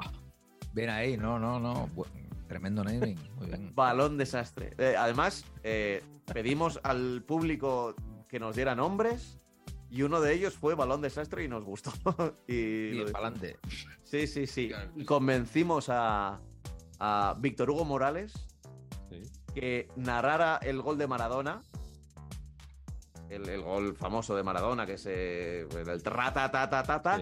Ven 0.72 0.90
ahí, 0.90 1.16
no, 1.16 1.38
no, 1.38 1.58
no. 1.58 1.88
Tremendo 2.48 2.84
naming. 2.84 3.18
Muy 3.36 3.46
bien. 3.46 3.72
Balón 3.74 4.18
Desastre. 4.18 4.74
Eh, 4.78 4.94
además, 4.96 5.44
eh, 5.64 6.02
pedimos 6.32 6.78
al 6.82 7.22
público 7.22 7.94
que 8.28 8.38
nos 8.38 8.54
diera 8.56 8.74
nombres 8.74 9.38
y 9.90 10.02
uno 10.02 10.20
de 10.20 10.34
ellos 10.34 10.54
fue 10.54 10.74
Balón 10.74 11.00
Desastre 11.00 11.44
y 11.44 11.48
nos 11.48 11.64
gustó. 11.64 11.92
y 12.46 12.90
Bien, 12.90 13.12
pa'lante. 13.12 13.58
Sí, 14.04 14.26
sí, 14.26 14.46
sí. 14.46 14.70
Y 14.94 15.04
convencimos 15.04 15.88
a, 15.88 16.40
a 16.98 17.34
Víctor 17.38 17.70
Hugo 17.70 17.84
Morales 17.84 18.32
que 19.54 19.88
narrara 19.96 20.58
el 20.62 20.82
gol 20.82 20.98
de 20.98 21.06
Maradona. 21.06 21.62
El, 23.28 23.48
el 23.48 23.62
gol 23.62 23.96
famoso 23.96 24.36
de 24.36 24.42
Maradona, 24.42 24.86
que 24.86 24.94
es 24.94 25.06
eh, 25.06 25.66
el 25.68 26.02
trata, 26.02 26.50
ta, 26.50 26.70
ta, 26.70 26.82
ta, 26.82 27.02
ta, 27.02 27.18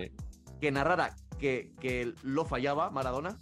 que 0.60 0.70
narrara 0.70 1.16
que, 1.38 1.72
que 1.80 2.12
lo 2.22 2.44
fallaba 2.44 2.90
Maradona 2.90 3.36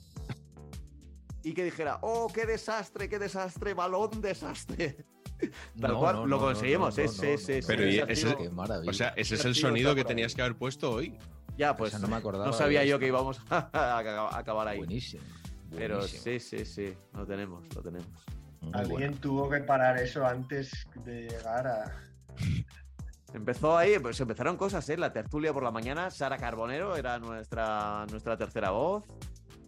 y 1.42 1.54
que 1.54 1.64
dijera, 1.64 1.98
oh, 2.02 2.30
qué 2.32 2.46
desastre, 2.46 3.08
qué 3.08 3.18
desastre, 3.18 3.74
balón 3.74 4.20
desastre. 4.20 5.04
Tal 5.80 5.92
No, 5.92 5.98
cual, 6.00 6.16
no, 6.16 6.26
lo 6.26 6.36
no, 6.36 6.42
conseguimos, 6.42 6.96
no, 6.96 7.02
sí, 7.02 7.08
no, 7.08 7.08
sí, 7.12 7.26
no, 7.32 7.38
sí, 7.38 7.52
no. 7.54 7.60
sí, 7.60 7.66
Pero 7.66 7.88
y 7.88 7.98
ese 7.98 8.50
maravilla. 8.50 8.90
o 8.90 8.94
sea, 8.94 9.08
ese 9.16 9.34
es 9.34 9.44
el 9.44 9.54
sonido 9.54 9.94
que 9.94 10.04
tenías 10.04 10.34
que 10.34 10.42
haber 10.42 10.56
puesto 10.56 10.90
hoy. 10.92 11.18
Ya, 11.56 11.76
pues 11.76 11.98
no 12.00 12.08
me 12.08 12.16
acordaba 12.16 12.46
no 12.46 12.52
sabía 12.52 12.84
yo 12.84 12.98
que 12.98 13.06
íbamos 13.08 13.40
a, 13.50 13.98
acabar 14.36 14.68
ahí. 14.68 14.78
Buenísimo. 14.78 15.22
Pero 15.70 16.02
sí, 16.02 16.38
sí, 16.40 16.64
sí, 16.64 16.94
lo 17.14 17.26
tenemos, 17.26 17.64
lo 17.74 17.82
tenemos. 17.82 18.08
Muy 18.60 18.72
Alguien 18.74 18.98
bueno. 19.10 19.16
tuvo 19.20 19.50
que 19.50 19.58
parar 19.60 19.98
eso 19.98 20.24
antes 20.26 20.86
de 21.04 21.22
llegar 21.28 21.66
a. 21.66 21.96
Empezó 23.34 23.76
ahí, 23.76 23.98
pues 23.98 24.20
empezaron 24.20 24.56
cosas, 24.56 24.86
¿eh? 24.90 24.96
La 24.98 25.12
tertulia 25.12 25.52
por 25.54 25.62
la 25.62 25.70
mañana, 25.70 26.10
Sara 26.10 26.36
Carbonero 26.36 26.96
era 26.96 27.18
nuestra, 27.18 28.04
nuestra 28.10 28.36
tercera 28.36 28.70
voz. 28.70 29.04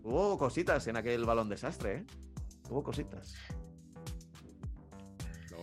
Hubo 0.02 0.36
cositas 0.36 0.86
en 0.86 0.96
aquel 0.98 1.24
balón 1.24 1.48
desastre, 1.48 1.94
¿eh? 1.96 2.04
Hubo 2.68 2.82
cositas. 2.82 3.34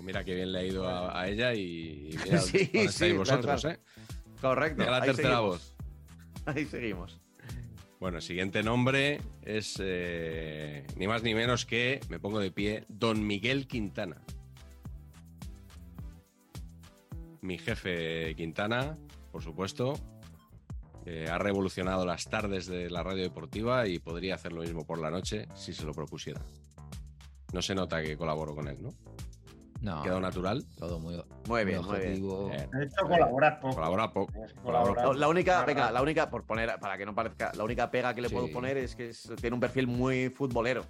Mira 0.02 0.24
qué 0.24 0.36
bien 0.36 0.52
le 0.52 0.60
ha 0.60 0.64
ido 0.64 0.88
a, 0.88 1.20
a 1.22 1.28
ella 1.28 1.54
y, 1.54 2.10
y 2.12 2.18
mira 2.24 2.40
Sí, 2.40 2.58
dónde 2.58 2.84
estáis 2.86 3.12
sí, 3.12 3.18
vosotros, 3.18 3.66
¿eh? 3.66 3.80
Correcto. 4.42 4.78
Mira 4.80 4.92
la 4.92 4.98
ahí 4.98 5.06
tercera 5.08 5.30
seguimos. 5.38 5.50
voz. 5.50 5.76
Ahí 6.46 6.66
seguimos. 6.66 7.22
Bueno, 8.00 8.18
el 8.18 8.24
siguiente 8.24 8.64
nombre 8.64 9.22
es 9.44 9.76
eh, 9.80 10.88
ni 10.96 11.06
más 11.08 11.22
ni 11.22 11.36
menos 11.36 11.66
que, 11.68 12.00
me 12.10 12.20
pongo 12.20 12.40
de 12.40 12.52
pie, 12.52 12.86
Don 12.88 13.26
Miguel 13.28 13.68
Quintana. 13.68 14.22
Mi 17.42 17.58
jefe 17.60 18.34
Quintana, 18.36 18.98
por 19.32 19.44
supuesto, 19.44 19.94
ha 21.30 21.38
revolucionado 21.38 22.06
las 22.06 22.26
tardes 22.30 22.66
de 22.68 22.90
la 22.90 23.04
radio 23.04 23.24
deportiva 23.24 23.88
y 23.88 24.00
podría 24.00 24.36
hacer 24.36 24.52
lo 24.54 24.62
mismo 24.62 24.86
por 24.86 25.00
la 25.00 25.12
noche 25.12 25.48
si 25.56 25.74
se 25.74 25.84
lo 25.86 25.94
propusiera. 25.94 26.42
No 27.54 27.62
se 27.62 27.76
nota 27.76 28.02
que 28.02 28.16
colaboro 28.18 28.56
con 28.56 28.68
él, 28.68 28.82
¿no? 28.82 28.90
No, 29.82 30.04
Quedó 30.04 30.20
natural. 30.20 30.64
todo 30.78 31.00
muy, 31.00 31.16
Muy 31.48 31.66
bien, 31.66 31.82
muy 31.84 31.98
bien. 31.98 32.08
objetivo. 32.12 32.50
Bien. 32.50 32.70
De 32.70 32.86
hecho, 32.86 33.02
colaboras 33.08 33.58
poco. 33.60 33.74
Colabora 33.76 34.14
poco. 34.14 34.32
Colabora 34.34 34.62
colaborar. 34.64 35.06
No, 35.06 35.14
la 35.14 35.28
única, 35.28 35.66
venga, 35.66 35.92
la 35.92 36.02
única, 36.04 36.30
por 36.30 36.44
poner, 36.46 36.80
para 36.80 36.98
que 37.00 37.06
no 37.06 37.16
parezca, 37.16 37.52
la 37.56 37.64
única 37.64 37.90
pega 37.90 38.14
que 38.14 38.22
le 38.22 38.30
Sí. 38.30 38.36
puedo 38.36 38.52
poner 38.52 38.78
es 38.78 38.96
que 38.96 39.10
es- 39.10 39.32
tiene 39.42 39.56
un 39.56 39.60
perfil 39.60 39.88
muy 39.88 40.30
futbolero. 40.30 40.84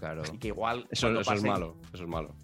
Claro. 0.00 0.22
Y 0.32 0.38
que 0.38 0.48
igual. 0.48 0.86
Eso, 0.90 1.08
eso 1.20 1.32
es 1.34 1.42
malo, 1.42 1.76
eso 1.92 2.02
es 2.02 2.08
malo. 2.08 2.34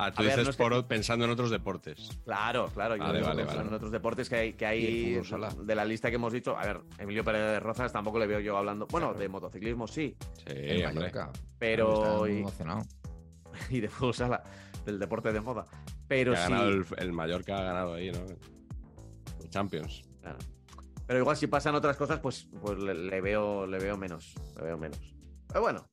Ah, 0.00 0.12
tú 0.12 0.20
A 0.20 0.26
ver, 0.26 0.30
dices 0.30 0.44
no 0.44 0.50
es 0.50 0.56
que- 0.56 0.62
por 0.62 0.86
pensando 0.86 1.24
en 1.24 1.30
otros 1.32 1.50
deportes. 1.50 2.20
Claro, 2.24 2.68
claro. 2.72 2.94
yo 2.94 3.02
Vale, 3.02 3.18
digo, 3.18 3.28
vale, 3.30 3.44
son 3.46 3.56
vale. 3.56 3.68
En 3.68 3.74
otros 3.74 3.90
deportes 3.90 4.28
que 4.28 4.36
hay, 4.36 4.52
que 4.52 4.64
hay 4.64 5.14
de 5.64 5.74
la 5.74 5.84
lista 5.84 6.08
que 6.10 6.14
hemos 6.16 6.32
dicho. 6.32 6.56
A 6.56 6.64
ver, 6.64 6.80
Emilio 6.98 7.24
Pérez 7.24 7.40
de 7.40 7.58
Rozas 7.60 7.92
tampoco 7.92 8.20
le 8.20 8.28
veo 8.28 8.38
yo 8.38 8.56
hablando. 8.56 8.86
Bueno, 8.86 9.12
de 9.12 9.28
motociclismo 9.28 9.88
sí, 9.88 10.16
Sí, 10.36 10.44
En. 10.46 10.84
Mallorca. 10.94 11.30
pero. 11.58 12.24
Está 12.26 12.38
emocionado. 12.38 12.82
y 13.70 13.80
de 13.80 13.88
fútbol 13.88 14.14
sala, 14.14 14.42
del 14.84 14.98
deporte 14.98 15.32
de 15.32 15.40
moda. 15.40 15.66
Pero 16.06 16.32
Que 16.32 16.38
ha 16.38 16.46
sí. 16.46 16.52
ganado 16.52 16.68
el, 16.70 16.86
el 16.98 17.12
Mallorca 17.12 17.58
ha 17.58 17.62
ganado 17.62 17.94
ahí, 17.94 18.10
¿no? 18.10 18.20
Champions. 19.50 20.02
claro. 20.20 20.38
Pero 21.06 21.20
igual 21.20 21.36
si 21.38 21.46
pasan 21.46 21.74
otras 21.74 21.96
cosas, 21.96 22.20
pues, 22.20 22.48
pues 22.60 22.78
le, 22.78 22.92
le 22.94 23.20
veo, 23.22 23.66
le 23.66 23.78
veo 23.78 23.96
menos. 23.96 24.34
Le 24.56 24.62
veo 24.64 24.76
menos. 24.76 25.00
Pero 25.46 25.62
bueno, 25.62 25.86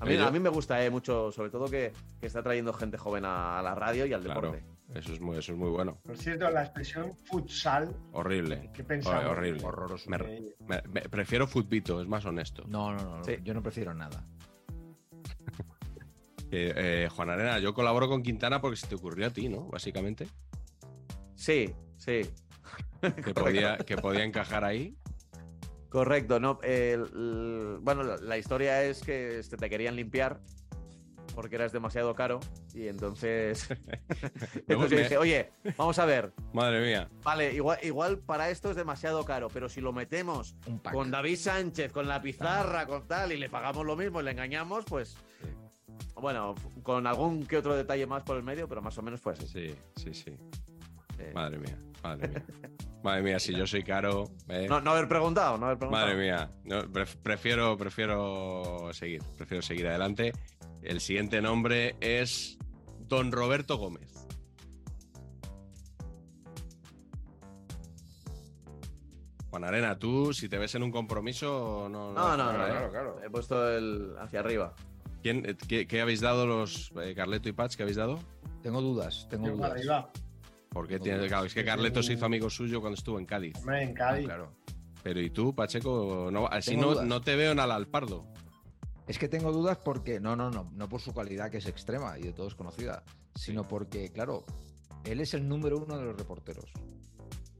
a 0.00 0.04
mí, 0.04 0.16
a 0.16 0.30
mí 0.32 0.40
me 0.40 0.48
gusta 0.48 0.84
eh, 0.84 0.90
mucho, 0.90 1.30
sobre 1.30 1.50
todo 1.50 1.70
que, 1.70 1.92
que 2.20 2.26
está 2.26 2.42
trayendo 2.42 2.72
gente 2.72 2.98
joven 2.98 3.24
a, 3.24 3.60
a 3.60 3.62
la 3.62 3.76
radio 3.76 4.04
y 4.04 4.12
al 4.12 4.22
Claro, 4.22 4.50
deporte. 4.50 4.64
eso 4.98 5.12
es 5.12 5.20
muy, 5.20 5.38
eso 5.38 5.52
es 5.52 5.58
muy 5.58 5.70
bueno. 5.70 6.00
Por 6.02 6.16
cierto, 6.18 6.50
la 6.50 6.64
expresión 6.64 7.14
futsal, 7.24 7.94
Horrible. 8.10 8.68
¿qué 8.74 8.82
pensamos? 8.82 9.22
Hor- 9.22 9.30
horrible. 9.30 9.64
Horroroso. 9.64 10.10
Me- 10.10 10.18
me- 10.18 10.82
me- 10.92 11.02
prefiero 11.02 11.46
Futbito, 11.46 12.00
es 12.02 12.08
más 12.08 12.24
honesto. 12.26 12.64
No, 12.66 12.92
no, 12.92 13.18
no. 13.18 13.22
Sí. 13.24 13.36
Yo 13.44 13.54
no 13.54 13.62
prefiero 13.62 13.94
nada. 13.94 14.26
Eh, 16.54 16.72
eh, 16.76 17.08
Juan 17.10 17.30
Arena, 17.30 17.58
yo 17.60 17.72
colaboro 17.72 18.08
con 18.08 18.22
Quintana 18.22 18.60
porque 18.60 18.76
se 18.76 18.86
te 18.86 18.94
ocurrió 18.94 19.26
a 19.26 19.30
ti, 19.30 19.48
¿no? 19.48 19.68
Básicamente. 19.68 20.28
Sí, 21.34 21.74
sí. 21.96 22.20
Que 23.24 23.32
podía, 23.34 23.78
que 23.78 23.96
podía 23.96 24.22
encajar 24.22 24.62
ahí. 24.62 24.94
Correcto, 25.88 26.38
no. 26.40 26.58
el- 26.62 27.00
el- 27.14 27.78
bueno, 27.80 28.02
la, 28.02 28.16
la 28.18 28.36
historia 28.38 28.82
es 28.84 29.00
que 29.00 29.38
este, 29.38 29.56
te 29.56 29.68
querían 29.70 29.96
limpiar 29.96 30.40
porque 31.34 31.54
eras 31.56 31.72
demasiado 31.72 32.14
caro 32.14 32.40
y 32.74 32.88
entonces, 32.88 33.66
entonces 34.68 34.98
dije, 34.98 35.16
oye, 35.16 35.50
vamos 35.78 35.98
a 35.98 36.04
ver, 36.04 36.34
Madre 36.52 36.86
mía. 36.86 37.08
vale, 37.24 37.54
igual, 37.54 37.78
igual 37.82 38.18
para 38.18 38.50
esto 38.50 38.68
es 38.70 38.76
demasiado 38.76 39.24
caro, 39.24 39.48
pero 39.48 39.70
si 39.70 39.80
lo 39.80 39.94
metemos 39.94 40.54
con 40.92 41.10
David 41.10 41.36
Sánchez, 41.38 41.90
con 41.92 42.06
la 42.06 42.20
pizarra, 42.20 42.86
con 42.86 43.06
tal, 43.08 43.32
y 43.32 43.38
le 43.38 43.48
pagamos 43.48 43.86
lo 43.86 43.96
mismo 43.96 44.20
y 44.20 44.24
le 44.24 44.32
engañamos, 44.32 44.84
pues, 44.84 45.16
bueno, 46.20 46.54
con 46.82 47.06
algún 47.06 47.46
que 47.46 47.56
otro 47.58 47.74
detalle 47.74 48.06
más 48.06 48.22
por 48.22 48.36
el 48.36 48.42
medio, 48.42 48.68
pero 48.68 48.80
más 48.82 48.96
o 48.98 49.02
menos 49.02 49.20
fue 49.20 49.32
así. 49.32 49.46
Sí, 49.46 49.74
sí, 49.96 50.14
sí. 50.14 50.30
Eh, 51.18 51.32
Madre 51.34 51.58
mía, 51.58 51.78
madre 52.02 52.28
mía. 52.28 52.44
Madre 53.02 53.22
mía, 53.22 53.38
si 53.40 53.52
yo 53.54 53.66
soy 53.66 53.82
caro. 53.82 54.24
¿eh? 54.48 54.66
no, 54.68 54.80
no 54.80 54.92
haber 54.92 55.08
preguntado, 55.08 55.58
no 55.58 55.66
haber 55.66 55.78
preguntado. 55.78 56.06
Madre 56.06 56.20
mía, 56.20 56.50
no, 56.64 56.82
prefiero, 57.22 57.76
prefiero 57.76 58.90
seguir, 58.92 59.22
prefiero 59.36 59.62
seguir 59.62 59.88
adelante. 59.88 60.32
El 60.82 61.00
siguiente 61.00 61.42
nombre 61.42 61.96
es 62.00 62.58
Don 63.00 63.32
Roberto 63.32 63.76
Gómez. 63.76 64.12
Juan 69.50 69.64
Arena, 69.64 69.98
tú, 69.98 70.32
si 70.32 70.48
te 70.48 70.56
ves 70.56 70.74
en 70.76 70.82
un 70.82 70.90
compromiso, 70.90 71.86
no. 71.90 72.12
No, 72.12 72.36
no, 72.36 72.52
no, 72.52 72.58
claro, 72.58 72.86
no. 72.86 72.90
claro. 72.90 73.20
He 73.22 73.28
puesto 73.28 73.70
el 73.70 74.14
hacia 74.18 74.40
arriba. 74.40 74.74
¿Quién, 75.22 75.44
eh, 75.46 75.56
qué, 75.68 75.86
qué 75.86 76.00
habéis 76.00 76.20
dado 76.20 76.46
los 76.46 76.92
eh, 77.02 77.14
Carleto 77.14 77.48
y 77.48 77.52
Patch? 77.52 77.76
¿Qué 77.76 77.82
habéis 77.82 77.96
dado? 77.96 78.18
Tengo 78.62 78.80
dudas, 78.80 79.26
tengo 79.30 79.46
Yo 79.46 79.52
dudas. 79.56 79.70
arriba. 79.72 80.10
Porque 80.70 80.94
Tengo 80.94 81.04
tiene, 81.04 81.26
claro, 81.28 81.46
es 81.46 81.54
que 81.54 81.64
Carleto 81.64 82.02
se 82.02 82.14
hizo 82.14 82.24
amigo 82.24 82.48
suyo 82.48 82.80
cuando 82.80 82.94
estuvo 82.96 83.18
en 83.18 83.26
Cádiz. 83.26 83.56
Hombre, 83.58 83.82
en 83.82 83.94
Cádiz. 83.94 84.24
Claro. 84.24 84.52
Pero 85.02 85.20
¿y 85.20 85.30
tú, 85.30 85.54
Pacheco? 85.54 86.30
No, 86.32 86.46
así 86.46 86.70
Tengo 86.70 86.82
no, 86.82 86.90
dudas. 86.92 87.06
no 87.06 87.20
te 87.20 87.36
veo 87.36 87.52
en 87.52 87.60
Alalpardo. 87.60 88.26
Es 89.06 89.18
que 89.18 89.28
tengo 89.28 89.52
dudas 89.52 89.78
porque, 89.84 90.20
no, 90.20 90.34
no, 90.36 90.50
no, 90.50 90.70
no 90.74 90.88
por 90.88 91.00
su 91.00 91.12
calidad 91.12 91.50
que 91.50 91.58
es 91.58 91.66
extrema 91.66 92.18
y 92.18 92.22
de 92.22 92.32
todos 92.32 92.54
conocida, 92.54 93.02
sino 93.34 93.66
porque, 93.66 94.10
claro, 94.12 94.44
él 95.04 95.20
es 95.20 95.34
el 95.34 95.46
número 95.48 95.78
uno 95.78 95.98
de 95.98 96.04
los 96.04 96.16
reporteros. 96.16 96.72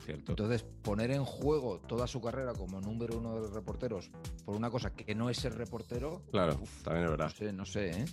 Cierto. 0.05 0.33
Entonces, 0.33 0.65
poner 0.83 1.11
en 1.13 1.25
juego 1.25 1.79
toda 1.81 2.07
su 2.07 2.21
carrera 2.21 2.53
como 2.55 2.81
número 2.81 3.19
uno 3.19 3.35
de 3.35 3.41
los 3.43 3.53
reporteros 3.53 4.11
por 4.45 4.57
una 4.57 4.71
cosa 4.71 4.91
que 4.95 5.15
no 5.15 5.31
es 5.31 5.37
ser 5.39 5.55
reportero, 5.57 6.23
Claro, 6.31 6.59
también 6.83 7.05
es 7.05 7.11
no 7.11 7.17
verdad. 7.17 7.29
sé, 7.35 7.53
no 7.53 7.65
sé, 7.65 7.91
¿eh? 7.91 8.05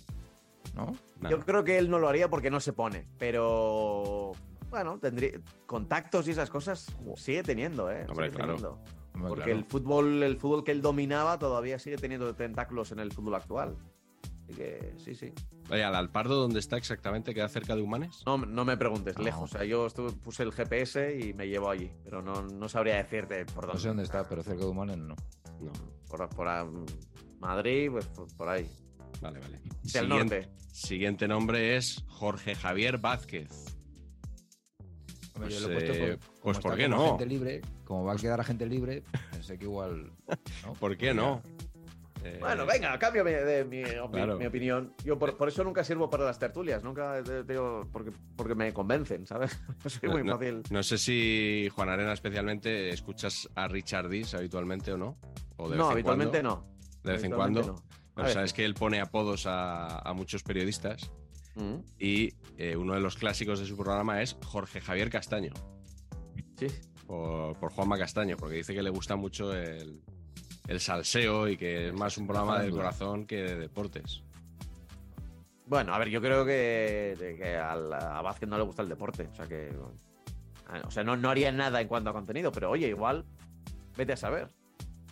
¿No? 0.74 0.92
Nah. 1.20 1.30
Yo 1.30 1.40
creo 1.40 1.64
que 1.64 1.78
él 1.78 1.90
no 1.90 1.98
lo 1.98 2.08
haría 2.08 2.28
porque 2.30 2.50
no 2.50 2.60
se 2.60 2.72
pone, 2.72 3.06
pero 3.18 4.32
bueno, 4.70 4.98
tendría 5.00 5.40
contactos 5.66 6.28
y 6.28 6.30
esas 6.30 6.48
cosas 6.50 6.86
sigue 7.16 7.42
teniendo, 7.42 7.90
¿eh? 7.90 8.06
Hombre, 8.08 8.26
Sigue 8.26 8.36
claro. 8.36 8.54
teniendo. 8.56 8.78
Hombre, 9.14 9.28
Porque 9.28 9.44
claro. 9.44 9.58
el 9.58 9.64
fútbol, 9.64 10.22
el 10.22 10.36
fútbol 10.36 10.62
que 10.64 10.70
él 10.70 10.80
dominaba 10.82 11.38
todavía 11.40 11.78
sigue 11.80 11.96
teniendo 11.96 12.32
tentáculos 12.34 12.92
en 12.92 13.00
el 13.00 13.10
fútbol 13.10 13.34
actual. 13.34 13.76
Así 14.50 14.56
que 14.56 14.94
sí, 14.98 15.14
sí. 15.14 15.32
Oye, 15.70 15.84
¿Alalpardo 15.84 16.34
dónde 16.36 16.58
está 16.58 16.76
exactamente? 16.76 17.32
¿Queda 17.34 17.48
cerca 17.48 17.76
de 17.76 17.82
Humanes? 17.82 18.22
No, 18.26 18.36
no 18.38 18.64
me 18.64 18.76
preguntes, 18.76 19.16
No. 19.16 19.22
lejos. 19.24 19.54
O 19.54 19.58
sea, 19.58 19.64
yo 19.64 19.86
estuve- 19.86 20.12
puse 20.12 20.42
el 20.42 20.52
GPS 20.52 21.16
y 21.20 21.32
me 21.34 21.48
llevó 21.48 21.70
allí, 21.70 21.90
pero 22.02 22.20
no, 22.22 22.42
no 22.42 22.68
sabría 22.68 22.96
decirte 22.96 23.44
por 23.46 23.64
No 23.64 23.68
dónde. 23.68 23.82
sé 23.82 23.88
dónde 23.88 24.02
está, 24.02 24.28
pero 24.28 24.42
cerca 24.42 24.64
de 24.64 24.70
Humanes 24.70 24.98
no. 24.98 25.14
No. 25.60 25.72
Por, 26.08 26.28
por 26.30 26.48
a- 26.48 26.66
Madrid, 27.38 27.90
pues 27.92 28.06
por, 28.06 28.26
por 28.36 28.48
ahí. 28.48 28.68
Vale, 29.20 29.38
vale. 29.38 29.60
Siguiente- 29.84 30.08
norte. 30.08 30.48
Siguiente 30.72 31.28
nombre 31.28 31.76
es 31.76 32.04
Jorge 32.08 32.54
Javier 32.54 32.98
Vázquez. 32.98 33.50
Hombre, 35.34 35.54
yo 35.54 35.60
Pues, 35.60 35.62
lo 35.62 35.68
he 35.70 35.72
puesto 35.74 35.92
eh, 35.92 36.18
como 36.18 36.42
pues, 36.42 36.58
¿por 36.58 36.76
qué 36.76 36.88
no? 36.88 37.04
agente 37.06 37.26
libre, 37.26 37.60
como 37.84 38.04
va 38.04 38.12
a 38.12 38.16
quedar 38.16 38.40
agente 38.40 38.66
libre, 38.66 39.02
pensé 39.30 39.58
que 39.58 39.64
igual. 39.64 40.12
¿no? 40.66 40.72
¿Por 40.74 40.96
qué 40.96 41.14
no? 41.14 41.42
Eh, 42.22 42.36
Bueno, 42.40 42.66
venga, 42.66 42.98
cambio 42.98 43.24
mi- 43.24 43.30
de 43.30 43.64
mi, 43.64 43.82
opi- 43.82 44.10
Claro. 44.12 44.38
mi 44.38 44.46
opinión. 44.46 44.94
Yo 45.04 45.18
por, 45.18 45.36
por 45.36 45.48
eso 45.48 45.64
nunca 45.64 45.82
sirvo 45.84 46.10
para 46.10 46.24
las 46.24 46.38
tertulias, 46.38 46.84
nunca 46.84 47.22
te- 47.22 47.44
digo, 47.44 47.88
porque, 47.92 48.12
porque 48.36 48.54
me 48.54 48.72
convencen, 48.74 49.26
¿sabes? 49.26 49.58
Soy 49.86 50.08
muy 50.10 50.22
no, 50.24 50.36
fácil. 50.36 50.62
no 50.70 50.82
sé 50.82 50.98
si 50.98 51.68
Juan 51.74 51.88
Arena 51.88 52.12
especialmente 52.12 52.90
escuchas 52.90 53.48
a 53.54 53.68
Richard 53.68 54.08
Dis 54.10 54.34
habitualmente 54.34 54.92
o 54.92 54.98
no. 54.98 55.16
O 55.56 55.64
de 55.64 55.70
vez 55.70 55.78
No, 55.78 55.86
en 55.86 55.92
habitualmente 55.92 56.40
cuando. 56.42 56.66
no. 56.66 57.02
De 57.02 57.12
vez 57.12 57.24
en 57.24 57.30
cuando. 57.32 57.62
no. 57.62 57.74
Pero 58.14 58.28
sabes 58.30 58.52
que 58.52 58.64
él 58.66 58.74
pone 58.74 59.00
apodos 59.00 59.46
a, 59.46 59.98
a 60.00 60.12
muchos 60.12 60.42
periodistas 60.42 61.10
Mm, 61.56 61.80
y 61.98 62.32
eh, 62.58 62.76
uno 62.76 62.94
de 62.94 63.00
los 63.00 63.16
clásicos 63.16 63.58
de 63.58 63.66
su 63.66 63.76
programa 63.76 64.22
es 64.22 64.36
Jorge 64.46 64.80
Javier 64.80 65.10
Castaño, 65.10 65.52
Sí. 66.56 66.68
por, 67.08 67.56
por 67.58 67.72
Juanma 67.72 67.98
Castaño, 67.98 68.36
porque 68.36 68.54
dice 68.56 68.72
que 68.72 68.82
le 68.82 68.90
gusta 68.90 69.16
mucho 69.16 69.52
el, 69.52 70.00
el 70.70 70.78
salseo 70.80 71.48
y 71.48 71.56
que 71.56 71.88
es 71.88 71.92
más 71.94 72.16
un 72.16 72.26
programa 72.26 72.60
del 72.60 72.70
corazón 72.70 73.26
que 73.26 73.42
de 73.42 73.56
deportes. 73.56 74.22
Bueno, 75.66 75.92
a 75.94 75.98
ver, 75.98 76.08
yo 76.08 76.20
creo 76.20 76.44
que, 76.44 77.58
a 77.60 78.22
Vázquez 78.22 78.48
no 78.48 78.56
le 78.56 78.62
gusta 78.64 78.82
el 78.82 78.88
deporte. 78.88 79.28
O 79.32 79.34
sea 79.34 79.46
que. 79.46 79.72
ah, 80.68 80.82
O 80.86 80.90
sea, 80.90 81.02
no, 81.04 81.16
no 81.16 81.28
haría 81.30 81.50
nada 81.52 81.80
en 81.80 81.88
cuanto 81.88 82.10
a 82.10 82.12
contenido, 82.12 82.52
pero 82.52 82.70
oye, 82.70 82.88
igual, 82.88 83.24
vete 83.96 84.12
a 84.12 84.16
saber. 84.16 84.48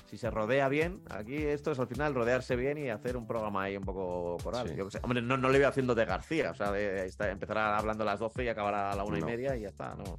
Si 0.07 0.17
se 0.17 0.31
rodea 0.31 0.69
bien, 0.69 1.03
aquí 1.11 1.35
esto 1.37 1.73
es 1.73 1.79
al 1.79 1.87
final 1.89 2.15
rodearse 2.15 2.57
bien 2.57 2.79
y 2.79 2.89
hacer 2.89 3.17
un 3.17 3.27
programa 3.27 3.65
ahí 3.65 3.77
un 3.77 3.85
poco 3.85 4.37
coral. 4.43 4.69
Sí. 4.69 4.75
Yo. 4.77 4.89
Hombre, 5.03 5.21
no, 5.21 5.37
no 5.37 5.49
le 5.51 5.59
veo 5.59 5.69
haciendo 5.69 5.95
de 5.95 6.05
García, 6.07 6.53
o 6.53 6.55
sea, 6.55 6.71
de, 6.73 7.05
estar- 7.07 7.29
empezar 7.31 7.59
hablando 7.59 8.05
a 8.05 8.07
las 8.07 8.21
12 8.21 8.45
y 8.45 8.49
acabar 8.49 8.75
a 8.75 8.95
la 8.97 9.05
una 9.05 9.19
No. 9.19 9.27
y 9.27 9.31
media 9.31 9.55
y 9.57 9.63
ya 9.63 9.69
está, 9.69 9.95
no. 9.97 10.19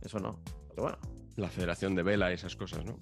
Eso 0.00 0.18
no. 0.20 0.38
Pero 0.70 0.82
bueno. 0.84 0.98
La 1.36 1.48
Federación 1.48 1.94
de 1.94 2.02
Vela 2.02 2.30
y 2.30 2.34
esas 2.34 2.56
cosas, 2.56 2.84
¿no? 2.84 2.96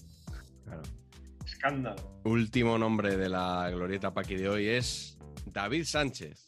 Escándalo. 1.65 1.97
Último 2.25 2.77
nombre 2.77 3.17
de 3.17 3.31
la 3.31 3.71
glorieta 3.71 4.13
Paqui 4.13 4.37
de 4.37 4.51
hoy 4.51 4.67
es 4.69 5.17
David 5.47 5.85
Sánchez. 5.87 6.47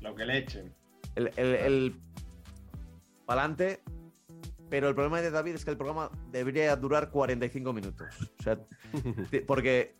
Lo 0.00 0.14
que 0.14 0.24
le 0.24 0.38
echen. 0.38 0.72
El, 1.16 1.32
el, 1.36 1.54
el 1.56 2.00
pa'lante, 3.26 3.80
pero 4.70 4.88
el 4.88 4.94
problema 4.94 5.20
de 5.20 5.32
David 5.32 5.56
es 5.56 5.64
que 5.64 5.72
el 5.72 5.76
programa 5.76 6.08
debería 6.30 6.76
durar 6.76 7.10
45 7.10 7.72
minutos. 7.72 8.06
O 8.38 8.42
sea, 8.44 8.60
porque 9.48 9.96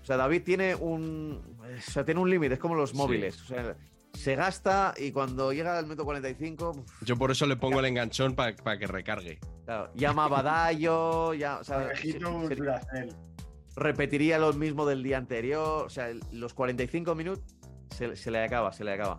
o 0.00 0.04
sea, 0.04 0.16
David 0.16 0.42
tiene 0.44 0.76
un 0.76 1.42
o 1.58 1.80
sea, 1.90 2.04
tiene 2.04 2.20
un 2.20 2.30
límite, 2.30 2.54
es 2.54 2.60
como 2.60 2.76
los 2.76 2.90
Sí. 2.90 2.96
móviles. 2.96 3.42
O 3.42 3.46
sea, 3.46 3.76
se 4.12 4.36
gasta 4.36 4.94
y 4.96 5.10
cuando 5.10 5.52
llega 5.52 5.76
al 5.78 5.84
minuto 5.84 6.04
45, 6.04 6.70
uf, 6.70 7.02
Yo 7.02 7.16
por 7.16 7.32
eso 7.32 7.44
le 7.46 7.56
pongo 7.56 7.80
el 7.80 7.86
enganchón 7.86 8.36
para 8.36 8.54
que 8.78 8.86
recargue. 8.86 9.40
Claro, 9.76 9.92
llama 9.94 10.24
a 10.24 10.28
Badallo, 10.28 11.34
ya, 11.34 11.58
o 11.58 11.64
sea, 11.64 11.82
Conejito 11.84 12.40
se- 12.42 12.48
se- 12.48 12.54
Duracell. 12.56 13.16
repetiría 13.76 14.38
lo 14.38 14.52
mismo 14.52 14.84
del 14.86 15.02
día 15.02 15.18
anterior. 15.18 15.86
O 15.86 15.88
sea, 15.90 16.08
los 16.32 16.54
45 16.54 17.14
minutos 17.14 17.44
se, 17.96 18.16
se 18.16 18.30
le 18.30 18.42
acaba, 18.44 18.72
se 18.72 18.84
le 18.84 18.92
acaba. 18.92 19.16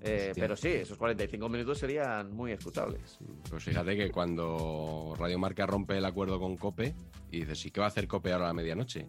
Eh, 0.00 0.32
pero 0.34 0.56
sí, 0.56 0.68
esos 0.68 0.96
45 0.96 1.48
minutos 1.48 1.78
serían 1.78 2.32
muy 2.34 2.52
escuchables. 2.52 3.18
Pues 3.50 3.64
fíjate 3.64 3.96
que 3.96 4.10
cuando 4.10 5.14
Radio 5.18 5.38
Marca 5.38 5.66
rompe 5.66 5.98
el 5.98 6.04
acuerdo 6.04 6.38
con 6.40 6.56
Cope 6.56 6.94
y 7.30 7.40
dice, 7.40 7.54
sí, 7.54 7.70
¿qué 7.70 7.80
va 7.80 7.86
a 7.86 7.88
hacer 7.88 8.06
Cope 8.08 8.32
ahora 8.32 8.46
a 8.46 8.48
la 8.48 8.54
medianoche? 8.54 9.06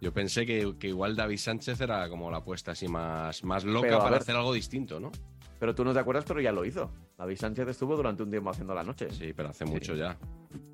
Yo 0.00 0.12
pensé 0.12 0.44
que, 0.44 0.74
que 0.78 0.88
igual 0.88 1.16
David 1.16 1.38
Sánchez 1.38 1.80
era 1.80 2.08
como 2.08 2.30
la 2.30 2.38
apuesta 2.38 2.72
así 2.72 2.88
más, 2.88 3.42
más 3.44 3.64
loca 3.64 3.96
para 3.98 4.10
ver. 4.10 4.20
hacer 4.20 4.36
algo 4.36 4.52
distinto, 4.52 5.00
¿no? 5.00 5.10
Pero 5.64 5.74
tú 5.74 5.82
no 5.82 5.94
te 5.94 5.98
acuerdas, 5.98 6.26
pero 6.28 6.42
ya 6.42 6.52
lo 6.52 6.62
hizo. 6.66 6.90
David 7.16 7.38
Sánchez 7.38 7.68
estuvo 7.68 7.96
durante 7.96 8.22
un 8.22 8.28
tiempo 8.28 8.50
haciendo 8.50 8.74
la 8.74 8.84
noche. 8.84 9.08
Sí, 9.10 9.32
pero 9.32 9.48
hace 9.48 9.64
mucho 9.64 9.94
ya. 9.94 10.14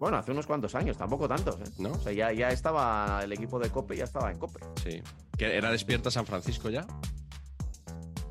Bueno, 0.01 0.17
hace 0.17 0.33
unos 0.33 0.49
cuantos 0.49 0.75
años, 0.75 0.97
tampoco 0.99 1.29
tantos. 1.29 1.61
¿eh? 1.61 1.65
¿No? 1.79 1.93
O 1.93 1.99
sea, 2.01 2.11
ya, 2.13 2.33
ya 2.33 2.51
estaba 2.51 3.21
el 3.23 3.33
equipo 3.33 3.61
de 3.61 3.71
Cope, 3.71 3.97
ya 3.97 4.03
estaba 4.03 4.33
en 4.33 4.39
Cope. 4.41 4.59
Sí. 4.83 5.01
¿Que 5.39 5.57
¿Era 5.57 5.71
despierta 5.71 6.11
San 6.11 6.27
Francisco 6.27 6.71
ya? 6.71 6.85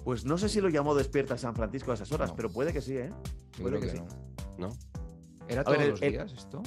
Pues 0.03 0.25
no 0.25 0.37
sé 0.37 0.49
si 0.49 0.59
lo 0.59 0.67
llamó 0.67 0.95
Despierta 0.95 1.37
San 1.37 1.55
Francisco 1.55 1.91
a 1.91 1.93
esas 1.93 2.11
horas, 2.11 2.31
No. 2.31 2.35
pero 2.35 2.49
puede 2.51 2.73
que 2.73 2.81
sí, 2.81 2.97
¿eh? 2.97 3.09
Puede 3.61 3.79
que 3.79 3.85
que 3.87 3.91
sí. 3.93 4.01
no. 4.57 4.67
¿No? 4.67 4.77
¿Era 5.47 5.63
todos 5.63 5.77
ver, 5.77 5.89
los 5.91 6.01
el- 6.01 6.11
días 6.11 6.33
esto? 6.33 6.61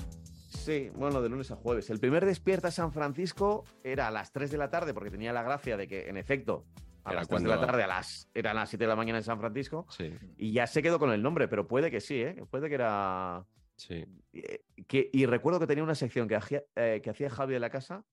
Sí, 0.49 0.91
bueno, 0.97 1.21
de 1.21 1.29
lunes 1.29 1.51
a 1.51 1.57
jueves. 1.57 1.91
El 1.91 2.01
primer 2.01 2.25
Despierta 2.25 2.71
San 2.71 2.93
Francisco 2.93 3.65
era 3.85 4.09
a 4.09 4.11
las 4.11 4.33
3 4.33 4.51
de 4.51 4.57
la 4.57 4.71
tarde, 4.71 4.95
porque 4.95 5.11
tenía 5.11 5.35
la 5.35 5.43
gracia 5.43 5.77
de 5.77 5.87
que, 5.87 6.09
en 6.09 6.17
efecto, 6.17 6.65
a 7.05 7.11
Era 7.11 7.21
las 7.21 7.29
3 7.29 7.43
de 7.43 7.49
la 7.49 7.61
tarde 7.61 7.83
a 7.83 7.87
las, 7.87 8.29
eran 8.35 8.57
las 8.57 8.69
7 8.71 8.85
de 8.85 8.89
la 8.89 8.97
mañana 8.97 9.19
en 9.19 9.25
San 9.25 9.39
Francisco, 9.39 9.87
Sí, 9.91 10.13
y 10.37 10.53
ya 10.53 10.67
se 10.67 10.83
quedó 10.83 10.99
con 10.99 11.11
el 11.13 11.23
nombre, 11.23 11.49
pero 11.49 11.67
puede 11.67 11.91
que 11.91 12.01
sí, 12.01 12.21
¿eh? 12.23 12.45
Puede 12.51 12.69
que 12.69 12.75
era... 12.75 13.45
sí. 13.77 14.05
eh, 14.33 14.65
que, 14.87 15.11
y 15.13 15.27
recuerdo 15.27 15.61
que 15.61 15.67
tenía 15.67 15.85
una 15.85 15.95
sección 15.95 16.29
que 16.29 16.37
hacía, 16.37 16.63
eh, 16.77 17.01
que 17.03 17.11
hacía 17.11 17.31
Javi 17.31 17.55
de 17.55 17.61
la 17.61 17.71
Casa, 17.71 18.05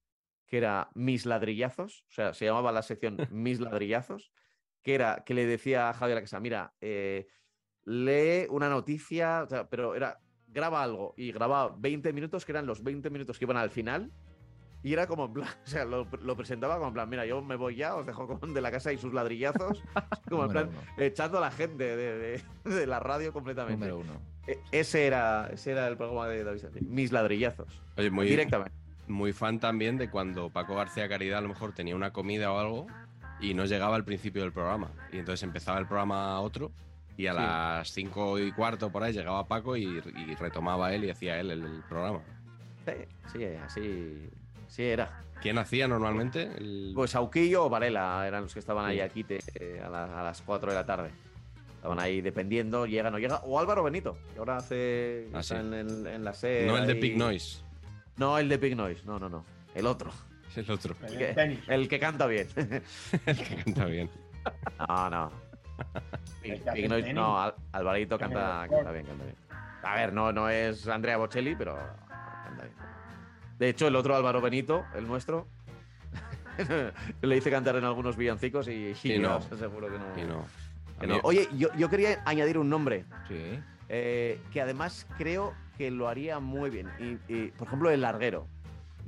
que 0.45 0.57
era 0.57 0.89
Mis 0.95 1.25
ladrillazos, 1.25 2.05
o 2.09 2.11
sea, 2.11 2.33
se 2.33 2.45
llamaba 2.45 2.71
la 2.71 2.81
sección 2.81 3.17
Mis 3.31 3.59
ladrillazos, 3.59 4.31
que 4.81 4.95
era 4.95 5.23
que 5.25 5.33
le 5.33 5.45
decía 5.45 5.89
a 5.89 5.93
Javi 5.93 6.09
de 6.09 6.15
la 6.15 6.21
Casa, 6.21 6.39
mira, 6.39 6.73
eh, 6.81 7.27
lee 7.85 8.47
una 8.49 8.69
noticia, 8.69 9.43
o 9.43 9.47
sea, 9.47 9.69
pero 9.69 9.95
era, 9.95 10.19
graba 10.47 10.83
algo, 10.83 11.13
y 11.17 11.31
grababa 11.31 11.75
20 11.77 12.13
minutos, 12.13 12.45
que 12.45 12.51
eran 12.51 12.65
los 12.65 12.83
20 12.83 13.09
minutos 13.09 13.37
que 13.37 13.45
iban 13.45 13.57
al 13.57 13.69
final, 13.69 14.11
y 14.83 14.93
era 14.93 15.07
como 15.07 15.25
en 15.25 15.33
plan, 15.33 15.47
o 15.65 15.67
sea, 15.67 15.85
lo, 15.85 16.07
lo 16.21 16.35
presentaba 16.35 16.75
como 16.75 16.87
en 16.89 16.93
plan, 16.93 17.09
mira, 17.09 17.25
yo 17.25 17.41
me 17.41 17.55
voy 17.55 17.75
ya, 17.75 17.95
os 17.95 18.05
dejo 18.05 18.27
con 18.39 18.53
de 18.53 18.61
la 18.61 18.71
casa 18.71 18.91
y 18.93 18.97
sus 18.97 19.13
ladrillazos, 19.13 19.83
como 20.29 20.45
en 20.45 20.51
plan, 20.51 20.69
uno. 20.69 20.79
echando 21.03 21.37
a 21.37 21.41
la 21.41 21.51
gente 21.51 21.95
de, 21.95 22.17
de- 22.17 22.43
de 22.75 22.87
la 22.87 22.99
radio 22.99 23.33
completamente. 23.33 23.87
Número 23.87 23.97
uno. 23.99 24.21
E- 24.47 24.59
Ese 24.71 25.05
era, 25.07 25.49
ese 25.51 25.71
era 25.71 25.87
el 25.87 25.97
programa 25.97 26.27
de 26.27 26.43
David 26.43 26.59
Sánchez. 26.61 26.81
Mis 26.83 27.11
ladrillazos. 27.11 27.81
Oye, 27.97 28.09
muy, 28.09 28.27
Directamente. 28.27 28.71
muy 29.07 29.33
fan 29.33 29.59
también 29.59 29.97
de 29.97 30.09
cuando 30.09 30.49
Paco 30.49 30.75
García 30.75 31.07
Caridad 31.09 31.39
a 31.39 31.41
lo 31.41 31.49
mejor 31.49 31.73
tenía 31.73 31.95
una 31.95 32.11
comida 32.11 32.51
o 32.51 32.59
algo 32.59 32.87
y 33.41 33.53
no 33.53 33.65
llegaba 33.65 33.95
al 33.95 34.05
principio 34.05 34.41
del 34.41 34.51
programa. 34.51 34.91
Y 35.11 35.17
entonces 35.19 35.43
empezaba 35.43 35.77
el 35.79 35.85
programa 35.87 36.39
otro 36.41 36.71
y 37.17 37.27
a 37.27 37.33
Sí. 37.33 37.37
las 37.37 37.91
cinco 37.91 38.39
y 38.39 38.51
cuarto 38.53 38.89
por 38.91 39.03
ahí 39.03 39.11
llegaba 39.13 39.45
Paco 39.47 39.75
y, 39.75 39.83
y 39.85 40.35
retomaba 40.35 40.93
él 40.93 41.03
y 41.05 41.09
hacía 41.09 41.39
él 41.39 41.51
el, 41.51 41.63
el 41.65 41.83
programa. 41.89 42.21
Sí, 42.85 42.93
sí, 43.33 43.43
así, 43.45 44.29
sí 44.69 44.83
era. 44.83 45.23
¿Quién 45.41 45.57
hacía 45.57 45.87
normalmente? 45.87 46.43
El- 46.57 46.91
Pues 46.95 47.15
Auquillo 47.15 47.65
o 47.65 47.69
Varela 47.69 48.25
eran 48.27 48.43
los 48.43 48.53
que 48.53 48.59
estaban 48.59 48.85
ahí 48.85 48.99
aquí 49.01 49.25
eh, 49.29 49.81
a, 49.85 49.89
la- 49.89 50.19
a 50.19 50.23
las 50.23 50.41
4 50.41 50.69
de 50.71 50.75
la 50.75 50.85
tarde. 50.85 51.11
Estaban 51.75 51.99
ahí 51.99 52.19
dependiendo, 52.19 52.85
llega 52.85 53.07
o 53.07 53.11
no 53.11 53.19
llega. 53.19 53.37
O 53.45 53.57
Álvaro 53.59 53.83
Benito, 53.83 54.17
que 54.33 54.39
ahora 54.39 54.57
hace. 54.57 55.29
Ah, 55.33 55.41
sí. 55.43 55.53
en, 55.55 56.23
la 56.25 56.33
SER. 56.33 56.67
no 56.67 56.77
el 56.77 56.85
de 56.87 56.93
ahí. 56.93 56.99
Pig 56.99 57.17
Noise, 57.17 57.61
No, 58.17 58.37
el 58.37 58.49
de 58.49 58.59
Pig 58.59 58.75
Noise. 58.75 59.03
No, 59.05 59.17
no, 59.17 59.29
no. 59.29 59.45
El 59.73 59.85
otro. 59.85 60.11
el 60.57 60.69
otro, 60.71 60.95
El 61.07 61.17
que, 61.17 61.27
tenis. 61.33 61.59
el 61.69 61.87
que 61.87 61.99
canta 61.99 62.27
bien. 62.27 62.47
el 63.25 63.37
que 63.37 63.55
canta 63.63 63.85
bien. 63.85 64.09
no, 64.89 65.09
no. 65.09 65.31
Pig, 66.41 66.89
Noise, 66.89 67.13
no, 67.13 67.39
Al- 67.41 67.55
Alvarito 67.71 68.17
canta, 68.19 68.67
canta 68.69 68.91
bien, 68.91 69.05
canta 69.05 69.23
bien. 69.23 69.35
A 69.83 69.95
ver, 69.95 70.11
no, 70.11 70.33
no 70.33 70.49
es 70.49 70.85
Andrea 70.89 71.15
Bocelli, 71.15 71.55
pero 71.55 71.77
canta 71.77 72.63
bien. 72.65 72.75
De 73.59 73.69
hecho, 73.69 73.87
el 73.87 73.95
otro 73.95 74.15
Álvaro 74.15 74.41
Benito, 74.41 74.85
el 74.95 75.05
nuestro, 75.07 75.47
le 77.21 77.37
hice 77.37 77.51
cantar 77.51 77.75
en 77.75 77.83
algunos 77.83 78.15
villancicos 78.17 78.67
y, 78.67 78.93
y 79.03 79.11
Y 79.13 79.19
no. 79.19 79.37
os 79.37 79.51
aseguro 79.51 79.87
que 79.87 79.97
no. 79.99 80.05
Y 80.17 80.25
no. 80.27 80.45
que 80.99 81.07
no. 81.07 81.19
Oye, 81.23 81.47
yo, 81.57 81.67
yo 81.77 81.89
quería 81.89 82.21
añadir 82.25 82.57
un 82.57 82.69
nombre 82.69 83.05
Sí. 83.27 83.59
eh, 83.89 84.39
que 84.51 84.61
además 84.61 85.05
creo 85.17 85.53
que 85.77 85.91
lo 85.91 86.07
haría 86.07 86.39
muy 86.39 86.69
bien. 86.69 86.89
Y, 87.27 87.47
por 87.51 87.67
ejemplo, 87.67 87.89
el 87.91 88.01
larguero. 88.01 88.47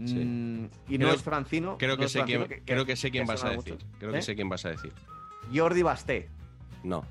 Sí. 0.06 0.16
Mm, 0.16 0.70
y 0.90 0.98
no 0.98 1.10
es 1.10 1.22
Francino. 1.22 1.78
Creo 1.78 1.98
que 1.98 2.08
sé 2.08 2.24
quién, 2.24 2.46
creo 2.66 2.86
que 2.86 2.96
sé 2.96 3.12
quién 3.12 3.28
vas 3.28 3.44
a 3.44 3.50
decir. 3.50 3.74
mucho. 3.74 3.86
Creo 4.00 4.12
que 4.12 4.20
¿Eh? 4.20 4.22
sé 4.22 4.36
quién 4.36 4.50
vas 4.50 4.66
a 4.66 4.70
decir. 4.70 4.92
Jordi 5.54 5.82
Basté. 5.82 6.30
No, 6.84 7.04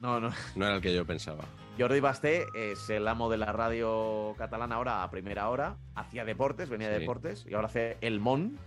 No, 0.00 0.20
no. 0.20 0.30
no 0.56 0.66
era 0.66 0.76
el 0.76 0.80
que 0.82 0.94
yo 0.94 1.04
pensaba. 1.06 1.44
Jordi 1.78 2.00
Basté 2.00 2.46
es 2.54 2.88
el 2.90 3.08
amo 3.08 3.30
de 3.30 3.38
la 3.38 3.50
radio 3.52 4.34
catalana 4.36 4.74
ahora 4.76 5.02
a 5.02 5.10
primera 5.10 5.48
hora. 5.48 5.76
Hacía 5.94 6.24
deportes, 6.24 6.68
venía 6.68 6.88
de 6.90 6.98
deportes. 7.00 7.46
Y 7.48 7.54
ahora 7.54 7.66
hace 7.68 7.96
el 8.00 8.20
Mon. 8.20 8.58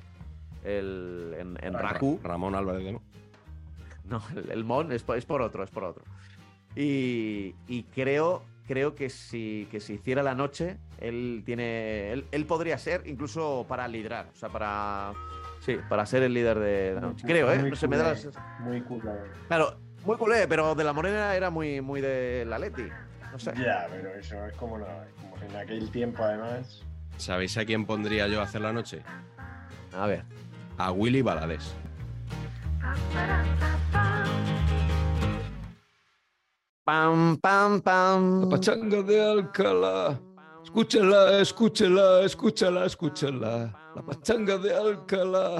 El, 0.64 1.36
en, 1.38 1.58
en 1.62 1.74
Ra- 1.74 1.94
Raku. 1.94 2.20
Ramón 2.24 2.56
Álvarez 2.56 2.84
de 2.84 2.94
Mo- 2.94 3.04
No, 4.06 4.22
el, 4.36 4.50
el 4.52 4.64
Mon 4.64 4.92
es 4.92 5.04
por, 5.04 5.18
es 5.18 5.26
por 5.26 5.42
otro, 5.44 5.64
es 5.64 5.70
por 5.70 5.84
otro. 5.84 6.04
Y, 6.76 7.54
y 7.68 7.84
creo, 7.84 8.44
creo 8.68 8.96
que 8.96 9.10
si, 9.12 9.68
que 9.70 9.80
si 9.80 9.94
hiciera 9.94 10.24
la 10.24 10.34
noche, 10.34 10.78
él 11.00 11.44
tiene. 11.46 12.12
Él, 12.12 12.26
él 12.32 12.46
podría 12.46 12.78
ser 12.80 13.04
incluso 13.06 13.66
para 13.70 13.88
liderar. 13.88 14.28
O 14.34 14.36
sea, 14.36 14.50
para. 14.50 15.14
Sí, 15.62 15.78
para 15.88 16.06
ser 16.06 16.24
el 16.24 16.34
líder 16.34 16.60
de 16.60 16.94
la 16.96 17.02
noche. 17.02 17.26
Creo, 17.28 17.52
¿eh? 17.52 17.60
Muy 17.60 17.70
No 17.70 17.76
se 17.76 17.88
me 17.88 17.98
da 17.98 18.10
las- 18.10 18.28
Muy 18.60 18.82
culé. 18.82 19.12
Claro, 19.48 19.78
muy 20.06 20.18
culé, 20.18 20.48
pero 20.48 20.76
de 20.76 20.84
la 20.84 20.94
Morena 20.94 21.36
era 21.36 21.50
muy, 21.50 21.82
muy 21.82 22.02
de 22.02 22.46
la 22.46 22.60
Leti. 22.60 22.88
No 23.32 23.40
sé. 23.40 23.54
Ya, 23.58 23.88
pero 23.90 24.14
eso 24.14 24.46
es 24.46 24.56
como, 24.56 24.78
en 24.78 25.56
aquel 25.56 25.90
tiempo, 25.92 26.24
además. 26.24 26.84
¿Sabéis 27.18 27.58
a 27.58 27.66
quién 27.66 27.86
pondría 27.86 28.28
yo 28.28 28.40
a 28.40 28.44
hacer 28.44 28.62
la 28.62 28.72
noche? 28.72 29.02
A 29.98 30.06
ver. 30.08 30.24
A 30.78 30.92
Willy 30.92 31.22
Balades. 31.22 31.74
Pam, 36.84 37.38
pam, 37.38 37.82
pam. 37.82 38.42
La 38.44 38.50
pachanga 38.50 39.02
de 39.02 39.32
Alcalá. 39.32 40.20
Escúchala, 40.64 41.40
escúchala, 41.40 42.22
escúchala, 42.22 42.86
escúchala. 42.86 43.74
La 43.96 44.02
pachanga 44.04 44.58
de 44.58 44.76
Alcalá. 44.76 45.60